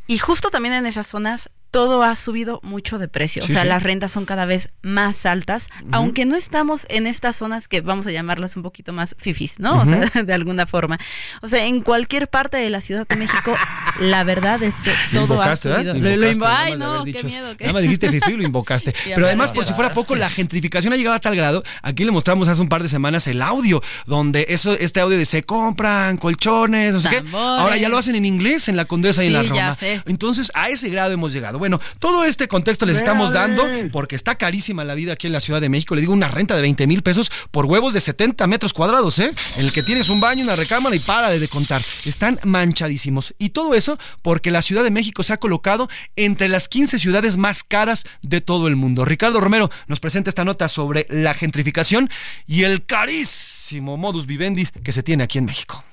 Y 0.07 0.17
justo 0.17 0.49
también 0.49 0.73
en 0.73 0.85
esas 0.85 1.07
zonas 1.07 1.49
todo 1.77 2.01
ha 2.01 2.15
subido 2.15 2.59
mucho 2.63 2.97
de 2.97 3.07
precio. 3.07 3.43
Sí, 3.43 3.51
o 3.51 3.53
sea, 3.53 3.61
sí. 3.61 3.67
las 3.67 3.83
rentas 3.83 4.11
son 4.11 4.25
cada 4.25 4.45
vez 4.45 4.69
más 4.81 5.27
altas, 5.27 5.67
aunque 5.91 6.25
no 6.25 6.35
estamos 6.35 6.87
en 6.89 7.05
estas 7.05 7.35
zonas 7.35 7.67
que 7.67 7.81
vamos 7.81 8.07
a 8.07 8.11
llamarlas 8.11 8.55
un 8.55 8.63
poquito 8.63 8.93
más 8.93 9.15
fifis, 9.19 9.59
¿no? 9.59 9.81
O 9.81 9.85
sea, 9.85 9.99
de 10.23 10.33
alguna 10.33 10.65
forma. 10.65 10.97
O 11.43 11.47
sea, 11.47 11.67
en 11.67 11.81
cualquier 11.81 12.29
parte 12.29 12.57
de 12.57 12.71
la 12.71 12.81
Ciudad 12.81 13.05
de 13.07 13.15
México, 13.15 13.53
la 13.99 14.23
verdad 14.23 14.63
es 14.63 14.73
que 14.83 14.91
Lo 15.11 15.27
todo 15.27 15.39
ha 15.39 15.55
subido. 15.55 15.93
Lo 15.93 15.99
Lo- 15.99 16.15
lo 16.15 16.31
invocaste, 16.31 16.71
invo- 16.73 16.77
nada 16.79 17.01
Ay, 17.03 17.03
no, 17.03 17.03
qué 17.05 17.23
miedo. 17.23 17.55
qué- 17.57 17.65
Nada 17.65 17.73
más 17.73 17.81
dijiste 17.83 18.09
fifi 18.11 18.31
y 18.31 18.37
lo 18.37 18.43
invocaste. 18.43 18.95
Pero 19.13 19.27
además, 19.27 19.51
por 19.51 19.63
si 19.65 19.73
fuera 19.73 19.91
poco, 19.93 20.15
la 20.15 20.29
gentrificación 20.31 20.93
ha 20.93 20.95
llegado 20.95 21.15
a 21.15 21.19
tal 21.19 21.35
grado. 21.35 21.63
Aquí 21.83 22.05
le 22.05 22.09
mostramos 22.11 22.47
hace 22.47 22.59
un 22.61 22.69
par 22.69 22.81
de 22.81 22.89
semanas 22.89 23.27
el 23.27 23.39
audio, 23.43 23.83
donde 24.07 24.47
eso, 24.49 24.73
este 24.73 24.99
audio 24.99 25.15
de 25.17 25.27
se 25.27 25.43
compran 25.43 26.17
colchones, 26.17 26.95
no 26.95 27.01
sé 27.01 27.09
qué. 27.09 27.23
Ahora 27.33 27.77
ya 27.77 27.87
lo 27.89 27.99
hacen 27.99 28.15
en 28.15 28.25
inglés 28.25 28.67
en 28.67 28.75
la 28.77 28.85
Condesa 28.85 29.23
y 29.23 29.27
en 29.27 29.33
la 29.33 29.43
Roma. 29.43 29.75
sé. 29.75 30.01
Entonces, 30.05 30.51
a 30.55 30.69
ese 30.69 30.89
grado 30.89 31.11
hemos 31.11 31.33
llegado. 31.33 31.59
Bueno, 31.59 31.66
todo 31.99 32.25
este 32.25 32.47
contexto 32.47 32.85
les 32.85 32.97
estamos 32.97 33.31
dando 33.31 33.63
porque 33.91 34.15
está 34.15 34.35
carísima 34.35 34.83
la 34.83 34.95
vida 34.95 35.13
aquí 35.13 35.27
en 35.27 35.33
la 35.33 35.41
Ciudad 35.41 35.61
de 35.61 35.69
México. 35.69 35.95
Le 35.95 36.01
digo 36.01 36.13
una 36.13 36.27
renta 36.27 36.55
de 36.55 36.61
20 36.61 36.87
mil 36.87 37.03
pesos 37.03 37.31
por 37.51 37.65
huevos 37.65 37.93
de 37.93 38.01
70 38.01 38.47
metros 38.47 38.73
cuadrados, 38.73 39.19
¿eh? 39.19 39.31
En 39.55 39.65
el 39.65 39.71
que 39.71 39.83
tienes 39.83 40.09
un 40.09 40.19
baño, 40.19 40.43
una 40.43 40.55
recámara 40.55 40.95
y 40.95 40.99
para 40.99 41.29
de 41.29 41.47
contar. 41.47 41.81
Están 42.05 42.39
manchadísimos. 42.43 43.35
Y 43.37 43.49
todo 43.49 43.73
eso 43.73 43.97
porque 44.21 44.51
la 44.51 44.61
Ciudad 44.61 44.83
de 44.83 44.91
México 44.91 45.23
se 45.23 45.33
ha 45.33 45.37
colocado 45.37 45.89
entre 46.15 46.47
las 46.47 46.67
15 46.67 46.99
ciudades 46.99 47.37
más 47.37 47.63
caras 47.63 48.05
de 48.21 48.41
todo 48.41 48.67
el 48.67 48.75
mundo. 48.75 49.05
Ricardo 49.05 49.39
Romero 49.39 49.69
nos 49.87 49.99
presenta 49.99 50.29
esta 50.29 50.45
nota 50.45 50.67
sobre 50.67 51.05
la 51.09 51.33
gentrificación 51.33 52.09
y 52.45 52.63
el 52.63 52.85
carísimo 52.85 53.97
modus 53.97 54.25
vivendi 54.25 54.65
que 54.83 54.91
se 54.91 55.03
tiene 55.03 55.23
aquí 55.23 55.37
en 55.37 55.45
México. 55.45 55.83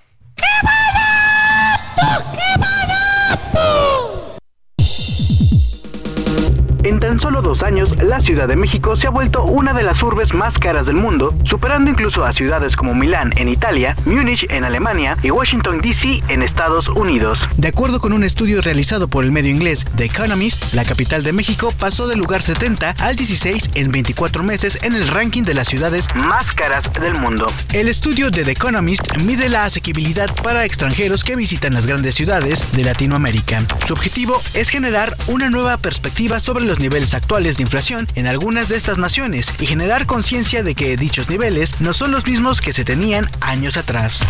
En 6.85 6.99
tan 7.01 7.19
solo 7.19 7.41
dos 7.41 7.63
años, 7.63 7.91
la 8.03 8.21
Ciudad 8.21 8.47
de 8.47 8.57
México 8.57 8.95
se 8.99 9.07
ha 9.07 9.11
vuelto 9.11 9.43
una 9.43 9.73
de 9.73 9.83
las 9.83 10.03
urbes 10.03 10.35
más 10.35 10.53
caras 10.59 10.85
del 10.85 10.97
mundo, 10.97 11.35
superando 11.45 11.91
incluso 11.91 12.27
a 12.27 12.35
ciudades 12.35 12.77
como 12.77 12.95
Milán 12.95 13.31
en 13.37 13.49
Italia, 13.49 13.97
Múnich 14.05 14.45
en 14.51 14.65
Alemania 14.65 15.17
y 15.23 15.31
Washington 15.31 15.79
DC 15.79 16.21
en 16.29 16.43
Estados 16.43 16.87
Unidos. 16.91 17.39
De 17.57 17.69
acuerdo 17.69 18.01
con 18.01 18.13
un 18.13 18.23
estudio 18.23 18.61
realizado 18.61 19.09
por 19.09 19.25
el 19.25 19.33
medio 19.33 19.51
inglés 19.51 19.87
The 19.97 20.05
Economist, 20.05 20.75
la 20.75 20.85
capital 20.85 21.23
de 21.23 21.33
México 21.33 21.73
pasó 21.79 22.07
del 22.07 22.19
lugar 22.19 22.43
70 22.43 22.97
al 22.99 23.17
16 23.17 23.71
en 23.77 23.91
24 23.91 24.43
meses 24.43 24.79
en 24.83 24.95
el 24.95 25.09
ranking 25.09 25.45
de 25.45 25.55
las 25.55 25.69
ciudades 25.69 26.07
más 26.15 26.53
caras 26.55 26.85
del 27.01 27.15
mundo. 27.15 27.47
El 27.73 27.89
estudio 27.89 28.31
de 28.31 28.45
The 28.45 28.51
Economist 28.51 29.17
mide 29.17 29.49
la 29.49 29.65
asequibilidad 29.65 30.35
para 30.43 30.67
extranjeros 30.67 31.25
que 31.25 31.35
visitan 31.35 31.73
las 31.73 31.87
grandes 31.87 32.15
ciudades 32.15 32.73
de 32.73 32.85
Latinoamérica. 32.85 33.63
Su 33.87 33.95
objetivo 33.95 34.43
es 34.53 34.69
generar 34.69 35.17
una 35.29 35.49
nueva 35.49 35.79
perspectiva 35.79 36.41
sobre 36.41 36.67
los 36.67 36.74
niveles 36.79 37.15
actuales 37.15 37.57
de 37.57 37.63
inflación 37.63 38.07
en 38.15 38.27
algunas 38.27 38.69
de 38.69 38.77
estas 38.77 38.99
naciones 38.99 39.53
y 39.59 39.67
generar 39.67 40.07
conciencia 40.07 40.63
de 40.63 40.75
que 40.75 40.97
dichos 40.97 41.29
niveles 41.29 41.81
no 41.81 41.93
son 41.93 42.11
los 42.11 42.27
mismos 42.27 42.61
que 42.61 42.73
se 42.73 42.85
tenían 42.85 43.31
años 43.41 43.77
atrás. 43.77 44.25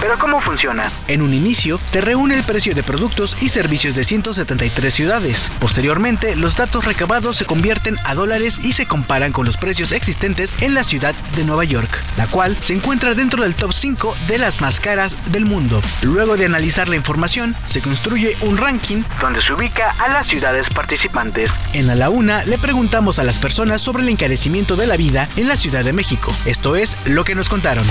Pero 0.00 0.18
¿cómo 0.18 0.40
funciona? 0.40 0.90
En 1.08 1.20
un 1.20 1.34
inicio, 1.34 1.78
se 1.84 2.00
reúne 2.00 2.34
el 2.34 2.42
precio 2.42 2.74
de 2.74 2.82
productos 2.82 3.36
y 3.42 3.50
servicios 3.50 3.94
de 3.94 4.04
173 4.04 4.92
ciudades. 4.92 5.52
Posteriormente, 5.60 6.36
los 6.36 6.56
datos 6.56 6.86
recabados 6.86 7.36
se 7.36 7.44
convierten 7.44 7.96
a 8.04 8.14
dólares 8.14 8.60
y 8.64 8.72
se 8.72 8.86
comparan 8.86 9.32
con 9.32 9.44
los 9.44 9.58
precios 9.58 9.92
existentes 9.92 10.54
en 10.62 10.74
la 10.74 10.84
ciudad 10.84 11.14
de 11.36 11.44
Nueva 11.44 11.64
York, 11.64 11.90
la 12.16 12.26
cual 12.26 12.56
se 12.60 12.74
encuentra 12.74 13.14
dentro 13.14 13.42
del 13.42 13.54
top 13.54 13.72
5 13.72 14.16
de 14.26 14.38
las 14.38 14.60
más 14.60 14.80
caras 14.80 15.16
del 15.32 15.44
mundo. 15.44 15.82
Luego 16.02 16.36
de 16.36 16.46
analizar 16.46 16.88
la 16.88 16.96
información, 16.96 17.54
se 17.66 17.82
construye 17.82 18.36
un 18.40 18.56
ranking 18.56 19.02
donde 19.20 19.42
se 19.42 19.52
ubica 19.52 19.94
a 19.98 20.08
las 20.08 20.26
ciudades 20.28 20.66
participantes. 20.70 21.50
En 21.74 21.90
A 21.90 21.94
la 21.94 22.08
Una 22.08 22.44
le 22.44 22.58
preguntamos 22.58 23.18
a 23.18 23.24
las 23.24 23.36
personas 23.36 23.82
sobre 23.82 24.02
el 24.02 24.08
encarecimiento 24.08 24.76
de 24.76 24.86
la 24.86 24.96
vida 24.96 25.28
en 25.36 25.48
la 25.48 25.56
Ciudad 25.56 25.84
de 25.84 25.92
México. 25.92 26.32
Esto 26.46 26.76
es 26.76 26.96
lo 27.04 27.24
que 27.24 27.34
nos 27.34 27.48
contaron. 27.48 27.84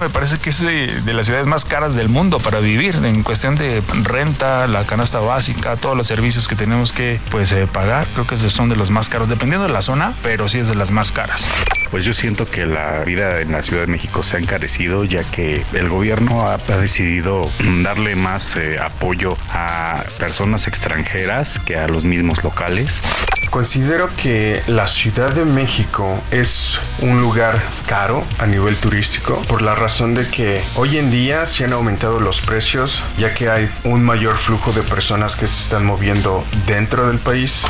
Me 0.00 0.08
parece 0.08 0.38
que 0.38 0.48
es 0.48 0.60
de, 0.62 1.09
de 1.10 1.14
las 1.14 1.26
ciudades 1.26 1.48
más 1.48 1.64
caras 1.64 1.96
del 1.96 2.08
mundo 2.08 2.38
para 2.38 2.60
vivir 2.60 2.94
en 2.94 3.24
cuestión 3.24 3.56
de 3.56 3.82
renta, 4.04 4.68
la 4.68 4.86
canasta 4.86 5.18
básica, 5.18 5.74
todos 5.74 5.96
los 5.96 6.06
servicios 6.06 6.46
que 6.46 6.54
tenemos 6.54 6.92
que 6.92 7.20
pues 7.32 7.50
eh, 7.50 7.66
pagar. 7.66 8.06
Creo 8.12 8.28
que 8.28 8.36
son 8.36 8.68
de 8.68 8.76
los 8.76 8.92
más 8.92 9.08
caros, 9.08 9.28
dependiendo 9.28 9.66
de 9.66 9.72
la 9.72 9.82
zona, 9.82 10.14
pero 10.22 10.46
sí 10.46 10.60
es 10.60 10.68
de 10.68 10.76
las 10.76 10.92
más 10.92 11.10
caras. 11.10 11.50
Pues 11.90 12.04
yo 12.04 12.14
siento 12.14 12.48
que 12.48 12.64
la 12.64 13.00
vida 13.00 13.40
en 13.40 13.50
la 13.50 13.64
Ciudad 13.64 13.82
de 13.82 13.88
México 13.88 14.22
se 14.22 14.36
ha 14.36 14.38
encarecido 14.38 15.02
ya 15.02 15.24
que 15.24 15.64
el 15.72 15.88
gobierno 15.88 16.46
ha, 16.46 16.54
ha 16.54 16.76
decidido 16.76 17.50
darle 17.82 18.14
más 18.14 18.54
eh, 18.54 18.78
apoyo 18.78 19.36
a 19.50 20.04
personas 20.20 20.68
extranjeras 20.68 21.58
que 21.58 21.76
a 21.76 21.88
los 21.88 22.04
mismos 22.04 22.44
locales. 22.44 23.02
Considero 23.50 24.10
que 24.16 24.62
la 24.68 24.86
Ciudad 24.86 25.32
de 25.32 25.44
México 25.44 26.22
es 26.30 26.78
un 27.00 27.20
lugar 27.20 27.60
caro 27.88 28.24
a 28.38 28.46
nivel 28.46 28.76
turístico 28.76 29.42
por 29.48 29.60
la 29.60 29.74
razón 29.74 30.14
de 30.14 30.28
que 30.28 30.62
hoy 30.76 30.98
en 30.98 30.99
día 31.08 31.46
se 31.46 31.64
han 31.64 31.72
aumentado 31.72 32.18
los 32.20 32.40
precios 32.40 33.02
ya 33.16 33.32
que 33.32 33.48
hay 33.48 33.70
un 33.84 34.02
mayor 34.02 34.36
flujo 34.36 34.72
de 34.72 34.82
personas 34.82 35.36
que 35.36 35.46
se 35.46 35.62
están 35.62 35.86
moviendo 35.86 36.44
dentro 36.66 37.06
del 37.06 37.18
país. 37.18 37.64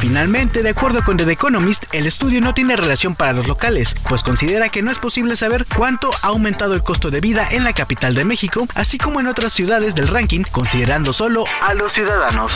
Finalmente, 0.00 0.62
de 0.62 0.70
acuerdo 0.70 1.02
con 1.02 1.16
The 1.16 1.30
Economist, 1.32 1.84
El 1.92 2.06
estudio 2.06 2.40
no 2.42 2.52
tiene 2.52 2.76
relación 2.76 3.14
para 3.14 3.32
los 3.32 3.46
locales, 3.46 3.96
pues 4.06 4.22
considera 4.22 4.68
que 4.68 4.82
no 4.82 4.90
es 4.90 4.98
posible 4.98 5.34
saber 5.36 5.64
cuánto 5.74 6.10
ha 6.20 6.26
aumentado 6.26 6.74
el 6.74 6.82
costo 6.82 7.10
de 7.10 7.20
vida 7.20 7.48
en 7.50 7.64
la 7.64 7.72
capital 7.72 8.14
de 8.14 8.24
México, 8.24 8.66
así 8.74 8.98
como 8.98 9.20
en 9.20 9.28
otras 9.28 9.54
ciudades 9.54 9.94
del 9.94 10.08
ranking, 10.08 10.42
considerando 10.42 11.14
solo 11.14 11.44
a 11.62 11.72
los 11.72 11.92
ciudadanos. 11.92 12.52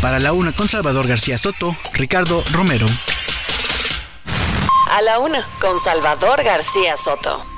Para 0.00 0.20
la 0.20 0.32
una 0.32 0.52
con 0.52 0.68
Salvador 0.68 1.08
García 1.08 1.38
Soto, 1.38 1.74
Ricardo 1.92 2.44
Romero. 2.52 2.86
A 4.92 5.02
la 5.02 5.18
una 5.18 5.44
con 5.60 5.80
Salvador 5.80 6.44
García 6.44 6.96
Soto. 6.96 7.49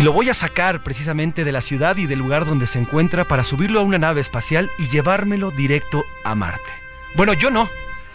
Y 0.00 0.02
lo 0.02 0.14
voy 0.14 0.30
a 0.30 0.34
sacar 0.34 0.82
precisamente 0.82 1.44
de 1.44 1.52
la 1.52 1.60
ciudad 1.60 1.98
y 1.98 2.06
del 2.06 2.20
lugar 2.20 2.46
donde 2.46 2.66
se 2.66 2.78
encuentra 2.78 3.28
para 3.28 3.44
subirlo 3.44 3.80
a 3.80 3.82
una 3.82 3.98
nave 3.98 4.22
espacial 4.22 4.70
y 4.78 4.88
llevármelo 4.88 5.50
directo 5.50 6.06
a 6.24 6.34
Marte. 6.34 6.70
Bueno, 7.16 7.34
yo 7.34 7.50
no. 7.50 7.68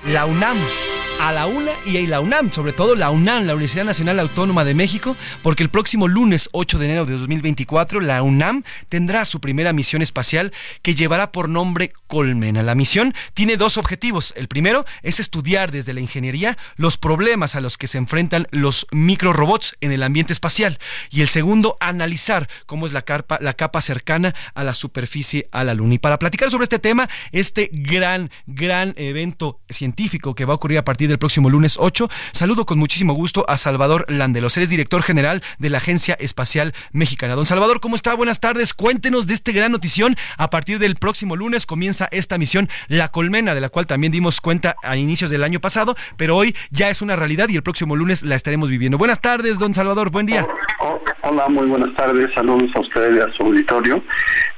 La 0.04 0.26
UNAM 0.26 0.58
a 1.20 1.32
la 1.32 1.48
UNA 1.48 1.72
y 1.86 1.98
a 1.98 2.08
la 2.08 2.20
UNAM, 2.20 2.52
sobre 2.52 2.74
todo 2.74 2.96
la 2.96 3.10
UNAM, 3.10 3.46
la 3.46 3.54
Universidad 3.54 3.86
Nacional 3.86 4.20
Autónoma 4.20 4.64
de 4.64 4.74
México, 4.74 5.16
porque 5.42 5.64
el 5.64 5.70
próximo 5.70 6.08
lunes 6.08 6.50
8 6.52 6.78
de 6.78 6.86
enero 6.86 7.06
de 7.06 7.18
2024 7.18 8.00
la 8.02 8.22
UNAM 8.22 8.64
tendrá 8.90 9.26
su 9.26 9.40
primera 9.40 9.74
misión 9.74 10.02
espacial 10.02 10.52
que 10.82 10.96
llevará 10.96 11.32
por 11.32 11.50
nombre 11.50 11.94
Colmena. 12.08 12.64
La 12.64 12.76
misión 12.76 13.14
tiene 13.34 13.58
dos 13.58 13.78
objetivos. 13.78 14.34
El 14.38 14.48
primero 14.48 14.86
es 15.02 15.20
estudiar 15.20 15.72
desde 15.72 15.94
la 15.94 16.00
ingeniería 16.00 16.58
los 16.76 16.98
problemas 16.98 17.56
a 17.56 17.62
los 17.62 17.78
que 17.78 17.88
se 17.88 17.98
enfrentan 17.98 18.48
los 18.52 18.88
microrobots 18.92 19.76
en 19.82 19.92
el 19.92 20.04
ambiente 20.04 20.34
espacial 20.34 20.80
y 21.10 21.22
el 21.22 21.28
segundo 21.28 21.78
analizar 21.80 22.48
cómo 22.66 22.86
es 22.86 22.94
la 22.94 23.02
capa, 23.02 23.40
la 23.42 23.54
capa 23.54 23.82
cercana 23.82 24.36
a 24.54 24.64
la 24.64 24.74
superficie 24.74 25.50
a 25.52 25.64
la 25.64 25.74
Luna. 25.74 25.96
Y 25.96 26.00
para 26.00 26.20
platicar 26.20 26.50
sobre 26.50 26.64
este 26.64 26.80
tema, 26.80 27.10
este 27.32 27.70
gran, 27.72 28.30
gran 28.46 28.94
evento 28.98 29.60
científico 29.70 30.36
que 30.36 30.46
va 30.46 30.54
a 30.54 30.56
ocurrir 30.56 30.78
a 30.78 30.86
partir 30.86 31.05
del 31.08 31.18
próximo 31.18 31.50
lunes 31.50 31.78
8. 31.80 32.08
Saludo 32.32 32.66
con 32.66 32.80
muchísimo 32.80 33.14
gusto 33.14 33.46
a 33.48 33.58
Salvador 33.58 34.06
Landelos. 34.08 34.58
Él 34.58 34.64
es 34.64 34.70
director 34.70 35.02
general 35.04 35.42
de 35.60 35.70
la 35.70 35.78
Agencia 35.78 36.16
Espacial 36.20 36.74
Mexicana. 36.92 37.36
Don 37.36 37.46
Salvador, 37.46 37.80
¿cómo 37.80 37.96
está? 37.96 38.14
Buenas 38.14 38.40
tardes. 38.40 38.74
Cuéntenos 38.74 39.28
de 39.28 39.34
este 39.34 39.52
gran 39.52 39.72
notición. 39.72 40.16
A 40.38 40.50
partir 40.50 40.80
del 40.80 40.96
próximo 40.96 41.36
lunes 41.36 41.66
comienza 41.66 42.08
esta 42.12 42.38
misión, 42.38 42.70
La 42.88 43.10
Colmena, 43.10 43.56
de 43.56 43.62
la 43.62 43.70
cual 43.70 43.88
también 43.88 44.12
dimos 44.12 44.42
cuenta 44.42 44.76
a 44.84 44.98
inicios 44.98 45.30
del 45.30 45.44
año 45.44 45.60
pasado, 45.60 45.96
pero 46.18 46.36
hoy 46.36 46.56
ya 46.72 46.90
es 46.90 47.02
una 47.02 47.16
realidad 47.16 47.50
y 47.50 47.56
el 47.56 47.64
próximo 47.64 47.96
lunes 47.96 48.24
la 48.24 48.36
estaremos 48.36 48.70
viviendo. 48.70 48.98
Buenas 48.98 49.22
tardes, 49.22 49.60
don 49.60 49.74
Salvador. 49.74 50.10
Buen 50.10 50.26
día. 50.26 50.48
Hola, 51.22 51.48
muy 51.50 51.66
buenas 51.66 51.96
tardes. 51.96 52.32
Saludos 52.34 52.70
a 52.76 52.82
ustedes 52.82 53.16
y 53.16 53.20
a 53.20 53.34
su 53.34 53.44
auditorio. 53.44 54.04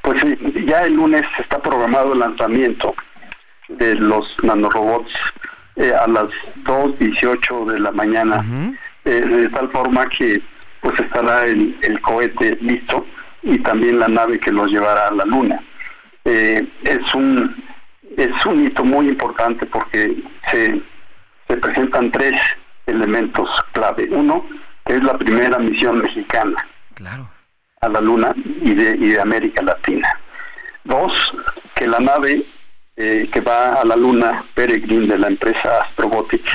Pues 0.02 0.22
ya 0.66 0.82
el 0.82 0.94
lunes 0.94 1.24
está 1.40 1.60
programado 1.62 2.14
el 2.14 2.20
lanzamiento 2.20 2.94
de 3.70 3.96
los 3.96 4.26
nanorobots 4.44 5.12
eh, 5.78 5.94
a 5.94 6.08
las 6.08 6.26
2.18 6.64 7.72
de 7.72 7.80
la 7.80 7.92
mañana, 7.92 8.44
eh, 9.06 9.22
de 9.22 9.50
tal 9.50 9.70
forma 9.70 10.08
que 10.10 10.42
pues 10.82 11.00
estará 11.00 11.46
el, 11.46 11.78
el, 11.82 12.02
cohete 12.02 12.58
listo 12.62 13.06
y 13.44 13.60
también 13.60 14.00
la 14.00 14.08
nave 14.08 14.40
que 14.40 14.52
los 14.52 14.72
llevará 14.72 15.08
a 15.08 15.12
la 15.12 15.26
luna. 15.26 15.62
Eh, 16.26 16.68
es 16.84 17.14
un 17.14 17.64
es 18.18 18.46
un 18.46 18.66
hito 18.66 18.84
muy 18.84 19.08
importante 19.08 19.68
porque 19.68 20.18
se, 20.50 20.82
se 21.48 21.58
presentan 21.58 22.12
tres 22.12 22.36
elementos 22.88 23.48
clave. 23.74 24.08
Uno, 24.10 24.46
que 24.86 24.96
es 24.96 25.04
la 25.04 25.18
primera 25.18 25.60
misión 25.60 26.00
mexicana 26.00 26.66
a 27.82 27.88
la 27.88 28.02
luna 28.02 28.34
y 28.36 28.74
de, 28.74 28.96
y 28.98 29.10
de 29.10 29.22
América 29.22 29.62
Latina. 29.62 30.10
Dos, 30.84 31.32
que 31.76 31.86
la 31.86 32.00
nave 32.00 32.44
eh, 33.00 33.30
que 33.32 33.42
va 33.42 33.74
a 33.74 33.86
la 33.86 33.96
luna, 33.96 34.44
Peregrine 34.56 35.06
de 35.06 35.20
la 35.20 35.28
empresa 35.28 35.82
Astrobotics. 35.84 36.52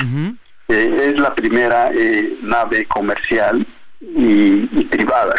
Eh, 0.67 1.11
es 1.13 1.19
la 1.19 1.33
primera 1.33 1.89
eh, 1.93 2.37
nave 2.41 2.85
comercial 2.85 3.65
y, 4.01 4.65
privada. 4.91 5.35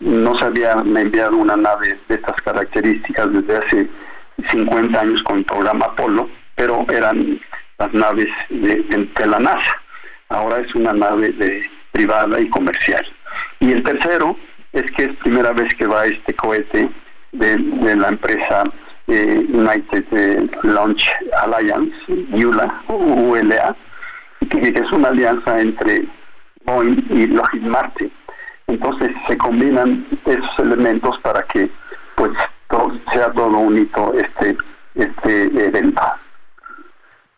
No 0.00 0.36
se 0.36 0.44
había 0.44 0.72
enviado 0.72 1.38
una 1.38 1.56
nave 1.56 1.98
de 2.06 2.14
estas 2.16 2.36
características 2.42 3.32
desde 3.32 3.56
hace 3.56 3.88
50 4.50 5.00
años 5.00 5.22
con 5.22 5.38
el 5.38 5.44
programa 5.46 5.86
Apolo, 5.86 6.28
pero 6.54 6.84
eran 6.90 7.40
las 7.78 7.94
naves 7.94 8.28
de, 8.50 9.08
la 9.26 9.38
NASA. 9.38 9.80
Ahora 10.28 10.58
es 10.58 10.74
una 10.74 10.92
nave 10.92 11.30
de, 11.32 11.66
privada 11.92 12.38
y 12.38 12.48
comercial. 12.50 13.06
Y 13.60 13.72
el 13.72 13.82
tercero 13.82 14.36
es 14.74 14.90
que 14.92 15.04
es 15.04 15.16
primera 15.16 15.52
vez 15.52 15.72
que 15.74 15.86
va 15.86 16.04
este 16.04 16.34
cohete 16.34 16.90
de, 17.32 17.56
de 17.56 17.96
la 17.96 18.08
empresa 18.08 18.64
United 19.06 20.04
eh, 20.12 20.48
Launch 20.62 21.10
Alliance, 21.42 21.94
ULA, 22.32 22.82
ULA, 22.88 23.76
que 24.50 24.68
es 24.68 24.92
una 24.92 25.08
alianza 25.08 25.60
entre 25.60 26.06
Boeing 26.64 27.04
y 27.10 27.26
Lockheed 27.26 27.62
Martin. 27.62 28.12
Entonces 28.66 29.10
se 29.26 29.36
combinan 29.36 30.06
esos 30.24 30.58
elementos 30.58 31.18
para 31.20 31.42
que 31.44 31.70
pues 32.14 32.30
sea 33.12 33.30
todo 33.32 33.58
un 33.58 33.78
hito 33.78 34.14
este, 34.14 34.56
este 34.94 35.44
evento. 35.44 36.02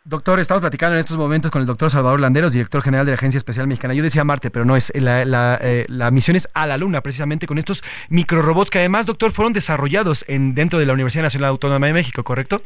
Doctor, 0.06 0.38
estamos 0.38 0.60
platicando 0.60 0.96
en 0.96 1.00
estos 1.00 1.16
momentos 1.16 1.50
con 1.50 1.62
el 1.62 1.66
doctor 1.66 1.90
Salvador 1.90 2.20
Landeros, 2.20 2.52
director 2.52 2.82
general 2.82 3.06
de 3.06 3.12
la 3.12 3.14
Agencia 3.14 3.38
Espacial 3.38 3.66
Mexicana. 3.66 3.94
Yo 3.94 4.02
decía 4.02 4.22
Marte, 4.22 4.50
pero 4.50 4.66
no 4.66 4.76
es 4.76 4.92
la, 4.94 5.24
la, 5.24 5.58
eh, 5.62 5.86
la, 5.88 6.10
misión 6.10 6.36
es 6.36 6.46
a 6.52 6.66
la 6.66 6.76
Luna, 6.76 7.00
precisamente 7.00 7.46
con 7.46 7.56
estos 7.56 7.82
microrobots 8.10 8.70
que 8.70 8.80
además, 8.80 9.06
doctor, 9.06 9.30
fueron 9.32 9.54
desarrollados 9.54 10.26
en 10.28 10.54
dentro 10.54 10.78
de 10.78 10.84
la 10.84 10.92
Universidad 10.92 11.22
Nacional 11.22 11.48
Autónoma 11.48 11.86
de 11.86 11.94
México, 11.94 12.22
¿correcto? 12.22 12.60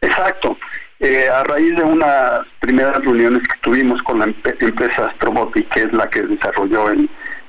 Exacto. 0.00 0.58
Eh, 0.98 1.28
a 1.28 1.44
raíz 1.44 1.76
de 1.76 1.84
unas 1.84 2.40
primeras 2.58 2.96
reuniones 2.96 3.46
que 3.46 3.60
tuvimos 3.60 4.02
con 4.02 4.18
la 4.18 4.24
empresa 4.24 5.06
Astrobotic, 5.06 5.68
que 5.68 5.84
es 5.84 5.92
la 5.92 6.10
que 6.10 6.22
desarrolló 6.22 6.86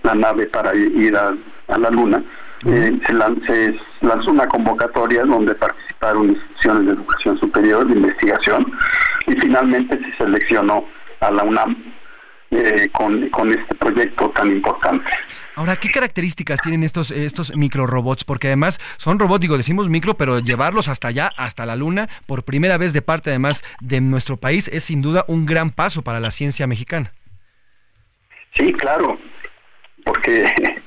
la 0.04 0.14
nave 0.14 0.46
para 0.46 0.76
ir 0.76 1.18
a, 1.18 1.34
la 1.76 1.90
Luna, 1.90 2.24
eh, 2.68 3.00
se, 3.08 3.14
lanzó 3.14 4.30
una 4.30 4.48
convocatoria 4.48 5.24
donde 5.24 5.56
participaron 5.56 5.91
instituciones 6.24 6.86
de 6.86 6.94
educación 6.94 7.40
superior, 7.40 7.88
de 7.88 7.94
investigación, 7.94 8.72
y 9.28 9.34
finalmente 9.34 10.00
se 10.00 10.18
seleccionó 10.18 10.86
a 11.20 11.32
la 11.32 11.44
UNAM 11.44 11.76
eh, 12.52 12.90
con, 12.92 13.24
este 13.52 13.76
proyecto 13.76 14.30
tan 14.32 14.52
importante. 14.52 15.10
Ahora, 15.56 15.76
¿qué 15.76 15.90
características 15.90 16.60
tienen 16.62 16.84
estos, 16.84 17.12
estos 17.12 17.56
microrobots? 17.56 18.24
Porque 18.24 18.48
además 18.48 18.80
son 18.98 19.20
robots, 19.20 19.42
digo, 19.42 19.58
decimos 19.58 19.90
micro, 19.90 20.16
pero 20.16 20.40
llevarlos 20.40 20.88
hasta 20.88 21.10
allá, 21.10 21.30
hasta 21.38 21.66
la 21.66 21.76
luna, 21.76 22.10
por 22.26 22.44
primera 22.44 22.78
vez 22.78 22.94
de 22.94 23.02
parte 23.02 23.30
además 23.30 23.64
de 23.80 24.02
nuestro 24.02 24.38
país, 24.38 24.70
es 24.70 24.84
sin 24.84 25.02
duda 25.02 25.24
un 25.28 25.46
gran 25.46 25.70
paso 25.70 26.02
para 26.02 26.20
la 26.20 26.32
ciencia 26.32 26.68
mexicana. 26.68 27.14
Sí, 28.54 28.74
claro, 28.74 29.18
porque 30.04 30.52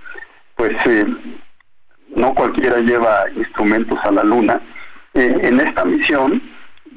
pues 0.56 0.74
eh, 0.86 1.06
no 2.14 2.34
cualquiera 2.34 2.78
lleva 2.78 3.24
instrumentos 3.36 3.98
a 4.04 4.10
la 4.10 4.22
Luna. 4.22 4.60
Eh, 5.14 5.38
en 5.42 5.60
esta 5.60 5.84
misión 5.84 6.42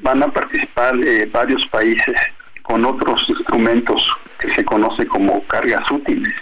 van 0.02 0.22
a 0.22 0.28
participar 0.28 0.96
eh, 0.96 1.28
varios 1.32 1.66
países 1.68 2.16
con 2.62 2.84
otros 2.84 3.24
instrumentos 3.28 4.12
que 4.38 4.50
se 4.50 4.64
conoce 4.64 5.06
como 5.06 5.42
cargas 5.46 5.90
útiles. 5.90 6.34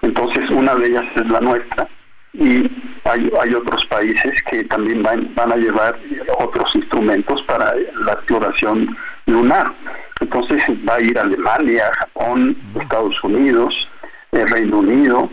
Entonces, 0.00 0.48
una 0.50 0.74
de 0.74 0.86
ellas 0.86 1.04
es 1.14 1.26
la 1.28 1.40
nuestra 1.40 1.88
y 2.32 2.70
hay, 3.04 3.30
hay 3.40 3.54
otros 3.54 3.84
países 3.86 4.42
que 4.50 4.64
también 4.64 5.02
van, 5.02 5.32
van 5.34 5.52
a 5.52 5.56
llevar 5.56 5.98
otros 6.38 6.74
instrumentos 6.74 7.42
para 7.42 7.74
la 8.04 8.12
exploración 8.12 8.96
lunar. 9.26 9.72
Entonces, 10.20 10.62
va 10.88 10.94
a 10.94 11.00
ir 11.00 11.18
Alemania, 11.18 11.90
Japón, 11.98 12.56
Estados 12.80 13.22
Unidos, 13.22 13.88
el 14.32 14.48
Reino 14.48 14.78
Unido, 14.78 15.30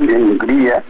Hungría, 0.00 0.82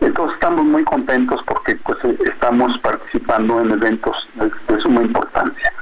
entonces 0.00 0.34
estamos 0.34 0.64
muy 0.64 0.84
contentos 0.84 1.40
porque 1.46 1.76
pues 1.76 1.98
estamos 2.24 2.76
participando 2.78 3.60
en 3.60 3.72
eventos 3.72 4.28
de, 4.34 4.80
suma 4.80 5.02
importancia. 5.02 5.72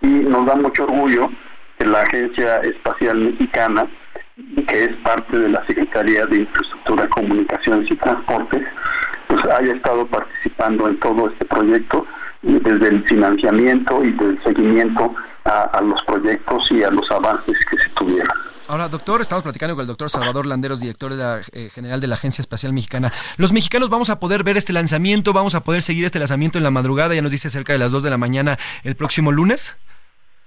Y 0.00 0.06
nos 0.06 0.46
da 0.46 0.56
mucho 0.56 0.84
orgullo 0.84 1.30
que 1.78 1.86
la 1.86 2.02
Agencia 2.02 2.58
Espacial 2.58 3.18
Mexicana, 3.18 3.86
que 4.68 4.84
es 4.84 4.96
parte 4.98 5.38
de 5.38 5.48
la 5.48 5.64
Secretaría 5.66 6.26
de 6.26 6.38
Infraestructura, 6.38 7.08
Comunicaciones 7.08 7.90
y 7.90 7.96
Transportes, 7.96 8.62
pues 9.28 9.44
haya 9.46 9.74
estado 9.74 10.06
participando 10.06 10.88
en 10.88 10.98
todo 11.00 11.28
este 11.30 11.44
proyecto 11.46 12.06
desde 12.42 12.88
el 12.88 13.04
financiamiento 13.04 14.04
y 14.04 14.12
del 14.12 14.42
seguimiento 14.44 15.14
a, 15.44 15.80
los 15.82 16.02
proyectos 16.02 16.70
y 16.70 16.82
a 16.82 16.90
los 16.90 17.10
avances 17.10 17.58
que 17.70 17.78
se 17.78 17.88
tuvieron. 17.90 18.32
Ahora, 18.66 18.88
doctor, 18.88 19.20
estamos 19.20 19.42
platicando 19.42 19.74
con 19.74 19.82
el 19.82 19.86
doctor 19.86 20.08
Salvador 20.08 20.46
Landeros, 20.46 20.80
director 20.80 21.12
de 21.12 21.18
la, 21.18 21.40
eh, 21.52 21.68
general 21.70 22.00
de 22.00 22.06
la 22.06 22.14
Agencia 22.14 22.40
Espacial 22.40 22.72
Mexicana. 22.72 23.12
Los 23.36 23.52
mexicanos 23.52 23.90
vamos 23.90 24.08
a 24.08 24.18
poder 24.20 24.42
ver 24.42 24.56
este 24.56 24.72
lanzamiento, 24.72 25.34
vamos 25.34 25.54
a 25.54 25.62
poder 25.62 25.82
seguir 25.82 26.06
este 26.06 26.18
lanzamiento 26.18 26.56
en 26.56 26.64
la 26.64 26.70
madrugada, 26.70 27.14
ya 27.14 27.20
nos 27.20 27.30
dice 27.30 27.50
cerca 27.50 27.74
de 27.74 27.78
las 27.78 27.92
2 27.92 28.02
de 28.02 28.10
la 28.10 28.16
mañana 28.16 28.58
el 28.82 28.96
próximo 28.96 29.32
lunes. 29.32 29.76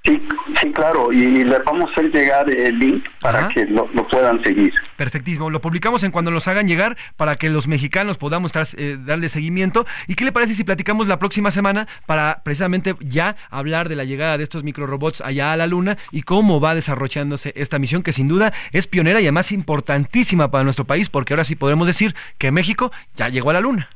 Sí, 0.08 0.22
sí, 0.62 0.72
claro, 0.72 1.12
y 1.12 1.44
les 1.44 1.64
vamos 1.66 1.90
a 1.90 1.92
hacer 1.92 2.10
llegar 2.14 2.50
el 2.50 2.80
link 2.80 3.06
para 3.20 3.50
que 3.50 3.66
lo, 3.66 3.88
puedan 4.08 4.42
seguir. 4.42 4.74
Perfectísimo, 4.96 5.50
lo 5.50 5.60
publicamos 5.60 6.02
en 6.04 6.12
cuando 6.12 6.32
nos 6.32 6.48
hagan 6.48 6.66
llegar 6.66 6.96
para 7.18 7.36
que 7.36 7.50
los 7.50 7.68
mexicanos 7.68 8.18
podamos 8.18 8.56
estar, 8.56 8.66
eh, 8.82 8.98
darle 8.98 9.28
seguimiento. 9.28 9.86
¿Y 10.08 10.16
qué 10.16 10.24
le 10.24 10.32
parece 10.32 10.54
si 10.54 10.64
platicamos 10.64 11.10
la 11.10 11.20
próxima 11.20 11.52
semana 11.52 11.90
para 12.06 12.42
precisamente 12.46 12.96
ya 13.02 13.36
hablar 13.50 13.90
de 13.90 13.98
la 13.98 14.06
llegada 14.06 14.38
de 14.38 14.46
estos 14.46 14.64
microrobots 14.64 15.20
allá 15.20 15.52
a 15.52 15.58
la 15.58 15.68
Luna 15.68 15.98
y 16.12 16.22
cómo 16.22 16.62
va 16.62 16.74
desarrollándose 16.74 17.52
esta 17.58 17.78
misión 17.78 18.02
que 18.02 18.14
sin 18.14 18.30
duda 18.30 18.54
es 18.72 18.88
pionera 18.88 19.20
y 19.20 19.24
además 19.24 19.52
importantísima 19.52 20.50
para 20.52 20.64
nuestro 20.64 20.86
país 20.86 21.10
porque 21.10 21.34
ahora 21.34 21.44
sí 21.44 21.58
podremos 21.58 21.86
decir 21.86 22.16
que 22.38 22.54
México 22.54 22.94
ya 23.18 23.28
llegó 23.28 23.50
a 23.50 23.54
la 23.54 23.60
Luna. 23.60 23.90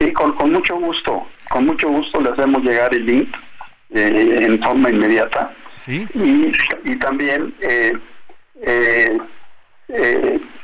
Sí, 0.00 0.10
con, 0.14 0.32
con 0.36 0.52
mucho 0.52 0.74
gusto, 0.76 1.26
con 1.50 1.66
mucho 1.66 1.90
gusto 1.90 2.18
le 2.18 2.30
hacemos 2.30 2.62
llegar 2.62 2.94
el 2.94 3.04
link 3.04 3.28
eh, 3.94 4.38
en 4.40 4.62
forma 4.62 4.90
inmediata. 4.90 5.52
¿Sí? 5.74 6.06
Y, 6.14 6.96
también 6.96 7.54
eh, 7.60 7.98
eh, 8.62 9.18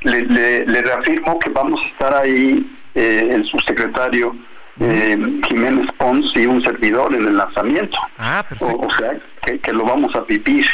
le, 0.02 0.82
reafirmo 0.82 1.38
que 1.38 1.50
vamos 1.50 1.80
a 1.84 1.88
estar 1.88 2.14
ahí 2.14 2.70
el 2.94 3.44
subsecretario 3.46 4.34
Jiménez 5.48 5.88
Pons 5.98 6.32
y 6.36 6.46
un 6.46 6.62
servidor 6.62 7.14
en 7.14 7.26
el 7.26 7.36
lanzamiento. 7.36 7.98
Ah, 8.18 8.44
perfecto. 8.48 8.80
O, 8.80 8.90
sea, 8.90 9.18
que, 9.44 9.58
que, 9.58 9.72
lo 9.72 9.84
vamos 9.84 10.14
a 10.14 10.20
vivir 10.20 10.66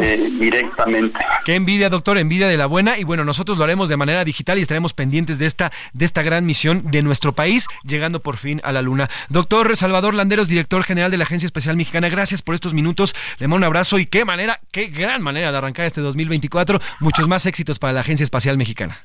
eh, 0.00 0.30
directamente. 0.38 1.18
Qué 1.44 1.54
envidia, 1.54 1.88
doctor, 1.88 2.18
envidia 2.18 2.48
de 2.48 2.56
la 2.56 2.66
buena. 2.66 2.98
Y 2.98 3.04
bueno, 3.04 3.24
nosotros 3.24 3.58
lo 3.58 3.64
haremos 3.64 3.88
de 3.88 3.96
manera 3.96 4.24
digital 4.24 4.58
y 4.58 4.62
estaremos 4.62 4.92
pendientes 4.92 5.38
de 5.38 5.46
esta, 5.46 5.72
de 5.92 6.04
esta 6.04 6.22
gran 6.22 6.44
misión 6.46 6.90
de 6.90 7.02
nuestro 7.02 7.34
país, 7.34 7.66
llegando 7.84 8.20
por 8.20 8.36
fin 8.36 8.60
a 8.64 8.72
la 8.72 8.82
luna. 8.82 9.08
Doctor 9.28 9.76
Salvador 9.76 10.14
Landeros, 10.14 10.48
director 10.48 10.82
general 10.84 11.10
de 11.10 11.18
la 11.18 11.24
Agencia 11.24 11.46
Espacial 11.46 11.76
Mexicana, 11.76 12.08
gracias 12.08 12.42
por 12.42 12.54
estos 12.54 12.74
minutos. 12.74 13.14
Le 13.38 13.48
mando 13.48 13.56
un 13.56 13.64
abrazo 13.64 13.98
y 13.98 14.06
qué 14.06 14.24
manera, 14.24 14.60
qué 14.72 14.86
gran 14.86 15.22
manera 15.22 15.52
de 15.52 15.58
arrancar 15.58 15.86
este 15.86 16.00
2024. 16.00 16.80
Muchos 17.00 17.28
más 17.28 17.46
éxitos 17.46 17.78
para 17.78 17.92
la 17.92 18.00
Agencia 18.00 18.24
Espacial 18.24 18.56
Mexicana. 18.56 18.98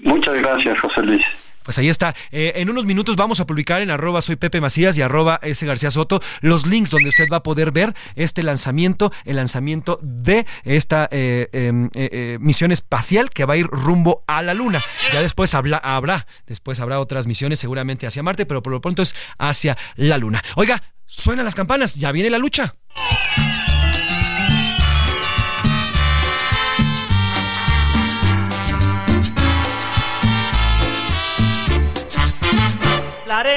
Muchas 0.00 0.34
gracias, 0.34 0.78
José 0.80 1.02
Luis. 1.02 1.24
Pues 1.68 1.76
ahí 1.76 1.90
está. 1.90 2.14
Eh, 2.30 2.52
en 2.54 2.70
unos 2.70 2.86
minutos 2.86 3.14
vamos 3.16 3.40
a 3.40 3.46
publicar 3.46 3.82
en 3.82 3.90
arroba 3.90 4.22
soy 4.22 4.36
Pepe 4.36 4.58
Macías 4.58 4.96
y 4.96 5.02
arroba 5.02 5.38
S 5.42 5.66
García 5.66 5.90
Soto 5.90 6.18
los 6.40 6.66
links 6.66 6.88
donde 6.88 7.10
usted 7.10 7.26
va 7.30 7.36
a 7.36 7.42
poder 7.42 7.72
ver 7.72 7.94
este 8.14 8.42
lanzamiento, 8.42 9.12
el 9.26 9.36
lanzamiento 9.36 9.98
de 10.00 10.46
esta 10.64 11.10
eh, 11.10 11.50
em, 11.52 11.90
eh, 11.92 12.38
misión 12.40 12.72
espacial 12.72 13.28
que 13.28 13.44
va 13.44 13.52
a 13.52 13.56
ir 13.58 13.66
rumbo 13.66 14.24
a 14.26 14.40
la 14.40 14.54
Luna. 14.54 14.82
Ya 15.12 15.20
después 15.20 15.52
habrá, 15.52 16.26
después 16.46 16.80
habrá 16.80 17.00
otras 17.00 17.26
misiones 17.26 17.58
seguramente 17.58 18.06
hacia 18.06 18.22
Marte, 18.22 18.46
pero 18.46 18.62
por 18.62 18.72
lo 18.72 18.80
pronto 18.80 19.02
es 19.02 19.14
hacia 19.36 19.76
la 19.96 20.16
Luna. 20.16 20.42
Oiga, 20.54 20.82
suenan 21.04 21.44
las 21.44 21.54
campanas, 21.54 21.96
ya 21.96 22.12
viene 22.12 22.30
la 22.30 22.38
lucha. 22.38 22.76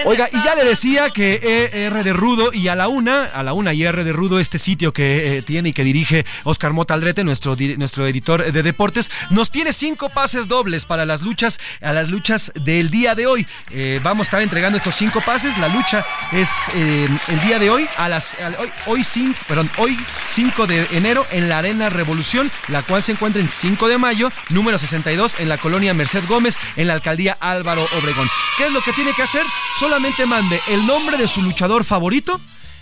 Oiga, 0.05 0.29
y 0.31 0.43
ya 0.43 0.55
le 0.55 0.63
decía 0.63 1.09
que 1.09 1.69
ER 1.73 2.03
de 2.03 2.13
Rudo 2.13 2.53
y 2.53 2.67
a 2.67 2.75
la 2.75 2.87
una, 2.87 3.25
a 3.25 3.43
la 3.43 3.53
una 3.53 3.73
y 3.73 3.83
R 3.83 4.03
de 4.03 4.13
Rudo, 4.13 4.39
este 4.39 4.59
sitio 4.59 4.93
que 4.93 5.37
eh, 5.37 5.41
tiene 5.41 5.69
y 5.69 5.73
que 5.73 5.83
dirige 5.83 6.25
Oscar 6.43 6.73
Mota 6.73 6.93
Aldrete, 6.93 7.23
nuestro, 7.23 7.55
nuestro 7.77 8.05
editor 8.07 8.51
de 8.51 8.63
deportes, 8.63 9.11
nos 9.29 9.51
tiene 9.51 9.73
cinco 9.73 10.09
pases 10.09 10.47
dobles 10.47 10.85
para 10.85 11.05
las 11.05 11.21
luchas, 11.21 11.59
a 11.81 11.93
las 11.93 12.09
luchas 12.09 12.51
del 12.55 12.89
día 12.89 13.15
de 13.15 13.27
hoy. 13.27 13.47
Eh, 13.71 13.99
vamos 14.03 14.25
a 14.25 14.27
estar 14.27 14.41
entregando 14.41 14.77
estos 14.77 14.95
cinco 14.95 15.21
pases. 15.21 15.57
La 15.57 15.67
lucha 15.67 16.05
es 16.31 16.49
eh, 16.75 17.07
el 17.27 17.41
día 17.41 17.59
de 17.59 17.69
hoy, 17.69 17.87
a 17.97 18.09
las 18.09 18.35
hoy, 18.59 18.71
hoy, 18.85 19.03
cinco, 19.03 19.39
perdón, 19.47 19.69
hoy 19.77 19.97
5 20.25 20.67
de 20.67 20.87
enero 20.91 21.25
en 21.31 21.49
la 21.49 21.59
Arena 21.59 21.89
Revolución, 21.89 22.51
la 22.67 22.83
cual 22.83 23.03
se 23.03 23.11
encuentra 23.11 23.41
en 23.41 23.49
5 23.49 23.87
de 23.87 23.97
mayo, 23.97 24.31
número 24.49 24.77
62, 24.77 25.39
en 25.39 25.49
la 25.49 25.57
colonia 25.57 25.93
Merced 25.93 26.25
Gómez, 26.27 26.57
en 26.75 26.87
la 26.87 26.93
alcaldía 26.93 27.37
Álvaro 27.39 27.85
Obregón. 27.97 28.29
¿Qué 28.57 28.65
es 28.65 28.71
lo 28.71 28.81
que 28.81 28.93
tiene 28.93 29.13
que 29.13 29.23
hacer? 29.23 29.43
Solamente 29.79 30.25
mande 30.25 30.61
el 30.67 30.85
nombre 30.85 31.17
de 31.17 31.27
su 31.27 31.41
luchador 31.41 31.83
favorito 31.83 32.39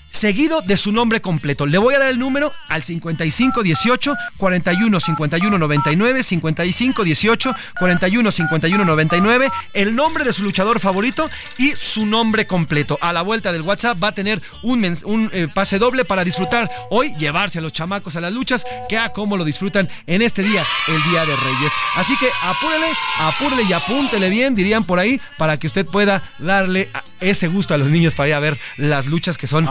seguido 0.10 0.62
de 0.62 0.78
su 0.78 0.92
nombre 0.92 1.22
completo. 1.22 1.66
Le 1.66 1.78
voy 1.78 1.96
a 1.96 2.00
dar 2.00 2.10
el 2.10 2.20
número 2.20 2.52
al 2.68 2.84
55 2.84 3.64
18 3.64 4.16
41 4.38 5.00
51 5.00 5.58
99 5.58 6.24
55 6.24 7.04
18 7.04 7.56
41 7.80 8.32
51 8.32 8.86
99 8.86 9.52
el 9.74 9.96
nombre 9.96 10.24
de 10.24 10.34
su 10.34 10.44
luchador 10.44 10.80
favorito 10.80 11.30
y 11.58 11.72
su 11.72 12.06
nombre 12.06 12.48
completo. 12.48 12.98
A 13.02 13.14
la 13.14 13.22
vuelta 13.22 13.52
del 13.52 13.62
WhatsApp 13.62 14.02
va 14.02 14.10
a 14.10 14.12
tener 14.14 14.42
un, 14.64 14.86
un 15.06 15.30
eh, 15.34 15.48
pase 15.54 15.80
doble 15.80 16.06
para 16.06 16.24
disfrutar 16.24 16.70
hoy, 16.90 17.14
llevarse 17.18 17.60
a 17.60 17.62
los 17.62 17.74
chamacos 17.74 18.16
a 18.16 18.22
las 18.22 18.34
luchas, 18.34 18.66
que 18.88 18.98
a 18.98 19.10
cómo 19.10 19.38
lo 19.38 19.46
disfrutan 19.46 19.90
en 20.08 20.22
este 20.22 20.44
día, 20.44 20.66
el 20.88 21.04
Día 21.12 21.26
de 21.26 21.36
Reyes. 21.36 21.74
Así 21.96 22.16
que 22.18 22.30
apúrele, 22.44 22.88
apúrele 23.20 23.64
y 23.64 23.74
apúntele 23.74 24.30
bien, 24.30 24.56
dirían 24.56 24.84
por 24.84 25.00
ahí, 25.00 25.20
para 25.38 25.58
que 25.58 25.68
usted 25.68 25.86
pueda 25.86 26.24
darle 26.40 26.90
ese 27.22 27.48
gusto 27.48 27.74
a 27.74 27.78
los 27.78 27.90
niños 27.90 28.16
para 28.16 28.30
ir 28.30 28.36
a 28.36 28.40
ver 28.40 28.58
las 28.78 29.08
luchas 29.08 29.38
que 29.38 29.48
son 29.48 29.70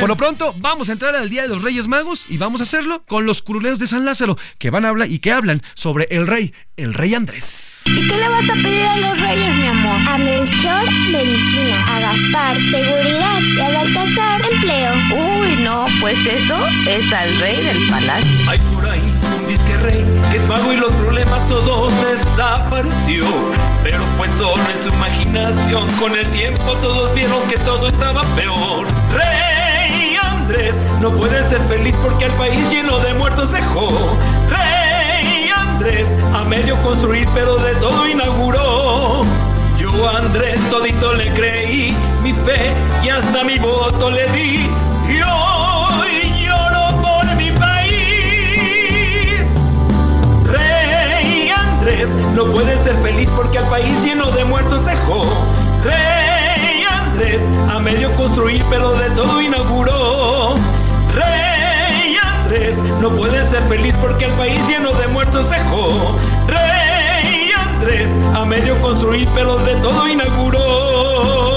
por 0.00 0.08
lo 0.08 0.16
pronto, 0.16 0.54
vamos 0.58 0.88
a 0.88 0.92
entrar 0.92 1.14
al 1.14 1.28
Día 1.30 1.42
de 1.42 1.48
los 1.48 1.62
Reyes 1.62 1.88
Magos 1.88 2.26
y 2.28 2.38
vamos 2.38 2.60
a 2.60 2.64
hacerlo 2.64 3.02
con 3.06 3.26
los 3.26 3.42
curuleos 3.42 3.78
de 3.78 3.86
San 3.86 4.04
Lázaro, 4.04 4.36
que 4.58 4.70
van 4.70 4.84
a 4.84 4.88
hablar 4.88 5.10
y 5.10 5.18
que 5.18 5.32
hablan 5.32 5.62
sobre 5.74 6.06
el 6.10 6.26
rey, 6.26 6.52
el 6.76 6.94
rey 6.94 7.14
Andrés. 7.14 7.82
¿Y 7.86 8.08
qué 8.08 8.16
le 8.16 8.28
vas 8.28 8.48
a 8.48 8.54
pedir 8.54 8.84
a 8.84 8.96
los 8.96 9.20
reyes, 9.20 9.56
mi 9.56 9.66
amor? 9.66 9.98
A 10.08 10.18
Melchor, 10.18 10.90
medicina. 11.10 11.96
A 11.96 12.00
Gaspar, 12.00 12.56
seguridad. 12.56 13.40
Y 13.40 13.60
a 13.60 13.70
Baltasar, 13.70 14.42
empleo. 14.52 14.92
Uy, 15.14 15.62
no, 15.62 15.86
pues 16.00 16.18
eso 16.26 16.56
es 16.86 17.12
al 17.12 17.38
rey 17.40 17.64
del 17.64 17.88
palacio. 17.88 18.50
Hay 18.50 18.58
por 18.74 18.86
ahí 18.88 19.12
un 19.40 19.48
disque 19.48 19.76
rey 19.78 20.04
que 20.30 20.36
es 20.36 20.46
mago 20.46 20.72
y 20.72 20.76
los 20.76 20.92
problemas 20.92 21.46
todos 21.48 21.92
desapareció. 22.04 23.26
Pero 23.82 24.04
fue 24.16 24.28
solo 24.36 24.62
en 24.70 24.78
su 24.78 24.88
imaginación. 24.88 25.90
Con 25.98 26.14
el 26.14 26.28
tiempo 26.30 26.37
todos 26.80 27.14
vieron 27.14 27.46
que 27.48 27.58
todo 27.58 27.88
estaba 27.88 28.22
peor. 28.36 28.86
¡Rey! 29.12 29.48
no 31.00 31.12
puede 31.12 31.48
ser 31.48 31.60
feliz 31.68 31.94
porque 32.02 32.24
el 32.24 32.32
país 32.32 32.70
lleno 32.70 32.98
de 32.98 33.14
muertos 33.14 33.52
dejó. 33.52 34.16
Rey 34.48 35.48
Andrés, 35.54 36.16
a 36.34 36.44
medio 36.44 36.76
construir, 36.82 37.28
pero 37.34 37.56
de 37.56 37.74
todo 37.76 38.08
inauguró. 38.08 39.22
Yo 39.78 40.08
Andrés 40.08 40.60
todito 40.70 41.14
le 41.14 41.32
creí, 41.32 41.96
mi 42.22 42.32
fe 42.32 42.72
y 43.04 43.08
hasta 43.08 43.44
mi 43.44 43.58
voto 43.58 44.10
le 44.10 44.26
di. 44.32 44.68
Y 45.08 45.20
hoy 45.22 46.44
lloro 46.44 47.00
por 47.00 47.36
mi 47.36 47.52
país. 47.52 49.46
Rey 50.44 51.50
Andrés, 51.50 52.08
no 52.34 52.46
puede 52.46 52.82
ser 52.82 52.96
feliz 52.96 53.28
porque 53.36 53.58
el 53.58 53.66
país 53.66 54.04
lleno 54.04 54.30
de 54.32 54.44
muertos 54.44 54.84
dejó. 54.84 55.24
Rey 55.84 56.17
Andrés, 57.18 57.42
a 57.68 57.80
medio 57.80 58.14
construir, 58.14 58.64
pero 58.70 58.92
de 58.92 59.10
todo 59.10 59.42
inauguró. 59.42 60.54
Rey 61.12 62.16
Andrés 62.16 62.76
no 63.00 63.10
puede 63.10 63.42
ser 63.48 63.64
feliz 63.64 63.92
porque 64.00 64.26
el 64.26 64.32
país 64.34 64.60
lleno 64.68 64.92
de 64.92 65.08
muertos 65.08 65.50
dejó. 65.50 66.16
Rey 66.46 67.50
Andrés 67.50 68.08
a 68.36 68.44
medio 68.44 68.80
construir, 68.80 69.28
pero 69.34 69.56
de 69.56 69.74
todo 69.80 70.06
inauguró. 70.08 71.47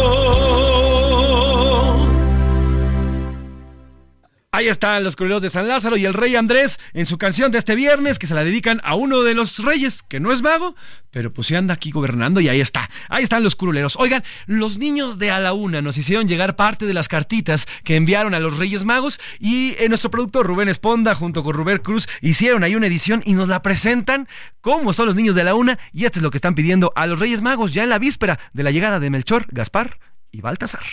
Ahí 4.54 4.68
están 4.68 5.06
los 5.06 5.16
curuleros 5.16 5.42
de 5.42 5.50
San 5.50 5.70
Lázaro 5.70 5.96
y 5.96 6.04
el 6.04 6.14
rey 6.14 6.36
Andrés 6.36 6.78
en 6.92 7.06
su 7.06 7.18
canción 7.18 7.54
de 7.54 7.58
este 7.58 7.74
viernes 7.74 8.20
que 8.20 8.28
se 8.28 8.34
la 8.34 8.44
dedican 8.44 8.82
a 8.84 8.96
uno 8.96 9.22
de 9.22 9.34
los 9.34 9.60
reyes 9.60 10.04
que 10.04 10.20
no 10.20 10.34
es 10.34 10.42
mago, 10.42 10.76
pero 11.10 11.32
pues 11.32 11.48
sí 11.48 11.56
anda 11.56 11.74
aquí 11.74 11.90
gobernando 11.90 12.42
y 12.42 12.50
ahí 12.50 12.60
está. 12.60 12.90
Ahí 13.08 13.24
están 13.24 13.46
los 13.46 13.56
curuleros. 13.56 13.96
Oigan, 13.96 14.26
los 14.48 14.78
niños 14.78 15.20
de 15.20 15.32
a 15.32 15.40
la 15.40 15.54
una 15.54 15.82
nos 15.82 15.98
hicieron 15.98 16.28
llegar 16.28 16.58
parte 16.58 16.86
de 16.86 16.94
las 16.94 17.08
cartitas 17.08 17.66
que 17.86 17.96
enviaron 17.96 18.34
a 18.34 18.42
los 18.42 18.58
Reyes 18.58 18.84
Magos 18.84 19.22
y 19.40 19.74
eh, 19.80 19.88
nuestro 19.88 20.12
productor 20.12 20.46
Rubén 20.46 20.68
Esponda 20.68 21.16
junto 21.16 21.46
con 21.46 21.54
Rubén 21.54 21.78
Cruz 21.78 22.10
hicieron 22.20 22.66
ahí 22.66 22.76
una 22.76 22.88
edición 22.88 23.24
y 23.26 23.36
nos 23.36 23.48
la 23.48 23.62
presentan 23.62 24.28
como 24.60 24.92
son 24.92 25.06
los 25.06 25.16
niños 25.16 25.36
de 25.36 25.46
la 25.46 25.56
una 25.56 25.80
y 25.94 26.04
esto 26.04 26.20
es 26.20 26.24
lo 26.24 26.30
que 26.30 26.38
están 26.38 26.56
pidiendo 26.56 26.92
a 26.98 27.08
los 27.08 27.22
Reyes 27.22 27.42
Magos 27.42 27.74
ya 27.74 27.84
en 27.84 27.90
la 27.90 28.00
víspera 28.00 28.38
de 28.52 28.64
la 28.64 28.72
llegada 28.72 29.00
de 29.00 29.12
Melchor, 29.12 29.46
Gaspar 29.50 29.98
y 30.30 30.42
Baltasar. 30.42 30.84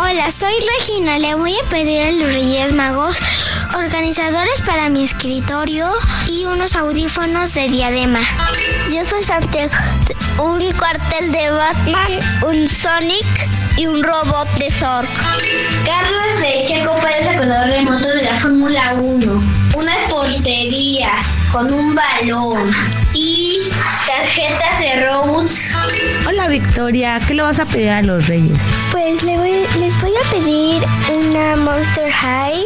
Hola, 0.00 0.30
soy 0.30 0.54
Regina. 0.78 1.18
Le 1.18 1.34
voy 1.34 1.54
a 1.58 1.68
pedir 1.70 2.00
a 2.00 2.12
los 2.12 2.32
Reyes 2.32 2.72
Magos 2.72 3.16
organizadores 3.76 4.60
para 4.64 4.88
mi 4.88 5.04
escritorio 5.04 5.90
y 6.28 6.44
unos 6.44 6.76
audífonos 6.76 7.52
de 7.54 7.68
diadema. 7.68 8.20
Yo 8.92 9.04
soy 9.04 9.24
Santiago. 9.24 9.74
Un 10.38 10.72
cuartel 10.72 11.32
de 11.32 11.50
Batman, 11.50 12.12
un 12.46 12.68
Sonic 12.68 13.26
y 13.76 13.86
un 13.86 14.04
robot 14.04 14.48
de 14.58 14.70
Zork. 14.70 15.08
Carros 15.84 16.40
de 16.40 16.64
Checo 16.64 16.94
Pérez 17.00 17.28
a 17.28 17.36
control 17.36 17.68
remoto 17.68 18.08
de 18.08 18.22
la 18.22 18.34
Fórmula 18.36 18.94
1. 18.94 19.42
Unas 19.76 19.98
porterías 20.08 21.38
con 21.50 21.72
un 21.72 21.96
balón 21.96 22.70
y 23.14 23.62
tarjetas 24.06 24.78
de 24.78 25.06
robots. 25.06 25.72
Hola 26.38 26.50
Victoria, 26.50 27.18
¿qué 27.26 27.34
le 27.34 27.42
vas 27.42 27.58
a 27.58 27.64
pedir 27.64 27.90
a 27.90 28.00
los 28.00 28.28
reyes? 28.28 28.56
Pues 28.92 29.24
les 29.24 29.40
voy 30.00 30.12
a 30.14 30.30
pedir 30.30 30.84
una 31.12 31.56
Monster 31.56 32.08
High, 32.12 32.62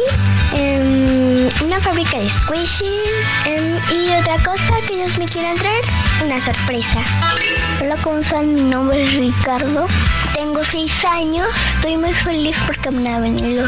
em, 0.55 1.49
una 1.65 1.79
fábrica 1.79 2.19
de 2.19 2.29
squishes 2.29 3.25
em, 3.45 3.79
y 3.91 4.13
otra 4.21 4.37
cosa 4.43 4.75
que 4.87 5.01
ellos 5.01 5.17
me 5.17 5.25
quieran 5.25 5.55
traer, 5.55 5.83
una 6.23 6.39
sorpresa. 6.39 6.99
Hola, 7.81 7.95
¿cómo 8.03 8.19
están? 8.19 8.53
Mi 8.53 8.61
nombre 8.61 9.05
es 9.05 9.13
Ricardo. 9.15 9.87
Tengo 10.35 10.63
seis 10.63 11.03
años. 11.05 11.47
Estoy 11.73 11.97
muy 11.97 12.13
feliz 12.13 12.55
porque 12.67 12.91
me 12.91 13.09
han 13.09 13.23
venido. 13.23 13.65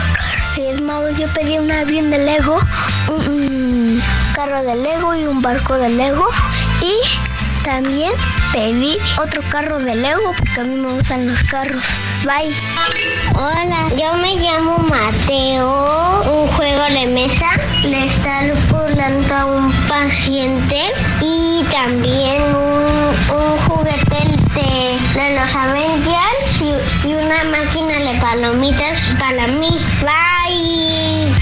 Yo 1.18 1.28
pedí 1.34 1.58
un 1.58 1.72
avión 1.72 2.12
de 2.12 2.18
Lego, 2.20 2.60
un 3.08 4.02
carro 4.36 4.62
de 4.64 4.76
Lego 4.76 5.16
y 5.16 5.26
un 5.26 5.42
barco 5.42 5.76
de 5.78 5.90
Lego. 5.90 6.28
Y 6.82 7.25
también 7.66 8.12
pedí 8.54 8.96
otro 9.20 9.42
carro 9.50 9.80
de 9.80 9.96
Lego 9.96 10.34
porque 10.38 10.62
a 10.62 10.64
mí 10.64 10.76
me 10.76 10.94
gustan 10.94 11.28
los 11.28 11.44
carros. 11.46 11.84
Bye. 12.24 12.56
Hola, 13.34 13.88
yo 13.98 14.14
me 14.18 14.36
llamo 14.36 14.78
Mateo. 14.78 16.22
Un 16.32 16.48
juego 16.50 16.84
de 16.84 17.08
mesa 17.08 17.50
le 17.84 18.06
está 18.06 18.42
burlando 18.70 19.36
a 19.36 19.46
un 19.48 19.72
paciente 19.88 20.92
y 21.22 21.64
también 21.72 22.44
un, 22.44 23.36
un 23.36 23.58
juguete 23.68 24.38
de, 25.16 25.36
los 25.36 25.56
Avengers 25.56 26.62
y, 26.62 27.08
y 27.08 27.14
una 27.16 27.44
máquina 27.46 28.00
de 28.00 28.20
palomitas 28.22 29.16
para 29.20 29.48
mí. 29.48 29.72
Bye. 30.02 31.35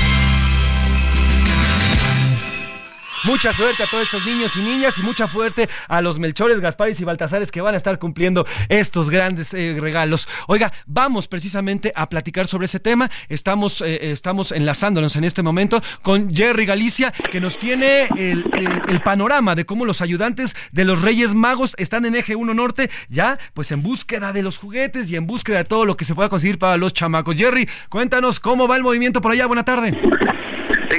Mucha 3.26 3.54
suerte 3.54 3.84
a 3.84 3.86
todos 3.88 4.04
estos 4.04 4.26
niños 4.26 4.56
y 4.58 4.62
niñas 4.62 4.98
y 4.98 5.02
mucha 5.02 5.28
suerte 5.28 5.70
a 5.88 6.02
los 6.02 6.20
Melchores, 6.20 6.60
Gasparis 6.60 7.00
y 7.00 7.06
Baltasares 7.06 7.52
que 7.52 7.62
van 7.62 7.74
a 7.74 7.78
estar 7.78 7.98
cumpliendo 7.98 8.46
estos 8.68 9.10
grandes 9.10 9.54
eh, 9.54 9.78
regalos. 9.80 10.28
Oiga, 10.48 10.74
vamos 10.88 11.30
precisamente 11.30 11.94
a 11.96 12.10
platicar 12.10 12.48
sobre 12.48 12.66
ese 12.66 12.82
tema. 12.82 13.10
Estamos, 13.30 13.80
eh, 13.82 14.12
estamos 14.12 14.52
enlazándonos 14.52 15.16
en 15.16 15.24
este 15.24 15.42
momento 15.42 15.82
con 16.02 16.36
Jerry 16.36 16.66
Galicia 16.66 17.12
que 17.32 17.40
nos 17.40 17.60
tiene 17.60 18.08
el, 18.18 18.44
el- 18.54 18.82
el 18.90 19.02
panorama 19.02 19.56
de 19.56 19.66
cómo 19.66 19.86
los 19.86 20.02
ayudantes 20.02 20.56
de 20.74 20.84
los 20.84 21.02
Reyes 21.02 21.34
Magos 21.34 21.76
están 21.78 22.06
en 22.06 22.16
Eje 22.16 22.36
1 22.36 22.54
Norte 22.54 22.90
ya 23.10 23.38
pues 23.54 23.72
en 23.72 23.82
búsqueda 23.84 24.34
de 24.34 24.42
los 24.42 24.58
juguetes 24.58 25.10
y 25.12 25.16
en 25.16 25.28
búsqueda 25.28 25.60
de 25.60 25.64
todo 25.64 25.86
lo 25.86 25.96
que 25.96 26.04
se 26.06 26.14
pueda 26.14 26.28
conseguir 26.28 26.60
para 26.60 26.76
los 26.78 26.94
chamacos. 26.94 27.36
Jerry, 27.38 27.70
cuéntanos 27.90 28.40
cómo 28.42 28.68
va 28.68 28.76
el 28.76 28.84
movimiento 28.84 29.22
por 29.22 29.32
allá. 29.32 29.46
Buena 29.46 29.64
tarde. 29.64 29.98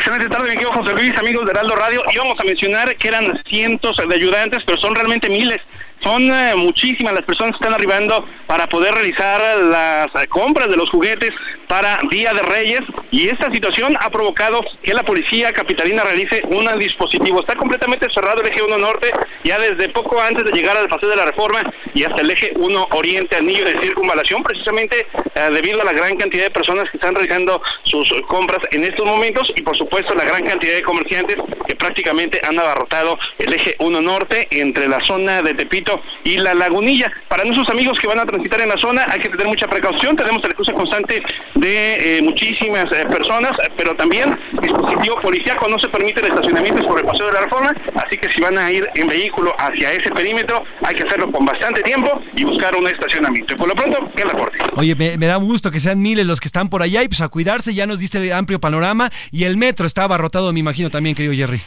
Excelente 0.06 0.28
tarde, 0.28 0.50
mi 0.50 0.56
querido 0.56 0.70
José 0.70 0.92
Luis, 0.92 1.16
amigos 1.16 1.46
de 1.46 1.52
Heraldo 1.52 1.76
Radio. 1.76 2.02
Íbamos 2.12 2.38
a 2.38 2.44
mencionar 2.44 2.94
que 2.96 3.08
eran 3.08 3.42
cientos 3.48 3.96
de 3.96 4.14
ayudantes, 4.14 4.62
pero 4.66 4.78
son 4.78 4.94
realmente 4.94 5.30
miles. 5.30 5.56
Son 6.04 6.22
eh, 6.30 6.52
muchísimas 6.54 7.14
las 7.14 7.22
personas 7.22 7.52
que 7.52 7.64
están 7.64 7.72
arribando 7.72 8.26
para 8.46 8.68
poder 8.68 8.92
realizar 8.92 9.40
las 9.56 10.26
compras 10.28 10.68
de 10.68 10.76
los 10.76 10.90
juguetes 10.90 11.30
para 11.66 11.98
Día 12.10 12.34
de 12.34 12.42
Reyes 12.42 12.82
y 13.10 13.28
esta 13.28 13.50
situación 13.50 13.96
ha 13.98 14.10
provocado 14.10 14.60
que 14.82 14.92
la 14.92 15.02
policía 15.02 15.50
capitalina 15.54 16.04
realice 16.04 16.42
un 16.50 16.78
dispositivo. 16.78 17.40
Está 17.40 17.56
completamente 17.56 18.06
cerrado 18.12 18.42
el 18.42 18.48
eje 18.48 18.62
1 18.62 18.76
norte 18.76 19.10
ya 19.44 19.58
desde 19.58 19.88
poco 19.88 20.20
antes 20.20 20.44
de 20.44 20.52
llegar 20.52 20.76
al 20.76 20.88
paseo 20.88 21.08
de 21.08 21.16
la 21.16 21.24
reforma 21.24 21.62
y 21.94 22.04
hasta 22.04 22.20
el 22.20 22.30
eje 22.30 22.52
1 22.54 22.86
oriente, 22.90 23.36
anillo 23.36 23.64
de 23.64 23.80
circunvalación, 23.80 24.42
precisamente 24.42 25.06
eh, 25.34 25.50
debido 25.52 25.80
a 25.80 25.84
la 25.84 25.94
gran 25.94 26.16
cantidad 26.16 26.44
de 26.44 26.50
personas 26.50 26.84
que 26.90 26.98
están 26.98 27.14
realizando 27.14 27.62
sus 27.82 28.12
compras 28.28 28.58
en 28.72 28.84
estos 28.84 29.06
momentos 29.06 29.50
y 29.56 29.62
por 29.62 29.74
supuesto 29.74 30.14
la 30.14 30.24
gran 30.24 30.44
cantidad 30.44 30.74
de 30.74 30.82
comerciantes 30.82 31.36
que 31.66 31.76
prácticamente 31.76 32.42
han 32.46 32.58
abarrotado 32.58 33.18
el 33.38 33.54
eje 33.54 33.74
1 33.78 34.02
norte 34.02 34.48
entre 34.50 34.86
la 34.86 35.02
zona 35.02 35.40
de 35.40 35.54
Tepito 35.54 35.93
y 36.24 36.36
la 36.38 36.54
Lagunilla. 36.54 37.10
Para 37.28 37.44
nuestros 37.44 37.68
amigos 37.68 37.98
que 37.98 38.06
van 38.06 38.18
a 38.18 38.26
transitar 38.26 38.60
en 38.60 38.68
la 38.68 38.76
zona 38.76 39.06
hay 39.08 39.20
que 39.20 39.28
tener 39.28 39.46
mucha 39.46 39.66
precaución, 39.66 40.16
tenemos 40.16 40.42
el 40.44 40.54
cruce 40.54 40.72
constante 40.72 41.22
de 41.54 42.18
eh, 42.18 42.22
muchísimas 42.22 42.86
eh, 42.92 43.06
personas, 43.06 43.52
pero 43.76 43.94
también 43.94 44.38
dispositivo 44.60 45.20
policiaco 45.20 45.68
no 45.68 45.78
se 45.78 45.88
permite 45.88 46.20
el 46.20 46.26
estacionamiento 46.26 46.82
sobre 46.82 47.02
el 47.02 47.06
paseo 47.06 47.26
de 47.26 47.32
la 47.32 47.40
reforma, 47.42 47.74
así 47.94 48.16
que 48.16 48.30
si 48.30 48.40
van 48.40 48.58
a 48.58 48.70
ir 48.70 48.86
en 48.94 49.06
vehículo 49.06 49.54
hacia 49.58 49.92
ese 49.92 50.10
perímetro 50.10 50.64
hay 50.82 50.94
que 50.94 51.02
hacerlo 51.02 51.30
con 51.30 51.44
bastante 51.44 51.82
tiempo 51.82 52.20
y 52.36 52.44
buscar 52.44 52.74
un 52.76 52.86
estacionamiento. 52.86 53.54
Y 53.54 53.56
por 53.56 53.68
lo 53.68 53.74
pronto, 53.74 54.10
el 54.16 54.30
reporte. 54.30 54.58
Oye, 54.74 54.94
me, 54.94 55.26
da 55.26 55.36
gusto 55.36 55.70
que 55.70 55.80
sean 55.80 56.00
miles 56.00 56.26
los 56.26 56.40
que 56.40 56.48
están 56.48 56.68
por 56.68 56.82
allá 56.82 57.02
y 57.02 57.08
pues 57.08 57.20
a 57.20 57.28
cuidarse, 57.28 57.74
ya 57.74 57.86
nos 57.86 57.98
diste 57.98 58.32
amplio 58.32 58.60
panorama 58.60 59.10
y 59.30 59.44
el 59.44 59.56
metro 59.56 59.86
está 59.86 60.04
abarrotado, 60.04 60.52
me 60.52 60.60
imagino 60.60 60.90
también, 60.90 61.14
querido 61.14 61.34
Jerry. 61.34 61.62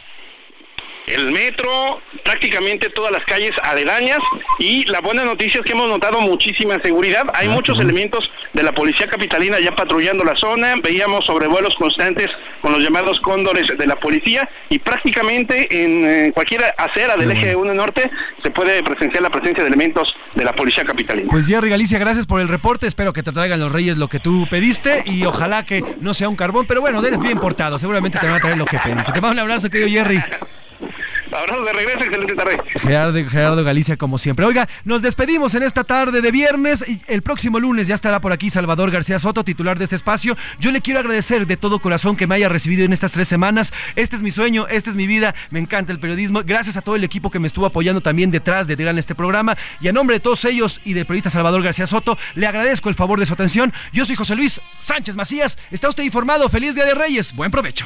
El 1.08 1.32
metro, 1.32 2.02
prácticamente 2.24 2.90
todas 2.90 3.12
las 3.12 3.24
calles 3.24 3.52
aledañas 3.64 4.20
y 4.60 4.84
la 4.86 5.00
buena 5.00 5.24
noticia 5.24 5.60
es 5.60 5.66
que 5.66 5.72
hemos 5.72 5.90
notado 5.90 6.20
muchísima 6.20 6.78
seguridad. 6.84 7.26
Hay 7.34 7.48
muchos 7.48 7.80
elementos 7.80 8.30
de 8.54 8.64
la 8.64 8.74
policía 8.74 9.08
capitalina 9.08 9.60
ya 9.60 9.74
patrullando 9.74 10.24
la 10.26 10.36
zona, 10.36 10.76
veíamos 10.84 11.26
sobrevuelos 11.26 11.76
constantes 11.76 12.28
con 12.62 12.74
los 12.74 12.82
llamados 12.82 13.20
cóndores 13.22 13.72
de 13.78 13.88
la 13.88 13.96
policía 13.96 14.50
y 14.70 14.80
prácticamente 14.80 15.84
en 15.84 16.06
eh, 16.06 16.32
cualquier 16.34 16.64
acera 16.78 17.16
del 17.16 17.32
eje 17.32 17.56
1 17.56 17.74
norte 17.74 18.12
se 18.44 18.52
puede 18.52 18.84
presenciar 18.84 19.24
la 19.24 19.30
presencia 19.30 19.64
de 19.64 19.70
elementos 19.70 20.14
de 20.36 20.44
la 20.44 20.52
policía 20.52 20.84
capitalina. 20.84 21.30
Pues 21.32 21.48
Jerry 21.48 21.70
Galicia, 21.70 22.00
gracias 22.00 22.26
por 22.26 22.42
el 22.42 22.50
reporte, 22.50 22.86
espero 22.86 23.14
que 23.14 23.24
te 23.24 23.32
traigan 23.32 23.60
los 23.62 23.72
reyes 23.72 23.98
lo 23.98 24.10
que 24.10 24.20
tú 24.20 24.46
pediste 24.50 25.04
y 25.06 25.24
ojalá 25.24 25.64
que 25.64 25.84
no 26.02 26.14
sea 26.14 26.28
un 26.28 26.36
carbón, 26.36 26.66
pero 26.68 26.82
bueno, 26.82 27.04
eres 27.06 27.20
bien 27.20 27.40
portado, 27.40 27.80
seguramente 27.80 28.20
te 28.20 28.26
van 28.26 28.36
a 28.36 28.40
traer 28.42 28.58
lo 28.58 28.66
que 28.66 28.78
pediste. 28.78 29.14
Te 29.14 29.22
mando 29.22 29.34
un 29.34 29.40
abrazo, 29.40 29.70
querido 29.70 29.90
Jerry. 29.90 30.22
Abrazo 31.32 31.64
de 31.64 31.74
regreso, 31.74 32.04
excelente 32.04 32.36
tarde. 32.36 32.58
Gerardo, 32.80 33.30
Gerardo 33.30 33.64
Galicia, 33.64 33.98
como 33.98 34.18
siempre. 34.18 34.46
Oiga, 34.46 34.68
nos 34.86 35.02
despedimos 35.02 35.54
en 35.56 35.64
esta 35.64 35.84
tarde 35.84 36.22
de 36.22 36.32
viernes. 36.32 36.86
Y 36.88 37.02
el 37.08 37.22
próximo 37.22 37.60
lunes 37.60 37.88
ya 37.88 37.96
estará 37.96 38.20
por 38.20 38.32
aquí 38.32 38.50
Salvador 38.50 38.92
García 38.92 39.20
Soto, 39.20 39.44
titular 39.44 39.78
de 39.78 39.84
este 39.84 39.96
espacio. 39.96 40.38
Yo 40.60 40.72
le 40.72 40.82
quiero 40.82 41.00
agradecer 41.00 41.48
de 41.48 41.58
todo 41.58 41.80
corazón 41.80 42.16
que 42.16 42.28
me 42.28 42.36
haya 42.36 42.50
recibido 42.50 42.86
en 42.86 42.94
estas 42.94 43.12
tres 43.12 43.28
semanas. 43.28 43.74
Este 43.96 44.16
es 44.16 44.22
mi 44.22 44.32
sueño, 44.32 44.68
esta 44.68 44.90
es 44.90 44.96
mi 44.96 45.08
vida. 45.08 45.36
Me 45.50 45.60
encanta 45.60 45.92
el 45.92 46.00
periodismo. 46.00 46.42
Gracias 46.46 46.78
a 46.78 46.82
todo 46.82 46.96
el 46.96 47.04
equipo 47.04 47.30
que 47.30 47.40
me 47.40 47.48
estuvo 47.48 47.66
apoyando 47.66 48.02
también 48.02 48.32
detrás 48.32 48.68
de 48.68 48.76
Gran 48.76 48.98
este 48.98 49.16
programa. 49.16 49.58
Y 49.82 49.88
a 49.88 49.94
nombre 49.94 50.16
de 50.16 50.20
todos 50.20 50.46
ellos 50.46 50.82
y 50.86 50.94
del 50.94 51.06
periodista 51.06 51.30
Salvador 51.30 51.62
García 51.62 51.88
Soto, 51.88 52.18
le 52.36 52.48
agradezco 52.48 52.90
el 52.90 52.96
favor 52.96 53.20
de 53.20 53.26
su 53.26 53.34
atención. 53.34 53.74
Yo 53.92 54.06
soy 54.06 54.16
José 54.16 54.36
Luis 54.36 54.62
Sánchez 54.80 55.16
Macías. 55.16 55.58
Está 55.72 55.90
usted 55.90 56.04
informado. 56.04 56.48
Feliz 56.50 56.76
Día 56.76 56.86
de 56.86 56.96
Reyes. 56.96 57.34
Buen 57.36 57.52
provecho. 57.52 57.86